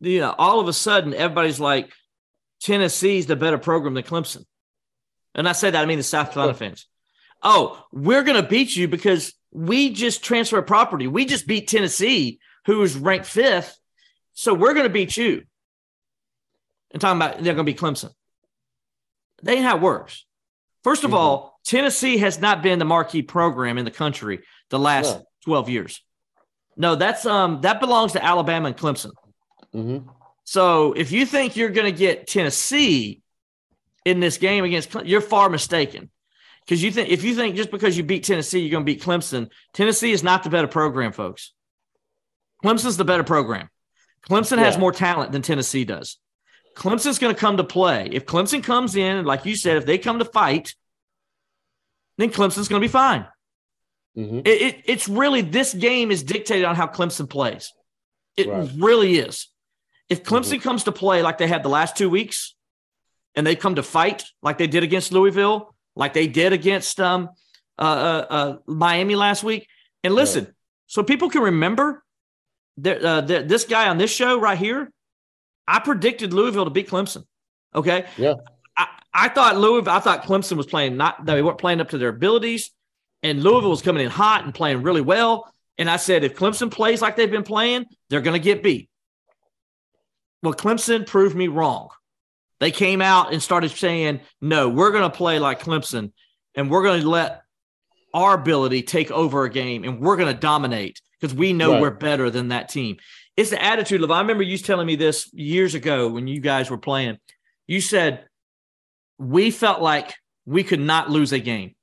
you 0.00 0.20
know, 0.20 0.34
all 0.36 0.60
of 0.60 0.68
a 0.68 0.72
sudden 0.72 1.14
everybody's 1.14 1.60
like, 1.60 1.92
Tennessee's 2.60 3.26
the 3.26 3.36
better 3.36 3.58
program 3.58 3.94
than 3.94 4.02
Clemson. 4.02 4.44
And 5.34 5.48
I 5.48 5.52
say 5.52 5.70
that 5.70 5.80
I 5.80 5.86
mean 5.86 5.98
the 5.98 6.04
South 6.04 6.32
Carolina 6.32 6.56
fans. 6.56 6.86
Oh, 7.42 7.82
we're 7.92 8.22
going 8.22 8.42
to 8.42 8.48
beat 8.48 8.76
you 8.76 8.88
because 8.88 9.32
we 9.50 9.92
just 9.92 10.22
transfer 10.22 10.60
property. 10.62 11.06
We 11.06 11.24
just 11.24 11.46
beat 11.46 11.68
Tennessee, 11.68 12.38
who 12.66 12.82
is 12.82 12.96
ranked 12.96 13.26
fifth. 13.26 13.78
So 14.34 14.52
we're 14.52 14.74
going 14.74 14.86
to 14.86 14.92
beat 14.92 15.16
you. 15.16 15.44
And 16.90 17.00
talking 17.00 17.18
about 17.18 17.42
they're 17.42 17.54
going 17.54 17.66
to 17.66 17.72
be 17.72 17.74
Clemson. 17.74 18.10
They 19.42 19.54
ain't 19.54 19.64
how 19.64 19.76
it 19.76 19.82
works. 19.82 20.26
First 20.82 21.04
of 21.04 21.10
mm-hmm. 21.10 21.18
all, 21.18 21.60
Tennessee 21.64 22.18
has 22.18 22.40
not 22.40 22.62
been 22.62 22.78
the 22.78 22.84
marquee 22.84 23.22
program 23.22 23.78
in 23.78 23.84
the 23.84 23.90
country 23.90 24.40
the 24.70 24.78
last 24.78 25.16
yeah. 25.16 25.22
12 25.44 25.68
years. 25.68 26.02
No, 26.76 26.94
that's 26.94 27.26
um 27.26 27.60
that 27.60 27.80
belongs 27.80 28.12
to 28.12 28.24
Alabama 28.24 28.68
and 28.68 28.76
Clemson. 28.76 29.10
Mm-hmm. 29.74 30.08
So 30.44 30.92
if 30.92 31.12
you 31.12 31.26
think 31.26 31.56
you're 31.56 31.70
going 31.70 31.92
to 31.92 31.96
get 31.96 32.26
Tennessee 32.26 33.22
in 34.04 34.20
this 34.20 34.38
game 34.38 34.64
against, 34.64 34.94
you're 35.04 35.20
far 35.20 35.48
mistaken. 35.48 36.10
Because 36.64 36.82
you 36.82 36.90
think 36.90 37.08
if 37.08 37.24
you 37.24 37.34
think 37.34 37.56
just 37.56 37.70
because 37.70 37.96
you 37.96 38.04
beat 38.04 38.24
Tennessee, 38.24 38.60
you're 38.60 38.70
going 38.70 38.84
to 38.84 38.92
beat 38.92 39.02
Clemson. 39.02 39.50
Tennessee 39.72 40.12
is 40.12 40.22
not 40.22 40.42
the 40.44 40.50
better 40.50 40.68
program, 40.68 41.12
folks. 41.12 41.52
Clemson's 42.64 42.96
the 42.96 43.04
better 43.04 43.24
program. 43.24 43.70
Clemson 44.28 44.58
yeah. 44.58 44.64
has 44.64 44.78
more 44.78 44.92
talent 44.92 45.32
than 45.32 45.42
Tennessee 45.42 45.84
does. 45.84 46.18
Clemson's 46.76 47.18
going 47.18 47.34
to 47.34 47.40
come 47.40 47.56
to 47.56 47.64
play. 47.64 48.08
If 48.12 48.26
Clemson 48.26 48.62
comes 48.62 48.94
in, 48.96 49.24
like 49.24 49.46
you 49.46 49.56
said, 49.56 49.76
if 49.76 49.86
they 49.86 49.98
come 49.98 50.18
to 50.18 50.24
fight, 50.24 50.74
then 52.18 52.30
Clemson's 52.30 52.68
going 52.68 52.80
to 52.80 52.86
be 52.86 52.92
fine. 52.92 53.26
Mm-hmm. 54.16 54.40
It, 54.40 54.48
it, 54.62 54.82
it's 54.84 55.08
really 55.08 55.40
this 55.40 55.74
game 55.74 56.10
is 56.10 56.22
dictated 56.22 56.64
on 56.64 56.76
how 56.76 56.86
Clemson 56.86 57.28
plays. 57.28 57.72
It 58.36 58.48
right. 58.48 58.70
really 58.76 59.18
is. 59.18 59.48
If 60.10 60.22
Clemson 60.24 60.54
mm-hmm. 60.54 60.62
comes 60.62 60.84
to 60.84 60.92
play 60.92 61.22
like 61.22 61.38
they 61.38 61.46
had 61.46 61.62
the 61.62 61.70
last 61.70 61.96
two 61.96 62.10
weeks, 62.10 62.54
and 63.34 63.46
they 63.46 63.56
come 63.56 63.76
to 63.76 63.82
fight 63.82 64.24
like 64.42 64.58
they 64.58 64.66
did 64.66 64.82
against 64.82 65.12
Louisville, 65.12 65.74
like 65.96 66.12
they 66.14 66.26
did 66.26 66.52
against 66.52 67.00
um, 67.00 67.30
uh, 67.78 67.82
uh, 67.82 68.26
uh, 68.28 68.56
Miami 68.66 69.14
last 69.14 69.44
week. 69.44 69.68
And 70.02 70.14
listen, 70.14 70.44
yeah. 70.44 70.50
so 70.86 71.02
people 71.02 71.30
can 71.30 71.42
remember 71.42 72.02
uh, 72.84 73.20
this 73.20 73.64
guy 73.64 73.88
on 73.88 73.98
this 73.98 74.10
show 74.10 74.38
right 74.38 74.58
here. 74.58 74.90
I 75.68 75.78
predicted 75.78 76.32
Louisville 76.32 76.64
to 76.64 76.70
beat 76.70 76.88
Clemson. 76.88 77.24
Okay. 77.72 78.06
Yeah. 78.16 78.34
I, 78.76 78.88
I 79.14 79.28
thought 79.28 79.56
Louisville, 79.56 79.92
I 79.92 80.00
thought 80.00 80.24
Clemson 80.24 80.56
was 80.56 80.66
playing 80.66 80.96
not, 80.96 81.24
they 81.24 81.40
weren't 81.40 81.58
playing 81.58 81.80
up 81.80 81.90
to 81.90 81.98
their 81.98 82.08
abilities. 82.08 82.72
And 83.22 83.42
Louisville 83.42 83.70
was 83.70 83.82
coming 83.82 84.04
in 84.04 84.10
hot 84.10 84.44
and 84.44 84.52
playing 84.52 84.82
really 84.82 85.02
well. 85.02 85.52
And 85.78 85.88
I 85.88 85.96
said, 85.96 86.24
if 86.24 86.34
Clemson 86.34 86.70
plays 86.70 87.00
like 87.00 87.16
they've 87.16 87.30
been 87.30 87.44
playing, 87.44 87.86
they're 88.08 88.20
going 88.20 88.38
to 88.38 88.44
get 88.44 88.62
beat. 88.62 88.89
Well, 90.42 90.54
Clemson 90.54 91.06
proved 91.06 91.36
me 91.36 91.48
wrong. 91.48 91.90
They 92.60 92.70
came 92.70 93.00
out 93.00 93.32
and 93.32 93.42
started 93.42 93.70
saying, 93.70 94.20
no, 94.40 94.68
we're 94.68 94.90
going 94.90 95.10
to 95.10 95.16
play 95.16 95.38
like 95.38 95.62
Clemson 95.62 96.12
and 96.54 96.70
we're 96.70 96.82
going 96.82 97.00
to 97.02 97.08
let 97.08 97.42
our 98.12 98.34
ability 98.34 98.82
take 98.82 99.10
over 99.10 99.44
a 99.44 99.50
game 99.50 99.84
and 99.84 100.00
we're 100.00 100.16
going 100.16 100.32
to 100.32 100.38
dominate 100.38 101.00
because 101.18 101.34
we 101.34 101.52
know 101.52 101.72
right. 101.72 101.80
we're 101.80 101.90
better 101.90 102.30
than 102.30 102.48
that 102.48 102.68
team. 102.68 102.98
It's 103.36 103.50
the 103.50 103.62
attitude 103.62 104.02
of, 104.02 104.10
I 104.10 104.20
remember 104.20 104.42
you 104.42 104.58
telling 104.58 104.86
me 104.86 104.96
this 104.96 105.32
years 105.32 105.74
ago 105.74 106.08
when 106.08 106.26
you 106.26 106.40
guys 106.40 106.70
were 106.70 106.78
playing. 106.78 107.18
You 107.66 107.80
said, 107.80 108.26
we 109.18 109.50
felt 109.50 109.80
like 109.80 110.14
we 110.44 110.64
could 110.64 110.80
not 110.80 111.10
lose 111.10 111.32
a 111.32 111.38
game. 111.38 111.74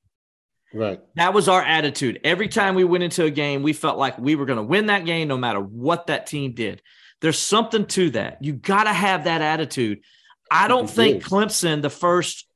Right. 0.74 1.00
That 1.16 1.34
was 1.34 1.48
our 1.48 1.62
attitude. 1.62 2.20
Every 2.24 2.50
time 2.50 2.76
we 2.76 2.84
went 2.84 3.04
into 3.04 3.24
a 3.24 3.32
game, 3.32 3.64
we 3.64 3.74
felt 3.74 3.98
like 3.98 4.20
we 4.20 4.36
were 4.36 4.46
going 4.46 4.58
to 4.58 4.64
win 4.64 4.88
that 4.88 5.06
game 5.06 5.28
no 5.28 5.38
matter 5.38 5.60
what 5.60 6.08
that 6.08 6.28
team 6.28 6.54
did. 6.54 6.82
There's 7.22 7.40
something 7.40 7.86
to 7.88 8.12
that. 8.12 8.44
You 8.44 8.54
got 8.54 8.84
to 8.84 8.94
have 8.94 9.24
that 9.24 9.42
attitude 9.42 10.02
I 10.50 10.68
don't 10.68 10.90
think 10.90 11.24
Clemson, 11.24 11.82
the 11.82 11.90
first 11.90 12.48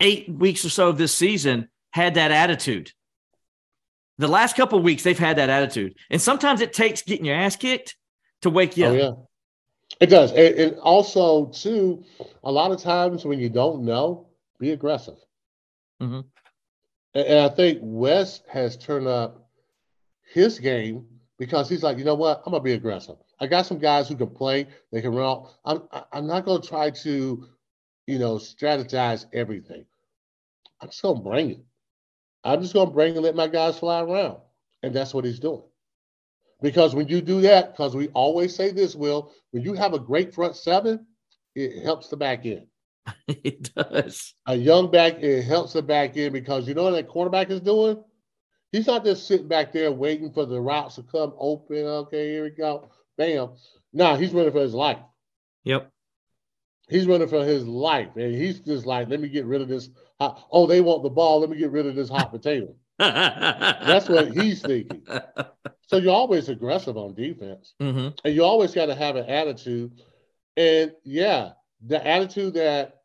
eight 0.00 0.28
weeks 0.28 0.64
or 0.64 0.68
so 0.68 0.88
of 0.88 0.98
this 0.98 1.14
season, 1.14 1.68
had 1.90 2.14
that 2.14 2.30
attitude. 2.30 2.92
The 4.18 4.28
last 4.28 4.56
couple 4.56 4.80
weeks, 4.80 5.02
they've 5.02 5.18
had 5.18 5.38
that 5.38 5.50
attitude. 5.50 5.96
And 6.10 6.20
sometimes 6.20 6.60
it 6.60 6.72
takes 6.72 7.02
getting 7.02 7.26
your 7.26 7.36
ass 7.36 7.56
kicked 7.56 7.96
to 8.42 8.50
wake 8.50 8.76
you 8.76 8.86
oh, 8.86 8.90
up. 8.90 8.96
Yeah. 8.96 9.12
It 10.00 10.06
does. 10.06 10.32
And, 10.32 10.54
and 10.54 10.78
also, 10.78 11.46
too, 11.46 12.04
a 12.42 12.50
lot 12.50 12.72
of 12.72 12.80
times 12.80 13.24
when 13.24 13.38
you 13.38 13.48
don't 13.48 13.84
know, 13.84 14.28
be 14.58 14.70
aggressive. 14.70 15.16
Mm-hmm. 16.00 16.20
And, 17.14 17.26
and 17.26 17.38
I 17.40 17.48
think 17.48 17.78
Wes 17.82 18.40
has 18.48 18.76
turned 18.76 19.06
up 19.06 19.48
his 20.32 20.58
game 20.58 21.06
because 21.38 21.68
he's 21.68 21.82
like, 21.82 21.98
you 21.98 22.04
know 22.04 22.14
what? 22.14 22.42
I'm 22.46 22.52
going 22.52 22.62
to 22.62 22.64
be 22.64 22.72
aggressive. 22.72 23.16
I 23.38 23.46
got 23.46 23.66
some 23.66 23.78
guys 23.78 24.08
who 24.08 24.16
can 24.16 24.28
play. 24.30 24.66
They 24.92 25.02
can 25.02 25.14
run. 25.14 25.44
I'm 25.64 25.82
I'm 26.12 26.26
not 26.26 26.44
going 26.44 26.62
to 26.62 26.68
try 26.68 26.90
to, 26.90 27.46
you 28.06 28.18
know, 28.18 28.36
strategize 28.36 29.26
everything. 29.32 29.84
I'm 30.80 30.88
just 30.88 31.02
going 31.02 31.16
to 31.16 31.22
bring 31.22 31.50
it. 31.50 31.64
I'm 32.44 32.62
just 32.62 32.74
going 32.74 32.88
to 32.88 32.94
bring 32.94 33.14
and 33.14 33.24
let 33.24 33.34
my 33.34 33.48
guys 33.48 33.78
fly 33.78 34.00
around, 34.00 34.38
and 34.82 34.94
that's 34.94 35.12
what 35.12 35.24
he's 35.24 35.40
doing. 35.40 35.62
Because 36.62 36.94
when 36.94 37.08
you 37.08 37.20
do 37.20 37.42
that, 37.42 37.72
because 37.72 37.94
we 37.94 38.08
always 38.08 38.54
say 38.54 38.70
this, 38.70 38.94
Will, 38.94 39.32
when 39.50 39.62
you 39.62 39.74
have 39.74 39.92
a 39.92 39.98
great 39.98 40.34
front 40.34 40.56
seven, 40.56 41.06
it 41.54 41.82
helps 41.84 42.08
the 42.08 42.16
back 42.16 42.46
end. 42.46 42.66
it 43.28 43.74
does. 43.74 44.34
A 44.46 44.54
young 44.54 44.90
back, 44.90 45.22
it 45.22 45.42
helps 45.42 45.74
the 45.74 45.82
back 45.82 46.16
end 46.16 46.32
because 46.32 46.66
you 46.66 46.74
know 46.74 46.84
what 46.84 46.92
that 46.92 47.08
quarterback 47.08 47.50
is 47.50 47.60
doing? 47.60 48.02
He's 48.72 48.86
not 48.86 49.04
just 49.04 49.26
sitting 49.26 49.48
back 49.48 49.72
there 49.72 49.92
waiting 49.92 50.32
for 50.32 50.46
the 50.46 50.60
routes 50.60 50.96
to 50.96 51.02
come 51.02 51.34
open. 51.38 51.84
Okay, 51.84 52.30
here 52.30 52.44
we 52.44 52.50
go 52.50 52.90
bam. 53.16 53.50
Nah, 53.92 54.16
he's 54.16 54.32
running 54.32 54.52
for 54.52 54.60
his 54.60 54.74
life. 54.74 54.98
Yep. 55.64 55.90
He's 56.88 57.06
running 57.06 57.28
for 57.28 57.44
his 57.44 57.66
life. 57.66 58.10
And 58.16 58.34
he's 58.34 58.60
just 58.60 58.86
like, 58.86 59.08
let 59.08 59.20
me 59.20 59.28
get 59.28 59.46
rid 59.46 59.60
of 59.60 59.68
this. 59.68 59.88
Hot, 60.20 60.46
oh, 60.50 60.66
they 60.66 60.80
want 60.80 61.02
the 61.02 61.10
ball. 61.10 61.40
Let 61.40 61.50
me 61.50 61.56
get 61.56 61.72
rid 61.72 61.86
of 61.86 61.96
this 61.96 62.08
hot 62.08 62.30
potato. 62.30 62.74
That's 62.98 64.08
what 64.08 64.32
he's 64.32 64.62
thinking. 64.62 65.02
So 65.88 65.96
you're 65.96 66.14
always 66.14 66.48
aggressive 66.48 66.96
on 66.96 67.14
defense. 67.14 67.74
Mm-hmm. 67.80 68.08
And 68.24 68.34
you 68.34 68.44
always 68.44 68.74
got 68.74 68.86
to 68.86 68.94
have 68.94 69.16
an 69.16 69.26
attitude. 69.26 69.92
And 70.56 70.92
yeah, 71.04 71.52
the 71.84 72.04
attitude 72.06 72.54
that 72.54 73.00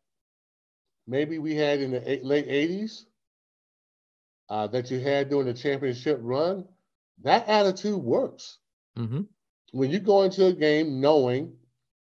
maybe 1.07 1.39
we 1.39 1.55
had 1.55 1.80
in 1.82 1.91
the 1.91 2.20
late 2.24 2.47
80s, 2.47 3.03
uh, 4.49 4.68
that 4.68 4.91
you 4.91 4.99
had 4.99 5.30
during 5.30 5.47
the 5.47 5.53
championship 5.53 6.20
run, 6.22 6.66
that 7.24 7.47
attitude 7.47 8.01
works. 8.01 8.57
Mm-hmm 8.97 9.22
when 9.72 9.89
you 9.89 9.99
go 9.99 10.24
into 10.24 10.45
a 10.45 10.53
game 10.53 11.01
knowing 11.01 11.53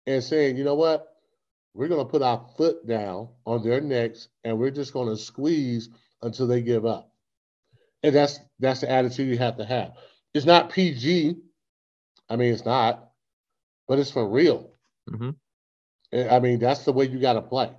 and 0.05 0.23
saying, 0.23 0.57
you 0.57 0.63
know 0.63 0.75
what, 0.75 1.07
we're 1.73 1.87
going 1.87 2.05
to 2.05 2.11
put 2.11 2.21
our 2.21 2.45
foot 2.57 2.85
down 2.85 3.29
on 3.45 3.63
their 3.63 3.81
necks 3.81 4.27
and 4.43 4.57
we're 4.57 4.71
just 4.71 4.93
going 4.93 5.07
to 5.07 5.17
squeeze 5.17 5.89
until 6.21 6.47
they 6.47 6.61
give 6.61 6.85
up. 6.85 7.11
And 8.03 8.15
that's 8.15 8.39
that's 8.59 8.81
the 8.81 8.91
attitude 8.91 9.29
you 9.29 9.37
have 9.37 9.57
to 9.57 9.65
have. 9.65 9.93
It's 10.33 10.45
not 10.45 10.71
PG. 10.71 11.35
I 12.29 12.35
mean, 12.35 12.53
it's 12.53 12.65
not, 12.65 13.11
but 13.87 13.99
it's 13.99 14.11
for 14.11 14.27
real. 14.27 14.71
Mm-hmm. 15.09 15.31
I 16.29 16.39
mean, 16.39 16.59
that's 16.59 16.83
the 16.83 16.93
way 16.93 17.05
you 17.07 17.19
got 17.19 17.33
to 17.33 17.41
play. 17.41 17.71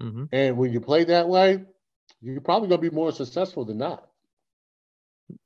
Mm-hmm. 0.00 0.24
And 0.32 0.56
when 0.56 0.72
you 0.72 0.80
play 0.80 1.04
that 1.04 1.28
way, 1.28 1.64
you're 2.20 2.40
probably 2.40 2.68
going 2.68 2.80
to 2.80 2.90
be 2.90 2.94
more 2.94 3.12
successful 3.12 3.64
than 3.64 3.78
not. 3.78 4.08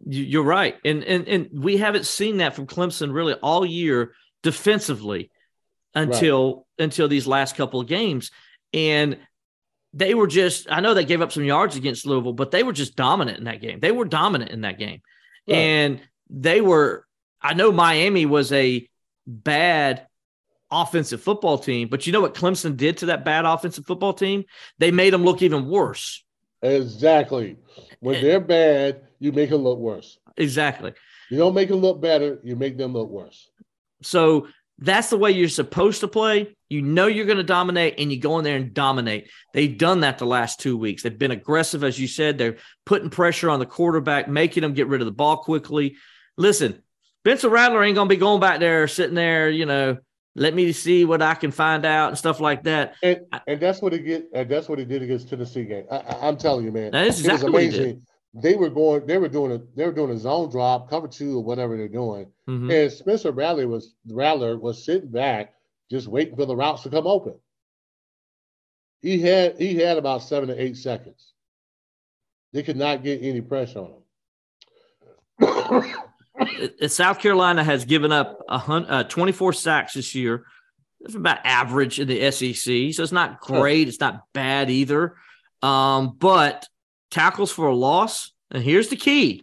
You're 0.09 0.44
right, 0.44 0.76
and 0.84 1.02
and 1.02 1.26
and 1.26 1.48
we 1.52 1.78
haven't 1.78 2.07
seen 2.07 2.36
that 2.36 2.54
from 2.54 2.66
Clemson 2.66 3.12
really 3.12 3.34
all 3.34 3.66
year 3.66 4.12
defensively 4.42 5.30
until 5.94 6.54
right. 6.78 6.84
until 6.84 7.09
these 7.09 7.26
last 7.26 7.57
couple 7.57 7.80
of 7.80 7.88
games, 7.88 8.30
and 8.72 9.18
they 9.96 10.14
were 10.14 10.26
just, 10.26 10.70
I 10.70 10.80
know 10.80 10.92
they 10.92 11.07
gave 11.07 11.22
up 11.22 11.32
some 11.32 11.44
yards 11.44 11.74
against 11.74 12.04
Louisville, 12.04 12.34
but 12.34 12.50
they 12.50 12.62
were 12.62 12.74
just 12.74 12.96
dominant 12.96 13.38
in 13.38 13.44
that 13.44 13.62
game. 13.62 13.80
They 13.80 13.92
were 13.92 14.04
dominant 14.04 14.50
in 14.50 14.61
that 14.61 14.78
game. 14.78 15.00
Yeah. 15.46 15.57
And 15.57 16.00
they 16.28 16.61
were, 16.61 17.07
I 17.40 17.54
know 17.54 17.72
Miami 17.72 18.26
was 18.26 18.52
a 18.52 18.86
bad 19.26 20.07
offensive 20.70 21.22
football 21.22 21.57
team, 21.57 21.88
but 21.88 22.07
you 22.07 22.12
know 22.12 22.20
what 22.20 22.34
Clemson 22.34 22.76
did 22.76 22.98
to 22.98 23.07
that 23.07 23.24
bad 23.24 23.46
offensive 23.46 23.86
football 23.86 24.12
team? 24.12 24.44
They 24.78 24.90
made 24.90 25.14
them 25.14 25.24
look 25.24 25.40
even 25.40 25.66
worse. 25.66 26.22
Exactly. 26.61 27.57
When 28.00 28.20
they're 28.20 28.38
bad, 28.38 29.05
you 29.18 29.32
make 29.32 29.50
them 29.50 29.62
look 29.62 29.78
worse. 29.78 30.18
Exactly. 30.36 30.92
You 31.30 31.38
don't 31.38 31.54
make 31.54 31.68
them 31.68 31.80
look 31.80 32.00
better, 32.00 32.38
you 32.42 32.56
make 32.56 32.76
them 32.76 32.92
look 32.92 33.08
worse. 33.08 33.50
So 34.02 34.48
that's 34.78 35.10
the 35.10 35.16
way 35.16 35.30
you're 35.30 35.48
supposed 35.48 36.00
to 36.00 36.08
play. 36.08 36.56
You 36.68 36.82
know 36.82 37.06
you're 37.06 37.26
going 37.26 37.38
to 37.38 37.44
dominate 37.44 37.94
and 37.98 38.12
you 38.12 38.20
go 38.20 38.38
in 38.38 38.44
there 38.44 38.56
and 38.56 38.74
dominate. 38.74 39.30
They've 39.54 39.76
done 39.76 40.00
that 40.00 40.18
the 40.18 40.26
last 40.26 40.60
two 40.60 40.76
weeks. 40.76 41.02
They've 41.02 41.18
been 41.18 41.30
aggressive, 41.30 41.82
as 41.82 41.98
you 41.98 42.06
said. 42.06 42.36
They're 42.36 42.56
putting 42.84 43.08
pressure 43.08 43.48
on 43.48 43.58
the 43.58 43.66
quarterback, 43.66 44.28
making 44.28 44.62
them 44.62 44.74
get 44.74 44.88
rid 44.88 45.00
of 45.00 45.06
the 45.06 45.12
ball 45.12 45.38
quickly. 45.38 45.96
Listen, 46.36 46.82
Spencer 47.20 47.48
Rattler 47.48 47.82
ain't 47.82 47.94
going 47.94 48.08
to 48.08 48.14
be 48.14 48.20
going 48.20 48.40
back 48.40 48.60
there, 48.60 48.86
sitting 48.86 49.14
there, 49.14 49.48
you 49.48 49.66
know, 49.66 49.98
let 50.34 50.54
me 50.54 50.70
see 50.72 51.06
what 51.06 51.22
I 51.22 51.34
can 51.34 51.50
find 51.50 51.86
out 51.86 52.08
and 52.08 52.18
stuff 52.18 52.40
like 52.40 52.64
that. 52.64 52.94
And, 53.02 53.20
and 53.46 53.58
that's 53.58 53.80
what 53.80 53.94
he 53.94 54.00
get. 54.00 54.28
And 54.34 54.48
that's 54.48 54.68
what 54.68 54.78
he 54.78 54.84
did 54.84 55.02
against 55.02 55.30
Tennessee 55.30 55.64
game. 55.64 55.86
I, 55.90 56.28
am 56.28 56.36
telling 56.36 56.66
you, 56.66 56.72
man, 56.72 56.90
that 56.90 57.06
is 57.06 57.20
exactly 57.20 57.50
what 57.50 57.62
he 57.62 57.70
did 57.70 58.02
they 58.43 58.55
were 58.55 58.68
going, 58.68 59.07
they 59.07 59.16
were 59.18 59.28
doing 59.28 59.53
a, 59.53 59.61
they 59.74 59.87
were 59.87 59.93
doing 59.93 60.11
a 60.11 60.18
zone 60.18 60.51
drop, 60.51 60.91
cover 60.91 61.09
two, 61.09 61.39
or 61.39 61.45
whatever 61.45 61.76
they're 61.76 61.89
doing. 61.89 62.26
Mm-hmm. 62.49 62.70
And 62.70 62.93
Spencer 62.93 63.32
Rattler 63.32 63.66
was 63.66 63.95
Rattler 64.11 64.59
was 64.59 64.84
sitting 64.84 65.11
back, 65.11 65.55
just 65.91 66.07
waiting 66.07 66.37
for 66.37 66.45
the 66.45 66.55
routes 66.55 66.82
to 66.82 66.91
come 66.91 67.07
open. 67.07 67.34
He 69.01 69.20
had 69.20 69.59
he 69.59 69.76
had 69.76 69.97
about 69.97 70.22
seven 70.22 70.49
to 70.51 70.62
eight 70.62 70.76
seconds. 70.76 71.32
They 72.53 72.62
could 72.62 72.76
not 72.76 73.03
get 73.03 73.22
any 73.22 73.41
pressure 73.41 73.80
on 73.80 74.03
him. 75.41 75.95
South 76.89 77.18
Carolina 77.18 77.64
has 77.64 77.84
given 77.84 78.12
up 78.12 78.41
uh, 78.49 79.05
24 79.05 79.53
sacks 79.55 79.95
this 79.95 80.14
year. 80.14 80.45
That's 81.01 81.14
about 81.14 81.39
average 81.45 82.01
in 82.01 82.09
the 82.09 82.30
SEC. 82.30 82.95
So 82.95 83.03
it's 83.03 83.12
not 83.12 83.41
great. 83.41 83.89
It's 83.89 84.01
not 84.01 84.24
bad 84.32 84.70
either. 84.70 85.16
Um, 85.62 86.16
but 86.18 86.66
tackles 87.16 87.50
for 87.50 87.66
a 87.68 87.74
loss. 87.74 88.30
And 88.50 88.62
here's 88.62 88.88
the 88.88 88.96
key. 88.96 89.42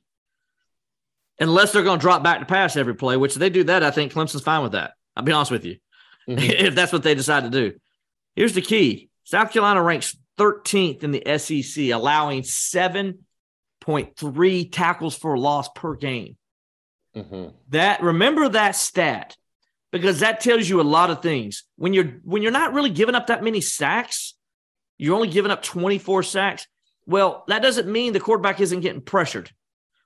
Unless 1.40 1.72
they're 1.72 1.84
going 1.84 1.98
to 1.98 2.04
drop 2.04 2.22
back 2.22 2.38
to 2.40 2.46
pass 2.46 2.78
every 2.78 2.94
play, 2.94 3.18
which 3.18 3.34
they 3.34 3.50
do 3.50 3.64
that, 3.64 3.82
I 3.84 3.90
think 3.90 4.14
Clemson's 4.14 4.44
fine 4.44 4.62
with 4.62 4.74
that. 4.74 4.92
I'll 5.16 5.24
be 5.24 5.32
honest 5.32 5.50
with 5.50 5.66
you. 5.66 5.78
Mm-hmm. 6.30 6.40
if 6.40 6.76
that's 6.76 6.94
what 6.94 7.02
they 7.02 7.16
decide 7.16 7.42
to 7.44 7.50
do. 7.50 7.74
Here's 8.36 8.54
the 8.54 8.62
key 8.62 9.10
South 9.24 9.52
Carolina 9.52 9.82
ranks 9.82 10.16
13th 10.38 11.02
in 11.04 11.10
the 11.12 11.24
SEC, 11.38 11.90
allowing 11.90 12.44
7.3 12.44 14.72
tackles 14.72 15.18
for 15.18 15.34
a 15.34 15.40
loss 15.40 15.68
per 15.76 15.96
game. 15.96 16.38
Mm-hmm. 17.16 17.48
That 17.70 18.04
remember 18.04 18.50
that 18.50 18.76
stat 18.76 19.36
because 19.92 20.20
that 20.20 20.42
tells 20.42 20.70
you 20.70 20.80
a 20.80 20.84
lot 20.84 21.10
of 21.10 21.22
things. 21.22 21.64
When 21.76 21.94
you're 21.94 22.20
when 22.24 22.44
you're 22.44 22.52
not 22.52 22.74
really 22.74 22.92
giving 22.92 23.16
up 23.16 23.28
that 23.28 23.44
many 23.44 23.62
sacks, 23.62 24.36
you're 24.98 25.16
only 25.16 25.28
giving 25.28 25.52
up 25.52 25.64
24 25.64 26.24
sacks. 26.24 26.68
Well, 27.06 27.44
that 27.48 27.62
doesn't 27.62 27.92
mean 27.92 28.14
the 28.14 28.20
quarterback 28.20 28.60
isn't 28.60 28.82
getting 28.82 29.02
pressured. 29.02 29.52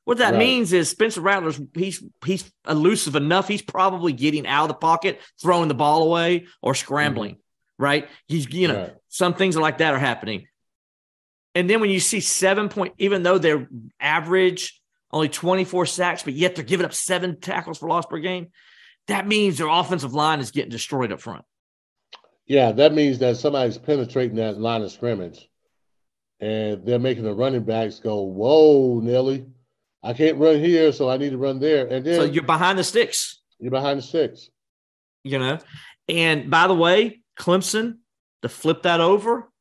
What 0.06 0.20
that 0.20 0.32
right. 0.32 0.39
means 0.39 0.72
is 0.72 0.89
Spencer 0.89 1.20
Rattler's 1.20 1.60
he's 1.74 2.02
he's 2.26 2.50
elusive 2.68 3.16
enough. 3.16 3.48
He's 3.48 3.62
probably 3.62 4.14
getting 4.14 4.48
out 4.48 4.64
of 4.64 4.68
the 4.70 4.74
pocket, 4.76 5.20
throwing 5.41 5.68
the 5.68 5.76
ball 5.76 6.04
away, 6.04 6.48
or 6.62 6.76
scrambling. 6.76 7.32
Mm-hmm. 7.32 7.84
Right? 7.84 8.10
He's 8.28 8.52
you 8.54 8.70
know 8.70 8.80
right. 8.80 8.93
some 9.10 9.34
things 9.34 9.58
like 9.58 9.80
that 9.80 9.93
are 9.93 10.00
happening. 10.00 10.48
And 11.56 11.70
then 11.70 11.82
when 11.82 11.89
you 11.89 12.00
see 12.00 12.22
seven 12.22 12.70
point, 12.70 12.93
even 12.98 13.24
though 13.24 13.38
they're 13.38 13.68
average 14.00 14.82
only 15.12 15.30
24 15.30 15.86
sacks, 15.86 16.24
but 16.24 16.34
yet 16.34 16.56
they're 16.56 16.64
giving 16.64 16.86
up 16.86 16.93
seven 16.93 17.39
tackles 17.39 17.78
for 17.78 17.89
loss 17.89 18.06
per 18.06 18.20
game, 18.20 18.48
that 19.08 19.28
means 19.28 19.58
their 19.58 19.68
offensive 19.68 20.14
line 20.14 20.39
is 20.39 20.52
getting 20.52 20.72
destroyed 20.72 21.12
up 21.12 21.20
front. 21.20 21.43
Yeah, 22.45 22.72
that 22.74 22.93
means 22.93 23.20
that 23.20 23.38
somebody's 23.38 23.78
penetrating 23.78 24.38
that 24.38 24.60
line 24.60 24.82
of 24.82 24.91
scrimmage 24.91 25.50
and 26.40 26.86
they're 26.86 27.00
making 27.00 27.24
the 27.24 27.34
running 27.34 27.64
backs 27.64 28.00
go, 28.00 28.22
"Whoa, 28.22 29.00
Nelly, 29.00 29.46
I 30.04 30.14
can't 30.14 30.38
run 30.38 30.60
here, 30.60 30.92
so 30.92 31.10
I 31.10 31.18
need 31.18 31.32
to 31.32 31.38
run 31.38 31.60
there." 31.60 31.88
And 31.88 32.06
then 32.06 32.16
so 32.16 32.24
you're 32.26 32.44
behind 32.44 32.78
the 32.78 32.84
sticks. 32.84 33.42
You're 33.60 33.72
behind 33.72 34.00
the 34.00 34.04
sticks. 34.04 34.50
You 35.24 35.40
know, 35.40 35.60
and 36.08 36.50
by 36.50 36.68
the 36.68 36.76
way, 36.76 37.22
Clemson 37.38 37.98
to 38.42 38.50
flip 38.50 38.84
that 38.84 39.02
over, 39.02 39.52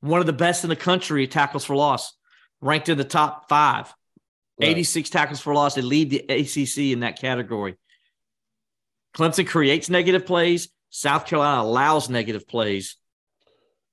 one 0.00 0.20
of 0.20 0.26
the 0.26 0.32
best 0.32 0.64
in 0.64 0.70
the 0.70 0.76
country 0.76 1.26
tackles 1.26 1.64
for 1.64 1.74
loss, 1.74 2.14
ranked 2.60 2.88
in 2.88 2.98
the 2.98 3.04
top 3.04 3.48
five. 3.48 3.92
Right. 4.60 4.70
86 4.70 5.10
tackles 5.10 5.40
for 5.40 5.54
loss. 5.54 5.74
They 5.76 5.82
lead 5.82 6.10
the 6.10 6.24
ACC 6.28 6.92
in 6.92 7.00
that 7.00 7.20
category. 7.20 7.76
Clemson 9.14 9.46
creates 9.46 9.88
negative 9.88 10.26
plays. 10.26 10.68
South 10.90 11.26
Carolina 11.26 11.62
allows 11.62 12.08
negative 12.08 12.46
plays. 12.48 12.96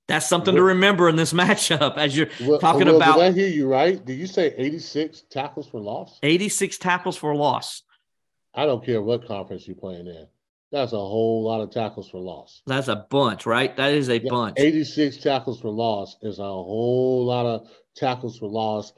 That's 0.08 0.28
something 0.28 0.54
to 0.54 0.62
remember 0.62 1.08
in 1.08 1.16
this 1.16 1.32
matchup 1.34 1.96
as 1.96 2.16
you're 2.16 2.28
well, 2.42 2.58
talking 2.58 2.86
well, 2.86 2.96
about. 2.96 3.16
Did 3.16 3.24
I 3.24 3.32
hear 3.32 3.48
you 3.48 3.68
right? 3.68 4.02
Did 4.04 4.18
you 4.18 4.26
say 4.26 4.54
86 4.56 5.24
tackles 5.30 5.68
for 5.68 5.80
loss? 5.80 6.18
86 6.22 6.78
tackles 6.78 7.16
for 7.16 7.34
loss. 7.34 7.82
I 8.54 8.64
don't 8.66 8.84
care 8.84 9.02
what 9.02 9.26
conference 9.26 9.66
you're 9.66 9.76
playing 9.76 10.06
in. 10.06 10.26
That's 10.72 10.92
a 10.92 10.96
whole 10.96 11.44
lot 11.44 11.60
of 11.60 11.70
tackles 11.70 12.10
for 12.10 12.18
loss. 12.18 12.62
That's 12.66 12.88
a 12.88 13.06
bunch, 13.08 13.46
right? 13.46 13.76
That 13.76 13.92
is 13.92 14.08
a 14.08 14.18
yeah, 14.18 14.30
bunch. 14.30 14.56
86 14.58 15.18
tackles 15.18 15.60
for 15.60 15.70
loss 15.70 16.16
is 16.22 16.38
a 16.38 16.42
whole 16.42 17.24
lot 17.24 17.46
of 17.46 17.68
tackles 17.94 18.38
for 18.38 18.48
loss, 18.48 18.92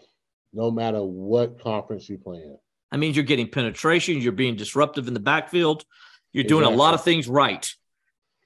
no 0.53 0.71
matter 0.71 1.03
what 1.03 1.61
conference 1.61 2.09
you 2.09 2.19
play 2.19 2.39
in. 2.39 2.59
That 2.91 2.99
means 2.99 3.17
you're 3.17 3.25
getting 3.25 3.51
penetration, 3.51 4.21
you're 4.21 4.33
being 4.33 4.57
disruptive 4.57 5.09
in 5.09 5.15
the 5.15 5.21
backfield, 5.21 5.85
you're 6.33 6.45
doing 6.45 6.63
exactly. 6.63 6.75
a 6.75 6.79
lot 6.79 6.95
of 6.95 7.05
things 7.05 7.29
right. 7.29 7.69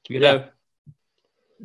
You 0.09 0.19
yeah. 0.19 0.47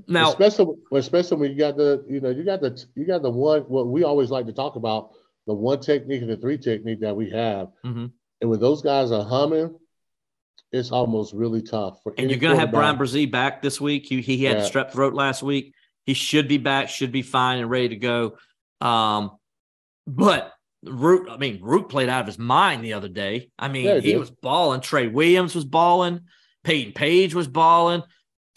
Now, 0.08 0.30
especially 0.30 0.76
especially 0.94 1.38
when 1.38 1.52
you 1.52 1.58
got 1.58 1.78
the 1.78 2.06
you 2.08 2.20
know 2.20 2.30
you 2.30 2.44
got 2.44 2.62
the 2.62 2.84
you 2.96 3.06
got 3.06 3.22
the 3.22 3.32
one 3.32 3.62
what 3.62 3.88
we 3.88 4.04
always 4.04 4.30
like 4.30 4.46
to 4.46 4.54
talk 4.54 4.76
about 4.76 5.12
the 5.48 5.54
one 5.54 5.80
technique 5.80 6.22
and 6.22 6.30
the 6.30 6.38
three 6.38 6.58
technique 6.58 7.00
that 7.00 7.16
we 7.16 7.30
have, 7.32 7.70
mm-hmm. 7.84 8.06
and 8.42 8.50
when 8.50 8.60
those 8.60 8.82
guys 8.82 9.12
are 9.12 9.24
humming, 9.24 9.76
it's 10.72 10.92
almost 10.92 11.34
really 11.34 11.62
tough 11.62 12.00
for. 12.04 12.14
And 12.18 12.30
you're 12.30 12.40
to 12.40 12.60
have 12.60 12.72
Bryan 12.72 12.98
Bresee 12.98 13.30
back 13.32 13.62
this 13.62 13.80
week. 13.80 14.06
He, 14.06 14.22
he 14.22 14.44
had 14.44 14.58
yeah. 14.58 14.64
strep 14.64 14.92
throat 14.92 15.14
last 15.14 15.42
week. 15.42 15.74
He 16.06 16.14
should 16.14 16.48
be 16.48 16.58
back, 16.58 16.90
should 16.90 17.12
be 17.12 17.22
fine 17.22 17.60
and 17.60 17.70
ready 17.70 17.90
to 17.90 17.96
go. 17.96 18.38
Um, 18.82 19.32
but 20.06 20.54
Root, 20.84 21.30
I 21.30 21.38
mean, 21.38 21.60
Root 21.62 21.90
played 21.90 22.10
out 22.10 22.22
of 22.22 22.28
his 22.28 22.40
mind 22.40 22.84
the 22.84 22.94
other 22.94 23.10
day. 23.10 23.50
I 23.58 23.68
mean, 23.68 23.86
yeah, 23.86 24.00
he, 24.00 24.12
he 24.12 24.18
was 24.18 24.30
balling. 24.30 24.82
Trey 24.82 25.08
Williams 25.08 25.56
was 25.56 25.66
balling. 25.66 26.22
Peyton 26.64 26.94
Page 26.94 27.34
was 27.34 27.48
balling. 27.48 28.04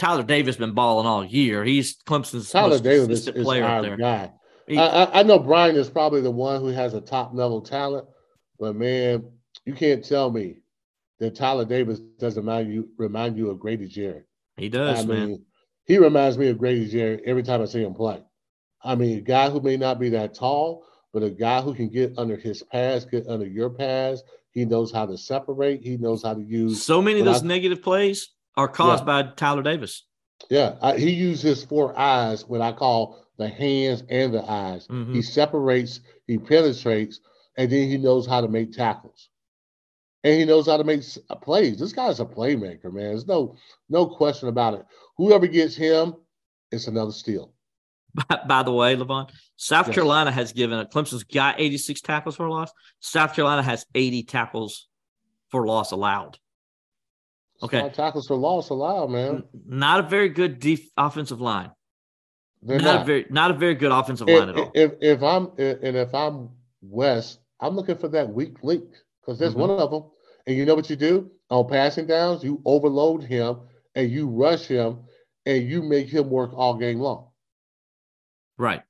Tyler 0.01 0.22
Davis 0.22 0.56
been 0.56 0.72
balling 0.72 1.06
all 1.06 1.22
year. 1.22 1.62
He's 1.62 2.02
Clemson's 2.02 2.51
Tyler 2.51 2.78
Davis 2.78 3.28
is, 3.28 3.44
player 3.44 3.64
our 3.64 3.82
there. 3.82 3.97
guy. 3.98 4.32
He, 4.66 4.78
I, 4.78 5.20
I, 5.20 5.22
know 5.24 5.39
Bryan 5.39 5.77
is 5.77 5.90
probably 5.90 6.22
the 6.22 6.31
one 6.31 6.60
who 6.62 6.68
has 6.68 6.94
a 6.94 7.02
top 7.02 7.35
level 7.35 7.60
talent, 7.60 8.09
but 8.59 8.77
man, 8.77 9.31
you 9.66 9.74
can't 9.74 10.02
tell 10.02 10.31
me 10.31 10.62
that 11.18 11.35
Tyler 11.35 11.66
Davis 11.66 12.01
doesn't 12.18 12.43
remind 12.43 12.72
you 12.72 12.89
remind 12.97 13.36
you 13.36 13.51
of 13.51 13.60
Grady 13.60 13.89
Jarrett. 13.89 14.27
He 14.56 14.70
does, 14.70 15.01
I 15.01 15.05
man. 15.05 15.28
Mean, 15.28 15.44
he 15.85 15.98
reminds 15.98 16.39
me 16.39 16.48
of 16.48 16.56
Grady 16.56 16.89
Jarrett 16.89 17.22
every 17.27 17.43
time 17.43 17.60
I 17.60 17.66
see 17.66 17.82
him 17.82 17.93
play. 17.93 18.22
I 18.82 18.94
mean, 18.94 19.18
a 19.18 19.22
guy 19.22 19.51
who 19.51 19.60
may 19.60 19.77
not 19.77 20.01
be 20.01 20.09
that 20.10 20.32
tall, 20.32 20.82
but 21.12 21.22
a 21.22 21.31
guy 21.31 21.60
who 21.60 21.74
can 21.74 21.90
get 21.90 22.14
under 22.16 22.36
his 22.36 22.62
pass, 22.62 23.05
get 23.05 23.27
under 23.27 23.47
your 23.47 23.68
pass. 23.68 24.22
He 24.52 24.64
knows 24.64 24.93
how 24.93 25.05
to 25.05 25.18
separate. 25.18 25.82
He 25.82 25.98
knows 25.98 26.22
how 26.22 26.32
to 26.32 26.43
use. 26.43 26.82
So 26.82 27.02
many 27.02 27.20
of 27.20 27.27
those 27.27 27.43
I, 27.43 27.47
negative 27.47 27.82
plays 27.82 28.31
are 28.56 28.68
caused 28.68 29.02
yeah. 29.06 29.22
by 29.22 29.31
Tyler 29.36 29.62
Davis. 29.62 30.05
Yeah, 30.48 30.77
I, 30.81 30.97
he 30.97 31.10
uses 31.10 31.64
four 31.64 31.97
eyes, 31.98 32.47
what 32.47 32.60
I 32.60 32.72
call 32.72 33.24
the 33.36 33.48
hands 33.48 34.02
and 34.09 34.32
the 34.32 34.48
eyes. 34.48 34.86
Mm-hmm. 34.89 35.14
He 35.14 35.22
separates, 35.22 36.01
he 36.27 36.39
penetrates, 36.39 37.20
and 37.56 37.70
then 37.70 37.89
he 37.89 37.98
knows 37.98 38.27
how 38.27 38.40
to 38.40 38.48
make 38.48 38.72
tackles. 38.72 39.28
And 40.22 40.39
he 40.39 40.44
knows 40.44 40.66
how 40.66 40.77
to 40.77 40.85
make 40.85 41.02
plays. 41.43 41.78
This 41.78 41.94
guy's 41.94 42.20
a 42.20 42.27
playmaker, 42.27 42.93
man. 42.93 43.09
There's 43.09 43.27
no 43.27 43.56
no 43.89 44.06
question 44.06 44.48
about 44.48 44.74
it. 44.74 44.85
Whoever 45.16 45.47
gets 45.47 45.74
him, 45.74 46.14
it's 46.70 46.86
another 46.86 47.12
steal. 47.12 47.55
By, 48.28 48.40
by 48.47 48.62
the 48.62 48.72
way, 48.72 48.97
Levon, 48.97 49.31
South 49.56 49.86
yes. 49.86 49.94
Carolina 49.94 50.32
has 50.32 50.52
given 50.52 50.78
a 50.78 50.85
Clemson's 50.85 51.22
got 51.22 51.60
86 51.60 52.01
tackles 52.01 52.36
for 52.36 52.47
a 52.47 52.51
loss. 52.51 52.70
South 52.98 53.35
Carolina 53.35 53.62
has 53.62 53.86
80 53.94 54.24
tackles 54.24 54.89
for 55.51 55.66
loss 55.66 55.93
allowed. 55.93 56.39
Okay. 57.62 57.91
tackles 57.91 58.27
for 58.27 58.37
loss 58.37 58.70
allowed, 58.70 59.11
man. 59.11 59.45
Not 59.66 60.01
a 60.01 60.09
very 60.09 60.31
good 60.31 60.61
def- 60.61 60.91
offensive 60.97 61.41
line. 61.41 61.70
Not, 62.62 62.82
not, 62.82 63.03
a 63.03 63.05
very 63.05 63.27
not 63.31 63.51
a 63.51 63.55
very 63.55 63.74
good 63.74 63.93
offensive 63.93 64.28
if, 64.28 64.39
line 64.39 64.49
at 64.51 64.57
all. 64.57 64.70
If 64.74 64.93
if 65.01 65.23
I'm 65.23 65.47
and 65.59 65.97
if 65.97 66.15
I'm 66.15 66.51
Wes, 66.82 67.39
I'm 67.61 67.74
looking 67.74 67.97
for 67.97 68.09
that 68.09 68.32
weak 68.32 68.62
link 68.62 68.85
because 69.20 69.39
there's 69.39 69.53
mm-hmm. 69.53 69.61
one 69.61 69.70
of 69.70 69.91
them. 69.91 70.05
And 70.47 70.57
you 70.57 70.65
know 70.65 70.74
what 70.74 70.91
you 70.91 70.97
do 70.97 71.31
on 71.51 71.69
passing 71.69 72.07
downs? 72.07 72.43
You 72.43 72.61
overload 72.65 73.23
him 73.23 73.61
and 73.95 74.11
you 74.11 74.27
rush 74.27 74.66
him 74.66 75.01
and 75.47 75.69
you 75.69 75.82
make 75.82 76.09
him 76.09 76.31
work 76.31 76.53
all 76.55 76.77
game 76.77 76.99
long. 76.99 77.28
Right. 78.59 78.82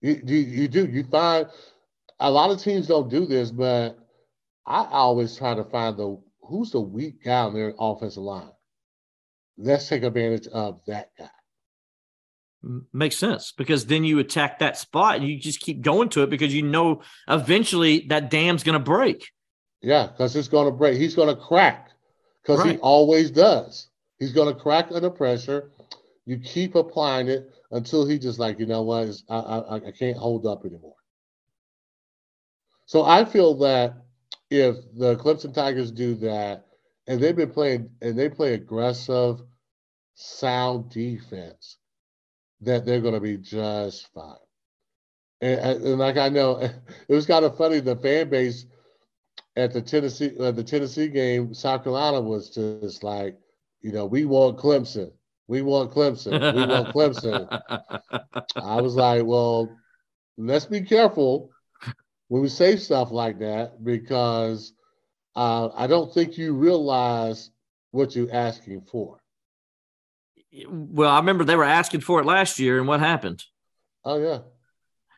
You, 0.00 0.20
you, 0.24 0.36
you 0.36 0.68
do. 0.68 0.86
You 0.86 1.04
find 1.04 1.46
a 2.20 2.30
lot 2.30 2.50
of 2.50 2.62
teams 2.62 2.86
don't 2.86 3.10
do 3.10 3.26
this, 3.26 3.50
but 3.50 3.98
I 4.66 4.86
always 4.90 5.36
try 5.36 5.54
to 5.54 5.64
find 5.64 5.96
the 5.96 6.20
who's 6.48 6.70
the 6.70 6.80
weak 6.80 7.24
guy 7.24 7.40
on 7.40 7.54
their 7.54 7.74
offensive 7.78 8.22
line. 8.22 8.50
Let's 9.56 9.88
take 9.88 10.02
advantage 10.02 10.46
of 10.48 10.80
that 10.86 11.10
guy. 11.18 11.30
Makes 12.92 13.16
sense 13.16 13.52
because 13.52 13.86
then 13.86 14.04
you 14.04 14.18
attack 14.18 14.58
that 14.58 14.78
spot 14.78 15.16
and 15.16 15.28
you 15.28 15.38
just 15.38 15.60
keep 15.60 15.82
going 15.82 16.08
to 16.10 16.22
it 16.22 16.30
because 16.30 16.54
you 16.54 16.62
know 16.62 17.02
eventually 17.28 18.06
that 18.08 18.30
dam's 18.30 18.62
going 18.62 18.78
to 18.78 18.84
break. 18.84 19.28
Yeah, 19.82 20.06
because 20.06 20.34
it's 20.34 20.48
going 20.48 20.66
to 20.66 20.72
break. 20.72 20.98
He's 20.98 21.14
going 21.14 21.28
to 21.28 21.40
crack 21.40 21.90
because 22.42 22.60
right. 22.60 22.72
he 22.72 22.78
always 22.78 23.30
does. 23.30 23.88
He's 24.18 24.32
going 24.32 24.52
to 24.52 24.58
crack 24.58 24.88
under 24.90 25.10
pressure. 25.10 25.72
You 26.24 26.38
keep 26.38 26.74
applying 26.74 27.28
it 27.28 27.50
until 27.70 28.06
he 28.06 28.18
just 28.18 28.38
like, 28.38 28.58
you 28.58 28.64
know 28.64 28.82
what, 28.82 29.10
I, 29.28 29.36
I, 29.36 29.74
I 29.76 29.90
can't 29.90 30.16
hold 30.16 30.46
up 30.46 30.64
anymore. 30.64 30.94
So 32.86 33.04
I 33.04 33.24
feel 33.26 33.54
that 33.58 33.94
if 34.50 34.76
the 34.94 35.16
Clemson 35.16 35.54
Tigers 35.54 35.90
do 35.90 36.14
that, 36.16 36.66
and 37.06 37.20
they've 37.20 37.36
been 37.36 37.50
playing, 37.50 37.90
and 38.00 38.18
they 38.18 38.28
play 38.28 38.54
aggressive, 38.54 39.40
sound 40.14 40.90
defense, 40.90 41.78
that 42.60 42.84
they're 42.84 43.00
going 43.00 43.14
to 43.14 43.20
be 43.20 43.36
just 43.36 44.12
fine. 44.14 44.36
And, 45.40 45.84
and, 45.84 45.98
like 45.98 46.16
I 46.16 46.28
know, 46.28 46.58
it 47.08 47.14
was 47.14 47.26
kind 47.26 47.44
of 47.44 47.56
funny. 47.56 47.80
The 47.80 47.96
fan 47.96 48.30
base 48.30 48.66
at 49.56 49.72
the 49.72 49.82
Tennessee 49.82 50.32
uh, 50.38 50.52
the 50.52 50.64
Tennessee 50.64 51.08
game, 51.08 51.54
South 51.54 51.84
Carolina 51.84 52.20
was 52.20 52.50
just 52.50 53.02
like, 53.04 53.36
you 53.82 53.92
know, 53.92 54.06
we 54.06 54.24
want 54.24 54.58
Clemson, 54.58 55.12
we 55.46 55.62
want 55.62 55.92
Clemson, 55.92 56.32
we 56.54 56.66
want 56.66 56.94
Clemson. 56.94 57.46
I 58.56 58.80
was 58.80 58.94
like, 58.94 59.24
well, 59.24 59.76
let's 60.38 60.66
be 60.66 60.80
careful 60.80 61.50
when 62.34 62.42
we 62.42 62.48
say 62.48 62.74
stuff 62.74 63.12
like 63.12 63.38
that 63.38 63.84
because 63.84 64.72
uh, 65.36 65.68
I 65.72 65.86
don't 65.86 66.12
think 66.12 66.36
you 66.36 66.52
realize 66.52 67.52
what 67.92 68.16
you're 68.16 68.34
asking 68.34 68.80
for. 68.90 69.20
Well, 70.68 71.12
I 71.12 71.18
remember 71.18 71.44
they 71.44 71.54
were 71.54 71.62
asking 71.62 72.00
for 72.00 72.18
it 72.18 72.26
last 72.26 72.58
year, 72.58 72.80
and 72.80 72.88
what 72.88 72.98
happened? 72.98 73.44
Oh 74.04 74.18
yeah, 74.18 74.38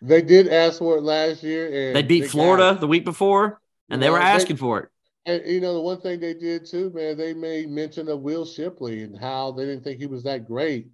they 0.02 0.20
did 0.20 0.48
ask 0.48 0.78
for 0.78 0.98
it 0.98 1.04
last 1.04 1.42
year, 1.42 1.88
and 1.88 1.96
they 1.96 2.02
beat 2.02 2.20
they 2.20 2.28
Florida 2.28 2.76
the 2.78 2.86
week 2.86 3.06
before, 3.06 3.62
and 3.88 4.02
they 4.02 4.10
were 4.10 4.20
asking 4.20 4.56
they, 4.56 4.60
for 4.60 4.80
it. 4.80 4.88
And 5.24 5.42
you 5.46 5.62
know 5.62 5.72
the 5.72 5.80
one 5.80 6.02
thing 6.02 6.20
they 6.20 6.34
did 6.34 6.66
too, 6.66 6.92
man, 6.94 7.16
they 7.16 7.32
made 7.32 7.70
mention 7.70 8.10
of 8.10 8.20
Will 8.20 8.44
Shipley 8.44 9.04
and 9.04 9.18
how 9.18 9.52
they 9.52 9.64
didn't 9.64 9.84
think 9.84 10.00
he 10.00 10.06
was 10.06 10.24
that 10.24 10.46
great, 10.46 10.88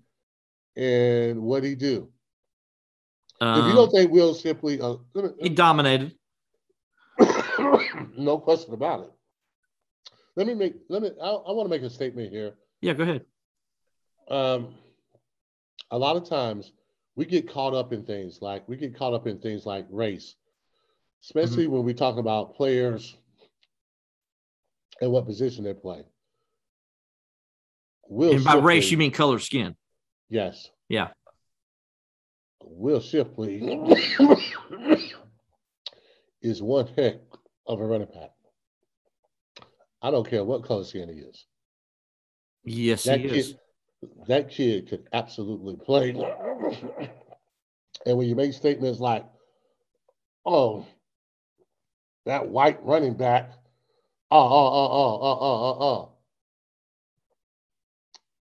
and 0.76 1.42
what 1.42 1.64
he 1.64 1.74
do. 1.74 2.10
Um, 3.42 3.58
if 3.58 3.66
you 3.66 3.72
don't 3.72 3.88
um, 3.88 3.90
think 3.90 4.12
Will 4.12 4.34
Shipley, 4.34 4.80
uh, 4.80 4.94
he 5.40 5.48
dominated. 5.48 6.14
no 8.16 8.38
question 8.38 8.72
about 8.72 9.00
it. 9.00 9.10
Let 10.36 10.46
me 10.46 10.54
make. 10.54 10.74
Let 10.88 11.02
me. 11.02 11.10
I, 11.20 11.28
I 11.28 11.50
want 11.50 11.66
to 11.66 11.68
make 11.68 11.82
a 11.82 11.90
statement 11.90 12.30
here. 12.30 12.52
Yeah, 12.80 12.92
go 12.92 13.02
ahead. 13.02 13.24
Um, 14.30 14.74
a 15.90 15.98
lot 15.98 16.14
of 16.14 16.28
times 16.28 16.70
we 17.16 17.24
get 17.24 17.50
caught 17.50 17.74
up 17.74 17.92
in 17.92 18.04
things 18.04 18.38
like 18.40 18.68
we 18.68 18.76
get 18.76 18.96
caught 18.96 19.12
up 19.12 19.26
in 19.26 19.40
things 19.40 19.66
like 19.66 19.86
race, 19.90 20.36
especially 21.24 21.64
mm-hmm. 21.64 21.72
when 21.72 21.84
we 21.84 21.94
talk 21.94 22.18
about 22.18 22.54
players 22.54 23.16
and 25.00 25.10
what 25.10 25.26
position 25.26 25.64
they 25.64 25.74
play. 25.74 26.04
Will 28.08 28.36
and 28.36 28.44
by 28.44 28.52
Shipley, 28.52 28.66
race, 28.66 28.90
you 28.92 28.98
mean 28.98 29.10
color 29.10 29.40
skin? 29.40 29.74
Yes. 30.30 30.70
Yeah. 30.88 31.08
Will 32.64 33.00
Shipley 33.00 33.60
is 36.42 36.62
one 36.62 36.88
heck 36.96 37.16
of 37.66 37.80
a 37.80 37.84
running 37.84 38.08
back. 38.08 38.30
I 40.00 40.10
don't 40.10 40.28
care 40.28 40.44
what 40.44 40.64
color 40.64 40.84
skin 40.84 41.08
he 41.08 41.20
is. 41.20 41.46
Yes, 42.64 43.04
that 43.04 43.20
he 43.20 43.28
kid, 43.28 43.36
is. 43.36 43.54
That 44.26 44.50
kid 44.50 44.88
could 44.88 45.08
absolutely 45.12 45.76
play. 45.76 46.10
and 48.06 48.18
when 48.18 48.28
you 48.28 48.34
make 48.34 48.52
statements 48.52 48.98
like, 48.98 49.24
oh, 50.44 50.86
that 52.26 52.48
white 52.48 52.84
running 52.84 53.14
back, 53.14 53.52
oh, 54.30 54.38
oh, 54.38 54.66
oh, 54.72 54.88
oh, 54.92 55.18
oh, 55.22 55.38
oh, 55.40 55.76
oh, 55.80 55.84
oh. 55.84 56.08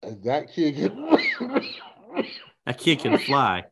And 0.02 0.24
that 0.24 0.54
kid 0.54 0.76
can 0.76 1.10
that 2.66 2.78
kid 2.78 3.00
can 3.00 3.18
fly. 3.18 3.66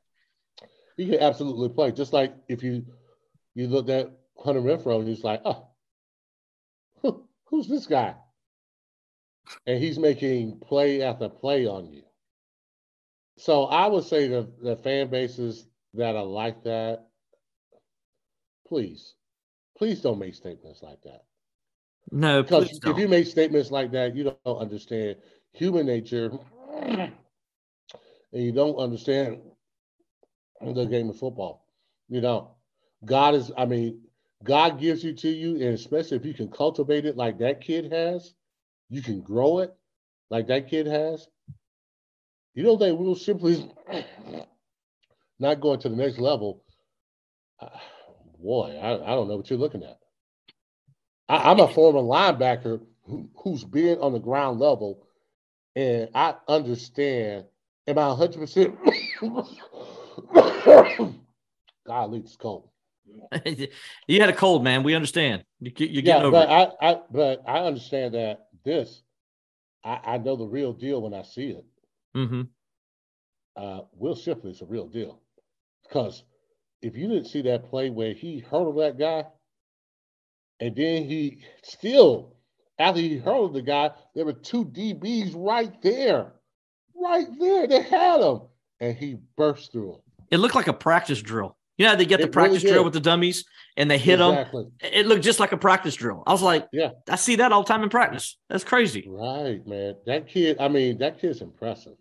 He 0.97 1.05
can 1.05 1.19
absolutely 1.19 1.69
play. 1.69 1.91
Just 1.91 2.13
like 2.13 2.35
if 2.49 2.63
you 2.63 2.85
you 3.55 3.67
look 3.67 3.89
at 3.89 4.11
Hunter 4.43 4.61
Renfrow 4.61 4.99
and 4.99 5.07
he's 5.07 5.23
like, 5.23 5.41
oh, 5.45 5.67
who's 7.45 7.67
this 7.67 7.87
guy? 7.87 8.15
And 9.65 9.81
he's 9.81 9.97
making 9.97 10.59
play 10.59 11.01
after 11.01 11.29
play 11.29 11.65
on 11.65 11.91
you. 11.91 12.03
So 13.37 13.65
I 13.65 13.87
would 13.87 14.03
say 14.03 14.27
the, 14.27 14.49
the 14.61 14.75
fan 14.75 15.09
bases 15.09 15.67
that 15.93 16.15
are 16.15 16.25
like 16.25 16.63
that, 16.63 17.07
please, 18.67 19.13
please 19.77 20.01
don't 20.01 20.19
make 20.19 20.35
statements 20.35 20.81
like 20.81 21.01
that. 21.03 21.23
No, 22.11 22.41
because 22.41 22.79
if 22.83 22.97
you 22.97 23.07
make 23.07 23.27
statements 23.27 23.69
like 23.71 23.91
that, 23.91 24.15
you 24.15 24.35
don't 24.45 24.57
understand 24.57 25.17
human 25.53 25.85
nature 25.85 26.31
and 26.81 27.11
you 28.31 28.51
don't 28.51 28.77
understand 28.77 29.39
the 30.61 30.85
game 30.85 31.09
of 31.09 31.17
football. 31.17 31.65
You 32.09 32.21
know, 32.21 32.51
God 33.05 33.35
is, 33.35 33.51
I 33.57 33.65
mean, 33.65 34.01
God 34.43 34.79
gives 34.79 35.03
you 35.03 35.13
to 35.13 35.29
you, 35.29 35.55
and 35.55 35.73
especially 35.73 36.17
if 36.17 36.25
you 36.25 36.33
can 36.33 36.49
cultivate 36.49 37.05
it 37.05 37.17
like 37.17 37.39
that 37.39 37.61
kid 37.61 37.91
has, 37.91 38.33
you 38.89 39.01
can 39.01 39.21
grow 39.21 39.59
it 39.59 39.75
like 40.29 40.47
that 40.47 40.69
kid 40.69 40.87
has. 40.87 41.27
You 42.53 42.63
don't 42.63 42.79
think 42.79 42.99
Will 42.99 43.15
Shipley 43.15 43.69
not 45.39 45.61
going 45.61 45.79
to 45.81 45.89
the 45.89 45.95
next 45.95 46.17
level? 46.17 46.63
Uh, 47.59 47.69
boy, 48.39 48.79
I, 48.81 48.93
I 48.93 49.15
don't 49.15 49.27
know 49.27 49.37
what 49.37 49.49
you're 49.49 49.59
looking 49.59 49.83
at. 49.83 49.99
I, 51.29 51.51
am 51.51 51.59
a 51.59 51.67
former 51.67 51.99
linebacker 51.99 52.81
who, 53.03 53.29
who's 53.35 53.63
been 53.63 53.99
on 53.99 54.13
the 54.13 54.19
ground 54.19 54.59
level, 54.59 55.05
and 55.75 56.09
I 56.15 56.35
understand. 56.47 57.45
Am 57.87 57.97
I 57.97 58.01
100%? 58.01 59.47
God, 61.87 62.13
it's 62.13 62.35
cold. 62.35 62.69
you 64.07 64.19
had 64.19 64.29
a 64.29 64.33
cold, 64.33 64.63
man. 64.63 64.83
We 64.83 64.93
understand. 64.93 65.43
You, 65.59 65.71
you're 65.77 65.89
yeah, 65.89 66.01
getting 66.01 66.31
but 66.31 66.49
over 66.49 66.75
I, 66.81 66.89
I, 66.89 66.99
but 67.09 67.43
I 67.47 67.59
understand 67.59 68.13
that 68.15 68.47
this, 68.65 69.01
I, 69.83 69.99
I 70.05 70.17
know 70.17 70.35
the 70.35 70.45
real 70.45 70.73
deal 70.73 71.01
when 71.01 71.13
I 71.13 71.23
see 71.23 71.49
it. 71.49 71.65
Mm-hmm. 72.15 72.41
Uh, 73.55 73.81
Will 73.93 74.15
Shipley 74.15 74.51
is 74.51 74.61
a 74.61 74.65
real 74.65 74.87
deal 74.87 75.21
because 75.83 76.23
if 76.81 76.95
you 76.95 77.07
didn't 77.07 77.25
see 77.25 77.41
that 77.43 77.69
play 77.69 77.89
where 77.89 78.13
he 78.13 78.39
hurdled 78.39 78.77
that 78.79 78.99
guy, 78.99 79.25
and 80.59 80.75
then 80.75 81.05
he 81.05 81.39
still, 81.63 82.35
after 82.77 82.99
he 82.99 83.17
hurdled 83.17 83.53
the 83.53 83.61
guy, 83.61 83.91
there 84.15 84.25
were 84.25 84.33
two 84.33 84.65
DBs 84.65 85.33
right 85.35 85.81
there, 85.81 86.33
right 86.95 87.27
there. 87.39 87.67
They 87.67 87.81
had 87.81 88.21
him, 88.21 88.41
and 88.79 88.95
he 88.95 89.17
burst 89.35 89.71
through 89.71 89.93
them. 89.93 90.01
It 90.31 90.37
looked 90.37 90.55
like 90.55 90.67
a 90.67 90.73
practice 90.73 91.21
drill. 91.21 91.57
You 91.77 91.85
know, 91.85 91.95
they 91.95 92.05
get 92.05 92.19
the 92.19 92.27
practice 92.27 92.63
really 92.63 92.73
drill 92.73 92.83
with 92.83 92.93
the 92.93 92.99
dummies 92.99 93.45
and 93.75 93.89
they 93.89 93.99
hit 93.99 94.19
exactly. 94.19 94.63
them. 94.63 94.71
It 94.81 95.05
looked 95.05 95.23
just 95.23 95.39
like 95.39 95.51
a 95.51 95.57
practice 95.57 95.93
drill. 95.93 96.23
I 96.25 96.31
was 96.31 96.41
like, 96.41 96.67
yeah, 96.73 96.89
I 97.07 97.17
see 97.17 97.35
that 97.35 97.51
all 97.51 97.61
the 97.61 97.67
time 97.67 97.83
in 97.83 97.89
practice. 97.89 98.37
That's 98.49 98.63
crazy. 98.63 99.05
Right, 99.07 99.65
man. 99.67 99.95
That 100.07 100.27
kid, 100.27 100.57
I 100.59 100.69
mean, 100.69 100.97
that 100.97 101.21
kid's 101.21 101.41
impressive. 101.41 101.93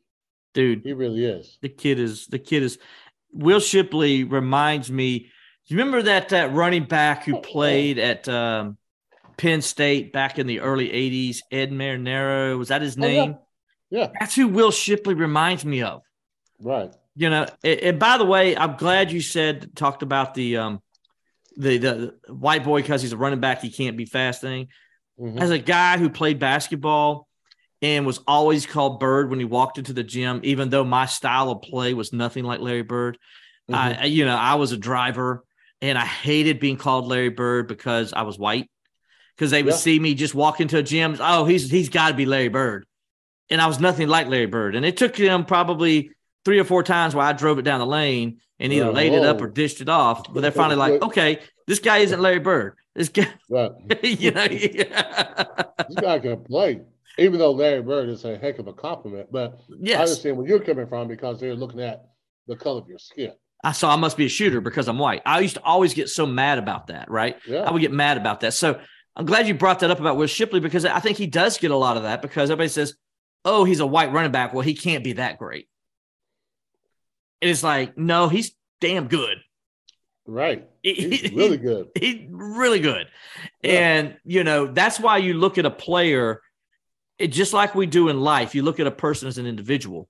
Dude. 0.55 0.81
He 0.83 0.95
really 0.95 1.27
is. 1.27 1.59
The 1.61 1.69
kid 1.69 1.99
is, 1.99 2.27
the 2.27 2.39
kid 2.39 2.63
is, 2.63 2.79
Will 3.33 3.61
Shipley 3.61 4.25
reminds 4.25 4.91
me. 4.91 5.19
Do 5.19 5.75
you 5.75 5.79
remember 5.79 6.03
that, 6.03 6.31
that 6.31 6.55
running 6.55 6.85
back 6.85 7.25
who 7.25 7.39
played 7.41 7.99
at 7.99 8.27
um, 8.31 8.79
Penn 9.37 9.61
State 9.61 10.11
back 10.11 10.39
in 10.39 10.47
the 10.47 10.61
early 10.61 10.89
80s? 10.89 11.41
Ed 11.51 11.71
Marinaro. 11.71 12.57
Was 12.57 12.69
that 12.69 12.81
his 12.81 12.97
name? 12.97 13.35
Oh, 13.35 13.47
yeah. 13.91 14.01
yeah. 14.05 14.11
That's 14.19 14.35
who 14.35 14.49
Will 14.49 14.71
Shipley 14.71 15.13
reminds 15.13 15.67
me 15.67 15.83
of. 15.83 16.01
Right 16.63 16.95
you 17.17 17.31
know, 17.31 17.47
and 17.65 17.99
by 17.99 18.19
the 18.19 18.25
way, 18.25 18.57
I'm 18.57 18.77
glad 18.77 19.11
you 19.11 19.21
said 19.21 19.75
talked 19.75 20.03
about 20.03 20.35
the 20.35 20.59
um 20.59 20.83
the 21.57 21.79
the 21.79 22.15
white 22.29 22.63
boy 22.63 22.83
because 22.83 23.03
he's 23.03 23.13
a 23.13 23.17
running 23.17 23.41
back, 23.41 23.63
he 23.63 23.71
can't 23.71 23.97
be 23.97 24.05
fast 24.05 24.43
thing. 24.43 24.69
Mm-hmm. 25.19 25.39
As 25.39 25.51
a 25.51 25.59
guy 25.59 25.97
who 25.97 26.11
played 26.11 26.39
basketball 26.39 27.27
and 27.81 28.05
was 28.05 28.21
always 28.27 28.67
called 28.67 29.01
Bird 29.01 29.31
when 29.31 29.39
he 29.39 29.47
walked 29.47 29.79
into 29.79 29.95
the 29.95 30.05
gym, 30.05 30.41
even 30.45 30.69
though 30.69 30.85
my 30.85 31.07
style 31.07 31.51
of 31.51 31.63
play 31.63 31.95
was 31.95 32.13
nothing 32.13 32.45
like 32.45 32.61
Larry 32.61 32.83
Bird. 32.83 33.19
Mm-hmm. 33.71 34.03
I, 34.03 34.05
you 34.05 34.27
know, 34.27 34.37
I 34.37 34.57
was 34.57 34.73
a 34.73 34.77
driver 34.77 35.43
and 35.81 35.97
I 35.97 36.05
hated 36.05 36.61
being 36.61 36.77
called 36.77 37.07
Larry 37.07 37.31
Bird 37.31 37.67
because 37.67 38.13
I 38.13 38.23
was 38.23 38.39
white. 38.39 38.71
Because 39.35 39.51
they 39.51 39.63
would 39.63 39.73
yeah. 39.73 39.79
see 39.79 39.99
me 39.99 40.15
just 40.15 40.35
walk 40.35 40.63
into 40.63 40.79
a 40.79 40.83
gym. 40.83 41.17
Oh, 41.21 41.45
he's 41.45 41.71
he's 41.71 41.91
got 41.91 42.09
to 42.09 42.15
be 42.15 42.25
Larry 42.25 42.49
Bird, 42.49 42.87
and 43.51 43.61
I 43.61 43.67
was 43.67 43.79
nothing 43.79 44.09
like 44.09 44.29
Larry 44.29 44.47
Bird. 44.47 44.75
And 44.75 44.87
it 44.87 44.97
took 44.97 45.15
them 45.15 45.45
probably 45.45 46.13
three 46.47 46.61
or 46.61 46.65
four 46.65 46.85
times 46.85 47.13
where 47.13 47.27
I 47.27 47.33
drove 47.33 47.59
it 47.59 47.63
down 47.63 47.81
the 47.81 47.87
lane 47.87 48.39
and 48.61 48.73
either 48.73 48.87
Right. 48.87 48.95
laid 48.95 49.13
it 49.15 49.25
up 49.25 49.41
or 49.43 49.49
oh. 49.49 49.51
dished 49.51 49.81
it 49.81 49.89
off. 49.89 50.33
But 50.33 50.41
they're 50.43 50.53
finally 50.53 50.77
like, 50.77 51.03
okay, 51.03 51.41
this 51.67 51.81
guy 51.81 51.99
isn't 51.99 52.21
Larry 52.21 52.39
Bird. 52.39 52.77
This 52.95 53.09
guy, 53.09 53.29
Right. 53.51 53.73
you 54.05 54.31
know, 54.31 54.47
This 54.47 55.97
guy 56.01 56.21
can 56.21 56.45
play, 56.45 56.83
even 57.19 57.41
though 57.41 57.51
Larry 57.51 57.83
Bird 57.83 58.09
is 58.09 58.25
a 58.25 58.39
heck 58.39 58.61
of 58.61 58.69
a 58.69 58.73
compliment. 58.73 59.31
But 59.33 59.61
I 59.87 59.93
understand 59.95 60.37
where 60.37 60.47
you're 60.47 60.61
coming 60.61 60.87
from 60.87 61.09
because 61.09 61.41
they're 61.41 61.57
looking 61.57 61.81
at 61.81 62.05
the 62.47 62.55
color 62.55 62.81
of 62.81 62.89
your 62.89 62.99
skin. 62.99 63.33
I 63.65 63.73
saw 63.73 63.93
I 63.93 63.97
must 63.97 64.17
be 64.17 64.27
a 64.27 64.29
shooter 64.29 64.61
because 64.61 64.87
I'm 64.87 65.01
white. 65.01 65.23
I 65.27 65.41
used 65.41 65.57
to 65.57 65.63
always 65.65 65.95
get 65.95 66.09
so 66.09 66.27
mad 66.27 66.59
about 66.59 66.87
that, 66.87 67.11
right? 67.11 67.37
Yeah. 67.49 67.63
I 67.63 67.73
would 67.73 67.83
get 67.83 67.91
mad 67.93 68.19
about 68.19 68.41
that. 68.41 68.55
So 68.55 68.81
I'm 69.17 69.27
glad 69.27 69.49
you 69.49 69.55
brought 69.55 69.81
that 69.81 69.91
up 69.91 69.99
about 69.99 70.17
Will 70.17 70.29
Shipley 70.29 70.61
because 70.61 70.85
I 70.85 71.01
think 71.01 71.19
he 71.19 71.27
does 71.27 71.59
get 71.59 71.73
a 71.73 71.77
lot 71.77 71.97
of 71.97 72.05
that 72.05 72.23
because 72.23 72.51
everybody 72.51 72.69
says, 72.69 72.95
oh, 73.45 73.65
he's 73.65 73.81
a 73.81 73.87
white 73.87 74.13
running 74.13 74.31
back. 74.31 74.53
Well, 74.55 74.63
he 74.63 74.75
can't 74.75 75.03
be 75.03 75.15
that 75.15 75.39
great. 75.39 75.69
It's 77.47 77.63
like, 77.63 77.97
no, 77.97 78.29
he's 78.29 78.53
damn 78.81 79.09
good. 79.09 79.39
Right. 80.27 80.69
He's 80.83 81.21
he- 81.21 81.37
really 81.37 81.57
good. 81.57 81.89
He's 81.99 82.27
really 82.31 82.81
good. 82.81 83.07
Yeah. 83.63 83.73
And, 83.73 84.17
you 84.25 84.45
know, 84.45 84.67
that's 84.67 84.99
why 84.99 85.19
you 85.19 85.35
look 85.35 85.57
at 85.59 85.67
a 85.67 85.71
player, 85.71 86.43
it, 87.19 87.29
just 87.29 87.53
like 87.53 87.75
we 87.75 87.87
do 87.87 88.09
in 88.09 88.21
life, 88.21 88.55
you 88.55 88.63
look 88.63 88.81
at 88.81 88.87
a 88.87 88.93
person 88.93 89.29
as 89.29 89.39
an 89.39 89.47
individual. 89.47 90.09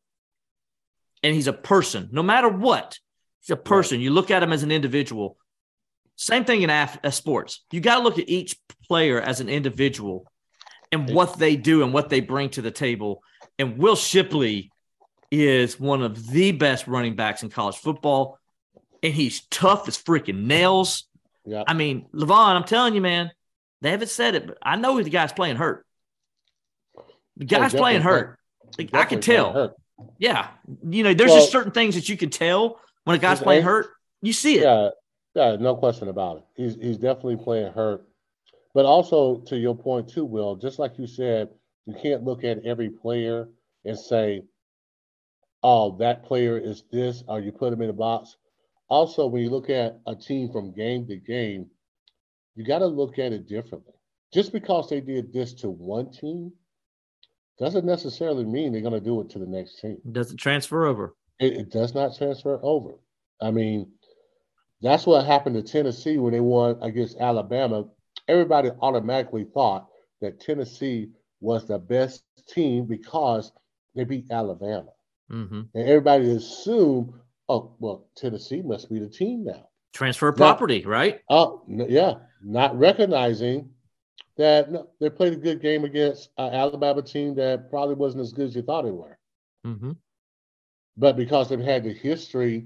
And 1.22 1.34
he's 1.34 1.48
a 1.48 1.52
person, 1.52 2.08
no 2.12 2.22
matter 2.22 2.48
what. 2.48 2.98
He's 3.40 3.50
a 3.50 3.56
person. 3.56 4.00
You 4.00 4.10
look 4.10 4.30
at 4.30 4.42
him 4.42 4.52
as 4.52 4.62
an 4.62 4.70
individual. 4.70 5.36
Same 6.16 6.44
thing 6.44 6.62
in 6.62 6.70
af- 6.70 6.98
uh, 7.04 7.10
sports. 7.10 7.64
You 7.70 7.80
got 7.80 7.96
to 7.96 8.02
look 8.02 8.18
at 8.18 8.28
each 8.28 8.56
player 8.86 9.20
as 9.20 9.40
an 9.40 9.48
individual 9.48 10.30
and 10.92 11.10
what 11.10 11.38
they 11.38 11.56
do 11.56 11.82
and 11.82 11.92
what 11.92 12.08
they 12.08 12.20
bring 12.20 12.50
to 12.50 12.62
the 12.62 12.70
table. 12.70 13.22
And 13.58 13.76
Will 13.78 13.96
Shipley 13.96 14.70
is 15.44 15.78
one 15.78 16.02
of 16.02 16.28
the 16.30 16.52
best 16.52 16.86
running 16.86 17.16
backs 17.16 17.42
in 17.42 17.50
college 17.50 17.76
football. 17.76 18.38
And 19.02 19.12
he's 19.12 19.42
tough 19.48 19.88
as 19.88 19.98
freaking 19.98 20.44
nails. 20.44 21.04
Yeah. 21.44 21.64
I 21.66 21.74
mean, 21.74 22.06
Levon, 22.14 22.56
I'm 22.56 22.64
telling 22.64 22.94
you, 22.94 23.00
man, 23.00 23.30
they 23.82 23.90
haven't 23.90 24.08
said 24.08 24.34
it, 24.34 24.46
but 24.46 24.58
I 24.62 24.76
know 24.76 25.00
the 25.02 25.10
guy's 25.10 25.32
playing 25.32 25.56
hurt. 25.56 25.86
The 27.36 27.44
oh, 27.44 27.46
guy's 27.46 27.72
definitely 27.72 27.78
playing 27.80 28.02
hurt. 28.02 28.38
Like, 28.78 28.94
I 28.94 29.04
can 29.04 29.20
tell. 29.20 29.76
Yeah. 30.18 30.48
You 30.88 31.02
know, 31.04 31.14
there's 31.14 31.30
Well- 31.30 31.40
just 31.40 31.52
certain 31.52 31.72
things 31.72 31.94
that 31.94 32.08
you 32.08 32.16
can 32.16 32.30
tell 32.30 32.80
when 33.04 33.16
a 33.16 33.18
guy's 33.18 33.40
playing 33.40 33.62
hurt. 33.62 33.88
You 34.22 34.32
see 34.32 34.58
it. 34.58 34.62
Yeah, 34.62 34.90
yeah, 35.34 35.56
no 35.56 35.76
question 35.76 36.08
about 36.08 36.38
it. 36.38 36.44
He's 36.56 36.74
he's 36.74 36.96
definitely 36.96 37.36
playing 37.36 37.72
hurt. 37.72 38.08
But 38.74 38.86
also 38.86 39.38
to 39.46 39.56
your 39.56 39.76
point 39.76 40.08
too, 40.08 40.24
Will, 40.24 40.56
just 40.56 40.78
like 40.78 40.98
you 40.98 41.06
said, 41.06 41.50
you 41.86 41.94
can't 41.94 42.24
look 42.24 42.42
at 42.44 42.64
every 42.64 42.90
player 42.90 43.48
and 43.84 43.98
say, 43.98 44.42
oh, 45.66 45.96
that 45.98 46.22
player 46.24 46.56
is 46.56 46.84
this, 46.92 47.24
or 47.26 47.40
you 47.40 47.50
put 47.50 47.72
him 47.72 47.82
in 47.82 47.90
a 47.90 47.92
box. 47.92 48.36
Also, 48.88 49.26
when 49.26 49.42
you 49.42 49.50
look 49.50 49.68
at 49.68 49.98
a 50.06 50.14
team 50.14 50.48
from 50.52 50.72
game 50.72 51.04
to 51.08 51.16
game, 51.16 51.66
you 52.54 52.64
got 52.64 52.78
to 52.78 52.86
look 52.86 53.18
at 53.18 53.32
it 53.32 53.48
differently. 53.48 53.92
Just 54.32 54.52
because 54.52 54.88
they 54.88 55.00
did 55.00 55.32
this 55.32 55.52
to 55.54 55.68
one 55.68 56.12
team 56.12 56.52
doesn't 57.58 57.84
necessarily 57.84 58.44
mean 58.44 58.70
they're 58.70 58.80
going 58.80 58.92
to 58.92 59.00
do 59.00 59.20
it 59.20 59.28
to 59.30 59.40
the 59.40 59.46
next 59.46 59.80
team 59.80 59.98
Doesn't 60.12 60.36
transfer 60.36 60.86
over. 60.86 61.14
it, 61.40 61.54
it 61.54 61.70
does 61.72 61.94
not 61.94 62.16
transfer 62.16 62.60
over. 62.62 62.92
I 63.42 63.50
mean, 63.50 63.90
that's 64.82 65.04
what 65.06 65.26
happened 65.26 65.56
to 65.56 65.62
Tennessee 65.62 66.18
when 66.18 66.32
they 66.32 66.40
won 66.40 66.78
against 66.80 67.18
Alabama. 67.18 67.86
Everybody 68.28 68.70
automatically 68.80 69.46
thought 69.52 69.88
that 70.20 70.38
Tennessee 70.40 71.08
was 71.40 71.66
the 71.66 71.78
best 71.78 72.22
team 72.48 72.86
because 72.86 73.50
they 73.96 74.04
beat 74.04 74.30
Alabama. 74.30 74.90
Hmm 75.28 75.62
And 75.74 75.88
everybody 75.88 76.30
assumed, 76.30 77.12
oh, 77.48 77.74
well, 77.78 78.08
Tennessee 78.16 78.62
must 78.62 78.90
be 78.90 78.98
the 78.98 79.08
team 79.08 79.44
now. 79.44 79.68
Transfer 79.92 80.32
property, 80.32 80.84
right? 80.84 81.20
Oh, 81.30 81.62
n- 81.68 81.86
yeah, 81.88 82.14
not 82.42 82.78
recognizing 82.78 83.70
that 84.36 84.70
no, 84.70 84.88
they 85.00 85.08
played 85.08 85.32
a 85.32 85.36
good 85.36 85.60
game 85.62 85.84
against 85.84 86.30
an 86.36 86.52
Alabama 86.52 87.02
team 87.02 87.34
that 87.36 87.70
probably 87.70 87.94
wasn't 87.94 88.22
as 88.22 88.32
good 88.32 88.48
as 88.48 88.56
you 88.56 88.62
thought 88.62 88.82
they 88.84 88.90
were. 88.90 89.18
hmm 89.64 89.92
but 90.98 91.16
because 91.16 91.48
they've 91.48 91.60
had 91.60 91.84
the 91.84 91.92
history 91.92 92.64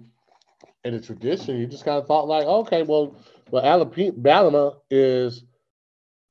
and 0.85 0.95
the 0.95 1.01
tradition, 1.01 1.59
you 1.59 1.67
just 1.67 1.85
kind 1.85 1.99
of 1.99 2.07
thought 2.07 2.29
like, 2.29 2.47
okay, 2.47 2.83
well, 2.85 3.17
well, 3.51 3.65
Alabama 3.65 4.77
is 4.91 5.45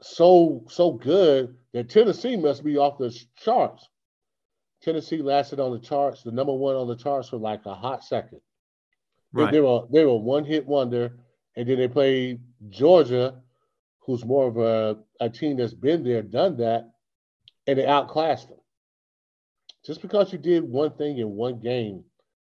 so 0.02 0.64
so 0.70 0.94
good 0.94 1.56
that 1.74 1.90
Tennessee 1.90 2.38
must 2.38 2.64
be 2.64 2.78
off 2.78 2.98
the 2.98 3.14
charts. 3.36 3.88
Tennessee 4.82 5.22
lasted 5.22 5.60
on 5.60 5.72
the 5.72 5.80
charts, 5.80 6.24
the 6.24 6.32
number 6.32 6.54
one 6.54 6.76
on 6.76 6.88
the 6.88 6.96
charts 6.96 7.30
for 7.30 7.38
like 7.38 7.66
a 7.66 7.76
hot 7.76 8.04
second. 8.04 8.40
They- 9.34 9.44
Right. 9.44 9.52
They, 9.52 9.60
were 9.62 9.82
they 9.92 10.06
were 10.06 10.18
one 10.18 10.44
hit 10.46 10.66
wonder, 10.66 11.18
and 11.56 11.68
then 11.68 11.78
they 11.78 11.88
played 11.88 12.42
Georgia, 12.70 13.42
who's 14.00 14.26
more 14.26 14.48
of 14.48 14.58
a, 14.58 14.98
a 15.20 15.30
team 15.30 15.58
that's 15.58 15.74
been 15.74 16.04
there, 16.04 16.22
done 16.24 16.58
that, 16.58 16.90
and 17.68 17.78
they 17.78 17.86
outclassed 17.86 18.48
them. 18.50 18.58
Just 19.86 20.02
because 20.02 20.32
you 20.34 20.40
did 20.40 20.64
one 20.64 20.92
thing 20.92 21.18
in 21.20 21.30
one 21.32 21.60
game 21.60 22.04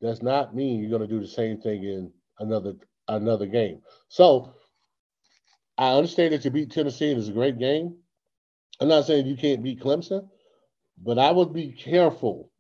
does 0.02 0.22
not 0.22 0.56
mean 0.56 0.80
you're 0.80 0.90
going 0.90 1.08
to 1.08 1.08
do 1.14 1.20
the 1.20 1.28
same 1.28 1.60
thing 1.62 1.84
in 1.84 2.12
another 2.40 2.74
another 3.08 3.46
game. 3.46 3.82
So 4.08 4.54
I 5.78 5.92
understand 5.94 6.34
that 6.34 6.46
you 6.46 6.52
beat 6.52 6.72
Tennessee 6.72 7.12
and 7.12 7.20
it's 7.20 7.28
a 7.30 7.34
great 7.34 7.60
game. 7.60 7.98
I'm 8.80 8.88
not 8.88 9.06
saying 9.06 9.26
you 9.28 9.36
can't 9.36 9.62
beat 9.64 9.80
Clemson, 9.82 10.28
but 11.04 11.18
I 11.18 11.32
would 11.32 11.54
be 11.54 11.72
careful 11.72 12.52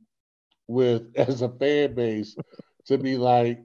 with 0.67 1.11
as 1.15 1.41
a 1.41 1.49
fan 1.49 1.93
base 1.93 2.35
to 2.85 2.97
be 2.97 3.17
like, 3.17 3.59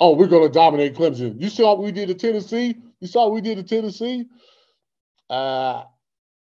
oh, 0.00 0.14
we're 0.14 0.26
going 0.26 0.46
to 0.46 0.52
dominate 0.52 0.94
Clemson. 0.94 1.40
You 1.40 1.48
saw 1.48 1.74
what 1.74 1.84
we 1.84 1.92
did 1.92 2.08
to 2.08 2.14
Tennessee. 2.14 2.76
You 3.00 3.08
saw 3.08 3.24
what 3.24 3.34
we 3.34 3.40
did 3.40 3.56
to 3.56 3.62
Tennessee. 3.62 4.26
Uh, 5.28 5.84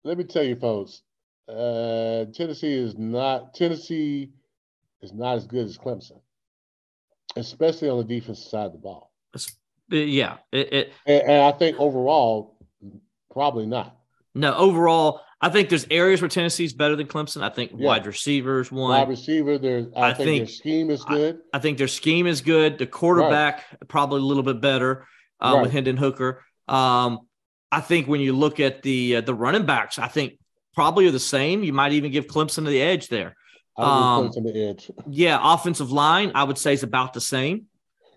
let 0.03 0.17
me 0.17 0.23
tell 0.23 0.43
you, 0.43 0.55
folks, 0.55 1.01
uh, 1.49 2.25
Tennessee 2.33 2.73
is 2.73 2.97
not 2.97 3.53
Tennessee 3.53 4.31
is 5.01 5.13
not 5.13 5.35
as 5.35 5.47
good 5.47 5.65
as 5.65 5.77
Clemson, 5.77 6.19
especially 7.35 7.89
on 7.89 7.97
the 7.97 8.03
defensive 8.03 8.45
side 8.45 8.67
of 8.67 8.71
the 8.73 8.77
ball. 8.77 9.11
Yeah. 9.89 10.37
It, 10.51 10.73
it 10.73 10.93
And, 11.05 11.21
and 11.23 11.41
I 11.43 11.51
think 11.51 11.79
overall, 11.79 12.57
probably 13.31 13.65
not. 13.65 13.95
no 14.33 14.55
overall, 14.55 15.21
I 15.39 15.49
think 15.49 15.69
there's 15.69 15.85
areas 15.91 16.21
where 16.21 16.29
Tennessee's 16.29 16.73
better 16.73 16.95
than 16.95 17.07
Clemson. 17.07 17.43
I 17.43 17.49
think 17.49 17.71
Yeah. 17.75 17.85
wide 17.87 18.07
receivers 18.07 18.71
one. 18.71 18.89
Wide 18.99 19.09
receiver, 19.09 19.57
there's 19.59 19.85
I, 19.95 20.09
I 20.09 20.13
think, 20.13 20.25
think- 20.27 20.39
their 20.39 20.47
scheme 20.47 20.89
is 20.89 21.03
good. 21.03 21.39
I 21.53 21.59
think 21.59 21.77
their 21.77 21.87
scheme 21.87 22.25
is 22.25 22.41
good. 22.41 22.79
The 22.79 22.87
quarterback 22.87 23.63
probably 23.87 24.21
a 24.21 24.23
little 24.23 24.43
bit 24.43 24.59
better 24.61 25.05
uh, 25.39 25.59
with 25.61 25.71
Hendon 25.71 25.97
Hooker. 25.97 26.43
Um, 26.67 27.19
I 27.71 27.81
think 27.81 28.07
when 28.07 28.19
you 28.21 28.33
look 28.33 28.59
at 28.59 28.81
the 28.81 29.17
uh, 29.17 29.21
the 29.21 29.33
running 29.35 29.65
backs, 29.65 29.99
I 29.99 30.07
think 30.07 30.39
probably 30.73 31.07
are 31.07 31.11
the 31.11 31.19
same. 31.19 31.63
You 31.63 31.73
might 31.73 31.91
even 31.93 32.11
give 32.11 32.25
Clemson 32.27 32.65
the 32.65 32.81
edge 32.81 33.07
there. 33.09 33.35
Um, 33.77 34.29
Clemson 34.29 34.43
the 34.51 34.69
edge. 34.69 34.91
Yeah, 35.07 35.39
offensive 35.41 35.91
line 35.91 36.31
I 36.33 36.45
would 36.45 36.57
say 36.57 36.73
is 36.73 36.81
about 36.83 37.13
the 37.13 37.21
same. 37.21 37.65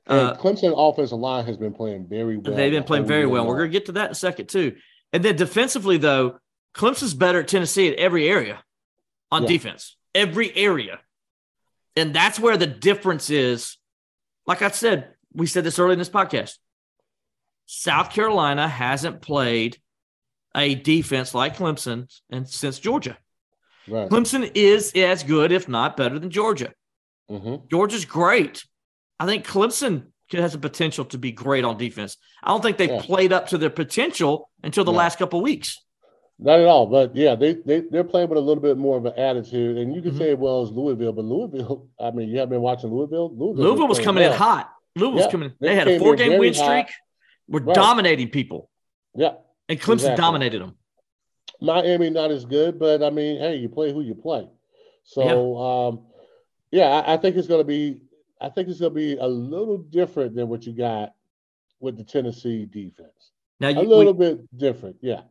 Uh, 0.06 0.34
Clemson 0.36 0.72
offensive 0.74 1.18
line 1.18 1.44
has 1.44 1.56
been 1.58 1.74
playing 1.74 2.06
very 2.08 2.38
well. 2.38 2.56
They've 2.56 2.72
been 2.72 2.82
playing 2.84 3.04
very 3.04 3.26
well. 3.26 3.46
We're 3.46 3.58
going 3.58 3.70
to 3.70 3.72
get 3.72 3.86
to 3.86 3.92
that 3.92 4.06
in 4.06 4.12
a 4.12 4.14
second 4.14 4.48
too. 4.48 4.76
And 5.12 5.22
then 5.22 5.36
defensively, 5.36 5.98
though, 5.98 6.38
Clemson's 6.74 7.14
better 7.14 7.40
at 7.40 7.48
Tennessee 7.48 7.88
at 7.88 7.98
every 7.98 8.28
area 8.28 8.62
on 9.30 9.42
Yeah. 9.42 9.48
defense, 9.48 9.96
every 10.14 10.54
area. 10.56 11.00
And 11.96 12.14
that's 12.14 12.38
where 12.38 12.56
the 12.56 12.66
difference 12.66 13.30
is. 13.30 13.76
Like 14.46 14.62
I 14.62 14.70
said, 14.70 15.14
we 15.32 15.46
said 15.46 15.64
this 15.64 15.78
early 15.78 15.94
in 15.94 15.98
this 15.98 16.08
podcast. 16.08 16.58
South 17.66 18.12
Carolina 18.12 18.68
hasn't 18.68 19.22
played 19.22 19.78
a 20.56 20.74
defense 20.74 21.34
like 21.34 21.56
Clemson 21.56 22.08
and 22.30 22.48
since 22.48 22.78
Georgia. 22.78 23.16
right. 23.88 24.08
Clemson 24.08 24.50
is 24.54 24.92
as 24.94 25.22
good, 25.22 25.52
if 25.52 25.68
not 25.68 25.96
better, 25.96 26.18
than 26.18 26.30
Georgia. 26.30 26.72
hmm 27.28 27.56
Georgia's 27.70 28.04
great. 28.04 28.64
I 29.18 29.26
think 29.26 29.46
Clemson 29.46 30.08
has 30.32 30.52
the 30.52 30.58
potential 30.58 31.04
to 31.06 31.18
be 31.18 31.32
great 31.32 31.64
on 31.64 31.76
defense. 31.76 32.16
I 32.42 32.48
don't 32.50 32.62
think 32.62 32.76
they've 32.76 32.90
Yeah. 32.90 33.02
played 33.02 33.32
up 33.32 33.48
to 33.48 33.58
their 33.58 33.70
potential 33.70 34.50
until 34.62 34.84
the 34.84 34.92
No. 34.92 34.98
last 34.98 35.18
couple 35.18 35.38
of 35.40 35.44
weeks. 35.44 35.78
Not 36.42 36.58
at 36.60 36.66
all, 36.66 36.86
but 36.86 37.14
yeah, 37.14 37.34
they 37.34 37.52
they 37.52 37.80
they're 37.80 38.02
playing 38.04 38.30
with 38.30 38.38
a 38.38 38.40
little 38.40 38.62
bit 38.62 38.78
more 38.78 38.96
of 38.96 39.04
an 39.04 39.12
attitude, 39.18 39.76
and 39.76 39.94
you 39.94 40.00
can 40.00 40.12
Mhm. 40.12 40.18
say, 40.18 40.34
well, 40.34 40.62
it's 40.62 40.72
Louisville, 40.72 41.12
but 41.12 41.24
Louisville. 41.26 41.88
I 42.00 42.10
mean, 42.12 42.30
you 42.30 42.38
have 42.38 42.48
been 42.48 42.62
watching 42.62 42.90
Louisville. 42.90 43.30
Louisville, 43.36 43.64
Louisville 43.64 43.88
was 43.88 43.98
coming 43.98 44.24
in 44.24 44.32
hot. 44.32 44.72
Louisville 44.96 45.18
was 45.18 45.26
coming. 45.30 45.52
they 45.60 45.68
They 45.68 45.74
had 45.74 45.86
a 45.88 45.98
four 45.98 46.16
game 46.16 46.38
win 46.38 46.54
hot. 46.54 46.64
streak. 46.64 46.96
We're 47.46 47.60
Right. 47.62 47.74
dominating 47.74 48.30
people, 48.30 48.70
Yeah, 49.14 49.34
and 49.68 49.78
Clemson 49.78 49.92
Exactly. 49.94 50.16
dominated 50.22 50.62
them. 50.62 50.76
Miami 51.60 52.08
not 52.10 52.30
as 52.30 52.44
good, 52.46 52.78
but 52.78 53.02
I 53.02 53.10
mean, 53.10 53.38
hey, 53.38 53.56
you 53.56 53.68
play 53.68 53.92
who 53.92 54.00
you 54.00 54.14
play. 54.14 54.48
So, 55.04 55.56
um, 55.58 56.00
yeah, 56.70 57.02
I, 57.06 57.14
I 57.14 57.16
think 57.18 57.36
it's 57.36 57.48
going 57.48 57.60
to 57.60 57.64
be. 57.66 58.00
I 58.40 58.48
think 58.48 58.68
it's 58.68 58.80
going 58.80 58.92
to 58.92 58.96
be 58.96 59.16
a 59.18 59.26
little 59.26 59.76
different 59.76 60.34
than 60.34 60.48
what 60.48 60.64
you 60.64 60.72
got 60.72 61.12
with 61.80 61.98
the 61.98 62.04
Tennessee 62.04 62.64
defense. 62.64 63.32
Now, 63.58 63.68
A 63.70 63.82
little 63.82 64.14
we, 64.14 64.28
bit 64.30 64.56
different, 64.58 64.96
yeah. 65.02 65.22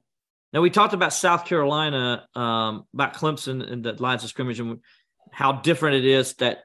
Now 0.52 0.62
we 0.62 0.70
talked 0.70 0.94
about 0.94 1.14
South 1.14 1.46
Carolina, 1.46 2.28
um, 2.36 2.86
about 2.94 3.14
Clemson 3.14 3.72
and 3.72 3.84
the 3.84 3.94
lines 3.94 4.24
of 4.24 4.30
scrimmage, 4.30 4.60
and 4.60 4.80
how 5.32 5.54
different 5.54 5.98
it 5.98 6.06
is 6.06 6.34
that 6.36 6.60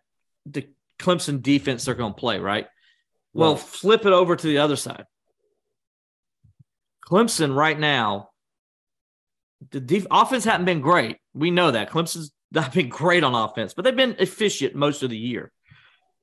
the 0.47 0.69
Clemson 0.98 1.43
defense 1.43 1.85
they're 1.85 1.94
going 1.94 2.15
to 2.15 2.20
play, 2.20 2.39
right? 2.39 2.66
Well, 3.35 3.56
flip 3.56 4.06
it 4.06 4.12
over 4.12 4.36
to 4.36 4.47
the 4.47 4.59
other 4.59 4.77
side. 4.77 5.05
Clemson 7.05 7.55
right 7.55 7.78
now, 7.78 8.31
the 9.70 9.81
def- 9.81 10.06
offense 10.11 10.44
hasn't 10.44 10.65
been 10.65 10.81
great. 10.81 11.19
We 11.35 11.51
know 11.51 11.70
that 11.70 11.90
Clemson's 11.90 12.32
not 12.52 12.73
been 12.73 12.89
great 12.89 13.24
on 13.24 13.35
offense, 13.35 13.74
but 13.74 13.85
they've 13.85 13.97
been 13.97 14.16
efficient 14.19 14.74
most 14.74 15.02
of 15.02 15.11
the 15.11 15.19
year. 15.19 15.51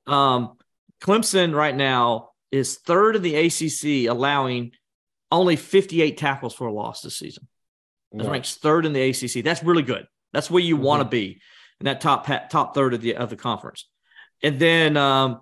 Um, 0.06 0.56
Clemson 1.02 1.54
right 1.54 1.76
now 1.76 2.30
is 2.50 2.78
third 2.78 3.16
in 3.16 3.22
the 3.22 3.36
ACC, 3.36 4.10
allowing 4.10 4.72
only 5.30 5.56
58 5.56 6.16
tackles 6.16 6.54
for 6.54 6.66
a 6.66 6.72
loss 6.72 7.02
this 7.02 7.18
season. 7.18 7.46
That 8.12 8.24
Right. 8.24 8.32
ranks 8.32 8.56
third 8.56 8.84
in 8.86 8.92
the 8.92 9.00
ACC. 9.00 9.42
That's 9.42 9.62
really 9.62 9.82
good. 9.82 10.06
That's 10.32 10.50
where 10.50 10.62
you 10.62 10.76
want 10.76 11.02
to 11.02 11.08
be 11.08 11.40
in 11.80 11.84
that 11.86 12.00
top 12.00 12.26
top 12.50 12.74
third 12.74 12.94
of 12.94 13.00
the 13.00 13.16
of 13.16 13.30
the 13.30 13.36
conference. 13.36 13.88
And 14.42 14.58
then 14.58 14.96
um, 14.96 15.40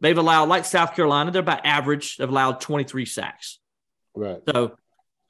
they've 0.00 0.16
allowed, 0.16 0.48
like 0.48 0.64
South 0.64 0.94
Carolina, 0.96 1.30
they're 1.30 1.40
about 1.40 1.64
average. 1.66 2.16
They've 2.16 2.28
allowed 2.28 2.60
23 2.60 3.04
sacks. 3.04 3.58
Right. 4.14 4.40
So, 4.48 4.76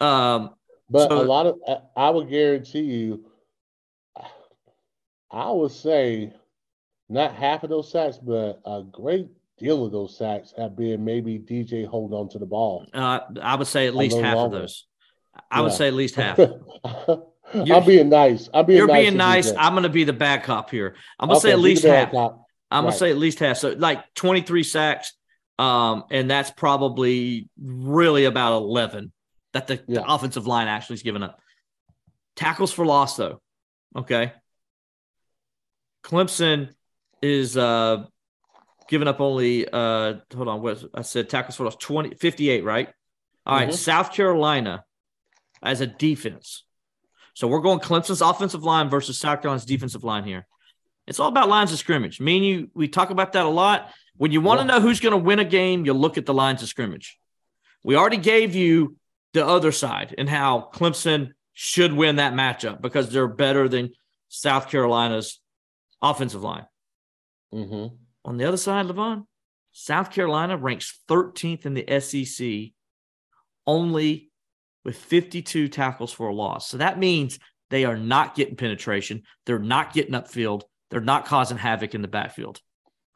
um, 0.01 0.55
But 0.89 1.09
So- 1.09 1.23
a 1.23 1.25
lot 1.25 1.47
of, 1.47 1.61
I- 1.97 2.11
would 2.11 2.29
guarantee 2.29 2.81
you, 2.81 3.25
I 5.31 5.51
would 5.51 5.71
say 5.71 6.33
not 7.09 7.35
half 7.35 7.63
of 7.63 7.71
those 7.71 7.91
sacks, 7.91 8.19
but 8.19 8.61
a 8.65 8.83
great 8.83 9.29
deal 9.59 9.85
of 9.85 9.93
those 9.93 10.17
sacks 10.17 10.53
have 10.57 10.75
been 10.77 11.05
maybe 11.05 11.39
DJ 11.39 11.85
holding 11.87 12.17
on 12.19 12.29
to 12.31 12.39
the 12.39 12.47
ball. 12.47 12.87
uh, 12.93 13.21
I 13.41 13.55
would 13.57 13.67
say 13.69 13.87
at 13.87 13.95
least 13.95 14.17
half 14.19 14.37
of 14.37 14.51
those. 14.53 14.87
I 15.51 15.61
would 15.61 15.73
Yeah. 15.73 15.77
say 15.79 15.89
at 15.89 15.95
least 15.95 16.15
half. 16.17 16.39
I'm 17.53 17.85
being 17.87 18.09
nice. 18.09 18.49
I'm 18.55 18.65
being 18.67 18.79
You're 18.79 18.87
nice 18.87 19.03
being 19.07 19.17
nice. 19.17 19.53
I'm 19.59 19.73
going 19.73 19.83
to 19.83 19.89
be 19.89 20.05
the 20.05 20.13
bad 20.13 20.45
cop 20.45 20.71
here. 20.71 20.95
I'm 21.19 21.29
going 21.29 21.41
to 21.41 21.43
say 21.43 21.53
at 21.53 21.59
least 21.59 21.85
half. 21.85 22.11
cop. 22.13 22.45
I'm 22.73 22.85
gonna 22.85 22.95
say 22.97 23.11
at 23.11 23.17
least 23.19 23.41
half. 23.41 23.57
So 23.57 23.71
like 23.71 24.15
23 24.15 24.63
sacks, 24.63 25.13
um, 25.59 26.05
and 26.13 26.31
that's 26.31 26.53
probably 26.53 27.49
really 27.61 28.27
about 28.27 28.59
11 28.59 29.11
that 29.55 29.67
the, 29.67 29.83
the 29.89 30.05
offensive 30.07 30.47
line 30.47 30.69
actually 30.69 30.95
is 30.95 31.03
giving 31.03 31.25
up. 31.25 31.41
Tackles 32.37 32.73
for 32.73 32.87
loss, 32.87 33.17
though. 33.17 33.43
Okay. 33.97 34.33
Clemson 36.05 36.71
is 37.23 37.57
uh 37.57 38.05
giving 38.89 39.09
up 39.09 39.21
only 39.21 39.67
uh 39.69 40.15
hold 40.35 40.47
on, 40.49 40.63
what 40.63 40.83
I 40.95 41.03
said 41.03 41.29
tackles 41.29 41.57
for 41.57 41.65
loss 41.65 41.75
20 41.77 42.15
58, 42.15 42.65
right? 42.65 42.89
All 43.47 43.57
right, 43.59 43.69
Mhm. 43.69 43.75
South 43.75 44.13
Carolina 44.13 44.85
as 45.63 45.81
a 45.81 45.87
defense. 45.87 46.65
So 47.35 47.49
we're 47.49 47.61
going 47.61 47.81
Clemson's 47.81 48.21
offensive 48.21 48.65
line 48.65 48.89
versus 48.89 49.19
South 49.19 49.43
Carolina's 49.43 49.65
defensive 49.65 50.05
line 50.05 50.25
here. 50.25 50.47
It's 51.07 51.21
all 51.21 51.29
about 51.29 51.49
lines 51.49 51.73
of 51.73 51.79
scrimmage. 51.79 52.21
Me 52.21 52.37
and 52.37 52.47
you, 52.47 52.71
we 52.75 52.89
talk 52.89 53.11
about 53.11 53.33
that 53.33 53.47
a 53.47 53.49
lot. 53.49 53.91
When 54.17 54.33
you 54.33 54.41
want 54.41 54.61
to 54.61 54.67
know 54.67 54.81
who's 54.81 55.01
going 55.01 55.13
to 55.13 55.17
win 55.17 55.39
a 55.39 55.45
game, 55.45 55.85
you 55.85 55.93
look 55.93 56.19
at 56.19 56.27
the 56.27 56.35
lines 56.35 56.63
of 56.63 56.69
scrimmage. 56.69 57.19
We 57.83 57.97
already 57.97 58.19
gave 58.19 58.55
you 58.55 58.97
the 59.33 59.47
other 59.47 59.73
side 59.73 60.15
and 60.19 60.29
how 60.29 60.69
Clemson 60.73 61.31
should 61.53 61.93
win 61.93 62.17
that 62.17 62.35
matchup 62.35 62.81
because 62.81 63.11
they're 63.11 63.29
better 63.29 63.69
than 63.69 63.91
South 64.29 64.69
Carolina's 64.69 65.41
offensive 66.03 66.43
line. 66.43 66.67
Mhm. 67.53 67.97
On 68.25 68.37
the 68.37 68.45
other 68.45 68.57
side, 68.57 68.87
Levon, 68.87 69.27
South 69.73 70.11
Carolina 70.11 70.57
ranks 70.57 71.01
13th 71.09 71.67
in 71.67 71.75
the 71.75 71.89
SEC, 71.89 72.75
only 73.67 74.30
with 74.85 74.97
52 74.97 75.69
tackles 75.69 76.13
for 76.13 76.29
a 76.29 76.35
loss. 76.35 76.69
So 76.69 76.79
that 76.79 76.99
means 76.99 77.39
they 77.69 77.85
are 77.85 77.97
not 77.97 78.35
getting 78.35 78.57
penetration. 78.57 79.23
They're 79.47 79.59
not 79.59 79.93
getting 79.93 80.15
upfield. 80.15 80.63
They're 80.91 81.01
not 81.01 81.27
causing 81.27 81.59
havoc 81.59 81.95
in 81.95 82.03
the 82.03 82.09
backfield. 82.09 82.61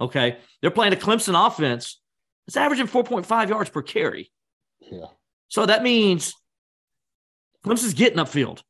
Okay. 0.00 0.38
They're 0.60 0.70
playing 0.70 0.92
a 0.92 0.96
Clemson 0.96 1.46
offense. 1.46 2.00
It's 2.46 2.56
averaging 2.56 2.86
4.5 2.86 3.48
yards 3.48 3.70
per 3.70 3.82
carry. 3.82 4.30
Yeah. 4.80 5.06
So 5.48 5.66
that 5.66 5.82
means 5.82 6.34
Clemson's 7.64 7.94
getting 7.94 8.18
upfield. 8.18 8.62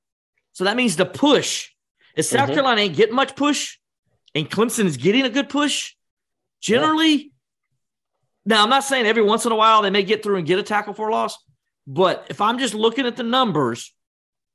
So 0.53 0.65
that 0.65 0.77
means 0.77 0.97
the 0.97 1.07
push. 1.07 1.71
If 2.16 2.27
South 2.27 2.49
Mhm. 2.49 2.55
Carolina 2.55 2.81
ain't 2.83 2.97
getting 2.97 3.16
much 3.16 3.35
push 3.35 3.79
and 4.35 4.49
Clemson 4.49 4.85
is 4.85 4.97
getting 4.97 5.25
a 5.25 5.31
good 5.31 5.49
push, 5.49 5.95
generally, 6.61 7.33
now 8.45 8.62
I'm 8.62 8.71
not 8.71 8.85
saying 8.85 9.07
every 9.07 9.23
once 9.23 9.45
in 9.45 9.53
a 9.53 9.57
while 9.57 9.83
they 9.83 9.91
may 9.91 10.05
get 10.05 10.23
through 10.23 10.37
and 10.37 10.47
get 10.47 10.61
a 10.61 10.62
tackle 10.62 10.95
for 10.95 11.09
a 11.09 11.12
loss, 11.12 11.37
but 11.86 12.27
if 12.31 12.40
I'm 12.40 12.59
just 12.59 12.74
looking 12.74 13.06
at 13.06 13.16
the 13.16 13.23
numbers 13.23 13.94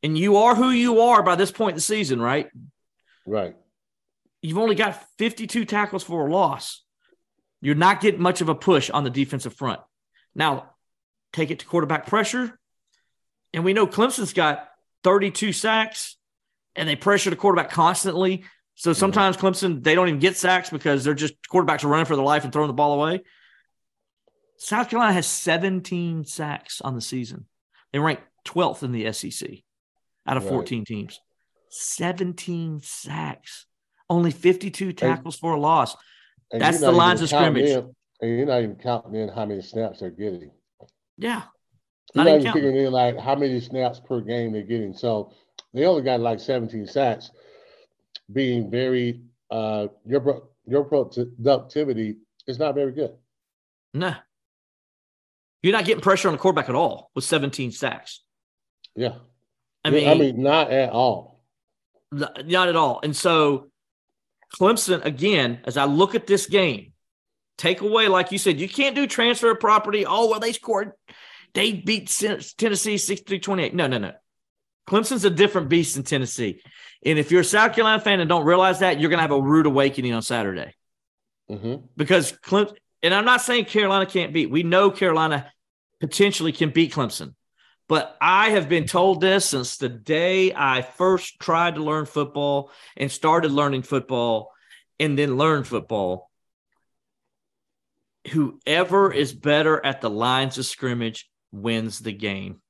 and 0.04 0.18
you 0.18 0.38
are 0.38 0.56
who 0.56 0.70
you 0.70 1.02
are 1.02 1.24
by 1.24 1.36
this 1.36 1.52
point 1.52 1.72
in 1.72 1.76
the 1.76 1.82
season, 1.82 2.22
right? 2.22 2.50
Right. 3.26 3.56
You've 4.42 4.58
only 4.58 4.76
got 4.76 5.04
52 5.18 5.66
tackles 5.66 6.04
for 6.04 6.28
a 6.28 6.32
loss. 6.32 6.84
You're 7.62 7.76
not 7.76 8.00
getting 8.00 8.22
much 8.22 8.42
of 8.42 8.50
a 8.50 8.56
push 8.56 8.90
on 8.90 9.04
the 9.04 9.10
defensive 9.10 9.54
front. 9.54 9.82
Now, 10.34 10.72
take 11.34 11.52
it 11.52 11.60
to 11.60 11.66
quarterback 11.66 12.08
pressure. 12.08 12.58
And 13.54 13.64
we 13.64 13.74
know 13.74 13.86
Clemson's 13.86 14.34
got 14.34 14.70
32 15.04 15.54
sacks 15.54 16.18
and 16.76 16.88
they 16.88 16.96
pressure 16.96 17.30
the 17.30 17.36
quarterback 17.36 17.70
constantly. 17.70 18.46
So 18.76 18.94
sometimes 18.94 19.36
Clemson, 19.36 19.84
they 19.84 19.94
don't 19.96 20.08
even 20.08 20.20
get 20.20 20.38
sacks 20.38 20.70
because 20.70 21.04
they're 21.04 21.14
just 21.14 21.34
quarterbacks 21.52 21.84
are 21.84 21.90
running 21.90 22.06
for 22.06 22.16
their 22.16 22.24
life 22.24 22.46
and 22.46 22.54
throwing 22.54 22.68
the 22.68 22.74
ball 22.74 22.94
away. 22.94 23.22
South 24.62 24.90
Carolina 24.90 25.14
has 25.14 25.26
17 25.26 26.26
sacks 26.26 26.82
on 26.82 26.94
the 26.94 27.02
season. 27.02 27.46
They 27.94 28.00
rank 28.00 28.20
12th 28.46 28.84
in 28.84 28.92
the 28.92 29.12
SEC 29.14 29.64
out 30.28 30.38
of 30.38 30.44
Right. 30.44 30.50
14 30.52 30.86
teams. 30.86 31.20
17 31.70 32.82
sacks, 32.82 33.66
only 34.10 34.32
52 34.32 34.92
tackles 34.94 35.38
for 35.38 35.54
a 35.54 35.60
loss. 35.60 35.96
That's 36.52 36.80
the 36.80 36.92
lines 36.92 37.22
of 37.22 37.30
scrimmage. 37.30 37.70
in- 37.70 37.96
and 38.22 38.38
you're 38.38 38.46
not 38.48 38.62
even 38.62 38.76
counting 38.76 39.16
in 39.16 39.30
how 39.30 39.46
many 39.46 39.62
snaps 39.62 40.02
they're 40.02 40.10
getting. 40.10 40.52
Yeah. 41.18 41.44
You're 42.14 42.24
Not 42.26 42.26
not 42.26 42.28
even 42.32 42.44
counting. 42.48 42.54
figuring 42.64 42.86
in 42.88 42.92
like 42.92 43.18
how 43.18 43.36
many 43.36 43.62
snaps 43.62 44.02
per 44.02 44.20
game 44.20 44.52
they're 44.52 44.64
getting. 44.64 44.94
So 44.94 45.32
they 45.74 45.86
only 45.86 46.02
got 46.02 46.20
like 46.20 46.40
17 46.42 46.86
sacks, 46.86 47.32
being 48.34 48.70
very 48.70 49.22
uh 49.52 49.88
your 50.06 50.50
your 50.68 50.84
productivity 50.84 52.18
is 52.46 52.60
not 52.60 52.76
very 52.76 52.92
good. 52.92 53.16
Nah. 53.94 54.16
You're 55.62 55.74
not 55.74 55.86
getting 55.86 56.02
pressure 56.02 56.28
on 56.28 56.34
the 56.34 56.38
quarterback 56.38 56.70
at 56.70 56.76
all 56.76 57.12
with 57.16 57.24
17 57.24 57.72
sacks. 57.72 58.22
Yeah. 58.96 59.16
I 59.84 59.90
mean, 59.90 60.08
I 60.08 60.14
mean, 60.14 60.42
not 60.42 60.72
at 60.72 60.90
all. 60.92 61.42
Not 62.12 62.68
at 62.70 62.76
all. 62.76 63.00
And 63.04 63.16
so 63.16 63.70
Clemson, 64.60 65.04
again, 65.06 65.60
as 65.66 65.78
I 65.78 65.86
look 65.86 66.16
at 66.16 66.28
this 66.28 66.48
game, 66.48 66.94
take 67.58 67.82
away, 67.82 68.08
like 68.08 68.32
you 68.32 68.38
said, 68.38 68.60
you 68.60 68.68
can't 68.68 68.96
do 68.96 69.06
transfer 69.08 69.52
of 69.52 69.60
property. 69.60 70.06
Oh, 70.06 70.30
well, 70.30 70.40
they 70.40 70.54
scored, 70.54 70.94
they 71.54 71.74
beat 71.74 72.10
Tennessee 72.58 72.98
63 72.98 73.40
28. 73.40 73.74
No, 73.74 73.88
no, 73.88 73.98
no. 73.98 74.14
Clemson's 74.88 75.24
a 75.24 75.30
different 75.30 75.70
beast 75.70 75.96
than 75.96 76.04
Tennessee. 76.04 76.62
And 77.06 77.20
if 77.20 77.32
you're 77.32 77.42
a 77.42 77.46
South 77.46 77.74
Carolina 77.74 78.02
fan 78.02 78.20
and 78.20 78.28
don't 78.28 78.46
realize 78.46 78.80
that, 78.80 79.00
you're 79.00 79.10
going 79.10 79.20
to 79.20 79.22
have 79.22 79.32
a 79.32 79.42
rude 79.42 79.66
awakening 79.66 80.14
on 80.14 80.22
Saturday 80.22 80.74
hmm 81.50 81.76
because 81.98 82.32
Clemson, 82.32 82.76
and 83.02 83.14
I'm 83.14 83.26
not 83.26 83.42
saying 83.42 83.66
Carolina 83.66 84.06
can't 84.06 84.34
beat. 84.34 84.50
We 84.50 84.64
know 84.64 84.92
Carolina 84.92 85.52
potentially 86.00 86.52
can 86.52 86.70
beat 86.72 86.94
Clemson. 86.94 87.34
But 87.88 88.16
I 88.22 88.52
have 88.52 88.70
been 88.70 88.86
told 88.86 89.20
this 89.20 89.46
since 89.46 89.78
the 89.78 89.90
day 89.90 90.54
I 90.54 90.84
first 90.84 91.40
tried 91.40 91.76
to 91.76 91.84
learn 91.84 92.06
football 92.06 92.72
and 92.96 93.12
started 93.12 93.52
learning 93.52 93.82
football 93.82 94.52
and 95.00 95.18
then 95.18 95.38
learned 95.38 95.66
football. 95.66 96.30
Whoever 98.32 99.12
is 99.12 99.34
better 99.34 99.84
at 99.84 100.02
the 100.02 100.10
lines 100.10 100.58
of 100.60 100.66
scrimmage 100.68 101.28
wins 101.52 102.00
the 102.00 102.12
game. 102.12 102.62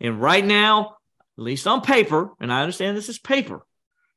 And 0.00 0.20
right 0.20 0.44
now, 0.44 0.96
at 1.36 1.44
least 1.44 1.66
on 1.66 1.82
paper, 1.82 2.30
and 2.40 2.50
I 2.50 2.62
understand 2.62 2.96
this 2.96 3.10
is 3.10 3.18
paper, 3.18 3.66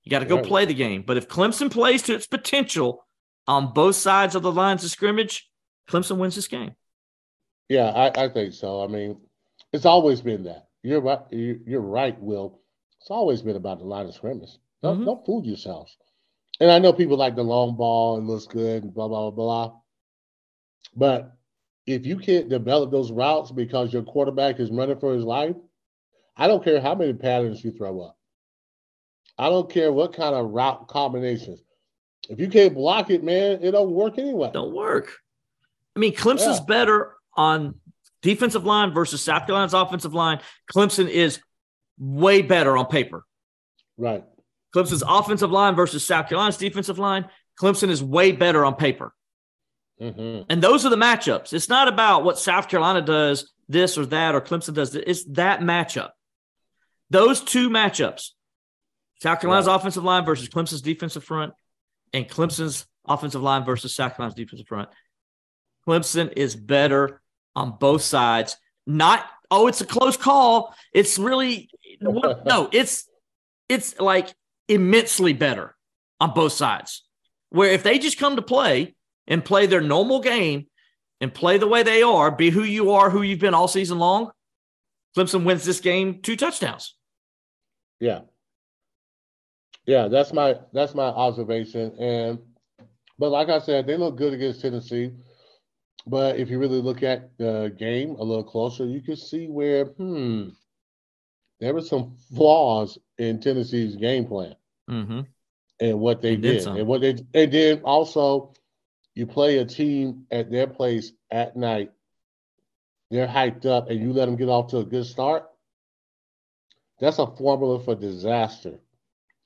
you 0.03 0.09
got 0.09 0.19
to 0.19 0.25
go 0.25 0.37
Right. 0.37 0.45
play 0.45 0.65
the 0.65 0.73
game. 0.73 1.01
But 1.05 1.17
if 1.17 1.27
Clemson 1.27 1.69
plays 1.69 2.03
to 2.03 2.13
its 2.13 2.27
potential 2.27 3.02
on 3.47 3.73
both 3.73 3.95
sides 3.95 4.35
of 4.35 4.43
the 4.43 4.51
lines 4.51 4.83
of 4.83 4.89
scrimmage, 4.89 5.49
Clemson 5.89 6.17
wins 6.17 6.35
this 6.35 6.47
game. 6.47 6.71
Yeah, 7.69 7.87
I, 7.89 8.25
I 8.25 8.29
think 8.29 8.53
so. 8.53 8.83
I 8.83 8.87
mean, 8.87 9.17
it's 9.71 9.85
always 9.85 10.21
been 10.21 10.43
that. 10.43 10.67
You're 10.83 11.01
right. 11.01 11.19
you- 11.31 11.61
You're 11.65 11.81
right, 11.81 12.19
Will. 12.21 12.59
It's 12.99 13.09
always 13.11 13.41
been 13.41 13.55
about 13.55 13.79
the 13.79 13.85
line 13.85 14.05
of 14.05 14.13
scrimmage. 14.15 14.51
Don't, 14.81 15.01
Mhm. 15.01 15.05
don't 15.05 15.25
fool 15.25 15.45
yourselves. 15.45 15.97
And 16.59 16.69
I 16.71 16.79
know 16.79 16.93
people 16.93 17.17
like 17.17 17.35
the 17.35 17.43
long 17.43 17.75
ball 17.75 18.17
and 18.17 18.27
looks 18.27 18.45
good 18.45 18.83
and 18.83 18.93
blah 18.93 19.07
blah 19.07 19.31
blah 19.31 19.67
blah. 19.67 19.79
But 20.95 21.31
if 21.85 22.05
you 22.05 22.17
can't 22.17 22.47
develop 22.49 22.91
those 22.91 23.11
routes 23.11 23.51
because 23.51 23.91
your 23.91 24.03
quarterback 24.03 24.59
is 24.59 24.69
running 24.71 24.99
for 24.99 25.13
his 25.13 25.23
life, 25.25 25.55
I 26.37 26.47
don't 26.47 26.63
care 26.63 26.79
how 26.79 26.95
many 26.95 27.13
patterns 27.13 27.63
you 27.63 27.71
throw 27.71 28.01
up. 28.01 28.17
I 29.37 29.49
don't 29.49 29.69
care 29.69 29.91
what 29.91 30.13
kind 30.13 30.35
of 30.35 30.51
route 30.51 30.87
combinations. 30.87 31.61
If 32.29 32.39
you 32.39 32.47
can't 32.47 32.73
block 32.73 33.09
it, 33.09 33.23
man, 33.23 33.59
it 33.61 33.71
don't 33.71 33.91
work 33.91 34.17
anyway. 34.17 34.49
Don't 34.53 34.73
work. 34.73 35.17
I 35.95 35.99
mean, 35.99 36.13
Clemson's 36.13 36.59
Yeah. 36.59 36.65
better 36.67 37.15
on 37.35 37.75
defensive 38.21 38.65
line 38.65 38.93
versus 38.93 39.21
South 39.21 39.45
Carolina's 39.45 39.73
offensive 39.73 40.13
line. 40.13 40.39
Clemson 40.73 41.09
is 41.09 41.39
way 41.97 42.41
better 42.41 42.77
on 42.77 42.85
paper. 42.85 43.25
Right. 43.97 44.23
Clemson's 44.73 45.03
offensive 45.05 45.51
line 45.51 45.75
versus 45.75 46.05
South 46.05 46.29
Carolina's 46.29 46.57
defensive 46.57 46.97
line. 46.97 47.29
Clemson 47.59 47.89
is 47.89 48.01
way 48.01 48.31
better 48.31 48.65
on 48.65 48.75
paper. 48.75 49.13
Mm-hmm. 50.01 50.43
And 50.49 50.61
those 50.63 50.85
are 50.85 50.89
the 50.89 50.95
matchups. 50.95 51.53
It's 51.53 51.69
not 51.69 51.87
about 51.87 52.23
what 52.23 52.39
South 52.39 52.67
Carolina 52.67 53.01
does 53.01 53.51
this 53.69 53.97
or 53.97 54.05
that 54.07 54.33
or 54.33 54.41
Clemson 54.41 54.73
does. 54.73 54.91
This. 54.91 55.03
It's 55.05 55.23
that 55.33 55.59
matchup. 55.59 56.09
Those 57.11 57.41
two 57.41 57.69
matchups 57.69 58.31
South 59.21 59.39
Carolina's 59.39 59.67
right. 59.67 59.75
offensive 59.75 60.03
line 60.03 60.25
versus 60.25 60.49
Clemson's 60.49 60.81
defensive 60.81 61.23
front, 61.23 61.53
and 62.13 62.29
Clemson's 62.29 62.85
offensive 63.07 63.41
line 63.41 63.65
versus 63.65 63.93
South 63.95 64.15
Carolina's 64.15 64.35
defensive 64.35 64.67
front. 64.67 64.89
Clemson 65.87 66.31
is 66.35 66.55
better 66.55 67.21
on 67.55 67.77
both 67.79 68.01
sides. 68.01 68.57
Not 68.85 69.25
oh, 69.51 69.67
it's 69.67 69.81
a 69.81 69.85
close 69.85 70.17
call. 70.17 70.73
It's 70.93 71.17
really 71.17 71.69
no, 72.01 72.69
it's 72.71 73.07
it's 73.69 73.99
like 73.99 74.33
immensely 74.67 75.33
better 75.33 75.75
on 76.19 76.33
both 76.33 76.53
sides. 76.53 77.03
Where 77.49 77.71
if 77.71 77.83
they 77.83 77.99
just 77.99 78.19
come 78.19 78.35
to 78.37 78.41
play 78.41 78.95
and 79.27 79.43
play 79.43 79.65
their 79.65 79.81
normal 79.81 80.21
game 80.21 80.67
and 81.21 81.33
play 81.33 81.57
the 81.57 81.67
way 81.67 81.83
they 81.83 82.01
are, 82.03 82.31
be 82.31 82.49
who 82.49 82.63
you 82.63 82.91
are, 82.91 83.09
who 83.09 83.21
you've 83.21 83.39
been 83.39 83.53
all 83.53 83.67
season 83.67 83.99
long, 83.99 84.31
Clemson 85.15 85.43
wins 85.43 85.63
this 85.63 85.79
game 85.79 86.21
two 86.21 86.35
touchdowns. 86.35 86.95
Yeah, 87.99 88.21
yeah, 89.85 90.07
that's 90.07 90.33
my 90.33 90.55
that's 90.71 90.95
my 90.95 91.05
observation. 91.05 91.95
And 91.99 92.39
but 93.19 93.29
like 93.29 93.49
I 93.49 93.59
said, 93.59 93.85
they 93.85 93.97
look 93.97 94.17
good 94.17 94.33
against 94.33 94.61
Tennessee. 94.61 95.11
But 96.05 96.37
if 96.37 96.49
you 96.49 96.59
really 96.59 96.81
look 96.81 97.01
at 97.03 97.37
the 97.37 97.73
game 97.77 98.15
a 98.15 98.23
little 98.23 98.43
closer, 98.43 98.85
you 98.85 99.01
can 99.01 99.15
see 99.15 99.47
where 99.47 99.85
hmm 99.85 100.49
there 101.59 101.73
were 101.73 101.81
some 101.81 102.17
flaws 102.35 102.97
in 103.17 103.39
Tennessee's 103.39 103.95
game 103.95 104.25
plan 104.25 104.55
mm-hmm. 104.89 105.21
and 105.79 105.99
what 105.99 106.21
they, 106.21 106.35
they 106.35 106.41
did, 106.41 106.57
did 106.65 106.67
and 106.67 106.87
what 106.87 106.99
they 106.99 107.15
they 107.31 107.45
did. 107.45 107.81
Also, 107.83 108.53
you 109.15 109.25
play 109.25 109.59
a 109.59 109.65
team 109.65 110.25
at 110.31 110.51
their 110.51 110.67
place 110.67 111.13
at 111.31 111.55
night. 111.55 111.91
They're 113.11 113.27
hyped 113.27 113.65
up, 113.65 113.89
and 113.89 113.99
you 114.01 114.11
let 114.11 114.25
them 114.25 114.35
get 114.35 114.49
off 114.49 114.71
to 114.71 114.79
a 114.79 114.83
good 114.83 115.05
start. 115.05 115.45
That's 116.99 117.19
a 117.19 117.27
formula 117.27 117.79
for 117.79 117.95
disaster 117.95 118.79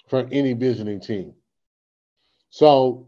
for 0.07 0.27
any 0.31 0.53
visiting 0.53 0.99
team. 0.99 1.33
So 2.49 3.07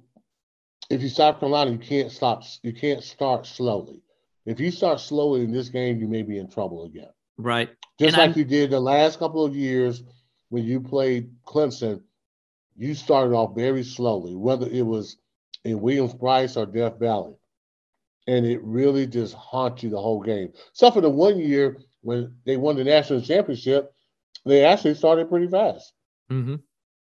if 0.90 1.02
you 1.02 1.10
South 1.10 1.40
Carolina, 1.40 1.72
you 1.72 1.78
can't 1.78 2.12
stop. 2.12 2.44
You 2.64 2.74
can't 2.74 3.04
start 3.04 3.46
slowly. 3.46 4.02
If 4.46 4.60
you 4.60 4.72
start 4.72 5.00
slowly 5.00 5.42
in 5.42 5.52
this 5.52 5.70
game, 5.70 6.00
you 6.00 6.08
may 6.08 6.24
be 6.24 6.38
in 6.38 6.50
trouble 6.50 6.86
again. 6.86 7.10
Right. 7.38 7.70
Just 8.00 8.16
and 8.16 8.18
like 8.18 8.32
I'm, 8.32 8.38
you 8.38 8.46
did 8.46 8.72
the 8.72 8.80
last 8.80 9.20
couple 9.20 9.46
of 9.46 9.56
years 9.56 10.04
when 10.50 10.64
you 10.64 10.82
played 10.82 11.32
Clemson, 11.46 12.02
you 12.76 12.96
started 12.96 13.34
off 13.34 13.56
very 13.56 13.84
slowly, 13.84 14.36
whether 14.36 14.68
it 14.68 14.86
was 14.86 15.18
in 15.64 15.82
Williams-Brice 15.82 16.58
or 16.58 16.66
Death 16.66 16.98
Valley. 17.00 17.36
And 18.28 18.46
it 18.46 18.64
really 18.64 19.08
just 19.08 19.34
haunts 19.36 19.84
you 19.84 19.90
the 19.90 20.02
whole 20.02 20.22
game. 20.22 20.54
So 20.74 20.90
for 20.92 21.02
the 21.02 21.10
one 21.10 21.40
year 21.40 21.82
when 22.02 22.36
they 22.46 22.58
won 22.58 22.76
the 22.76 22.84
national 22.84 23.22
championship, 23.22 23.94
they 24.46 24.66
actually 24.66 24.96
started 24.96 25.30
pretty 25.30 25.48
fast. 25.48 25.94
Mm-hmm 26.32 26.56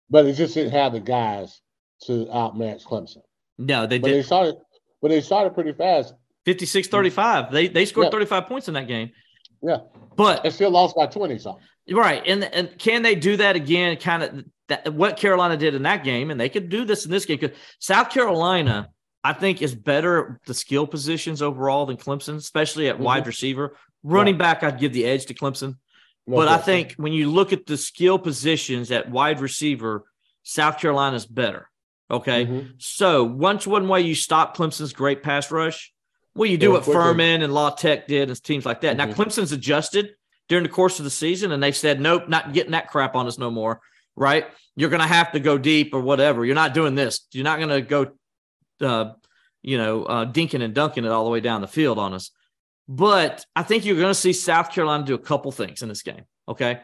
but 0.09 0.25
it 0.25 0.33
just 0.33 0.53
didn't 0.53 0.71
have 0.71 0.93
the 0.93 0.99
guys 0.99 1.61
to 2.03 2.27
outmatch 2.31 2.83
Clemson. 2.83 3.21
No, 3.57 3.87
they 3.87 3.99
but 3.99 4.09
did. 4.09 4.17
They 4.17 4.23
started, 4.23 4.55
but 5.01 5.09
they 5.09 5.21
started 5.21 5.53
pretty 5.53 5.73
fast. 5.73 6.13
56-35. 6.45 7.51
They 7.51 7.67
they 7.67 7.85
scored 7.85 8.05
yeah. 8.05 8.11
35 8.11 8.45
points 8.47 8.67
in 8.67 8.73
that 8.75 8.87
game. 8.87 9.11
Yeah, 9.61 9.79
but 10.15 10.43
they 10.43 10.49
still 10.49 10.69
lost 10.69 10.95
by 10.95 11.07
20 11.07 11.37
something. 11.39 11.63
Right, 11.91 12.21
and 12.25 12.43
and 12.43 12.77
can 12.77 13.01
they 13.01 13.15
do 13.15 13.37
that 13.37 13.55
again? 13.55 13.97
Kind 13.97 14.23
of 14.23 14.45
that 14.67 14.93
what 14.93 15.17
Carolina 15.17 15.57
did 15.57 15.73
in 15.75 15.83
that 15.83 16.03
game, 16.03 16.31
and 16.31 16.39
they 16.39 16.49
could 16.49 16.69
do 16.69 16.85
this 16.85 17.05
in 17.05 17.11
this 17.11 17.25
game 17.25 17.37
because 17.39 17.57
South 17.79 18.09
Carolina. 18.09 18.89
I 19.23 19.33
think 19.33 19.61
is 19.61 19.75
better 19.75 20.39
the 20.45 20.53
skill 20.53 20.87
positions 20.87 21.41
overall 21.41 21.85
than 21.85 21.97
Clemson, 21.97 22.35
especially 22.35 22.87
at 22.87 22.95
mm-hmm. 22.95 23.03
wide 23.03 23.27
receiver. 23.27 23.75
Running 24.01 24.35
yeah. 24.35 24.53
back, 24.53 24.63
I'd 24.63 24.79
give 24.79 24.93
the 24.93 25.03
edge 25.03 25.25
to 25.25 25.33
Clemson. 25.33 25.75
No 26.27 26.35
but 26.35 26.47
question. 26.47 26.61
I 26.61 26.63
think 26.63 26.93
when 26.97 27.13
you 27.13 27.31
look 27.31 27.53
at 27.53 27.65
the 27.65 27.77
skill 27.77 28.19
positions 28.19 28.91
at 28.91 29.09
wide 29.09 29.39
receiver, 29.39 30.05
South 30.43 30.79
Carolina's 30.79 31.25
better. 31.25 31.69
Okay. 32.11 32.45
Mm-hmm. 32.45 32.67
So 32.77 33.23
once 33.23 33.65
one 33.65 33.87
way 33.87 34.01
you 34.01 34.13
stop 34.13 34.55
Clemson's 34.55 34.93
great 34.93 35.23
pass 35.23 35.51
rush, 35.51 35.93
well, 36.35 36.49
you 36.49 36.57
do 36.57 36.67
yeah, 36.67 36.73
what 36.73 36.83
quickly. 36.83 37.01
Furman 37.01 37.41
and 37.41 37.53
La 37.53 37.71
Tech 37.71 38.07
did 38.07 38.29
and 38.29 38.43
teams 38.43 38.65
like 38.65 38.81
that. 38.81 38.97
Mm-hmm. 38.97 39.09
Now 39.09 39.15
Clemson's 39.15 39.51
adjusted 39.53 40.11
during 40.49 40.63
the 40.63 40.69
course 40.69 40.99
of 40.99 41.05
the 41.05 41.11
season 41.11 41.51
and 41.51 41.63
they 41.63 41.71
said, 41.71 41.99
nope, 41.99 42.29
not 42.29 42.53
getting 42.53 42.71
that 42.71 42.89
crap 42.89 43.15
on 43.15 43.27
us 43.27 43.37
no 43.37 43.49
more. 43.49 43.81
Right. 44.15 44.45
You're 44.75 44.89
going 44.89 45.01
to 45.01 45.07
have 45.07 45.31
to 45.31 45.39
go 45.39 45.57
deep 45.57 45.93
or 45.93 46.01
whatever. 46.01 46.45
You're 46.45 46.55
not 46.55 46.73
doing 46.73 46.95
this. 46.95 47.25
You're 47.31 47.43
not 47.43 47.59
going 47.59 47.69
to 47.69 47.81
go, 47.81 48.11
uh, 48.81 49.13
you 49.61 49.77
know, 49.77 50.03
uh, 50.03 50.25
dinking 50.31 50.63
and 50.63 50.73
dunking 50.73 51.05
it 51.05 51.11
all 51.11 51.23
the 51.23 51.31
way 51.31 51.39
down 51.39 51.61
the 51.61 51.67
field 51.67 51.99
on 51.99 52.13
us. 52.13 52.31
But 52.87 53.45
I 53.55 53.63
think 53.63 53.85
you're 53.85 53.97
going 53.97 54.07
to 54.07 54.13
see 54.13 54.33
South 54.33 54.71
Carolina 54.71 55.03
do 55.03 55.13
a 55.13 55.19
couple 55.19 55.51
things 55.51 55.81
in 55.81 55.89
this 55.89 56.03
game. 56.03 56.23
Okay. 56.47 56.79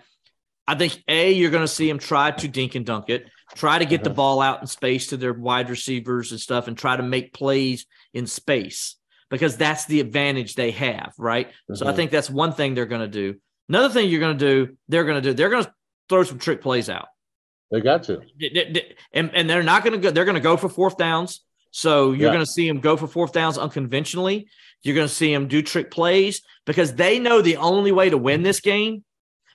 I 0.68 0.76
think 0.76 1.02
A, 1.08 1.32
you're 1.32 1.52
going 1.52 1.64
to 1.64 1.68
see 1.68 1.88
them 1.88 2.00
try 2.00 2.32
to 2.32 2.48
dink 2.48 2.76
and 2.76 2.86
dunk 2.86 3.10
it, 3.10 3.30
try 3.56 3.80
to 3.80 3.86
get 3.86 4.02
uh-huh. 4.02 4.10
the 4.10 4.16
ball 4.16 4.42
out 4.42 4.62
in 4.62 4.68
space 4.68 5.08
to 5.08 5.18
their 5.18 5.34
wide 5.34 5.70
receivers 5.70 6.32
and 6.32 6.40
stuff, 6.40 6.68
and 6.68 6.78
try 6.78 6.96
to 6.96 7.04
make 7.04 7.34
plays 7.34 7.86
in 8.14 8.28
space 8.28 8.96
because 9.30 9.58
that's 9.58 9.86
the 9.86 10.00
advantage 10.00 10.56
they 10.56 10.72
have. 10.72 11.14
Right. 11.18 11.48
Uh-huh. 11.48 11.76
So 11.76 11.86
I 11.86 11.90
uh-huh. 11.90 11.98
think 11.98 12.12
that's 12.12 12.30
one 12.30 12.54
thing 12.54 12.76
they're 12.76 12.86
going 12.86 13.02
to 13.02 13.08
do. 13.08 13.40
Another 13.70 13.90
thing 13.90 14.10
you're 14.10 14.20
going 14.20 14.38
to 14.38 14.66
do, 14.66 14.78
they're 14.90 15.06
going 15.06 15.22
to 15.22 15.30
do, 15.30 15.34
they're 15.34 15.50
going 15.50 15.64
to 15.64 15.74
throw 16.10 16.24
some 16.24 16.40
trick 16.40 16.62
plays 16.62 16.90
out. 16.90 17.08
They 17.72 17.82
got 17.82 18.04
to. 18.04 18.22
And, 19.14 19.32
and 19.34 19.50
they're 19.50 19.64
not 19.64 19.84
going 19.84 19.94
to 19.94 20.00
go, 20.00 20.12
they're 20.12 20.26
going 20.26 20.36
to 20.36 20.42
go 20.42 20.58
for 20.58 20.70
fourth 20.70 20.98
downs. 20.98 21.42
So 21.72 22.12
you're 22.12 22.28
yeah. 22.28 22.34
going 22.34 22.46
to 22.46 22.52
see 22.52 22.68
them 22.68 22.82
go 22.82 22.96
for 22.98 23.08
fourth 23.08 23.32
downs 23.32 23.58
unconventionally. 23.58 24.48
You're 24.84 24.96
going 24.96 25.08
to 25.08 25.14
see 25.14 25.34
them 25.34 25.48
do 25.48 25.62
trick 25.62 25.90
plays 25.90 26.42
because 26.66 26.94
they 26.94 27.20
know 27.20 27.42
the 27.42 27.58
only 27.58 27.92
way 27.92 28.10
to 28.10 28.18
win 28.18 28.44
this 28.44 28.60
game 28.60 29.04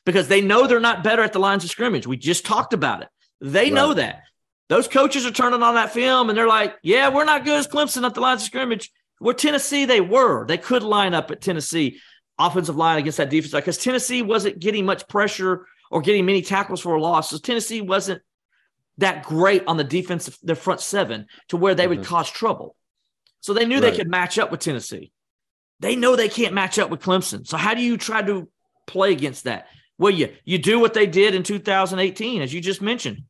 because 0.05 0.29
they 0.29 0.41
know 0.41 0.67
they're 0.67 0.81
not 0.81 1.05
better 1.05 1.23
at 1.23 1.33
the 1.33 1.39
lines 1.39 1.65
of 1.65 1.71
scrimmage. 1.71 2.07
We 2.07 2.17
just 2.17 2.47
talked 2.47 2.73
about 2.73 3.03
it. 3.03 3.09
They 3.41 3.65
right. 3.65 3.73
know 3.73 3.95
that. 3.95 4.23
Those 4.69 4.89
coaches 4.89 5.25
are 5.25 5.31
turning 5.31 5.63
on 5.63 5.75
that 5.75 5.93
film 5.93 6.29
and 6.29 6.37
they're 6.37 6.49
like, 6.49 6.77
yeah, 6.83 7.09
we're 7.09 7.25
not 7.25 7.45
good 7.45 7.59
as 7.59 7.67
Clemson 7.67 8.05
at 8.05 8.15
the 8.15 8.21
lines 8.21 8.43
of 8.43 8.47
scrimmage. 8.47 8.91
Where 9.19 9.35
Tennessee, 9.35 9.85
they 9.85 10.01
were. 10.01 10.47
They 10.47 10.59
could 10.59 10.83
line 10.83 11.15
up 11.15 11.31
at 11.31 11.41
Tennessee 11.41 12.01
offensive 12.39 12.77
line 12.77 12.99
against 12.99 13.19
that 13.19 13.31
defense 13.31 13.53
because 13.53 13.79
Tennessee 13.79 14.23
wasn't 14.23 14.59
getting 14.61 14.87
much 14.87 15.09
pressure 15.09 15.67
or 15.91 16.01
getting 16.01 16.25
many 16.25 16.43
tackles 16.43 16.81
for 16.81 16.95
a 16.95 17.01
loss. 17.01 17.31
So 17.31 17.39
Tennessee 17.39 17.81
wasn't 17.81 18.23
that 18.99 19.25
great 19.25 19.65
on 19.67 19.77
the 19.77 19.85
defense, 19.85 20.27
their 20.43 20.57
front 20.57 20.81
seven, 20.81 21.27
to 21.49 21.57
where 21.57 21.75
they 21.75 21.85
mm-hmm. 21.85 21.99
would 21.99 22.07
cause 22.07 22.31
trouble. 22.31 22.77
So 23.41 23.55
they 23.55 23.65
knew 23.65 23.77
right. 23.77 23.91
they 23.91 23.97
could 23.97 24.09
match 24.09 24.39
up 24.39 24.51
with 24.51 24.61
Tennessee. 24.61 25.13
They 25.81 25.97
know 25.97 26.17
they 26.17 26.29
can't 26.29 26.55
match 26.55 26.79
up 26.79 26.91
with 26.91 27.01
Clemson. 27.01 27.47
So 27.47 27.57
how 27.57 27.75
do 27.75 27.81
you 27.81 27.97
try 27.97 28.23
to 28.23 28.49
play 28.87 29.13
against 29.13 29.45
that? 29.45 29.69
Well, 29.99 30.13
you 30.13 30.33
you 30.45 30.59
do 30.59 30.79
what 30.79 30.95
they 30.95 31.07
did 31.07 31.35
in 31.35 31.43
2018, 31.43 32.43
as 32.43 32.53
you 32.53 32.61
just 32.61 32.81
mentioned. 32.81 33.25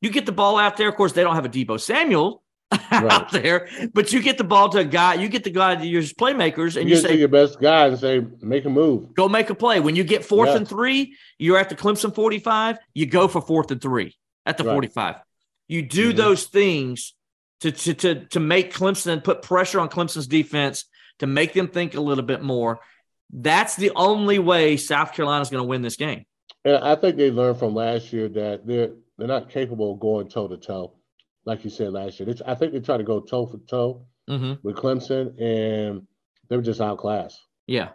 You 0.00 0.10
get 0.10 0.26
the 0.26 0.32
ball 0.32 0.58
out 0.58 0.76
there. 0.76 0.88
Of 0.88 0.96
course, 0.96 1.12
they 1.12 1.22
don't 1.22 1.34
have 1.34 1.44
a 1.44 1.48
Deebo 1.48 1.80
Samuel 1.80 2.42
right. 2.70 3.04
out 3.10 3.30
there, 3.30 3.68
but 3.94 4.12
you 4.12 4.20
get 4.20 4.36
the 4.36 4.44
ball 4.44 4.68
to 4.70 4.78
a 4.78 4.84
guy. 4.84 5.14
You 5.14 5.28
get 5.28 5.44
the 5.44 5.50
guy 5.50 5.76
to 5.76 5.86
your 5.86 6.02
playmakers, 6.02 6.76
and 6.76 6.88
you, 6.88 6.96
you 6.96 7.00
say 7.00 7.16
your 7.16 7.28
best 7.28 7.60
guy 7.60 7.86
and 7.86 7.98
say, 7.98 8.24
"Make 8.40 8.64
a 8.64 8.70
move, 8.70 9.14
go 9.14 9.28
make 9.28 9.48
a 9.50 9.54
play." 9.54 9.80
When 9.80 9.96
you 9.96 10.04
get 10.04 10.24
fourth 10.24 10.50
yeah. 10.50 10.56
and 10.56 10.68
three, 10.68 11.16
you're 11.38 11.58
at 11.58 11.68
the 11.68 11.76
Clemson 11.76 12.14
45. 12.14 12.78
You 12.94 13.06
go 13.06 13.28
for 13.28 13.40
fourth 13.40 13.70
and 13.70 13.80
three 13.80 14.16
at 14.44 14.58
the 14.58 14.64
right. 14.64 14.72
45. 14.72 15.16
You 15.68 15.82
do 15.82 16.08
mm-hmm. 16.08 16.16
those 16.16 16.44
things 16.44 17.14
to, 17.60 17.70
to 17.70 17.94
to 17.94 18.24
to 18.26 18.40
make 18.40 18.74
Clemson 18.74 19.22
put 19.22 19.42
pressure 19.42 19.80
on 19.80 19.88
Clemson's 19.88 20.26
defense 20.26 20.84
to 21.22 21.28
make 21.28 21.52
them 21.52 21.68
think 21.68 21.94
a 21.94 22.00
little 22.00 22.24
bit 22.24 22.42
more. 22.42 22.80
That's 23.30 23.76
the 23.76 23.92
only 23.94 24.40
way 24.40 24.76
South 24.76 25.14
Carolina 25.14 25.40
is 25.40 25.50
going 25.50 25.62
to 25.62 25.68
win 25.68 25.80
this 25.80 25.94
game. 25.94 26.24
And 26.64 26.76
I 26.76 26.96
think 26.96 27.16
they 27.16 27.30
learned 27.30 27.60
from 27.60 27.74
last 27.74 28.12
year 28.12 28.28
that 28.28 28.66
they're 28.66 28.90
they're 29.16 29.28
not 29.28 29.48
capable 29.48 29.92
of 29.92 30.00
going 30.00 30.28
toe 30.28 30.48
to 30.48 30.56
toe, 30.56 30.94
like 31.44 31.64
you 31.64 31.70
said 31.70 31.92
last 31.92 32.18
year. 32.18 32.34
I 32.44 32.56
think 32.56 32.72
they 32.72 32.80
tried 32.80 32.98
to 32.98 33.04
go 33.04 33.20
toe 33.20 33.46
for 33.46 33.58
toe 33.68 34.04
mm-hmm. 34.28 34.54
with 34.64 34.76
Clemson, 34.76 35.40
and 35.40 36.06
they 36.48 36.56
were 36.56 36.62
just 36.62 36.80
outclassed. 36.80 37.40
Yeah, 37.68 37.90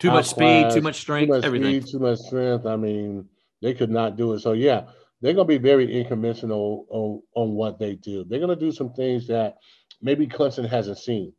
too 0.00 0.10
much 0.10 0.26
speed, 0.26 0.70
too 0.72 0.80
much 0.80 0.96
strength, 0.96 1.28
too 1.28 1.34
much 1.36 1.44
everything. 1.44 1.80
Speed, 1.80 1.92
too 1.92 1.98
much 2.00 2.18
strength. 2.18 2.66
I 2.66 2.76
mean, 2.76 3.28
they 3.62 3.74
could 3.74 3.90
not 3.90 4.16
do 4.16 4.32
it. 4.32 4.40
So 4.40 4.52
yeah, 4.52 4.86
they're 5.20 5.34
going 5.34 5.46
to 5.46 5.58
be 5.58 5.62
very 5.62 6.00
unconventional 6.00 6.86
on, 6.90 7.22
on 7.34 7.54
what 7.54 7.78
they 7.78 7.94
do. 7.94 8.24
They're 8.24 8.40
going 8.40 8.56
to 8.56 8.64
do 8.64 8.72
some 8.72 8.92
things 8.94 9.28
that 9.28 9.58
maybe 10.02 10.26
Clemson 10.26 10.68
hasn't 10.68 10.98
seen 10.98 11.32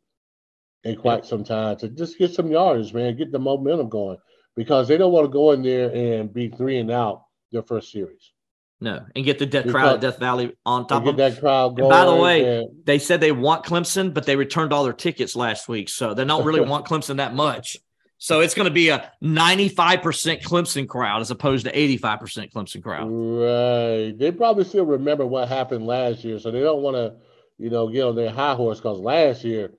in 0.86 0.96
quite 0.96 1.24
some 1.24 1.44
time 1.44 1.76
to 1.78 1.88
just 1.88 2.18
get 2.18 2.32
some 2.32 2.50
yards, 2.50 2.92
man, 2.92 3.16
get 3.16 3.32
the 3.32 3.38
momentum 3.38 3.88
going 3.88 4.18
because 4.54 4.88
they 4.88 4.96
don't 4.96 5.12
want 5.12 5.24
to 5.26 5.32
go 5.32 5.52
in 5.52 5.62
there 5.62 5.90
and 5.90 6.32
be 6.32 6.48
three 6.48 6.78
and 6.78 6.90
out 6.90 7.24
their 7.52 7.62
first 7.62 7.92
series. 7.92 8.32
No, 8.78 9.04
and 9.14 9.24
get 9.24 9.38
the 9.38 9.46
de- 9.46 9.70
crowd 9.70 9.94
at 9.94 10.00
Death 10.02 10.18
Valley 10.18 10.54
on 10.66 10.86
top 10.86 11.06
of 11.06 11.16
that 11.16 11.40
crowd 11.40 11.76
going. 11.76 11.88
by 11.88 12.04
the 12.04 12.14
way, 12.14 12.58
and, 12.58 12.84
they 12.84 12.98
said 12.98 13.20
they 13.20 13.32
want 13.32 13.64
Clemson, 13.64 14.12
but 14.12 14.26
they 14.26 14.36
returned 14.36 14.72
all 14.72 14.84
their 14.84 14.92
tickets 14.92 15.34
last 15.34 15.66
week, 15.66 15.88
so 15.88 16.12
they 16.12 16.24
don't 16.24 16.44
really 16.44 16.60
want 16.68 16.84
Clemson 16.84 17.16
that 17.16 17.34
much. 17.34 17.78
So 18.18 18.40
it's 18.40 18.54
going 18.54 18.66
to 18.66 18.72
be 18.72 18.88
a 18.88 19.12
95% 19.22 20.42
Clemson 20.42 20.88
crowd 20.88 21.20
as 21.20 21.30
opposed 21.30 21.66
to 21.66 21.72
85% 21.72 22.52
Clemson 22.52 22.82
crowd. 22.82 23.08
Right. 23.10 24.18
They 24.18 24.32
probably 24.32 24.64
still 24.64 24.86
remember 24.86 25.26
what 25.26 25.48
happened 25.48 25.86
last 25.86 26.24
year, 26.24 26.38
so 26.38 26.50
they 26.50 26.60
don't 26.60 26.82
want 26.82 26.96
to, 26.96 27.14
you 27.58 27.70
know, 27.70 27.88
get 27.88 28.04
on 28.04 28.14
their 28.14 28.30
high 28.30 28.54
horse 28.54 28.78
because 28.78 28.98
last 28.98 29.44
year 29.44 29.72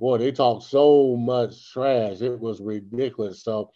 boy, 0.00 0.18
they 0.18 0.32
talked 0.32 0.64
so 0.64 1.14
much 1.14 1.72
trash. 1.72 2.22
It 2.22 2.40
was 2.40 2.60
ridiculous. 2.60 3.44
So 3.44 3.70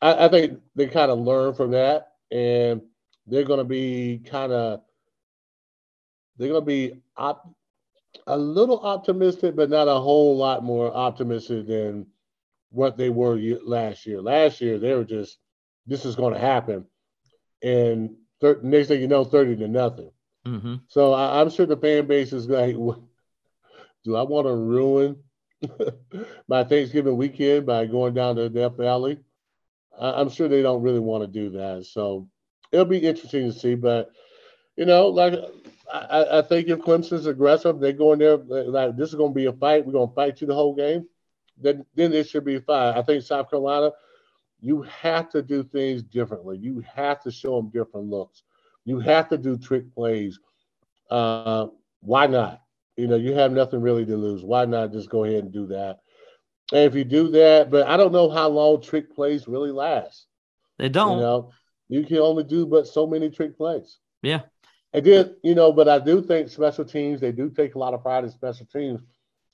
I, 0.00 0.24
I 0.24 0.28
think 0.28 0.58
they 0.74 0.86
kind 0.86 1.10
of 1.10 1.20
learned 1.20 1.56
from 1.56 1.72
that, 1.72 2.08
and 2.32 2.80
they're 3.26 3.44
going 3.44 3.58
to 3.58 3.64
be 3.64 4.22
kind 4.24 4.52
of 4.52 4.80
they're 6.36 6.48
going 6.48 6.62
to 6.62 6.66
be 6.66 6.94
op- 7.16 7.54
a 8.26 8.38
little 8.38 8.80
optimistic, 8.80 9.54
but 9.54 9.68
not 9.68 9.86
a 9.86 10.00
whole 10.00 10.36
lot 10.36 10.64
more 10.64 10.92
optimistic 10.92 11.66
than 11.66 12.06
what 12.70 12.96
they 12.96 13.10
were 13.10 13.36
last 13.62 14.06
year. 14.06 14.22
Last 14.22 14.60
year, 14.62 14.78
they 14.78 14.94
were 14.94 15.04
just 15.04 15.38
this 15.86 16.04
is 16.06 16.16
going 16.16 16.32
to 16.32 16.40
happen, 16.40 16.86
and 17.62 18.16
thir- 18.40 18.60
next 18.62 18.88
thing 18.88 19.02
you 19.02 19.08
know, 19.08 19.24
thirty 19.24 19.54
to 19.56 19.68
nothing. 19.68 20.10
Mm-hmm. 20.46 20.76
So 20.88 21.12
I, 21.12 21.42
am 21.42 21.50
sure 21.50 21.66
the 21.66 21.76
fan 21.76 22.06
base 22.06 22.32
is 22.32 22.48
like, 22.48 22.74
do 24.04 24.16
I 24.16 24.22
want 24.22 24.46
to 24.46 24.54
ruin 24.54 25.16
my 26.48 26.64
Thanksgiving 26.64 27.16
weekend 27.16 27.66
by 27.66 27.86
going 27.86 28.14
down 28.14 28.36
to 28.36 28.48
Death 28.48 28.76
Valley? 28.76 29.18
I, 29.98 30.20
am 30.20 30.30
sure 30.30 30.48
they 30.48 30.62
don't 30.62 30.82
really 30.82 31.00
want 31.00 31.22
to 31.22 31.26
do 31.26 31.50
that. 31.58 31.86
So 31.86 32.28
it'll 32.72 32.84
be 32.84 32.98
interesting 32.98 33.52
to 33.52 33.58
see. 33.58 33.74
But 33.74 34.10
you 34.76 34.86
know, 34.86 35.08
like 35.08 35.34
I, 35.92 36.38
I 36.38 36.42
think 36.42 36.68
if 36.68 36.78
Clemson's 36.78 37.26
aggressive, 37.26 37.80
they 37.80 37.92
go 37.92 38.12
in 38.12 38.18
there 38.18 38.36
like 38.36 38.96
this 38.96 39.10
is 39.10 39.14
going 39.14 39.32
to 39.32 39.34
be 39.34 39.46
a 39.46 39.52
fight. 39.52 39.84
We're 39.84 39.92
going 39.92 40.08
to 40.08 40.14
fight 40.14 40.40
you 40.40 40.46
the 40.46 40.54
whole 40.54 40.74
game. 40.74 41.06
Then 41.58 41.84
then 41.94 42.12
it 42.12 42.28
should 42.28 42.44
be 42.44 42.58
fine. 42.60 42.96
I 42.96 43.02
think 43.02 43.22
South 43.22 43.50
Carolina, 43.50 43.92
you 44.60 44.82
have 44.82 45.28
to 45.30 45.42
do 45.42 45.62
things 45.62 46.02
differently. 46.02 46.58
You 46.58 46.82
have 46.94 47.22
to 47.22 47.30
show 47.30 47.56
them 47.56 47.70
different 47.70 48.08
looks. 48.08 48.42
You 48.84 48.98
have 49.00 49.28
to 49.28 49.38
do 49.38 49.58
trick 49.58 49.94
plays. 49.94 50.38
Uh, 51.10 51.66
why 52.00 52.26
not? 52.26 52.62
You 52.96 53.06
know, 53.06 53.16
you 53.16 53.32
have 53.32 53.52
nothing 53.52 53.80
really 53.80 54.04
to 54.04 54.16
lose. 54.16 54.42
Why 54.42 54.64
not 54.64 54.92
just 54.92 55.08
go 55.08 55.24
ahead 55.24 55.44
and 55.44 55.52
do 55.52 55.66
that? 55.68 56.00
And 56.72 56.84
if 56.84 56.94
you 56.94 57.04
do 57.04 57.28
that, 57.28 57.70
but 57.70 57.86
I 57.86 57.96
don't 57.96 58.12
know 58.12 58.30
how 58.30 58.48
long 58.48 58.80
trick 58.80 59.14
plays 59.14 59.48
really 59.48 59.72
last. 59.72 60.26
They 60.78 60.88
don't. 60.88 61.16
You 61.16 61.22
know, 61.22 61.50
you 61.88 62.04
can 62.04 62.18
only 62.18 62.44
do 62.44 62.66
but 62.66 62.86
so 62.86 63.06
many 63.06 63.30
trick 63.30 63.56
plays. 63.56 63.98
Yeah. 64.22 64.42
And 64.92 65.04
then, 65.04 65.36
you 65.42 65.54
know, 65.54 65.72
but 65.72 65.88
I 65.88 65.98
do 65.98 66.20
think 66.22 66.48
special 66.48 66.84
teams, 66.84 67.20
they 67.20 67.32
do 67.32 67.48
take 67.50 67.74
a 67.74 67.78
lot 67.78 67.94
of 67.94 68.02
pride 68.02 68.24
in 68.24 68.30
special 68.30 68.66
teams. 68.66 69.00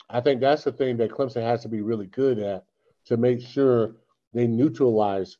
I 0.09 0.21
think 0.21 0.41
that's 0.41 0.65
the 0.65 0.73
thing 0.73 0.97
that 0.99 1.11
Clemson 1.11 1.43
has 1.43 1.63
to 1.63 1.69
be 1.69 1.81
really 1.81 2.07
good 2.07 2.39
at 2.39 2.65
to 3.07 3.17
make 3.17 3.41
sure 3.41 3.97
they 4.33 4.47
neutralize 4.47 5.37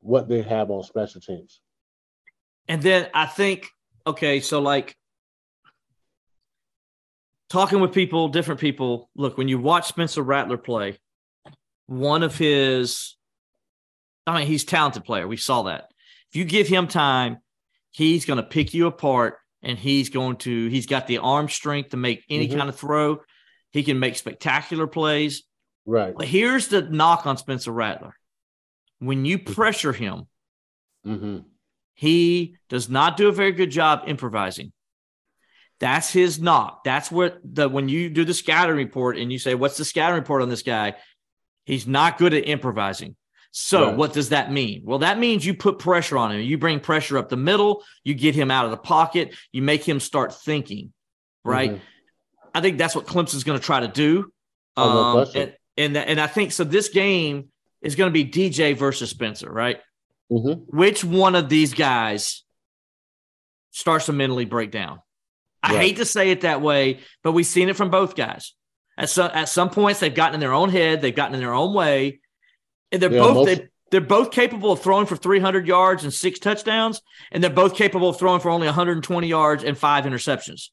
what 0.00 0.28
they 0.28 0.42
have 0.42 0.70
on 0.70 0.82
special 0.82 1.20
teams. 1.20 1.60
And 2.68 2.82
then 2.82 3.08
I 3.14 3.26
think, 3.26 3.68
okay, 4.06 4.40
so 4.40 4.60
like 4.60 4.96
talking 7.48 7.80
with 7.80 7.92
people, 7.92 8.28
different 8.28 8.60
people, 8.60 9.10
look, 9.14 9.38
when 9.38 9.48
you 9.48 9.58
watch 9.58 9.86
Spencer 9.86 10.22
Rattler 10.22 10.58
play, 10.58 10.98
one 11.86 12.22
of 12.22 12.36
his, 12.36 13.16
I 14.26 14.38
mean, 14.38 14.46
he's 14.46 14.64
talented 14.64 15.04
player. 15.04 15.28
We 15.28 15.36
saw 15.36 15.62
that. 15.64 15.90
If 16.30 16.36
you 16.36 16.44
give 16.44 16.66
him 16.66 16.88
time, 16.88 17.38
he's 17.92 18.24
going 18.24 18.38
to 18.38 18.42
pick 18.42 18.74
you 18.74 18.86
apart 18.86 19.38
and 19.62 19.78
he's 19.78 20.10
going 20.10 20.36
to, 20.38 20.68
he's 20.68 20.86
got 20.86 21.06
the 21.06 21.18
arm 21.18 21.48
strength 21.48 21.90
to 21.90 21.96
make 21.96 22.24
any 22.28 22.48
mm-hmm. 22.48 22.58
kind 22.58 22.68
of 22.68 22.76
throw. 22.76 23.20
He 23.70 23.82
can 23.82 23.98
make 23.98 24.16
spectacular 24.16 24.86
plays. 24.86 25.44
Right. 25.84 26.14
But 26.16 26.26
here's 26.26 26.68
the 26.68 26.82
knock 26.82 27.26
on 27.26 27.36
Spencer 27.36 27.70
Rattler. 27.70 28.14
When 28.98 29.24
you 29.24 29.38
pressure 29.38 29.92
him, 29.92 30.26
mm-hmm. 31.06 31.38
he 31.94 32.56
does 32.68 32.88
not 32.88 33.16
do 33.16 33.28
a 33.28 33.32
very 33.32 33.52
good 33.52 33.70
job 33.70 34.02
improvising. 34.06 34.72
That's 35.78 36.10
his 36.10 36.40
knock. 36.40 36.84
That's 36.84 37.10
what 37.10 37.38
the 37.44 37.68
when 37.68 37.88
you 37.88 38.08
do 38.08 38.24
the 38.24 38.34
scouting 38.34 38.76
report 38.76 39.18
and 39.18 39.30
you 39.30 39.38
say, 39.38 39.54
"What's 39.54 39.76
the 39.76 39.84
scouting 39.84 40.18
report 40.18 40.42
on 40.42 40.48
this 40.48 40.62
guy?" 40.62 40.94
He's 41.64 41.86
not 41.86 42.16
good 42.16 42.32
at 42.32 42.48
improvising. 42.48 43.16
So, 43.50 43.86
right. 43.86 43.96
what 43.96 44.12
does 44.12 44.28
that 44.28 44.52
mean? 44.52 44.82
Well, 44.84 44.98
that 44.98 45.18
means 45.18 45.44
you 45.44 45.54
put 45.54 45.78
pressure 45.78 46.18
on 46.18 46.30
him. 46.30 46.42
You 46.42 46.58
bring 46.58 46.78
pressure 46.78 47.16
up 47.18 47.28
the 47.28 47.38
middle, 47.38 47.84
you 48.04 48.14
get 48.14 48.34
him 48.34 48.50
out 48.50 48.66
of 48.66 48.70
the 48.70 48.76
pocket, 48.76 49.34
you 49.50 49.62
make 49.62 49.82
him 49.82 49.98
start 49.98 50.34
thinking, 50.34 50.92
right? 51.42 51.70
Mm-hmm. 51.72 51.82
I 52.54 52.60
think 52.60 52.76
that's 52.76 52.94
what 52.94 53.06
Clemson's 53.06 53.44
going 53.44 53.58
to 53.58 53.64
try 53.64 53.80
to 53.80 53.88
do. 53.88 54.30
Oh, 54.76 55.22
um, 55.22 55.28
and, 55.34 55.56
and, 55.76 55.96
and 55.96 56.20
I 56.20 56.26
think 56.26 56.52
so. 56.52 56.64
This 56.64 56.90
game 56.90 57.48
is 57.80 57.94
going 57.94 58.12
to 58.12 58.24
be 58.24 58.30
DJ 58.30 58.76
versus 58.76 59.08
Spencer, 59.08 59.50
right? 59.50 59.80
Mm-hmm. 60.30 60.76
Which 60.76 61.02
one 61.02 61.34
of 61.34 61.48
these 61.48 61.72
guys 61.72 62.44
starts 63.70 64.06
to 64.06 64.12
mentally 64.12 64.44
break 64.44 64.70
down? 64.70 65.00
I 65.62 65.72
right. 65.72 65.80
hate 65.80 65.96
to 65.96 66.04
say 66.04 66.30
it 66.30 66.42
that 66.42 66.60
way, 66.60 67.00
but 67.22 67.32
we've 67.32 67.46
seen 67.46 67.68
it 67.68 67.76
from 67.76 67.90
both 67.90 68.14
guys. 68.14 68.54
At 68.98 69.10
some 69.10 69.30
at 69.34 69.48
some 69.48 69.70
points, 69.70 70.00
they've 70.00 70.14
gotten 70.14 70.34
in 70.34 70.40
their 70.40 70.54
own 70.54 70.70
head, 70.70 71.02
they've 71.02 71.14
gotten 71.14 71.34
in 71.34 71.40
their 71.40 71.54
own 71.54 71.74
way, 71.74 72.20
and 72.92 73.02
they're 73.02 73.12
yeah, 73.12 73.20
both 73.20 73.34
most- 73.34 73.46
they, 73.46 73.68
they're 73.90 74.00
both 74.00 74.30
capable 74.30 74.72
of 74.72 74.80
throwing 74.80 75.06
for 75.06 75.16
300 75.16 75.66
yards 75.66 76.02
and 76.02 76.12
six 76.12 76.38
touchdowns, 76.38 77.00
and 77.30 77.42
they're 77.42 77.50
both 77.50 77.74
capable 77.74 78.08
of 78.08 78.18
throwing 78.18 78.40
for 78.40 78.50
only 78.50 78.66
120 78.66 79.28
yards 79.28 79.64
and 79.64 79.78
five 79.78 80.04
interceptions. 80.04 80.70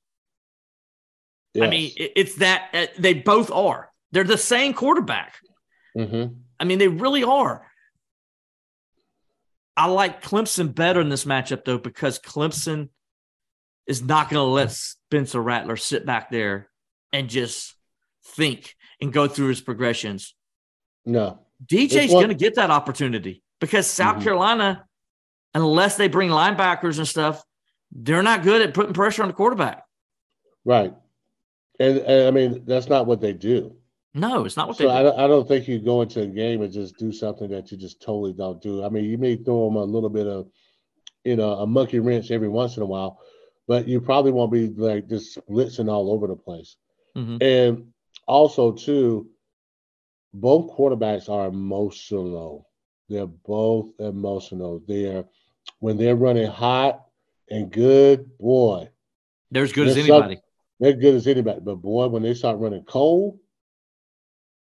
Yes. 1.53 1.68
I 1.68 1.69
mean, 1.69 1.91
it's 1.95 2.35
that 2.35 2.69
uh, 2.73 2.85
they 2.97 3.14
both 3.14 3.51
are. 3.51 3.91
They're 4.11 4.23
the 4.23 4.38
same 4.38 4.73
quarterback. 4.73 5.35
Mm-hmm. 5.95 6.34
I 6.60 6.64
mean, 6.64 6.80
they 6.80 6.88
really 6.88 7.23
are. 7.23 7.68
I 9.76 9.88
like 9.88 10.23
Clemson 10.23 10.73
better 10.73 11.01
in 11.01 11.10
this 11.10 11.26
matchup 11.26 11.65
though 11.65 11.77
because 11.77 12.19
Clemson 12.19 12.89
is 13.88 14.01
not 14.01 14.30
going 14.30 14.39
to 14.39 14.51
let 14.51 14.72
Spencer 14.72 15.41
Rattler 15.41 15.77
sit 15.77 16.05
back 16.05 16.30
there 16.31 16.69
and 17.11 17.30
just 17.30 17.76
think 18.26 18.76
and 19.01 19.11
go 19.11 19.27
through 19.27 19.49
his 19.49 19.61
progressions. 19.61 20.35
No. 21.05 21.39
DJ's 21.65 22.11
going 22.11 22.30
to 22.30 22.35
get 22.35 22.55
that 22.55 22.72
opportunity 22.72 23.43
because 23.60 23.88
South 23.88 24.15
mm-hmm. 24.15 24.23
Carolina, 24.23 24.85
unless 25.53 25.97
they 25.97 26.07
bring 26.07 26.30
linebackers 26.30 26.97
and 26.97 27.07
stuff, 27.07 27.43
they're 27.91 28.23
not 28.23 28.43
good 28.43 28.61
at 28.61 28.73
putting 28.73 28.93
pressure 28.93 29.22
on 29.22 29.27
the 29.27 29.34
quarterback. 29.34 29.84
Right. 30.65 30.93
And, 31.80 31.97
and 31.99 32.27
I 32.27 32.31
mean, 32.31 32.64
that's 32.65 32.88
not 32.88 33.05
what 33.05 33.22
they 33.22 33.34
do. 33.34 33.76
No, 34.14 34.45
it's 34.45 34.55
not 34.55 34.68
what 34.68 34.77
so 34.77 34.84
they 34.84 34.89
do. 34.89 34.95
I 34.95 35.03
don't, 35.03 35.19
I 35.19 35.27
don't 35.27 35.47
think 35.47 35.68
you 35.68 35.80
go 35.80 36.01
into 36.01 36.22
a 36.22 36.27
game 36.27 36.61
and 36.61 36.72
just 36.72 36.97
do 36.97 37.11
something 37.11 37.49
that 37.49 37.72
you 37.72 37.77
just 37.77 38.01
totally 38.01 38.34
don't 38.34 38.61
do. 38.61 38.84
I 38.84 38.89
mean, 38.89 39.05
you 39.05 39.18
may 39.18 39.35
throw 39.35 39.68
them 39.68 39.77
a 39.77 39.84
little 39.84 40.10
bit 40.10 40.27
of, 40.27 40.47
you 41.23 41.35
know, 41.35 41.53
a 41.53 41.68
monkey 41.68 41.99
wrench 41.99 42.31
every 42.31 42.49
once 42.49 42.77
in 42.77 42.84
a 42.84 42.85
while, 42.85 43.19
but 43.68 43.88
you 43.88 44.02
probably 44.02 44.31
won't 44.31 44.52
be 44.52 44.68
like 44.68 45.07
just 45.07 45.38
blitzing 45.48 45.90
all 45.90 46.11
over 46.11 46.27
the 46.27 46.35
place. 46.35 46.76
Mm-hmm. 47.15 47.38
And 47.41 47.94
also, 48.27 48.72
too, 48.72 49.30
both 50.34 50.76
quarterbacks 50.76 51.30
are 51.30 51.48
emotional. 51.48 52.68
They're 53.10 53.27
both 53.27 53.91
emotional. 53.99 54.81
They're 54.88 55.26
when 55.80 55.98
they're 55.98 56.15
running 56.15 56.48
hot 56.48 57.06
and 57.49 57.72
good, 57.72 58.38
boy. 58.38 58.90
They're 59.52 59.64
as 59.64 59.72
good 59.72 59.88
as 59.88 59.98
anybody. 59.98 60.40
they're 60.80 60.94
good 60.94 61.15
as 61.15 61.27
anybody. 61.27 61.60
But 61.61 61.76
boy, 61.76 62.07
when 62.07 62.23
they 62.23 62.34
start 62.34 62.57
running 62.57 62.84
cold, 62.84 63.40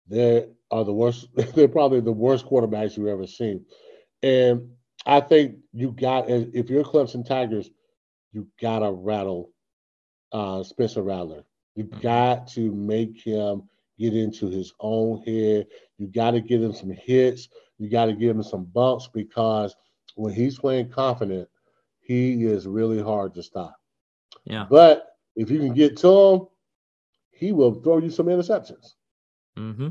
they 0.08 0.48
are 0.70 0.84
the 0.84 0.94
worst. 0.94 1.28
They're 1.56 1.68
probably 1.68 2.02
the 2.02 2.12
worst 2.12 2.46
quarterbacks 2.46 2.98
you've 2.98 3.08
ever 3.08 3.28
seen. 3.28 3.66
And 4.22 4.72
I 5.06 5.22
think 5.22 5.58
you 5.74 5.92
got 5.92 6.30
if 6.30 6.70
you're 6.70 6.84
Clemson 6.84 7.26
Tigers, 7.26 7.70
you 8.32 8.48
gotta 8.62 8.92
rattle 8.92 9.52
uh, 10.32 10.64
Spencer 10.64 11.02
Rattler. 11.02 11.44
You 11.76 11.86
mm-hmm. 11.86 12.02
got 12.02 12.48
to 12.50 12.72
make 12.74 13.22
him 13.22 13.64
get 14.00 14.16
into 14.16 14.48
his 14.48 14.74
own 14.80 15.22
head. 15.24 15.68
You 15.98 16.08
got 16.08 16.32
to 16.32 16.42
give 16.42 16.62
him 16.62 16.74
some 16.74 16.92
hits. 16.92 17.50
You 17.78 17.90
got 17.90 18.06
to 18.06 18.14
give 18.14 18.36
him 18.36 18.44
some 18.44 18.66
bumps 18.66 19.10
because 19.14 19.76
when 20.16 20.34
he's 20.34 20.60
playing 20.60 20.90
confident, 20.90 21.48
he 22.02 22.44
is 22.44 22.68
really 22.68 23.02
hard 23.02 23.34
to 23.36 23.44
stop. 23.44 23.76
Yeah. 24.44 24.66
But 24.70 25.08
if 25.36 25.50
you 25.50 25.60
can 25.60 25.74
get 25.74 25.98
to 25.98 26.10
him, 26.10 26.48
he 27.32 27.52
will 27.52 27.76
throw 27.76 28.00
you 28.00 28.10
some 28.10 28.28
interceptions 28.28 28.94
mm-hmm. 29.58 29.90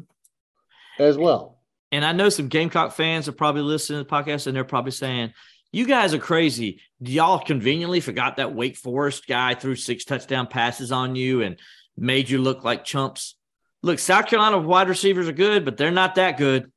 as 0.99 1.17
well. 1.17 1.59
And 1.93 2.05
I 2.05 2.12
know 2.12 2.29
some 2.29 2.49
Gamecock 2.49 2.93
fans 2.93 3.27
are 3.29 3.33
probably 3.33 3.62
listening 3.62 4.01
to 4.01 4.05
the 4.05 4.11
podcast 4.11 4.47
and 4.47 4.55
they're 4.55 4.65
probably 4.65 4.93
saying, 4.93 5.33
you 5.73 5.87
guys 5.87 6.15
are 6.15 6.19
crazy. 6.19 6.81
Y'all 7.01 7.39
conveniently 7.39 8.01
forgot 8.01 8.37
that 8.37 8.55
Wake 8.55 8.77
Forest 8.77 9.27
guy 9.27 9.55
threw 9.55 9.77
six 9.77 10.05
touchdown 10.05 10.47
passes 10.47 10.93
on 10.93 11.17
you 11.17 11.43
and 11.43 11.59
made 11.97 12.29
you 12.29 12.39
look 12.39 12.65
like 12.65 12.85
chumps. 12.85 13.37
Look, 13.83 13.99
South 13.99 14.27
Carolina 14.27 14.59
wide 14.59 14.89
receivers 14.89 15.29
are 15.29 15.33
good, 15.33 15.65
but 15.65 15.77
they're 15.77 15.91
not 15.91 16.17
that 16.17 16.37
good. 16.37 16.71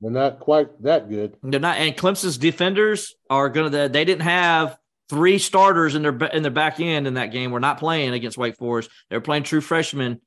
They're 0.00 0.10
not 0.10 0.40
quite 0.40 0.82
that 0.82 1.08
good. 1.08 1.36
They're 1.42 1.60
not. 1.60 1.78
And 1.78 1.96
Clemson's 1.96 2.38
defenders 2.38 3.14
are 3.28 3.48
going 3.48 3.70
to. 3.70 3.88
They 3.88 4.04
didn't 4.04 4.22
have 4.22 4.76
three 5.08 5.38
starters 5.38 5.94
in 5.94 6.02
their 6.02 6.16
in 6.28 6.42
their 6.42 6.52
back 6.52 6.80
end 6.80 7.06
in 7.06 7.14
that 7.14 7.32
game. 7.32 7.50
We're 7.50 7.58
not 7.58 7.78
playing 7.78 8.12
against 8.12 8.38
Wake 8.38 8.56
Forest. 8.56 8.90
They're 9.10 9.20
playing 9.20 9.42
true 9.42 9.60
freshmen. 9.60 10.20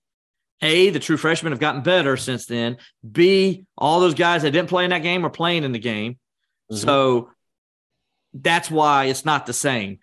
A, 0.61 0.91
the 0.91 0.99
true 0.99 1.17
freshmen 1.17 1.53
have 1.53 1.59
gotten 1.59 1.81
better 1.81 2.17
since 2.17 2.45
then. 2.45 2.77
B, 3.09 3.65
all 3.77 3.99
those 3.99 4.13
guys 4.13 4.43
that 4.43 4.51
didn't 4.51 4.69
play 4.69 4.83
in 4.83 4.91
that 4.91 5.01
game 5.01 5.25
are 5.25 5.31
playing 5.31 5.63
in 5.63 5.71
the 5.71 5.79
game. 5.79 6.13
Mm-hmm. 6.71 6.75
So 6.75 7.31
that's 8.33 8.69
why 8.71 9.05
it's 9.05 9.25
not 9.25 9.45
the 9.45 9.53
same. 9.53 9.99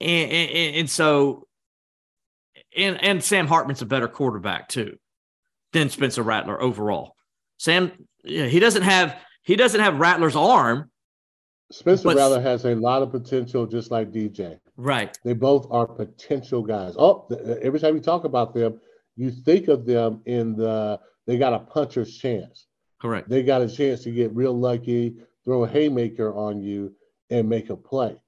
And, 0.00 0.30
and, 0.30 0.76
and 0.76 0.90
so, 0.90 1.46
and, 2.76 3.02
and 3.02 3.22
Sam 3.22 3.46
Hartman's 3.46 3.82
a 3.82 3.86
better 3.86 4.08
quarterback 4.08 4.68
too. 4.68 4.98
than 5.72 5.88
Spencer 5.90 6.22
Rattler 6.22 6.60
overall. 6.60 7.16
Sam, 7.58 7.92
yeah, 8.24 8.46
he 8.46 8.58
doesn't 8.60 8.82
have 8.82 9.16
he 9.44 9.56
doesn't 9.56 9.80
have 9.80 9.98
Rattler's 9.98 10.36
arm. 10.36 10.90
Spencer 11.70 12.04
But- 12.04 12.16
Rattler 12.16 12.40
has 12.40 12.64
a 12.64 12.74
lot 12.74 13.02
of 13.02 13.10
potential, 13.10 13.66
just 13.66 13.90
like 13.90 14.10
DJ. 14.12 14.58
Right. 14.76 15.16
They 15.24 15.32
both 15.34 15.66
are 15.70 15.86
potential 15.86 16.62
guys. 16.62 16.94
Oh, 16.98 17.26
every 17.62 17.78
time 17.78 17.94
you 17.94 18.00
talk 18.00 18.24
about 18.24 18.54
them, 18.54 18.80
you 19.16 19.30
think 19.30 19.68
of 19.68 19.84
them 19.86 20.22
in 20.26 20.56
the 20.56 20.98
they 21.26 21.38
got 21.38 21.52
a 21.52 21.58
puncher's 21.60 22.16
chance. 22.16 22.66
Correct. 23.00 23.28
They 23.28 23.42
got 23.42 23.62
a 23.62 23.68
chance 23.68 24.02
to 24.04 24.10
get 24.10 24.34
real 24.34 24.58
lucky, 24.58 25.16
throw 25.44 25.64
a 25.64 25.68
haymaker 25.68 26.34
on 26.34 26.60
you, 26.60 26.94
and 27.32 27.48
make 27.48 27.70
a 27.70 27.76
play. 27.76 28.22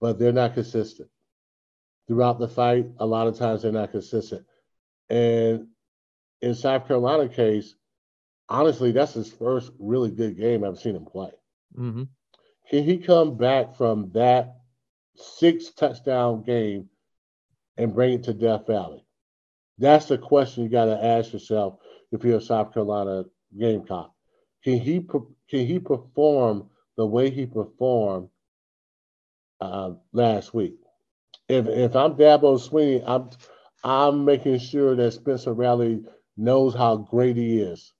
But 0.00 0.18
they're 0.18 0.32
not 0.32 0.54
consistent. 0.54 1.08
Throughout 2.06 2.38
the 2.38 2.48
fight, 2.48 2.86
a 2.98 3.06
lot 3.06 3.26
of 3.26 3.36
times 3.36 3.62
they're 3.62 3.72
not 3.72 3.90
consistent. 3.90 4.46
And 5.10 5.68
in 6.40 6.54
South 6.54 6.86
Carolina 6.86 7.28
case, 7.28 7.74
honestly, 8.48 8.92
that's 8.92 9.14
his 9.14 9.32
first 9.32 9.72
really 9.78 10.10
good 10.10 10.36
game 10.36 10.64
I've 10.64 10.78
seen 10.78 10.96
him 10.96 11.06
play. 11.06 11.32
hmm 11.74 12.04
Can 12.70 12.84
he 12.84 12.98
come 12.98 13.36
back 13.36 13.74
from 13.76 14.10
that 14.12 14.56
six 15.16 15.70
touchdown 15.70 16.42
game 16.42 16.88
and 17.76 17.94
bring 17.94 18.14
it 18.14 18.24
to 18.24 18.34
Death 18.34 18.66
Valley? 18.66 19.04
That's 19.78 20.06
the 20.06 20.18
question 20.18 20.64
you 20.64 20.68
got 20.70 20.86
to 20.86 21.04
ask 21.04 21.32
yourself 21.32 21.78
if 22.12 22.24
you're 22.24 22.38
a 22.38 22.40
South 22.42 22.74
Carolina 22.74 23.24
Gamecock. 23.58 24.12
Can 24.64 24.78
he 24.78 25.00
can 25.00 25.66
he 25.66 25.78
perform 25.78 26.70
the 26.98 27.06
way 27.06 27.30
he 27.30 27.46
performed 27.46 28.30
uh, 29.60 29.92
last 30.12 30.54
week? 30.54 30.76
If 31.48 31.66
if 31.68 31.96
I'm 31.96 32.14
Dabo 32.14 32.58
Swinney, 32.58 33.02
I'm 33.06 33.30
I'm 33.84 34.24
making 34.24 34.58
sure 34.60 34.96
that 34.96 35.12
Spencer 35.12 35.54
Rattler 35.54 35.98
knows 36.36 36.74
how 36.74 36.96
great 36.96 37.36
he 37.36 37.60
is 37.60 37.94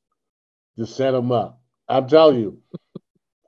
to 0.78 0.86
set 0.86 1.14
him 1.14 1.32
up. 1.32 1.60
I'm 1.88 2.08
telling 2.08 2.40
you, 2.40 2.62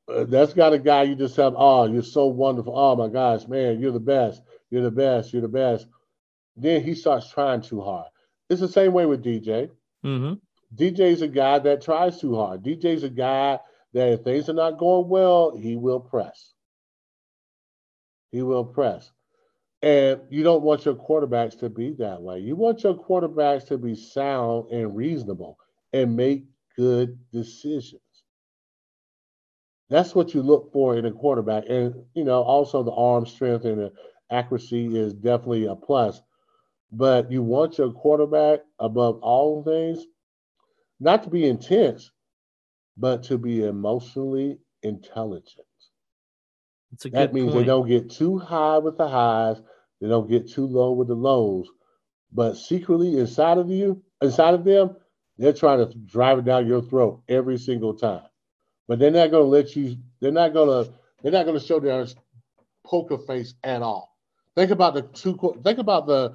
uh, 0.09 0.25
that's 0.25 0.55
got 0.55 0.73
a 0.75 0.79
guy 0.79 1.05
you 1.05 1.17
just 1.17 1.37
have. 1.37 1.55
Oh, 1.57 1.87
you're 1.87 2.03
so 2.03 2.27
wonderful. 2.27 2.75
Oh 2.77 2.97
my 2.97 3.09
gosh, 3.09 3.47
man, 3.49 3.81
you're 3.81 3.93
the 3.93 4.01
best. 4.01 4.43
You're 4.71 4.83
the 4.83 4.91
best. 4.93 5.33
You're 5.33 5.43
the 5.43 5.49
best. 5.49 5.87
Then 6.57 6.83
he 6.83 6.95
starts 6.95 7.31
trying 7.31 7.63
too 7.63 7.81
hard. 7.83 8.09
It's 8.51 8.61
the 8.61 8.69
same 8.69 8.93
way 8.93 9.07
with 9.07 9.25
DJ. 9.25 9.71
hmm 10.03 10.35
DJ's 10.75 11.23
a 11.23 11.29
guy 11.29 11.59
that 11.61 11.83
tries 11.83 12.21
too 12.21 12.37
hard. 12.37 12.63
DJ's 12.65 13.05
a 13.05 13.11
guy 13.11 13.59
that 13.93 14.13
if 14.13 14.21
things 14.21 14.49
are 14.49 14.55
not 14.55 14.79
going 14.79 15.09
well, 15.09 15.57
he 15.57 15.77
will 15.77 16.01
press. 16.01 16.55
He 18.31 18.43
will 18.43 18.65
press. 18.65 19.11
And 19.83 20.21
you 20.29 20.43
don't 20.43 20.63
want 20.63 20.85
your 20.85 20.95
quarterbacks 20.95 21.59
to 21.61 21.69
be 21.69 21.93
that 21.99 22.21
way. 22.21 22.39
You 22.39 22.55
want 22.55 22.85
your 22.85 22.95
quarterbacks 22.95 23.67
to 23.69 23.79
be 23.79 23.95
sound 23.95 24.71
and 24.71 24.95
reasonable 24.95 25.59
and 25.93 26.17
make 26.17 26.45
good 26.77 27.19
decisions. 27.33 28.03
That's 29.89 30.15
what 30.15 30.35
you 30.35 30.43
look 30.43 30.73
for 30.73 30.97
in 30.97 31.07
a 31.07 31.11
quarterback. 31.11 31.65
And, 31.69 31.95
you 32.15 32.25
know, 32.25 32.43
also 32.43 32.83
the 32.83 32.93
arm 32.93 33.27
strength 33.27 33.65
and 33.65 33.79
the 33.79 33.93
accuracy 34.31 34.97
is 34.97 35.15
definitely 35.15 35.67
a 35.67 35.75
plus. 35.75 36.21
But 36.93 37.31
you 37.33 37.43
want 37.43 37.79
your 37.79 37.91
quarterback 37.93 38.61
above 38.79 39.19
all 39.23 39.65
things 39.65 40.05
not 41.01 41.25
to 41.25 41.31
be 41.31 41.47
intense, 41.47 42.11
but 43.01 43.23
to 43.25 43.39
be 43.39 43.65
emotionally 43.65 44.59
intelligent. 44.83 45.67
That 47.13 47.33
means 47.33 47.53
point. 47.53 47.59
they 47.59 47.65
don't 47.65 47.89
get 47.89 48.11
too 48.11 48.39
high 48.39 48.79
with 48.79 48.99
the 48.99 49.09
highs, 49.09 49.61
they 50.01 50.09
don't 50.09 50.29
get 50.29 50.51
too 50.51 50.67
low 50.67 50.93
with 50.93 51.09
the 51.09 51.15
lows, 51.15 51.67
but 52.33 52.55
secretly 52.57 53.19
inside 53.19 53.59
of 53.59 53.71
you, 53.71 54.03
inside 54.21 54.55
of 54.55 54.65
them, 54.65 54.97
they're 55.39 55.53
trying 55.53 55.79
to 55.79 55.97
drive 55.99 56.39
it 56.39 56.45
down 56.45 56.67
your 56.67 56.83
throat 56.83 57.23
every 57.29 57.59
single 57.59 57.95
time. 57.95 58.23
But 58.87 58.99
they're 58.99 59.11
not 59.11 59.31
going 59.31 59.45
to 59.45 59.49
let 59.49 59.75
you. 59.75 59.97
They're 60.21 60.33
not 60.33 60.53
going 60.53 60.85
to. 60.85 60.93
They're 61.23 61.33
not 61.33 61.47
going 61.47 61.59
to 61.59 61.65
show 61.65 61.81
their 61.81 62.07
poker 62.85 63.19
face 63.19 63.55
at 63.63 63.83
all. 63.83 64.17
Think 64.57 64.71
about 64.71 64.95
the 64.95 65.03
two. 65.03 65.39
Think 65.63 65.79
about 65.79 66.07
the 66.07 66.35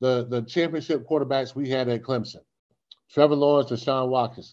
the 0.00 0.26
the 0.28 0.42
championship 0.42 1.06
quarterbacks 1.08 1.54
we 1.54 1.70
had 1.70 1.88
at 1.88 2.02
Clemson. 2.02 2.40
Trevor 3.10 3.36
Lawrence 3.36 3.70
and 3.70 3.80
Deshaun 3.80 4.08
Watson. 4.08 4.44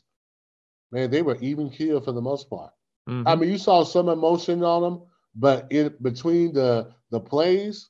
Man, 0.92 1.12
they 1.12 1.22
were 1.22 1.38
even 1.38 1.70
keel 1.70 2.02
for 2.02 2.12
the 2.12 2.22
most 2.22 2.50
part. 2.50 2.72
Mhm. 3.08 3.24
I 3.28 3.36
mean, 3.36 3.50
you 3.50 3.58
saw 3.58 3.84
some 3.84 4.10
emotion 4.10 4.64
on 4.64 4.82
them, 4.82 5.02
but 5.36 5.72
in 5.72 5.96
between 6.02 6.54
the 6.54 6.92
the 7.12 7.20
plays, 7.20 7.90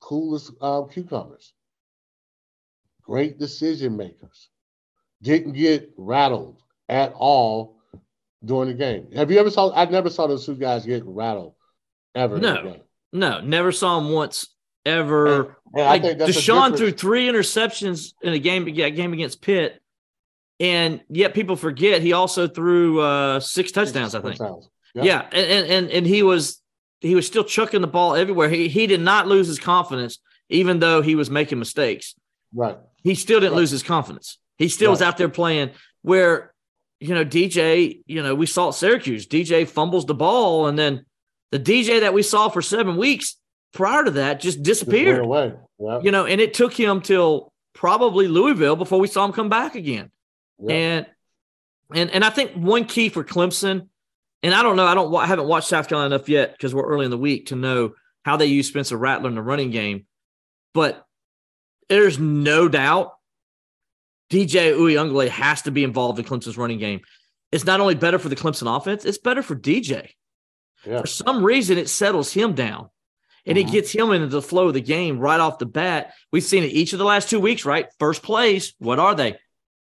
coolest 0.00 0.52
uh, 0.60 0.82
cucumbers. 0.82 1.52
Great 3.02 3.38
decision 3.38 3.96
makers. 3.96 4.50
Didn't 5.22 5.52
get 5.52 5.92
rattled 5.96 6.62
at 6.88 7.12
all 7.14 7.80
during 8.44 8.68
the 8.68 8.74
game. 8.74 9.10
Have 9.12 9.30
you 9.30 9.38
ever 9.38 9.50
saw? 9.50 9.72
I 9.74 9.84
never 9.86 10.10
saw 10.10 10.26
those 10.26 10.46
two 10.46 10.54
guys 10.54 10.84
get 10.84 11.04
rattled 11.06 11.54
ever. 12.14 12.38
No. 12.38 12.76
no, 13.12 13.40
never 13.40 13.72
saw 13.72 13.98
them 13.98 14.12
once 14.12 14.48
ever. 14.84 15.56
And 15.74 15.82
I 15.82 15.88
like 15.90 16.02
think 16.02 16.18
that's 16.18 16.36
a 16.36 16.40
Deshaun 16.40 16.76
threw 16.76 16.92
three 16.92 17.28
interceptions 17.28 18.12
in 18.22 18.32
a 18.32 18.38
game, 18.38 18.68
yeah, 18.68 18.88
game 18.88 19.12
against 19.12 19.42
Pitt, 19.42 19.80
and 20.60 21.00
yet 21.08 21.34
people 21.34 21.56
forget 21.56 22.02
he 22.02 22.12
also 22.12 22.48
threw 22.48 23.00
uh, 23.00 23.40
six 23.40 23.72
touchdowns. 23.72 24.14
I 24.14 24.20
think. 24.20 24.36
Touchdowns. 24.36 24.68
Yeah, 24.94 25.02
Yeah. 25.04 25.28
and, 25.32 25.70
and 25.70 25.90
and 25.90 26.06
he 26.06 26.22
was 26.22 26.60
he 27.00 27.14
was 27.14 27.26
still 27.26 27.44
chucking 27.44 27.80
the 27.80 27.86
ball 27.86 28.14
everywhere. 28.16 28.48
He 28.48 28.68
he 28.68 28.86
did 28.86 29.00
not 29.00 29.26
lose 29.28 29.46
his 29.46 29.58
confidence, 29.58 30.18
even 30.48 30.78
though 30.80 31.02
he 31.02 31.14
was 31.14 31.30
making 31.30 31.58
mistakes. 31.58 32.14
Right. 32.54 32.76
He 33.04 33.14
still 33.14 33.40
didn't 33.40 33.52
Right. 33.52 33.58
lose 33.60 33.70
his 33.70 33.82
confidence. 33.82 34.38
He 34.56 34.68
still 34.68 34.90
was 34.90 35.02
out 35.02 35.16
there 35.18 35.28
playing. 35.28 35.70
Where 36.02 36.52
you 37.00 37.14
know 37.14 37.24
DJ, 37.24 38.00
you 38.06 38.22
know 38.22 38.34
we 38.34 38.46
saw 38.46 38.68
at 38.68 38.74
Syracuse, 38.74 39.26
DJ 39.26 39.66
fumbles 39.68 40.06
the 40.06 40.14
ball, 40.14 40.66
and 40.66 40.78
then 40.78 41.04
the 41.52 41.58
DJ 41.60 42.00
that 42.00 42.12
we 42.14 42.22
saw 42.22 42.48
for 42.48 42.60
seven 42.62 42.96
weeks 42.96 43.36
prior 43.72 44.02
to 44.04 44.10
that 44.12 44.40
just 44.40 44.58
Just 44.58 44.64
disappeared. 44.64 45.20
away. 45.24 45.52
Yeah. 45.78 46.00
You 46.02 46.10
know, 46.10 46.24
and 46.26 46.40
it 46.40 46.54
took 46.54 46.72
him 46.72 47.00
till 47.02 47.52
probably 47.74 48.26
Louisville 48.26 48.74
before 48.76 48.98
we 48.98 49.06
saw 49.06 49.24
him 49.24 49.32
come 49.32 49.48
back 49.48 49.74
again. 49.76 50.10
Yeah. 50.60 50.74
And 50.74 51.06
and 51.94 52.10
and 52.10 52.24
I 52.24 52.30
think 52.30 52.52
one 52.52 52.84
key 52.84 53.08
for 53.08 53.24
Clemson, 53.24 53.88
and 54.42 54.54
I 54.54 54.62
don't 54.62 54.76
know, 54.76 54.86
I 54.86 54.94
don't 54.94 55.14
I 55.14 55.26
haven't 55.26 55.48
watched 55.48 55.68
South 55.68 55.88
Carolina 55.88 56.14
enough 56.14 56.28
yet 56.28 56.52
because 56.52 56.74
we're 56.74 56.86
early 56.86 57.04
in 57.04 57.10
the 57.10 57.18
week 57.18 57.46
to 57.46 57.56
know 57.56 57.94
how 58.24 58.36
they 58.36 58.46
use 58.46 58.68
Spencer 58.68 58.96
Rattler 58.96 59.28
in 59.28 59.34
the 59.34 59.42
running 59.42 59.70
game, 59.70 60.06
but 60.74 61.04
there's 61.88 62.18
no 62.18 62.68
doubt 62.68 63.12
DJ 64.30 64.72
Uiagalelei 64.76 65.28
has 65.28 65.62
to 65.62 65.70
be 65.70 65.84
involved 65.84 66.18
in 66.18 66.24
Clemson's 66.24 66.58
running 66.58 66.78
game. 66.78 67.00
It's 67.50 67.64
not 67.64 67.80
only 67.80 67.94
better 67.94 68.18
for 68.18 68.28
the 68.28 68.36
Clemson 68.36 68.74
offense, 68.76 69.04
it's 69.06 69.18
better 69.18 69.42
for 69.42 69.54
DJ. 69.56 70.10
yeah. 70.84 71.00
For 71.00 71.06
some 71.06 71.42
reason, 71.42 71.78
it 71.78 71.88
settles 71.88 72.30
him 72.32 72.52
down 72.54 72.90
and 73.46 73.56
it 73.56 73.66
Mhm. 73.68 73.72
gets 73.72 73.90
him 73.90 74.10
into 74.12 74.26
the 74.28 74.42
flow 74.42 74.68
of 74.68 74.74
the 74.74 74.80
game 74.82 75.18
right 75.18 75.40
off 75.40 75.58
the 75.58 75.66
bat. 75.66 76.12
We've 76.30 76.44
seen 76.44 76.62
it 76.62 76.72
each 76.72 76.92
of 76.92 76.98
the 76.98 77.04
last 77.06 77.30
two 77.30 77.40
weeks, 77.40 77.64
right? 77.64 77.86
First 77.98 78.22
plays, 78.22 78.74
what 78.78 78.98
are 78.98 79.14
they? 79.14 79.38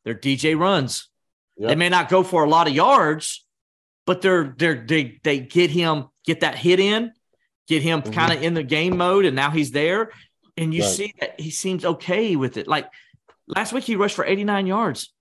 They're 0.06 0.16
DJ 0.16 0.58
runs. 0.58 1.10
Yeah. 1.58 1.70
They 1.70 1.76
may 1.76 1.90
not 1.90 2.10
go 2.10 2.24
for 2.24 2.44
a 2.44 2.50
lot 2.50 2.68
of 2.68 2.74
yards, 2.74 3.46
but 4.06 4.22
they're 4.22 4.54
they're 4.58 4.86
they 4.88 5.20
they 5.24 5.40
get 5.40 5.72
him 5.72 6.06
get 6.26 6.42
that 6.42 6.56
hit 6.56 6.80
in, 6.80 7.12
get 7.68 7.82
him 7.82 8.02
Mhm. 8.02 8.14
kind 8.14 8.32
of 8.34 8.42
in 8.42 8.54
the 8.54 8.64
game 8.64 8.98
mode, 8.98 9.26
and 9.26 9.36
now 9.36 9.50
he's 9.52 9.72
there. 9.72 10.12
And 10.58 10.74
you 10.74 10.84
Right. 10.84 10.92
see 10.92 11.14
that 11.20 11.40
he 11.40 11.50
seems 11.50 11.84
okay 11.84 12.36
with 12.36 12.58
it. 12.58 12.68
Like 12.68 12.88
last 13.48 13.74
week, 13.74 13.84
he 13.84 13.96
rushed 13.96 14.16
for 14.16 14.26
89 14.26 14.68
yards. 14.68 15.12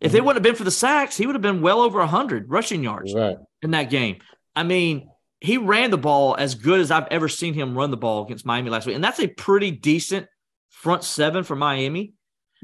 If 0.00 0.14
it 0.14 0.18
Mhm. 0.22 0.24
wouldn't 0.24 0.36
have 0.36 0.42
been 0.50 0.56
for 0.56 0.64
the 0.64 0.70
sacks, 0.70 1.16
he 1.16 1.26
would 1.26 1.34
have 1.34 1.42
been 1.42 1.60
well 1.60 1.80
over 1.82 2.00
100 2.00 2.48
rushing 2.48 2.82
yards 2.82 3.12
Right. 3.14 3.36
in 3.62 3.72
that 3.72 3.90
game. 3.90 4.18
I 4.56 4.62
mean, 4.62 5.10
he 5.40 5.56
ran 5.58 5.90
the 5.90 5.98
ball 5.98 6.34
as 6.38 6.54
good 6.54 6.80
as 6.80 6.90
I've 6.90 7.06
ever 7.10 7.28
seen 7.28 7.54
him 7.54 7.76
run 7.76 7.90
the 7.90 7.96
ball 7.96 8.24
against 8.24 8.46
Miami 8.46 8.70
last 8.70 8.86
week. 8.86 8.94
And 8.94 9.04
that's 9.04 9.20
a 9.20 9.26
pretty 9.28 9.70
decent 9.70 10.26
front 10.70 11.04
seven 11.04 11.44
for 11.44 11.56
Miami. 11.56 12.14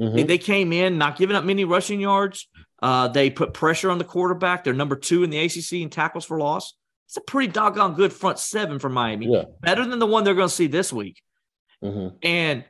Mhm. 0.01 0.27
They, 0.27 0.39
came 0.39 0.73
in 0.73 0.98
not 0.98 1.16
giving 1.16 1.36
up 1.36 1.44
many 1.44 1.64
rushing 1.64 2.01
yards. 2.01 2.48
Uh, 2.82 3.09
they 3.09 3.31
put 3.31 3.55
pressure 3.55 3.90
on 3.90 3.98
the 3.98 4.05
quarterback. 4.05 4.62
They're 4.64 4.74
number 4.74 4.97
two 4.97 5.23
in 5.24 5.31
the 5.31 5.39
ACC 5.39 5.82
in 5.82 5.89
tackles 5.90 6.24
for 6.24 6.39
loss. 6.39 6.74
It's 7.09 7.16
a 7.16 7.20
pretty 7.23 7.51
doggone 7.52 7.94
good 7.94 8.12
front 8.12 8.39
seven 8.39 8.78
for 8.78 8.89
Miami. 8.90 9.27
Yeah. 9.32 9.44
Better 9.60 9.86
than 9.86 9.98
the 9.98 10.06
one 10.06 10.24
they're 10.24 10.35
going 10.35 10.48
to 10.48 10.55
see 10.55 10.66
this 10.66 10.93
week. 10.93 11.23
Mhm. 11.82 12.16
And 12.23 12.64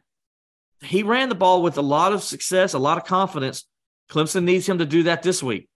he 0.83 1.03
ran 1.03 1.29
the 1.29 1.35
ball 1.35 1.63
with 1.63 1.79
a 1.79 1.83
lot 1.83 2.13
of 2.13 2.23
success, 2.23 2.75
a 2.75 2.79
lot 2.79 2.99
of 2.99 3.05
confidence. 3.05 3.65
Clemson 4.11 4.45
needs 4.45 4.69
him 4.69 4.79
to 4.79 4.87
do 4.87 5.05
that 5.05 5.23
this 5.23 5.43
week. 5.43 5.69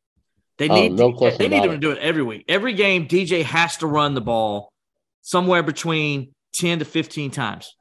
They 0.58 0.68
Oh, 0.68 0.74
need 0.74 0.92
no 0.92 1.10
they 1.38 1.48
need 1.48 1.64
him 1.64 1.70
to 1.70 1.78
do 1.78 1.90
it 1.90 1.98
every 1.98 2.22
week. 2.22 2.44
Every 2.46 2.74
game, 2.74 3.08
DJ 3.08 3.42
has 3.42 3.78
to 3.78 3.86
run 3.86 4.14
the 4.14 4.20
ball 4.20 4.72
somewhere 5.22 5.62
between 5.62 6.34
10 6.52 6.78
to 6.80 6.84
15 6.84 7.30
times. 7.30 7.74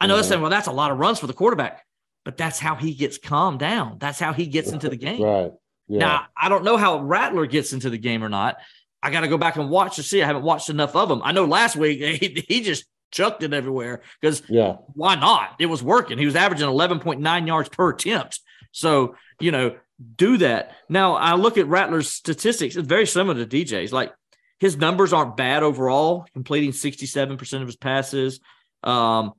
I 0.00 0.06
know 0.06 0.14
they're 0.16 0.24
Mhm. 0.24 0.28
saying, 0.28 0.40
well, 0.40 0.50
that's 0.50 0.66
a 0.66 0.72
lot 0.72 0.90
of 0.90 0.98
runs 0.98 1.20
for 1.20 1.28
the 1.28 1.32
quarterback, 1.34 1.84
but 2.24 2.36
that's 2.36 2.58
how 2.58 2.74
he 2.74 2.94
gets 2.94 3.18
calmed 3.18 3.58
down. 3.58 3.96
That's 3.98 4.18
how 4.18 4.32
he 4.32 4.46
gets 4.46 4.72
into 4.72 4.88
the 4.88 4.96
game. 4.96 5.22
Right. 5.22 5.52
Yeah. 5.88 5.98
Now, 5.98 6.26
I 6.36 6.48
don't 6.48 6.64
know 6.64 6.76
how 6.76 7.00
Rattler 7.00 7.46
gets 7.46 7.72
into 7.72 7.90
the 7.90 7.98
game 7.98 8.22
or 8.22 8.28
not. 8.28 8.56
I 9.02 9.10
got 9.10 9.20
to 9.20 9.28
go 9.28 9.38
back 9.38 9.56
and 9.56 9.70
watch 9.70 9.96
to 9.96 10.02
see. 10.02 10.22
I 10.22 10.26
haven't 10.26 10.42
watched 10.42 10.70
enough 10.70 10.94
of 10.94 11.10
him. 11.10 11.22
I 11.24 11.32
know 11.32 11.46
last 11.46 11.76
week 11.76 12.00
he, 12.20 12.44
he 12.46 12.60
just 12.62 12.84
chucked 13.10 13.42
it 13.42 13.52
everywhere 13.52 14.02
because 14.20 14.42
yeah. 14.48 14.76
why 14.94 15.16
not? 15.16 15.56
It 15.58 15.66
was 15.66 15.82
working. 15.82 16.18
He 16.18 16.26
was 16.26 16.36
averaging 16.36 16.68
11.9 16.68 17.46
yards 17.46 17.68
per 17.68 17.90
attempt. 17.90 18.40
So, 18.72 19.16
you 19.40 19.50
know, 19.50 19.76
do 20.16 20.38
that. 20.38 20.72
Now 20.88 21.14
I 21.14 21.34
look 21.34 21.58
at 21.58 21.66
Rattler's 21.66 22.10
statistics; 22.10 22.76
it's 22.76 22.88
very 22.88 23.06
similar 23.06 23.44
to 23.44 23.46
DJ's. 23.46 23.92
Like 23.92 24.12
his 24.58 24.76
numbers 24.76 25.12
aren't 25.12 25.36
bad 25.36 25.62
overall, 25.62 26.26
completing 26.32 26.72
sixty-seven 26.72 27.36
percent 27.36 27.62
of 27.62 27.68
his 27.68 27.76
passes. 27.76 28.40
Um, 28.82 29.32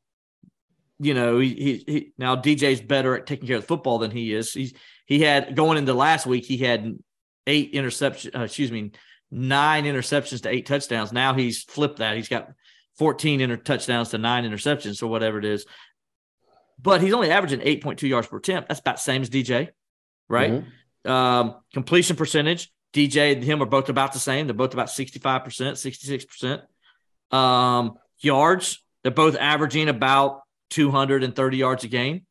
you 1.01 1.13
know, 1.13 1.39
he, 1.39 1.49
he, 1.49 1.83
he 1.87 2.13
now 2.17 2.35
DJ's 2.35 2.81
better 2.81 3.15
at 3.15 3.25
taking 3.25 3.47
care 3.47 3.57
of 3.57 3.63
the 3.63 3.67
football 3.67 3.97
than 3.97 4.11
he 4.11 4.33
is. 4.33 4.53
He's 4.53 4.73
he 5.05 5.19
had 5.21 5.55
going 5.55 5.77
into 5.77 5.93
last 5.93 6.25
week, 6.25 6.45
he 6.45 6.57
had 6.57 6.97
eight 7.47 7.73
interceptions. 7.73 8.35
Uh, 8.35 8.43
excuse 8.43 8.71
me, 8.71 8.91
nine 9.31 9.85
interceptions 9.85 10.43
to 10.43 10.49
eight 10.49 10.67
touchdowns. 10.67 11.11
Now 11.11 11.33
he's 11.33 11.63
flipped 11.63 11.99
that. 11.99 12.15
He's 12.15 12.29
got 12.29 12.49
14 12.97 13.41
inter- 13.41 13.57
touchdowns 13.57 14.09
to 14.09 14.17
nine 14.17 14.43
interceptions 14.43 15.01
or 15.01 15.07
whatever 15.07 15.39
it 15.39 15.45
is. 15.45 15.65
But 16.79 17.01
he's 17.01 17.13
only 17.13 17.31
averaging 17.31 17.59
8.2 17.59 18.07
yards 18.07 18.27
per 18.27 18.37
attempt. 18.37 18.69
That's 18.69 18.79
about 18.79 18.97
the 18.97 19.01
same 19.01 19.21
as 19.21 19.29
DJ, 19.29 19.69
right? 20.27 20.51
Mm-hmm. 20.51 21.11
Um, 21.11 21.55
completion 21.73 22.15
percentage, 22.15 22.71
DJ 22.93 23.33
and 23.33 23.43
him 23.43 23.61
are 23.61 23.67
both 23.67 23.89
about 23.89 24.13
the 24.13 24.19
same. 24.19 24.47
They're 24.47 24.53
both 24.53 24.73
about 24.73 24.87
65%, 24.87 26.61
66%. 27.31 27.35
Um, 27.35 27.95
yards, 28.19 28.83
they're 29.03 29.11
both 29.11 29.35
averaging 29.35 29.89
about 29.89 30.41
230 30.72 31.57
yards 31.57 31.84
a 31.84 31.88
game. 31.88 32.26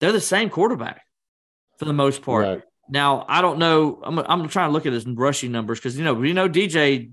They're 0.00 0.12
the 0.12 0.20
same 0.20 0.48
quarterback 0.48 1.02
for 1.78 1.84
the 1.84 1.92
most 1.92 2.22
part. 2.22 2.46
Right. 2.46 2.62
Now, 2.88 3.26
I 3.28 3.42
don't 3.42 3.58
know. 3.58 4.00
I'm, 4.02 4.18
I'm 4.18 4.48
trying 4.48 4.70
to 4.70 4.72
look 4.72 4.86
at 4.86 4.92
his 4.92 5.06
rushing 5.06 5.52
numbers 5.52 5.78
because, 5.78 5.98
you 5.98 6.04
know, 6.04 6.14
we 6.14 6.32
know 6.32 6.48
DJ, 6.48 7.10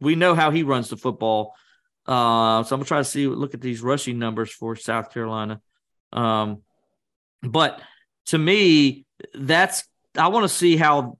we 0.00 0.14
know 0.14 0.34
how 0.34 0.50
he 0.50 0.62
runs 0.62 0.88
the 0.88 0.96
football. 0.96 1.54
Uh, 2.06 2.62
so 2.62 2.76
I'm 2.76 2.78
going 2.78 2.84
to 2.84 2.88
try 2.88 2.98
to 2.98 3.04
see, 3.04 3.26
look 3.26 3.54
at 3.54 3.60
these 3.60 3.82
rushing 3.82 4.18
numbers 4.18 4.52
for 4.52 4.76
South 4.76 5.12
Carolina. 5.12 5.60
Um, 6.12 6.62
but 7.42 7.80
to 8.26 8.38
me, 8.38 9.06
that's, 9.34 9.84
I 10.16 10.28
want 10.28 10.44
to 10.44 10.48
see 10.48 10.76
how, 10.76 11.18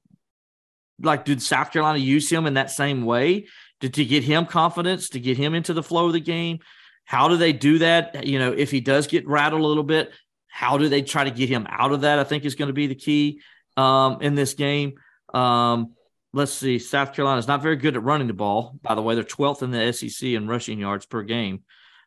like, 1.00 1.24
did 1.24 1.42
South 1.42 1.72
Carolina 1.72 1.98
use 1.98 2.30
him 2.30 2.46
in 2.46 2.54
that 2.54 2.70
same 2.70 3.04
way 3.04 3.46
to, 3.80 3.88
to 3.88 4.04
get 4.04 4.22
him 4.22 4.46
confidence, 4.46 5.08
to 5.10 5.20
get 5.20 5.36
him 5.36 5.54
into 5.54 5.72
the 5.72 5.82
flow 5.82 6.06
of 6.06 6.12
the 6.12 6.20
game? 6.20 6.60
How 7.06 7.28
do 7.28 7.36
they 7.36 7.52
do 7.52 7.78
that? 7.78 8.26
You 8.26 8.38
know, 8.38 8.52
if 8.52 8.70
he 8.70 8.80
does 8.80 9.06
get 9.06 9.26
rattled 9.26 9.62
a 9.62 9.66
little 9.66 9.84
bit, 9.84 10.10
how 10.48 10.76
do 10.76 10.88
they 10.88 11.02
try 11.02 11.24
to 11.24 11.30
get 11.30 11.48
him 11.48 11.66
out 11.70 11.92
of 11.92 12.02
that? 12.02 12.18
I 12.18 12.24
think 12.24 12.44
is 12.44 12.56
going 12.56 12.68
to 12.68 12.74
be 12.74 12.88
the 12.88 12.94
key 12.94 13.40
um, 13.76 14.20
in 14.20 14.34
this 14.34 14.54
game. 14.54 14.94
Um, 15.32 15.94
let's 16.32 16.52
see. 16.52 16.78
South 16.80 17.14
Carolina 17.14 17.38
is 17.38 17.46
not 17.46 17.62
very 17.62 17.76
good 17.76 17.96
at 17.96 18.02
running 18.02 18.26
the 18.26 18.34
ball. 18.34 18.78
By 18.82 18.96
the 18.96 19.02
way, 19.02 19.14
they're 19.14 19.24
12th 19.24 19.62
in 19.62 19.70
the 19.70 19.92
SEC 19.92 20.30
in 20.30 20.48
rushing 20.48 20.80
yards 20.80 21.06
per 21.06 21.22
game. 21.22 21.62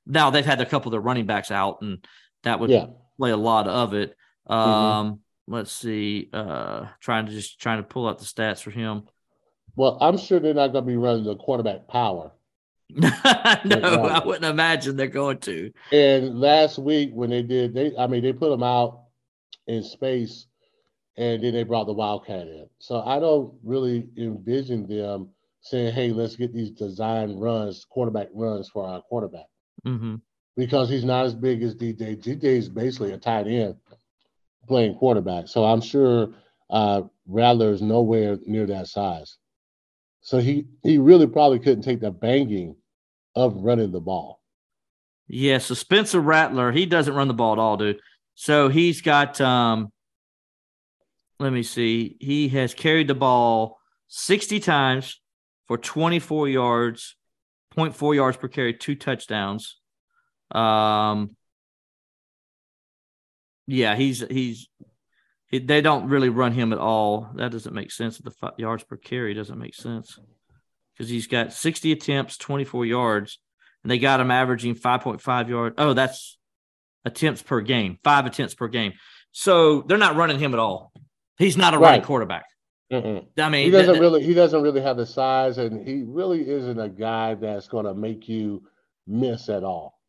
Now 0.06 0.32
they've 0.32 0.46
had 0.46 0.60
a 0.60 0.66
couple 0.66 0.90
of 0.90 0.92
their 0.92 1.02
running 1.02 1.26
backs 1.26 1.50
out, 1.50 1.82
and 1.82 2.06
that 2.44 2.60
would 2.60 2.70
yeah. 2.70 2.88
play 3.18 3.32
a 3.32 3.38
lot 3.38 3.68
of 3.68 3.94
it. 3.94 4.16
Mm-hmm. 4.50 4.54
Um, 4.54 5.08
mm-hmm. 5.08 5.54
Let's 5.54 5.72
see. 5.72 6.30
Uh, 6.34 6.88
trying 7.00 7.26
to 7.26 7.32
just 7.32 7.60
trying 7.60 7.78
to 7.78 7.84
pull 7.84 8.08
out 8.08 8.20
the 8.20 8.26
stats 8.26 8.62
for 8.62 8.72
him. 8.72 9.04
Well, 9.76 9.98
I'm 10.02 10.18
sure 10.18 10.40
they're 10.40 10.54
not 10.54 10.74
going 10.74 10.84
to 10.84 10.88
be 10.90 10.98
running 10.98 11.24
the 11.24 11.36
quarterback 11.36 11.88
power. 11.88 12.32
no, 12.96 13.08
I 13.12 14.22
wouldn't 14.26 14.46
imagine 14.46 14.96
they're 14.96 15.08
going 15.08 15.38
to. 15.40 15.72
And 15.92 16.40
last 16.40 16.80
week 16.80 17.12
when 17.14 17.30
they 17.30 17.44
did, 17.44 17.74
they 17.74 17.96
I 17.98 18.08
mean 18.08 18.24
they 18.24 18.34
put 18.34 18.50
them 18.50 18.64
out 18.64 19.04
in 19.68 19.84
space 19.84 20.48
and 21.16 21.44
then 21.44 21.54
they 21.54 21.64
brought 21.64 21.86
the 21.86 21.94
Wildcat 21.94 22.48
in. 22.48 22.68
So 22.80 23.02
I 23.02 23.20
don't 23.20 23.54
really 23.64 24.08
envision 24.18 24.88
them 24.88 25.30
saying, 25.62 25.94
"Hey, 25.94 26.12
let's 26.12 26.36
get 26.36 26.54
these 26.54 26.72
design 26.72 27.38
runs, 27.38 27.86
quarterback 27.90 28.30
runs 28.34 28.70
for 28.70 28.88
our 28.88 29.02
quarterback," 29.02 29.48
mm-hmm. 29.86 30.16
because 30.58 30.90
he's 30.90 31.04
not 31.04 31.26
as 31.26 31.36
big 31.36 31.62
as 31.62 31.76
DJ. 31.76 32.18
DJ 32.18 32.44
is 32.44 32.70
basically 32.70 33.12
a 33.12 33.18
tight 33.18 33.48
end 33.48 33.76
playing 34.68 34.96
quarterback. 34.96 35.48
So 35.48 35.66
I'm 35.66 35.82
sure 35.82 36.34
uh, 36.70 37.04
Rattler 37.28 37.72
is 37.72 37.82
nowhere 37.82 38.38
near 38.46 38.66
that 38.66 38.88
size. 38.88 39.38
So 40.22 40.40
he 40.40 40.66
he 40.84 40.98
really 40.98 41.28
probably 41.28 41.60
couldn't 41.60 41.84
take 41.84 42.00
the 42.00 42.12
banging 42.12 42.76
of 43.40 43.56
running 43.56 43.92
the 43.92 44.00
ball. 44.00 44.42
Yeah, 45.28 45.60
so 45.60 45.76
Spencer 45.76 46.20
Rattler, 46.20 46.72
he 46.72 46.86
doesn't 46.86 47.14
run 47.14 47.28
the 47.28 47.34
ball 47.34 47.54
at 47.54 47.60
all, 47.60 47.78
dude. 47.78 48.00
So 48.36 48.70
he's 48.70 49.02
got 49.02 49.40
um 49.42 49.92
let 51.40 51.54
me 51.54 51.64
see. 51.64 52.18
He 52.20 52.50
has 52.50 52.74
carried 52.74 53.08
the 53.08 53.16
ball 53.16 53.80
60 54.08 54.60
times 54.60 55.22
for 55.68 55.78
24 55.78 56.50
yards, 56.50 57.16
0.4 57.78 58.16
yards 58.16 58.38
per 58.38 58.50
carry, 58.50 58.74
two 58.74 58.96
touchdowns. 58.96 59.78
Um, 60.52 61.36
yeah, 63.68 63.96
he's 63.96 64.20
he's 64.30 64.68
he, 65.48 65.60
they 65.60 65.80
don't 65.82 66.10
really 66.10 66.30
run 66.30 66.52
him 66.52 66.74
at 66.74 66.80
all. 66.80 67.30
That 67.36 67.52
doesn't 67.52 67.74
make 67.74 67.92
sense. 67.92 68.18
The 68.18 68.34
yards 68.58 68.84
per 68.84 68.98
carry 68.98 69.34
doesn't 69.34 69.58
make 69.58 69.76
sense 69.76 70.20
because 71.00 71.10
he's 71.10 71.28
got 71.28 71.54
60 71.54 71.94
attempts, 71.94 72.38
24 72.38 72.86
yards, 72.86 73.40
and 73.84 73.90
they 73.90 73.98
got 73.98 74.20
him 74.20 74.32
averaging 74.32 74.76
5.5 74.76 75.48
yards. 75.48 75.76
Oh, 75.78 75.94
that's 75.94 76.38
attempts 77.06 77.42
per 77.42 77.62
game, 77.62 77.98
five 78.04 78.26
attempts 78.26 78.54
per 78.54 78.68
game. 78.68 78.92
So 79.32 79.82
they're 79.84 79.98
not 79.98 80.18
running 80.18 80.40
him 80.40 80.54
at 80.54 80.60
all. 80.60 80.92
He's 81.38 81.56
not 81.56 81.74
a 81.74 81.78
right. 81.78 81.92
running 81.92 82.02
quarterback. 82.02 82.46
Mm-mm. 82.92 83.26
I 83.38 83.50
mean, 83.50 83.66
he 83.66 83.72
doesn't 83.72 83.94
th- 83.94 84.02
really 84.02 84.24
he 84.24 84.34
doesn't 84.34 84.62
really 84.62 84.82
have 84.82 84.98
the 84.98 85.06
size, 85.06 85.58
and 85.58 85.88
he 85.88 86.04
really 86.06 86.50
isn't 86.50 86.80
a 86.80 86.90
guy 86.90 87.36
that's 87.36 87.68
going 87.68 87.86
to 87.86 87.94
make 87.94 88.28
you 88.28 88.64
miss 89.08 89.48
at 89.48 89.64
all. 89.64 90.00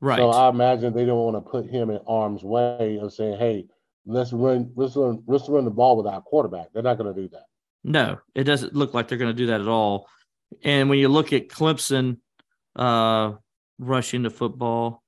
Right. 0.00 0.18
So 0.18 0.30
I 0.30 0.48
imagine 0.48 0.94
they 0.94 1.04
don't 1.04 1.18
want 1.18 1.44
to 1.44 1.50
put 1.50 1.66
him 1.68 1.90
in 1.90 1.98
arm's 2.06 2.44
way 2.44 2.98
of 3.02 3.12
saying, 3.12 3.36
"Hey, 3.36 3.66
let's 4.06 4.32
run, 4.32 4.72
let's 4.76 4.94
run, 4.94 5.24
let's 5.26 5.48
run 5.48 5.64
the 5.64 5.72
ball 5.72 5.96
without 5.96 6.24
quarterback." 6.24 6.68
They're 6.72 6.84
not 6.84 6.98
going 6.98 7.12
to 7.12 7.20
do 7.20 7.28
that. 7.30 7.46
No, 7.82 8.20
it 8.34 8.44
doesn't 8.44 8.74
look 8.74 8.94
like 8.94 9.08
they're 9.08 9.18
going 9.18 9.32
to 9.32 9.36
do 9.36 9.46
that 9.46 9.60
at 9.60 9.68
all. 9.68 10.06
And 10.62 10.88
when 10.88 10.98
you 10.98 11.08
look 11.08 11.32
at 11.32 11.48
Clemson 11.48 12.18
uh, 12.76 13.32
rushing 13.78 14.22
the 14.22 14.30
football, 14.30 15.02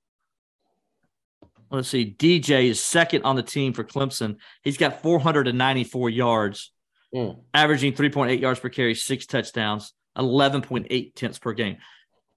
let's 1.71 1.89
see, 1.89 2.15
DJ 2.17 2.69
is 2.69 2.83
second 2.83 3.25
on 3.25 3.37
the 3.37 3.43
team 3.43 3.73
for 3.73 3.85
Clemson. 3.85 4.37
He's 4.63 4.77
got 4.77 5.03
494 5.03 6.11
yards, 6.11 6.73
mm. 7.15 7.39
averaging 7.53 7.93
3.8 7.95 8.41
yards 8.41 8.61
per 8.61 8.69
carry, 8.69 8.95
six 8.95 9.27
touchdowns, 9.27 9.93
11.8 10.17 11.15
tenths 11.15 11.39
per 11.39 11.53
game. 11.53 11.79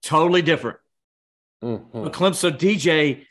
Totally 0.02 0.41
different. 0.41 0.77
Mm-hmm. 1.64 2.03
But 2.03 2.14
Clemson, 2.14 2.57
DJ 2.57 3.26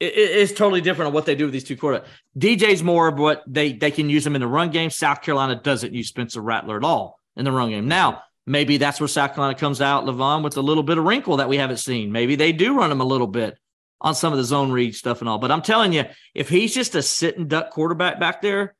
it, 0.00 0.12
it's 0.14 0.52
totally 0.52 0.80
different 0.80 1.08
on 1.08 1.14
what 1.14 1.26
they 1.26 1.34
do 1.34 1.44
with 1.44 1.52
these 1.52 1.64
two 1.64 1.76
quarterbacks. 1.76 2.06
DJ's 2.38 2.82
more 2.82 3.08
of 3.08 3.18
what 3.18 3.42
they 3.46 3.72
they 3.72 3.90
can 3.90 4.10
use 4.10 4.24
them 4.24 4.34
in 4.34 4.40
the 4.40 4.46
run 4.46 4.70
game. 4.70 4.90
South 4.90 5.22
Carolina 5.22 5.60
doesn't 5.60 5.94
use 5.94 6.08
Spencer 6.08 6.40
Rattler 6.40 6.76
at 6.76 6.84
all 6.84 7.18
in 7.36 7.44
the 7.44 7.52
run 7.52 7.70
game. 7.70 7.88
Now, 7.88 8.22
maybe 8.46 8.76
that's 8.76 9.00
where 9.00 9.08
South 9.08 9.34
Carolina 9.34 9.58
comes 9.58 9.80
out, 9.80 10.04
Levon, 10.04 10.42
with 10.42 10.56
a 10.56 10.62
little 10.62 10.82
bit 10.82 10.98
of 10.98 11.04
wrinkle 11.04 11.38
that 11.38 11.48
we 11.48 11.56
haven't 11.56 11.78
seen. 11.78 12.12
Maybe 12.12 12.36
they 12.36 12.52
do 12.52 12.76
run 12.76 12.92
him 12.92 13.00
a 13.00 13.04
little 13.04 13.26
bit 13.26 13.58
on 14.00 14.14
some 14.14 14.32
of 14.32 14.38
the 14.38 14.44
zone 14.44 14.70
read 14.70 14.94
stuff 14.94 15.20
and 15.20 15.28
all. 15.28 15.38
But 15.38 15.50
I'm 15.50 15.62
telling 15.62 15.92
you, 15.92 16.04
if 16.34 16.48
he's 16.48 16.74
just 16.74 16.94
a 16.94 17.02
sit 17.02 17.38
and 17.38 17.48
duck 17.48 17.70
quarterback 17.70 18.20
back 18.20 18.42
there, 18.42 18.74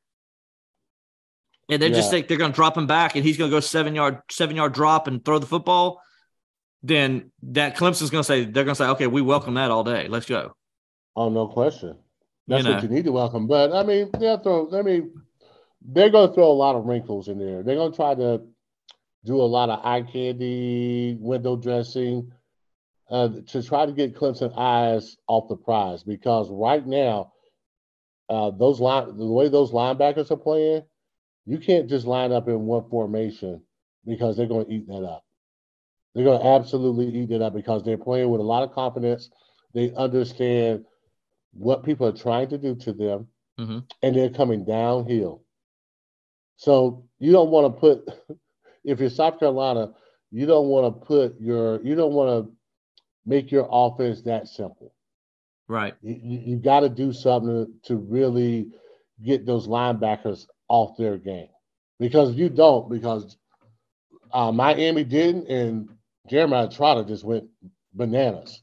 and 1.69 1.81
they 1.81 1.89
yeah. 1.89 1.95
just 1.95 2.09
think 2.09 2.27
they're 2.27 2.37
going 2.37 2.51
to 2.51 2.55
drop 2.55 2.77
him 2.77 2.87
back 2.87 3.15
and 3.15 3.25
he's 3.25 3.37
going 3.37 3.51
to 3.51 3.55
go 3.55 3.59
seven 3.59 3.93
yard 3.93 4.21
seven 4.31 4.55
yard 4.55 4.73
drop 4.73 5.07
and 5.07 5.23
throw 5.23 5.37
the 5.37 5.45
football, 5.45 6.01
then 6.81 7.31
that 7.43 7.75
Clemson's 7.75 8.09
going 8.09 8.21
to 8.21 8.27
say 8.27 8.45
they're 8.45 8.63
going 8.63 8.75
to 8.75 8.83
say, 8.83 8.87
okay, 8.91 9.07
we 9.07 9.21
welcome 9.21 9.55
that 9.55 9.69
all 9.69 9.83
day. 9.83 10.07
Let's 10.07 10.25
go. 10.25 10.55
Oh, 11.15 11.29
no 11.29 11.47
question. 11.47 11.97
That's 12.47 12.63
you 12.63 12.69
know. 12.69 12.75
what 12.75 12.83
you 12.83 12.89
need 12.89 13.05
to 13.05 13.11
welcome. 13.11 13.47
But 13.47 13.73
I 13.73 13.83
mean, 13.83 14.09
they'll 14.17 14.37
throw. 14.37 14.69
I 14.77 14.81
mean, 14.81 15.11
they're 15.81 16.09
going 16.09 16.29
to 16.29 16.33
throw 16.33 16.49
a 16.49 16.53
lot 16.53 16.75
of 16.75 16.85
wrinkles 16.85 17.27
in 17.27 17.37
there. 17.39 17.63
They're 17.63 17.75
going 17.75 17.91
to 17.91 17.95
try 17.95 18.15
to 18.15 18.43
do 19.25 19.41
a 19.41 19.43
lot 19.43 19.69
of 19.69 19.85
eye 19.85 20.01
candy, 20.03 21.17
window 21.19 21.55
dressing 21.55 22.31
uh, 23.09 23.29
to 23.47 23.63
try 23.63 23.85
to 23.85 23.91
get 23.91 24.15
Clemson 24.15 24.57
eyes 24.57 25.17
off 25.27 25.47
the 25.49 25.55
prize 25.55 26.03
because 26.03 26.49
right 26.49 26.85
now, 26.85 27.33
uh, 28.29 28.51
those 28.51 28.79
line 28.79 29.17
the 29.17 29.25
way 29.25 29.47
those 29.47 29.71
linebackers 29.71 30.31
are 30.31 30.37
playing, 30.37 30.83
you 31.45 31.57
can't 31.57 31.87
just 31.87 32.05
line 32.05 32.33
up 32.33 32.47
in 32.49 32.65
one 32.65 32.89
formation 32.89 33.61
because 34.05 34.35
they're 34.35 34.47
going 34.47 34.65
to 34.65 34.71
eat 34.71 34.87
that 34.87 35.03
up. 35.03 35.23
They're 36.13 36.25
going 36.25 36.41
to 36.41 36.47
absolutely 36.47 37.07
eat 37.07 37.31
it 37.31 37.41
up 37.41 37.53
because 37.53 37.83
they're 37.83 37.97
playing 37.97 38.29
with 38.29 38.41
a 38.41 38.43
lot 38.43 38.63
of 38.63 38.73
confidence. 38.73 39.29
They 39.73 39.93
understand 39.93 40.85
what 41.53 41.83
people 41.83 42.07
are 42.07 42.11
trying 42.11 42.49
to 42.49 42.57
do 42.57 42.75
to 42.75 42.93
them, 42.93 43.27
mm-hmm. 43.59 43.79
and 44.01 44.15
they're 44.15 44.29
coming 44.29 44.65
downhill. 44.65 45.43
So 46.57 47.05
you 47.19 47.31
don't 47.31 47.51
want 47.51 47.75
to 47.75 47.79
put, 47.79 48.09
if 48.83 48.99
you're 48.99 49.09
South 49.09 49.39
Carolina, 49.39 49.93
you 50.31 50.45
don't 50.45 50.67
want 50.67 50.85
to 50.85 51.05
put 51.05 51.39
your, 51.39 51.81
you 51.81 51.95
don't 51.95 52.13
want 52.13 52.45
to 52.45 52.51
make 53.25 53.51
your 53.51 53.67
offense 53.71 54.21
that 54.23 54.47
simple. 54.47 54.93
Right. 55.67 55.95
You, 56.01 56.39
you 56.45 56.57
got 56.57 56.81
to 56.81 56.89
do 56.89 57.11
something 57.11 57.65
to, 57.83 57.87
to 57.87 57.95
really 57.97 58.67
get 59.23 59.45
those 59.45 59.67
linebackers 59.67 60.45
off 60.67 60.97
their 60.97 61.17
game. 61.17 61.49
Because 61.99 62.31
if 62.31 62.37
you 62.37 62.49
don't, 62.49 62.89
because 62.89 63.37
uh, 64.31 64.51
Miami 64.51 65.03
didn't, 65.03 65.47
and 65.47 65.89
Jeremiah 66.29 66.69
Trotter 66.69 67.03
just 67.03 67.23
went 67.23 67.45
bananas. 67.93 68.61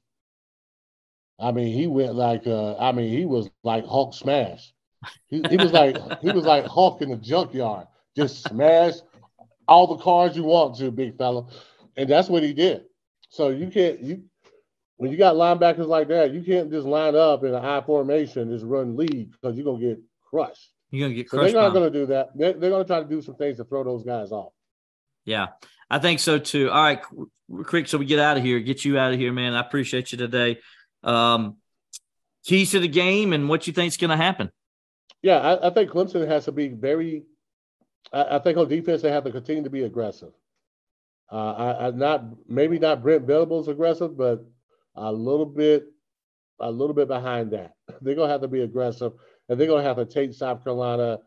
I 1.40 1.50
mean, 1.50 1.76
he 1.76 1.86
went 1.86 2.14
like, 2.14 2.46
uh, 2.46 2.76
I 2.76 2.92
mean, 2.92 3.10
he 3.10 3.24
was 3.24 3.50
like 3.64 3.84
Hulk 3.84 4.14
smash. 4.14 4.72
He, 5.26 5.42
he 5.50 5.56
was 5.56 5.72
like 5.72 5.96
he 6.20 6.30
was 6.30 6.44
like 6.44 6.64
Hulk 6.64 7.02
in 7.02 7.10
the 7.10 7.16
junkyard, 7.16 7.86
just 8.16 8.42
smash 8.44 8.94
all 9.68 9.86
the 9.96 10.02
cars 10.02 10.36
you 10.36 10.44
want 10.44 10.76
to, 10.78 10.90
big 10.90 11.16
fella, 11.16 11.46
and 11.96 12.08
that's 12.08 12.28
what 12.28 12.42
he 12.42 12.52
did. 12.52 12.84
So 13.30 13.48
you 13.48 13.68
can't 13.68 14.00
you 14.00 14.24
when 14.96 15.10
you 15.10 15.16
got 15.16 15.34
linebackers 15.34 15.86
like 15.88 16.08
that, 16.08 16.32
you 16.32 16.42
can't 16.42 16.70
just 16.70 16.86
line 16.86 17.16
up 17.16 17.42
in 17.44 17.52
a 17.52 17.60
high 17.60 17.80
formation 17.80 18.50
just 18.50 18.64
run 18.64 18.96
lead 18.96 19.30
because 19.32 19.56
you're 19.56 19.64
gonna 19.64 19.78
get 19.80 19.98
crushed. 20.30 20.70
You're 20.90 21.08
gonna 21.08 21.14
get 21.16 21.28
So 21.30 21.38
crushed. 21.38 21.52
they're 21.52 21.62
not 21.62 21.72
by 21.72 21.76
'em. 21.76 21.82
going 21.82 21.92
to 21.92 21.98
do 21.98 22.06
that. 22.06 22.30
They're, 22.36 22.52
they're 22.52 22.70
going 22.70 22.84
to 22.84 22.86
try 22.86 23.00
to 23.00 23.08
do 23.08 23.20
some 23.20 23.34
things 23.34 23.56
to 23.56 23.64
throw 23.64 23.82
those 23.82 24.04
guys 24.04 24.30
off. 24.30 24.52
Yeah, 25.24 25.48
I 25.90 25.98
think 25.98 26.20
so 26.20 26.38
too. 26.38 26.70
All 26.70 26.80
right, 26.82 27.00
quick, 27.64 27.88
So 27.88 27.98
we 27.98 28.04
get 28.04 28.20
out 28.20 28.36
of 28.36 28.44
here, 28.44 28.60
get 28.60 28.84
you 28.84 28.96
out 28.96 29.12
of 29.12 29.18
here, 29.18 29.32
man. 29.32 29.54
I 29.54 29.60
appreciate 29.60 30.12
you 30.12 30.18
today. 30.18 30.58
Um, 31.02 31.56
keys 32.44 32.70
to 32.72 32.78
the 32.78 32.86
game 32.88 33.32
and 33.32 33.48
what 33.48 33.66
you 33.66 33.72
think's 33.72 33.96
going 33.96 34.10
to 34.10 34.16
happen. 34.16 34.52
Yeah, 35.22 35.38
I, 35.38 35.66
I 35.66 35.70
think 35.70 35.90
Clemson 35.90 36.28
has 36.28 36.44
to 36.44 36.52
be 36.52 36.68
very. 36.68 37.24
I, 38.12 38.36
I 38.36 38.38
think 38.38 38.58
on 38.58 38.68
defense 38.68 39.02
they 39.02 39.10
have 39.10 39.24
to 39.24 39.30
continue 39.32 39.62
to 39.64 39.70
be 39.70 39.82
aggressive. 39.82 40.32
Uh, 41.30 41.52
I, 41.52 41.86
I 41.86 41.90
not 41.90 42.24
maybe 42.48 42.78
not 42.78 43.02
Brent 43.02 43.26
Venables 43.26 43.68
aggressive, 43.68 44.16
but 44.16 44.44
a 44.96 45.12
little 45.12 45.46
bit, 45.46 45.86
a 46.60 46.70
little 46.70 46.94
bit 46.94 47.08
behind 47.08 47.50
that. 47.52 47.74
They're 48.02 48.14
going 48.14 48.28
to 48.28 48.32
have 48.32 48.42
to 48.42 48.48
be 48.48 48.62
aggressive, 48.62 49.12
and 49.48 49.58
they're 49.58 49.66
going 49.66 49.82
to 49.82 49.88
have 49.88 49.96
to 49.96 50.04
take 50.06 50.32
South 50.34 50.62
Carolina 50.62 51.20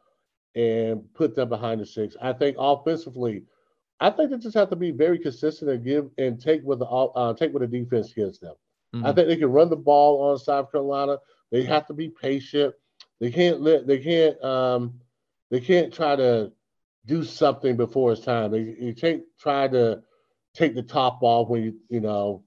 and 0.56 1.02
put 1.14 1.36
them 1.36 1.50
behind 1.50 1.82
the 1.82 1.86
six. 1.86 2.16
I 2.22 2.34
think 2.34 2.56
offensively, 2.60 3.44
I 4.00 4.10
think 4.10 4.32
they 4.32 4.38
just 4.38 4.56
have 4.56 4.70
to 4.70 4.76
be 4.76 4.92
very 4.92 5.20
consistent 5.20 5.72
and 5.72 5.84
give 5.84 6.10
and 6.18 6.40
take 6.40 6.62
what 6.64 6.80
the 6.80 6.86
uh, 6.86 7.34
take 7.34 7.54
what 7.54 7.62
the 7.62 7.68
defense 7.68 8.14
gives 8.14 8.40
them. 8.40 8.56
I 9.04 9.12
Mhm. 9.12 9.16
think 9.16 9.28
they 9.28 9.38
can 9.38 9.52
run 9.52 9.70
the 9.70 9.76
ball 9.78 10.22
on 10.32 10.38
South 10.40 10.72
Carolina. 10.72 11.18
They 11.52 11.64
have 11.64 11.86
to 11.88 11.94
be 11.94 12.10
patient. 12.10 12.74
They 13.20 13.32
can't 13.32 13.62
let 13.62 13.88
they 13.88 14.00
can't 14.00 14.42
um 14.44 15.00
they 15.52 15.60
can't 15.60 15.94
try 15.94 16.16
to 16.16 16.52
do 17.08 17.24
something 17.24 17.76
before 17.76 18.12
it's 18.12 18.22
time. 18.22 18.52
They 18.52 18.76
you 18.80 18.94
can't 18.94 19.24
try 19.40 19.68
to 19.70 20.04
take 20.54 20.76
the 20.76 20.84
top 20.84 21.20
off 21.22 21.50
when 21.50 21.64
you 21.64 21.76
you 21.90 22.02
know 22.02 22.44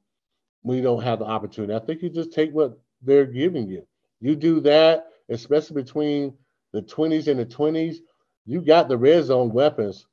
when 0.62 0.76
you 0.76 0.82
don't 0.82 1.02
have 1.02 1.18
the 1.18 1.24
opportunity. 1.24 1.74
I 1.74 1.84
think 1.84 2.02
you 2.02 2.10
just 2.10 2.32
take 2.32 2.52
what 2.52 2.78
they're 3.02 3.26
giving 3.26 3.66
you. 3.68 3.86
You 4.20 4.36
do 4.36 4.60
that, 4.60 5.06
especially 5.30 5.82
between 5.82 6.34
the 6.72 6.82
20s 6.82 7.26
and 7.26 7.40
the 7.40 7.46
20s, 7.46 7.96
you 8.44 8.60
got 8.60 8.88
the 8.88 8.98
red 8.98 9.24
zone 9.24 9.50
weapons 9.52 10.06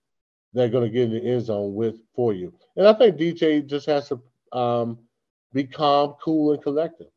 that 0.53 0.63
are 0.63 0.69
going 0.69 0.85
to 0.85 0.89
get 0.89 1.03
in 1.03 1.11
the 1.11 1.31
end 1.31 1.45
zone 1.45 1.73
with 1.75 1.97
for 2.15 2.33
you. 2.33 2.53
And 2.77 2.87
I 2.87 2.93
think 2.93 3.17
DJ 3.17 3.65
just 3.65 3.85
has 3.87 4.09
to 4.09 4.21
um, 4.57 4.99
be 5.53 5.65
calm, 5.65 6.15
cool, 6.23 6.53
and 6.53 6.63
collected. 6.63 7.07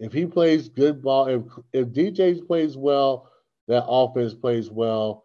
If 0.00 0.12
he 0.12 0.26
plays 0.26 0.68
good 0.68 1.02
ball, 1.02 1.26
if 1.28 1.42
if 1.72 1.88
DJ 1.88 2.44
plays 2.46 2.76
well, 2.76 3.30
that 3.68 3.84
offense 3.86 4.34
plays 4.34 4.70
well, 4.70 5.23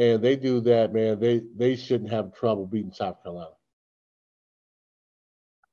and 0.00 0.22
they 0.22 0.34
do 0.34 0.60
that, 0.62 0.94
man, 0.94 1.20
they 1.20 1.42
they 1.54 1.76
shouldn't 1.76 2.10
have 2.10 2.34
trouble 2.34 2.66
beating 2.66 2.92
South 2.92 3.22
Carolina. 3.22 3.50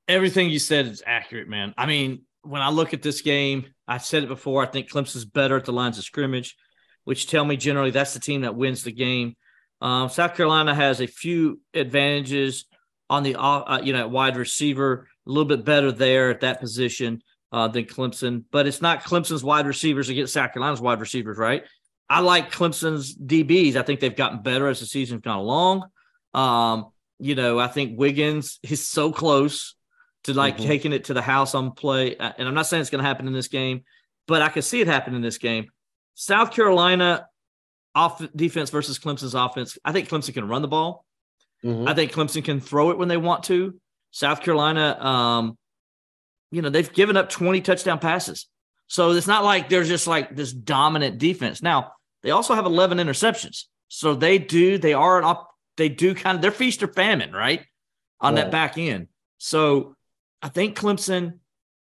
Everything 0.09 0.49
you 0.49 0.59
said 0.59 0.85
is 0.85 1.01
accurate, 1.05 1.47
man. 1.47 1.73
I 1.77 1.85
mean, 1.85 2.23
when 2.41 2.61
I 2.61 2.69
look 2.69 2.93
at 2.93 3.01
this 3.01 3.21
game, 3.21 3.67
I've 3.87 4.03
said 4.03 4.23
it 4.23 4.29
before. 4.29 4.61
I 4.61 4.67
think 4.67 4.91
Clemson's 4.91 5.23
better 5.23 5.55
at 5.55 5.63
the 5.63 5.71
lines 5.71 5.97
of 5.97 6.03
scrimmage, 6.03 6.57
which 7.05 7.27
tell 7.27 7.45
me 7.45 7.55
generally 7.55 7.91
that's 7.91 8.13
the 8.13 8.19
team 8.19 8.41
that 8.41 8.55
wins 8.55 8.83
the 8.83 8.91
game. 8.91 9.35
Um, 9.79 10.09
South 10.09 10.35
Carolina 10.35 10.75
has 10.75 10.99
a 10.99 11.07
few 11.07 11.61
advantages 11.73 12.65
on 13.09 13.23
the 13.23 13.39
uh, 13.39 13.79
you 13.81 13.93
know 13.93 14.09
wide 14.09 14.35
receiver, 14.35 15.07
a 15.25 15.29
little 15.29 15.45
bit 15.45 15.63
better 15.63 15.93
there 15.93 16.31
at 16.31 16.41
that 16.41 16.59
position 16.59 17.21
uh, 17.53 17.69
than 17.69 17.85
Clemson, 17.85 18.43
but 18.51 18.67
it's 18.67 18.81
not 18.81 19.05
Clemson's 19.05 19.43
wide 19.43 19.67
receivers 19.67 20.09
against 20.09 20.33
South 20.33 20.51
Carolina's 20.51 20.81
wide 20.81 20.99
receivers, 20.99 21.37
right? 21.37 21.63
I 22.09 22.21
like 22.21 22.51
Clemson's 22.51 23.15
DBs. 23.15 23.75
I 23.75 23.81
think 23.81 23.99
they've 23.99 24.15
gotten 24.15 24.41
better 24.41 24.67
as 24.67 24.79
the 24.79 24.85
season's 24.85 25.21
gone 25.21 25.39
along. 25.39 25.83
Um, 26.33 26.87
you 27.19 27.35
know, 27.35 27.59
I 27.59 27.67
think 27.67 27.99
Wiggins 27.99 28.59
is 28.63 28.87
so 28.87 29.11
close 29.11 29.75
to 30.23 30.33
like 30.33 30.57
Mhm. 30.57 30.65
taking 30.65 30.93
it 30.93 31.05
to 31.05 31.13
the 31.13 31.21
house 31.21 31.55
on 31.55 31.71
play. 31.71 32.15
And 32.15 32.47
I'm 32.47 32.53
not 32.53 32.67
saying 32.67 32.81
it's 32.81 32.89
going 32.89 33.03
to 33.03 33.07
happen 33.07 33.27
in 33.27 33.33
this 33.33 33.47
game, 33.47 33.83
but 34.27 34.41
I 34.41 34.49
can 34.49 34.61
see 34.61 34.81
it 34.81 34.87
happen 34.87 35.15
in 35.15 35.21
this 35.21 35.37
game. 35.37 35.69
South 36.15 36.51
Carolina 36.51 37.27
off 37.95 38.21
defense 38.35 38.69
versus 38.69 38.99
Clemson's 38.99 39.33
offense. 39.35 39.77
I 39.83 39.91
think 39.91 40.07
Clemson 40.09 40.33
can 40.33 40.47
run 40.47 40.61
the 40.61 40.67
ball. 40.67 41.05
Mhm. 41.63 41.87
I 41.89 41.93
think 41.93 42.11
Clemson 42.11 42.43
can 42.43 42.59
throw 42.59 42.91
it 42.91 42.97
when 42.97 43.07
they 43.07 43.17
want 43.17 43.43
to. 43.45 43.79
South 44.11 44.41
Carolina, 44.41 44.97
um, 45.03 45.57
you 46.51 46.61
know, 46.61 46.69
they've 46.69 46.91
given 46.93 47.17
up 47.17 47.29
20 47.29 47.61
touchdown 47.61 47.99
passes. 47.99 48.47
So 48.87 49.11
it's 49.11 49.27
not 49.27 49.43
like 49.43 49.67
they're 49.69 49.83
just 49.83 50.07
like 50.07 50.35
this 50.35 50.53
dominant 50.53 51.17
defense. 51.17 51.61
Now, 51.61 51.93
they 52.23 52.31
also 52.31 52.53
have 52.53 52.65
11 52.65 52.97
interceptions. 52.97 53.65
So 53.87 54.15
they 54.15 54.37
do, 54.37 54.77
they 54.77 54.93
are 54.93 55.17
an 55.17 55.23
op, 55.23 55.49
they 55.77 55.89
do 55.89 56.13
kind 56.13 56.35
of, 56.35 56.41
they're 56.41 56.51
feast 56.51 56.83
or 56.83 56.87
famine, 56.87 57.31
right? 57.31 57.65
On 58.19 58.35
that 58.35 58.51
back 58.51 58.77
end. 58.77 59.07
So 59.37 59.95
I 60.41 60.49
think 60.49 60.77
Clemson 60.77 61.39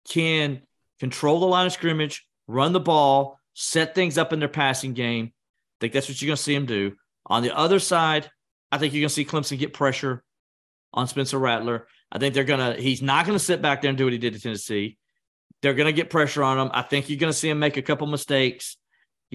can 0.10 0.62
control 1.00 1.40
the 1.40 1.46
line 1.46 1.68
of 1.68 1.74
scrimmage, 1.74 2.28
run 2.48 2.74
the 2.74 2.80
ball, 2.80 3.40
set 3.54 3.96
things 3.96 4.18
up 4.18 4.34
in 4.34 4.40
their 4.40 4.50
passing 4.50 4.94
game. 4.94 5.32
I 5.36 5.78
think 5.82 5.94
that's 5.94 6.10
what 6.10 6.22
you're 6.22 6.28
going 6.28 6.38
to 6.38 6.44
see 6.44 6.56
them 6.56 6.66
do. 6.66 6.96
On 7.28 7.44
the 7.44 7.56
other 7.56 7.80
side, 7.80 8.30
I 8.72 8.78
think 8.78 8.94
you're 8.94 9.02
going 9.02 9.10
to 9.10 9.14
see 9.14 9.26
Clemson 9.26 9.60
get 9.60 9.74
pressure 9.74 10.24
on 10.94 11.08
Spencer 11.08 11.38
Rattler. 11.38 11.88
I 12.12 12.18
think 12.18 12.34
they're 12.34 12.44
going 12.44 12.76
to, 12.76 12.82
he's 12.82 13.02
not 13.02 13.26
going 13.26 13.38
to 13.38 13.44
sit 13.44 13.62
back 13.62 13.82
there 13.82 13.90
and 13.90 13.98
do 13.98 14.06
what 14.06 14.14
he 14.14 14.20
did 14.20 14.34
to 14.34 14.40
Tennessee. 14.40 14.98
They're 15.62 15.74
going 15.74 15.88
to 15.88 15.94
get 15.94 16.10
pressure 16.10 16.44
on 16.44 16.60
him. 16.60 16.70
I 16.74 16.82
think 16.82 17.10
you're 17.10 17.20
going 17.20 17.32
to 17.32 17.38
see 17.38 17.50
him 17.50 17.60
make 17.60 17.78
a 17.78 17.82
couple 17.82 18.08
mistakes. 18.08 18.78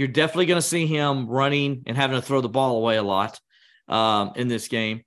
You're 0.01 0.09
definitely 0.09 0.47
going 0.47 0.57
to 0.57 0.67
see 0.67 0.87
him 0.87 1.27
running 1.29 1.83
and 1.85 1.95
having 1.95 2.19
to 2.19 2.27
throw 2.27 2.41
the 2.41 2.49
ball 2.49 2.79
away 2.79 2.97
a 2.97 3.03
lot 3.03 3.39
um, 3.87 4.33
in 4.35 4.49
this 4.49 4.67
game. 4.67 5.03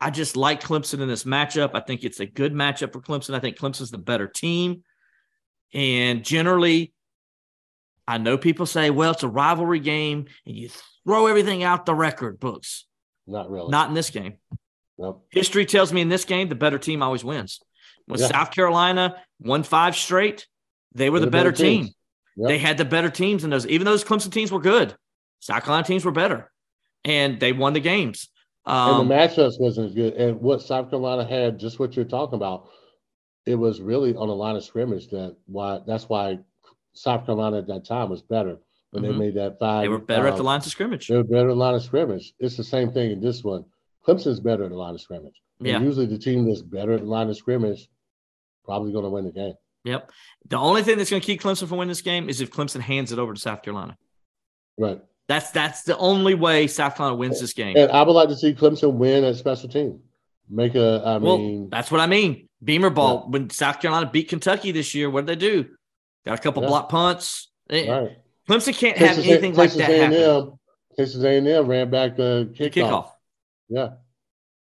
I 0.00 0.08
just 0.08 0.38
like 0.38 0.62
Clemson 0.62 1.02
in 1.02 1.08
this 1.08 1.24
matchup. 1.24 1.72
I 1.74 1.80
think 1.80 2.02
it's 2.02 2.18
a 2.18 2.24
good 2.24 2.54
matchup 2.54 2.94
for 2.94 3.02
Clemson. 3.02 3.34
I 3.34 3.40
think 3.40 3.58
Clemson's 3.58 3.90
the 3.90 3.98
better 3.98 4.26
team. 4.26 4.84
And 5.74 6.24
generally, 6.24 6.94
I 8.06 8.16
know 8.16 8.38
people 8.38 8.64
say, 8.64 8.88
well, 8.88 9.10
it's 9.10 9.22
a 9.22 9.28
rivalry 9.28 9.80
game 9.80 10.28
and 10.46 10.56
you 10.56 10.70
throw 11.04 11.26
everything 11.26 11.62
out 11.62 11.84
the 11.84 11.94
record 11.94 12.40
books. 12.40 12.86
Not 13.26 13.50
really. 13.50 13.68
Not 13.68 13.90
in 13.90 13.94
this 13.94 14.08
game. 14.08 14.38
Nope. 14.96 15.26
History 15.28 15.66
tells 15.66 15.92
me 15.92 16.00
in 16.00 16.08
this 16.08 16.24
game, 16.24 16.48
the 16.48 16.54
better 16.54 16.78
team 16.78 17.02
always 17.02 17.22
wins. 17.22 17.60
When 18.06 18.18
Yeah. 18.18 18.28
South 18.28 18.52
Carolina 18.52 19.22
won 19.40 19.62
five 19.62 19.94
straight, 19.94 20.46
they 20.94 21.10
were 21.10 21.18
They're 21.18 21.26
the 21.26 21.32
better, 21.32 21.52
team. 21.52 21.90
Yep. 22.38 22.48
They 22.48 22.58
had 22.58 22.78
the 22.78 22.84
better 22.84 23.10
teams 23.10 23.42
in 23.44 23.50
those. 23.50 23.66
Even 23.66 23.84
those 23.84 24.04
Clemson 24.04 24.30
teams 24.32 24.52
were 24.52 24.60
good. 24.60 24.94
South 25.40 25.64
Carolina 25.64 25.84
teams 25.86 26.04
were 26.04 26.12
better, 26.12 26.50
and 27.04 27.38
they 27.40 27.52
won 27.52 27.72
the 27.72 27.80
games. 27.80 28.28
Um, 28.64 29.00
and 29.00 29.10
the 29.10 29.14
matchups 29.14 29.58
wasn't 29.60 29.88
as 29.88 29.94
good. 29.94 30.14
And 30.14 30.40
what 30.40 30.62
South 30.62 30.90
Carolina 30.90 31.24
had, 31.28 31.58
just 31.58 31.78
what 31.78 31.96
you're 31.96 32.04
talking 32.04 32.34
about, 32.36 32.68
it 33.46 33.54
was 33.56 33.80
really 33.80 34.14
on 34.14 34.28
the 34.28 34.34
line 34.34 34.56
of 34.56 34.64
scrimmage. 34.64 35.08
That 35.08 35.36
why 35.46 35.80
that's 35.86 36.08
why 36.08 36.38
South 36.92 37.26
Carolina 37.26 37.58
at 37.58 37.66
that 37.68 37.84
time 37.84 38.08
was 38.10 38.22
better 38.22 38.58
when 38.90 39.02
Mhm. 39.02 39.06
they 39.06 39.12
made 39.18 39.34
that 39.34 39.58
five. 39.58 39.82
they 39.82 39.88
were 39.88 39.98
better 39.98 40.26
at 40.28 40.36
the 40.36 40.42
line 40.42 40.58
of 40.58 40.64
scrimmage. 40.64 41.08
They 41.08 41.16
were 41.16 41.24
better 41.24 41.48
at 41.48 41.52
the 41.54 41.58
line 41.58 41.74
of 41.74 41.82
scrimmage. 41.82 42.34
It's 42.38 42.56
the 42.56 42.64
same 42.64 42.92
thing 42.92 43.10
in 43.10 43.20
this 43.20 43.42
one. 43.42 43.64
Clemson's 44.06 44.40
better 44.40 44.64
at 44.64 44.70
the 44.70 44.76
line 44.76 44.94
of 44.94 45.00
scrimmage. 45.00 45.40
And 45.58 45.68
Yeah. 45.68 45.80
usually 45.80 46.06
the 46.06 46.18
team 46.18 46.46
that's 46.46 46.62
better 46.62 46.92
at 46.92 47.00
the 47.00 47.06
line 47.06 47.28
of 47.30 47.36
scrimmage 47.36 47.88
probably 48.64 48.92
going 48.92 49.04
to 49.04 49.10
win 49.10 49.24
the 49.24 49.32
game. 49.32 49.54
Yep. 49.84 50.10
The 50.48 50.56
only 50.56 50.82
thing 50.82 50.98
that's 50.98 51.10
going 51.10 51.20
to 51.22 51.26
keep 51.26 51.40
Clemson 51.40 51.68
from 51.68 51.78
winning 51.78 51.88
this 51.90 52.02
game 52.02 52.28
is 52.28 52.40
if 52.40 52.50
Clemson 52.50 52.80
hands 52.80 53.12
it 53.12 53.18
over 53.18 53.32
to 53.34 53.40
South 53.40 53.62
Carolina. 53.62 53.96
Right. 54.78 55.00
That's 55.28 55.50
that's 55.50 55.82
the 55.82 55.96
only 55.98 56.34
way 56.34 56.66
South 56.66 56.96
Carolina 56.96 57.16
wins 57.16 57.40
this 57.40 57.52
game. 57.52 57.76
And 57.76 57.90
I 57.90 58.02
would 58.02 58.12
like 58.12 58.28
to 58.30 58.36
see 58.36 58.54
Clemson 58.54 58.94
win 58.94 59.24
at 59.24 59.36
special 59.36 59.68
team. 59.68 60.00
Make 60.50 60.74
a, 60.74 61.02
I 61.04 61.16
well, 61.18 61.36
mean, 61.36 61.68
that's 61.68 61.90
what 61.90 62.00
I 62.00 62.06
mean. 62.06 62.48
Beamer 62.64 62.88
ball. 62.90 63.26
When 63.28 63.50
South 63.50 63.80
Carolina 63.80 64.08
beat 64.10 64.28
Kentucky 64.30 64.72
this 64.72 64.94
year, 64.94 65.10
what 65.10 65.26
did 65.26 65.38
they 65.38 65.46
do? 65.46 65.66
Got 66.24 66.38
a 66.38 66.42
couple 66.42 66.62
Yeah. 66.62 66.68
block 66.68 66.88
punts. 66.88 67.50
Eh, 67.68 67.90
right. 67.90 68.16
Clemson 68.48 68.74
can't 68.76 68.96
have 68.96 69.08
Texas 69.08 69.26
A- 69.26 69.30
anything 69.30 69.54
like 69.54 69.70
Texas 69.70 69.86
that 69.86 69.90
happen. 70.12 70.16
A&M, 70.16 70.52
Texas 70.96 71.22
A&M 71.22 71.66
ran 71.66 71.90
back 71.90 72.16
the 72.16 72.50
The 72.56 72.70
kickoff. 72.70 72.72
kickoff. 72.72 73.10
Yeah. 73.68 73.88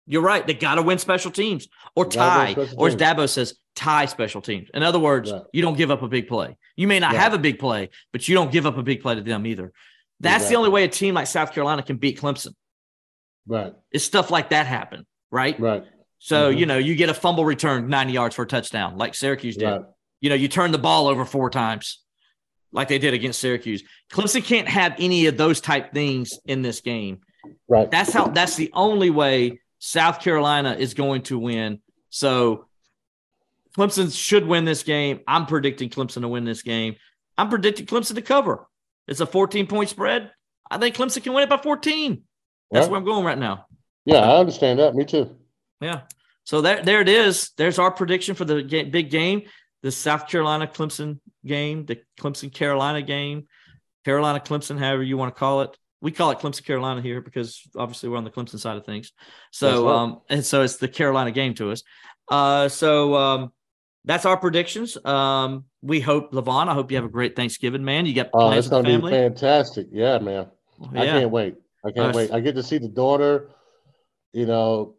You're 0.05 0.21
right. 0.21 0.45
They 0.45 0.53
got 0.53 0.75
to 0.75 0.81
win 0.81 0.97
special 0.97 1.31
teams 1.31 1.67
or 1.95 2.05
tie, 2.05 2.55
or 2.77 2.87
as. 2.89 2.95
Dabo 2.95 3.27
says, 3.29 3.55
tie 3.75 4.05
special 4.05 4.41
teams. 4.41 4.69
In 4.73 4.83
other 4.83 4.99
words, 4.99 5.31
Right. 5.31 5.41
you 5.53 5.61
don't 5.61 5.77
give 5.77 5.91
up 5.91 6.01
a 6.01 6.07
big 6.07 6.27
play. 6.27 6.57
You 6.75 6.87
may 6.87 6.99
not 6.99 7.13
Right. 7.13 7.21
have 7.21 7.33
a 7.33 7.37
big 7.37 7.57
play, 7.59 7.89
but 8.11 8.27
you 8.27 8.35
don't 8.35 8.51
give 8.51 8.65
up 8.65 8.77
a 8.77 8.83
big 8.83 9.01
play 9.01 9.15
to 9.15 9.21
them 9.21 9.45
either. 9.47 9.71
That's 10.19 10.47
the 10.49 10.55
only 10.55 10.69
way 10.69 10.83
a 10.83 10.87
team 10.87 11.15
like 11.15 11.27
South 11.27 11.53
Carolina 11.53 11.83
can 11.83 11.97
beat 11.97 12.19
Clemson. 12.19 12.53
Right. 13.47 13.73
It's 13.91 14.03
stuff 14.05 14.29
like 14.31 14.49
that 14.49 14.67
happen, 14.67 15.05
right? 15.31 15.59
Right. 15.59 15.83
So, 16.19 16.53
Mhm. 16.53 16.57
you 16.59 16.65
know, 16.65 16.77
you 16.77 16.95
get 16.95 17.09
a 17.09 17.13
fumble 17.13 17.43
return 17.45 17.89
90 17.89 18.13
yards 18.13 18.35
for 18.35 18.43
a 18.43 18.47
touchdown, 18.47 18.97
like 18.97 19.15
Syracuse 19.15 19.57
did. 19.57 19.65
Right. 19.69 19.81
You 20.21 20.29
know, 20.29 20.35
you 20.35 20.47
turn 20.47 20.71
the 20.71 20.77
ball 20.77 21.07
over 21.07 21.25
four 21.25 21.49
times, 21.49 21.99
like 22.71 22.87
they 22.87 22.99
did 22.99 23.13
against 23.13 23.39
Syracuse. 23.41 23.83
Clemson 24.11 24.43
can't 24.43 24.69
have 24.69 24.95
any 24.97 25.25
of 25.25 25.35
those 25.35 25.59
type 25.59 25.93
things 25.93 26.39
in 26.45 26.61
this 26.61 26.79
game. 26.79 27.21
Right. 27.67 27.89
That's 27.91 28.13
how 28.13 28.27
that's 28.27 28.55
the 28.55 28.71
only 28.73 29.09
way 29.09 29.59
South 29.85 30.21
Carolina 30.21 30.77
is 30.79 30.93
going 30.93 31.23
to 31.23 31.37
win. 31.37 31.81
So 32.09 32.67
Clemson 33.77 34.17
should 34.17 34.47
win 34.47 34.63
this 34.63 34.83
game. 34.83 35.19
I'm 35.27 35.45
predicting 35.45 35.89
Clemson 35.89 36.21
to 36.21 36.29
win 36.29 36.45
this 36.45 36.61
game. 36.61 36.95
I'm 37.37 37.49
predicting 37.49 37.85
Clemson 37.85 38.15
to 38.15 38.21
cover. 38.21 38.65
It's 39.09 39.19
a 39.19 39.25
14 39.25 39.67
point 39.67 39.89
spread. 39.89 40.31
I 40.71 40.77
think 40.77 40.95
Clemson 40.95 41.21
can 41.21 41.33
win 41.33 41.43
it 41.43 41.49
by 41.49 41.57
14. 41.57 42.23
That's 42.71 42.87
where 42.87 42.97
I'm 42.97 43.03
going 43.03 43.25
right 43.25 43.37
now. 43.37 43.65
Yeah, 44.05 44.19
I 44.19 44.37
understand 44.37 44.79
that. 44.79 44.95
Me 44.95 45.03
too. 45.03 45.35
Yeah. 45.81 46.03
So 46.45 46.61
there, 46.61 46.81
there 46.81 47.01
it 47.01 47.09
is. 47.09 47.51
There's 47.57 47.77
our 47.77 47.91
prediction 47.91 48.35
for 48.35 48.45
the 48.45 48.63
big 48.63 49.09
game, 49.09 49.43
the 49.81 49.91
South 49.91 50.29
Carolina 50.29 50.65
Clemson 50.65 51.19
game, 51.45 51.85
the 51.85 51.99
Clemson 52.17 52.53
Carolina 52.53 53.01
game, 53.01 53.47
Carolina 54.05 54.39
Clemson, 54.39 54.79
however 54.79 55.03
you 55.03 55.17
want 55.17 55.35
to 55.35 55.37
call 55.37 55.63
it. 55.63 55.77
We 56.03 56.11
call 56.11 56.31
it 56.31 56.39
Clemson 56.39 56.65
Carolina 56.65 57.01
here 57.01 57.21
because 57.21 57.61
obviously 57.77 58.09
we're 58.09 58.17
on 58.17 58.25
the 58.25 58.29
Clemson 58.29 58.59
side 58.59 58.75
of 58.75 58.85
things. 58.85 59.13
So, 59.51 59.85
right. 59.85 59.95
um, 59.95 60.21
and 60.29 60.45
so 60.45 60.61
it's 60.61 60.75
the 60.75 60.89
Carolina 60.89 61.31
game 61.31 61.53
to 61.55 61.71
us. 61.71 61.83
Uh, 62.27 62.67
so, 62.67 63.15
um, 63.15 63.53
that's 64.03 64.25
our 64.25 64.35
predictions. 64.35 64.97
Um, 65.05 65.63
we 65.81 66.01
hope 66.01 66.33
Levon. 66.33 66.67
I 66.67 66.73
hope 66.73 66.91
you 66.91 66.97
have 66.97 67.05
a 67.05 67.09
great 67.09 67.37
Thanksgiving, 67.37 67.85
man. 67.85 68.05
You 68.05 68.13
got 68.13 68.31
oh, 68.33 68.47
oh, 68.47 68.51
it's 68.51 68.67
gonna 68.67 68.99
be 68.99 69.09
fantastic. 69.09 69.87
Yeah, 69.93 70.19
man. 70.19 70.47
Yeah. 70.91 71.01
I 71.01 71.05
can't 71.05 71.31
wait. 71.31 71.55
I 71.85 71.91
can't 71.91 72.13
wait. 72.13 72.31
I 72.31 72.41
get 72.41 72.55
to 72.55 72.63
see 72.63 72.77
the 72.77 72.89
daughter. 72.89 73.49
You 74.33 74.45
know, 74.45 74.95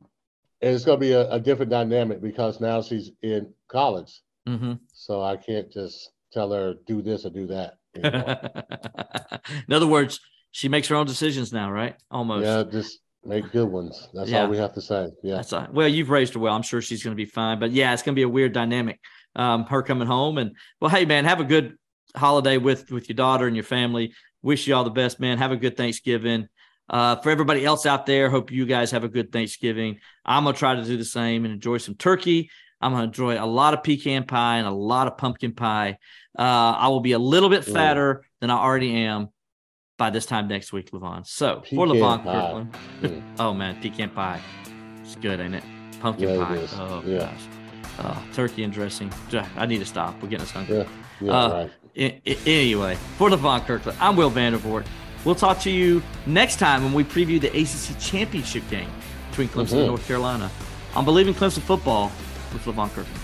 and 0.62 0.74
it's 0.74 0.86
gonna 0.86 0.96
be 0.96 1.12
a, 1.12 1.30
a 1.30 1.38
different 1.38 1.70
dynamic 1.70 2.22
because 2.22 2.62
now 2.62 2.80
she's 2.80 3.10
in 3.20 3.52
college. 3.68 4.22
Mm-hmm. 4.48 4.74
So 4.94 5.22
I 5.22 5.36
can't 5.36 5.70
just 5.70 6.12
tell 6.32 6.50
her 6.52 6.74
do 6.86 7.02
this 7.02 7.26
or 7.26 7.30
do 7.30 7.46
that. 7.48 7.78
in 9.68 9.72
other 9.74 9.86
words, 9.86 10.18
she 10.54 10.68
makes 10.68 10.86
her 10.86 10.94
own 10.94 11.06
decisions 11.06 11.52
now, 11.52 11.70
right? 11.70 11.96
Almost. 12.10 12.46
Yeah, 12.46 12.62
just 12.70 13.00
Make 13.26 13.52
good 13.52 13.68
ones. 13.68 14.08
That's 14.12 14.30
yeah. 14.30 14.42
all 14.42 14.48
we 14.48 14.58
have 14.58 14.74
to 14.74 14.82
say. 14.82 15.08
Yeah. 15.22 15.36
That's 15.36 15.52
all, 15.52 15.66
well, 15.72 15.88
you've 15.88 16.10
raised 16.10 16.34
her 16.34 16.40
well. 16.40 16.54
I'm 16.54 16.62
sure 16.62 16.82
she's 16.82 17.02
going 17.02 17.16
to 17.16 17.20
be 17.20 17.24
fine. 17.24 17.58
But 17.58 17.72
yeah, 17.72 17.92
it's 17.92 18.02
going 18.02 18.14
to 18.14 18.18
be 18.18 18.22
a 18.22 18.28
weird 18.28 18.52
dynamic. 18.52 19.00
Um, 19.34 19.64
her 19.64 19.82
coming 19.82 20.06
home 20.06 20.38
and 20.38 20.54
well, 20.80 20.90
hey 20.90 21.06
man, 21.06 21.24
have 21.24 21.40
a 21.40 21.44
good 21.44 21.76
holiday 22.14 22.56
with 22.56 22.92
with 22.92 23.08
your 23.08 23.16
daughter 23.16 23.46
and 23.48 23.56
your 23.56 23.64
family. 23.64 24.12
Wish 24.42 24.68
you 24.68 24.76
all 24.76 24.84
the 24.84 24.90
best, 24.90 25.18
man. 25.18 25.38
Have 25.38 25.50
a 25.50 25.56
good 25.56 25.76
Thanksgiving. 25.76 26.48
Uh, 26.88 27.16
for 27.16 27.30
everybody 27.30 27.64
else 27.64 27.84
out 27.86 28.06
there, 28.06 28.30
hope 28.30 28.52
you 28.52 28.64
guys 28.64 28.92
have 28.92 29.02
a 29.02 29.08
good 29.08 29.32
Thanksgiving. 29.32 29.98
I'm 30.24 30.44
gonna 30.44 30.56
try 30.56 30.76
to 30.76 30.84
do 30.84 30.96
the 30.96 31.04
same 31.04 31.44
and 31.44 31.52
enjoy 31.52 31.78
some 31.78 31.96
turkey. 31.96 32.50
I'm 32.80 32.92
gonna 32.92 33.04
enjoy 33.04 33.42
a 33.42 33.46
lot 33.46 33.74
of 33.74 33.82
pecan 33.82 34.24
pie 34.24 34.58
and 34.58 34.68
a 34.68 34.72
lot 34.72 35.08
of 35.08 35.16
pumpkin 35.16 35.54
pie. 35.54 35.98
Uh, 36.38 36.42
I 36.78 36.88
will 36.88 37.00
be 37.00 37.12
a 37.12 37.18
little 37.18 37.48
bit 37.48 37.64
fatter 37.64 38.24
than 38.40 38.50
I 38.50 38.58
already 38.58 38.94
am 38.94 39.30
by 39.96 40.10
this 40.10 40.26
time 40.26 40.48
next 40.48 40.72
week, 40.72 40.90
Levon. 40.90 41.26
So 41.26 41.60
pecan 41.60 41.76
for 41.76 41.86
Levon 41.86 42.22
Kirkland, 42.24 42.74
mm. 43.02 43.22
oh 43.38 43.54
man, 43.54 43.80
pecan 43.80 44.10
pie, 44.10 44.40
it's 45.02 45.16
good, 45.16 45.40
ain't 45.40 45.54
it? 45.54 45.64
Pumpkin 46.00 46.30
yeah, 46.30 46.44
pie. 46.44 46.68
Oh 46.74 47.02
yeah. 47.06 47.18
gosh, 47.18 47.42
oh, 48.00 48.24
turkey 48.32 48.64
and 48.64 48.72
dressing. 48.72 49.12
I 49.56 49.66
need 49.66 49.78
to 49.78 49.86
stop. 49.86 50.20
We're 50.22 50.28
getting 50.28 50.44
us 50.44 50.50
hungry. 50.50 50.78
Yeah, 50.78 50.86
yeah 51.20 51.32
uh, 51.32 51.52
right. 51.52 51.70
I- 51.96 52.30
I- 52.30 52.38
anyway, 52.46 52.96
for 53.18 53.30
Levon 53.30 53.64
Kirkland, 53.64 53.98
I'm 54.00 54.16
Will 54.16 54.30
Vandervoort. 54.30 54.86
We'll 55.24 55.34
talk 55.34 55.58
to 55.60 55.70
you 55.70 56.02
next 56.26 56.56
time 56.56 56.84
when 56.84 56.92
we 56.92 57.02
preview 57.02 57.40
the 57.40 57.48
ACC 57.48 57.98
championship 57.98 58.68
game 58.68 58.90
between 59.30 59.48
Clemson 59.48 59.64
mm-hmm. 59.64 59.76
and 59.78 59.86
North 59.86 60.06
Carolina. 60.06 60.50
I'm 60.94 61.04
Bleav 61.04 61.26
in 61.26 61.34
Clemson 61.34 61.60
football 61.60 62.12
with 62.52 62.64
Levon 62.64 62.88
Kirkland. 62.90 63.23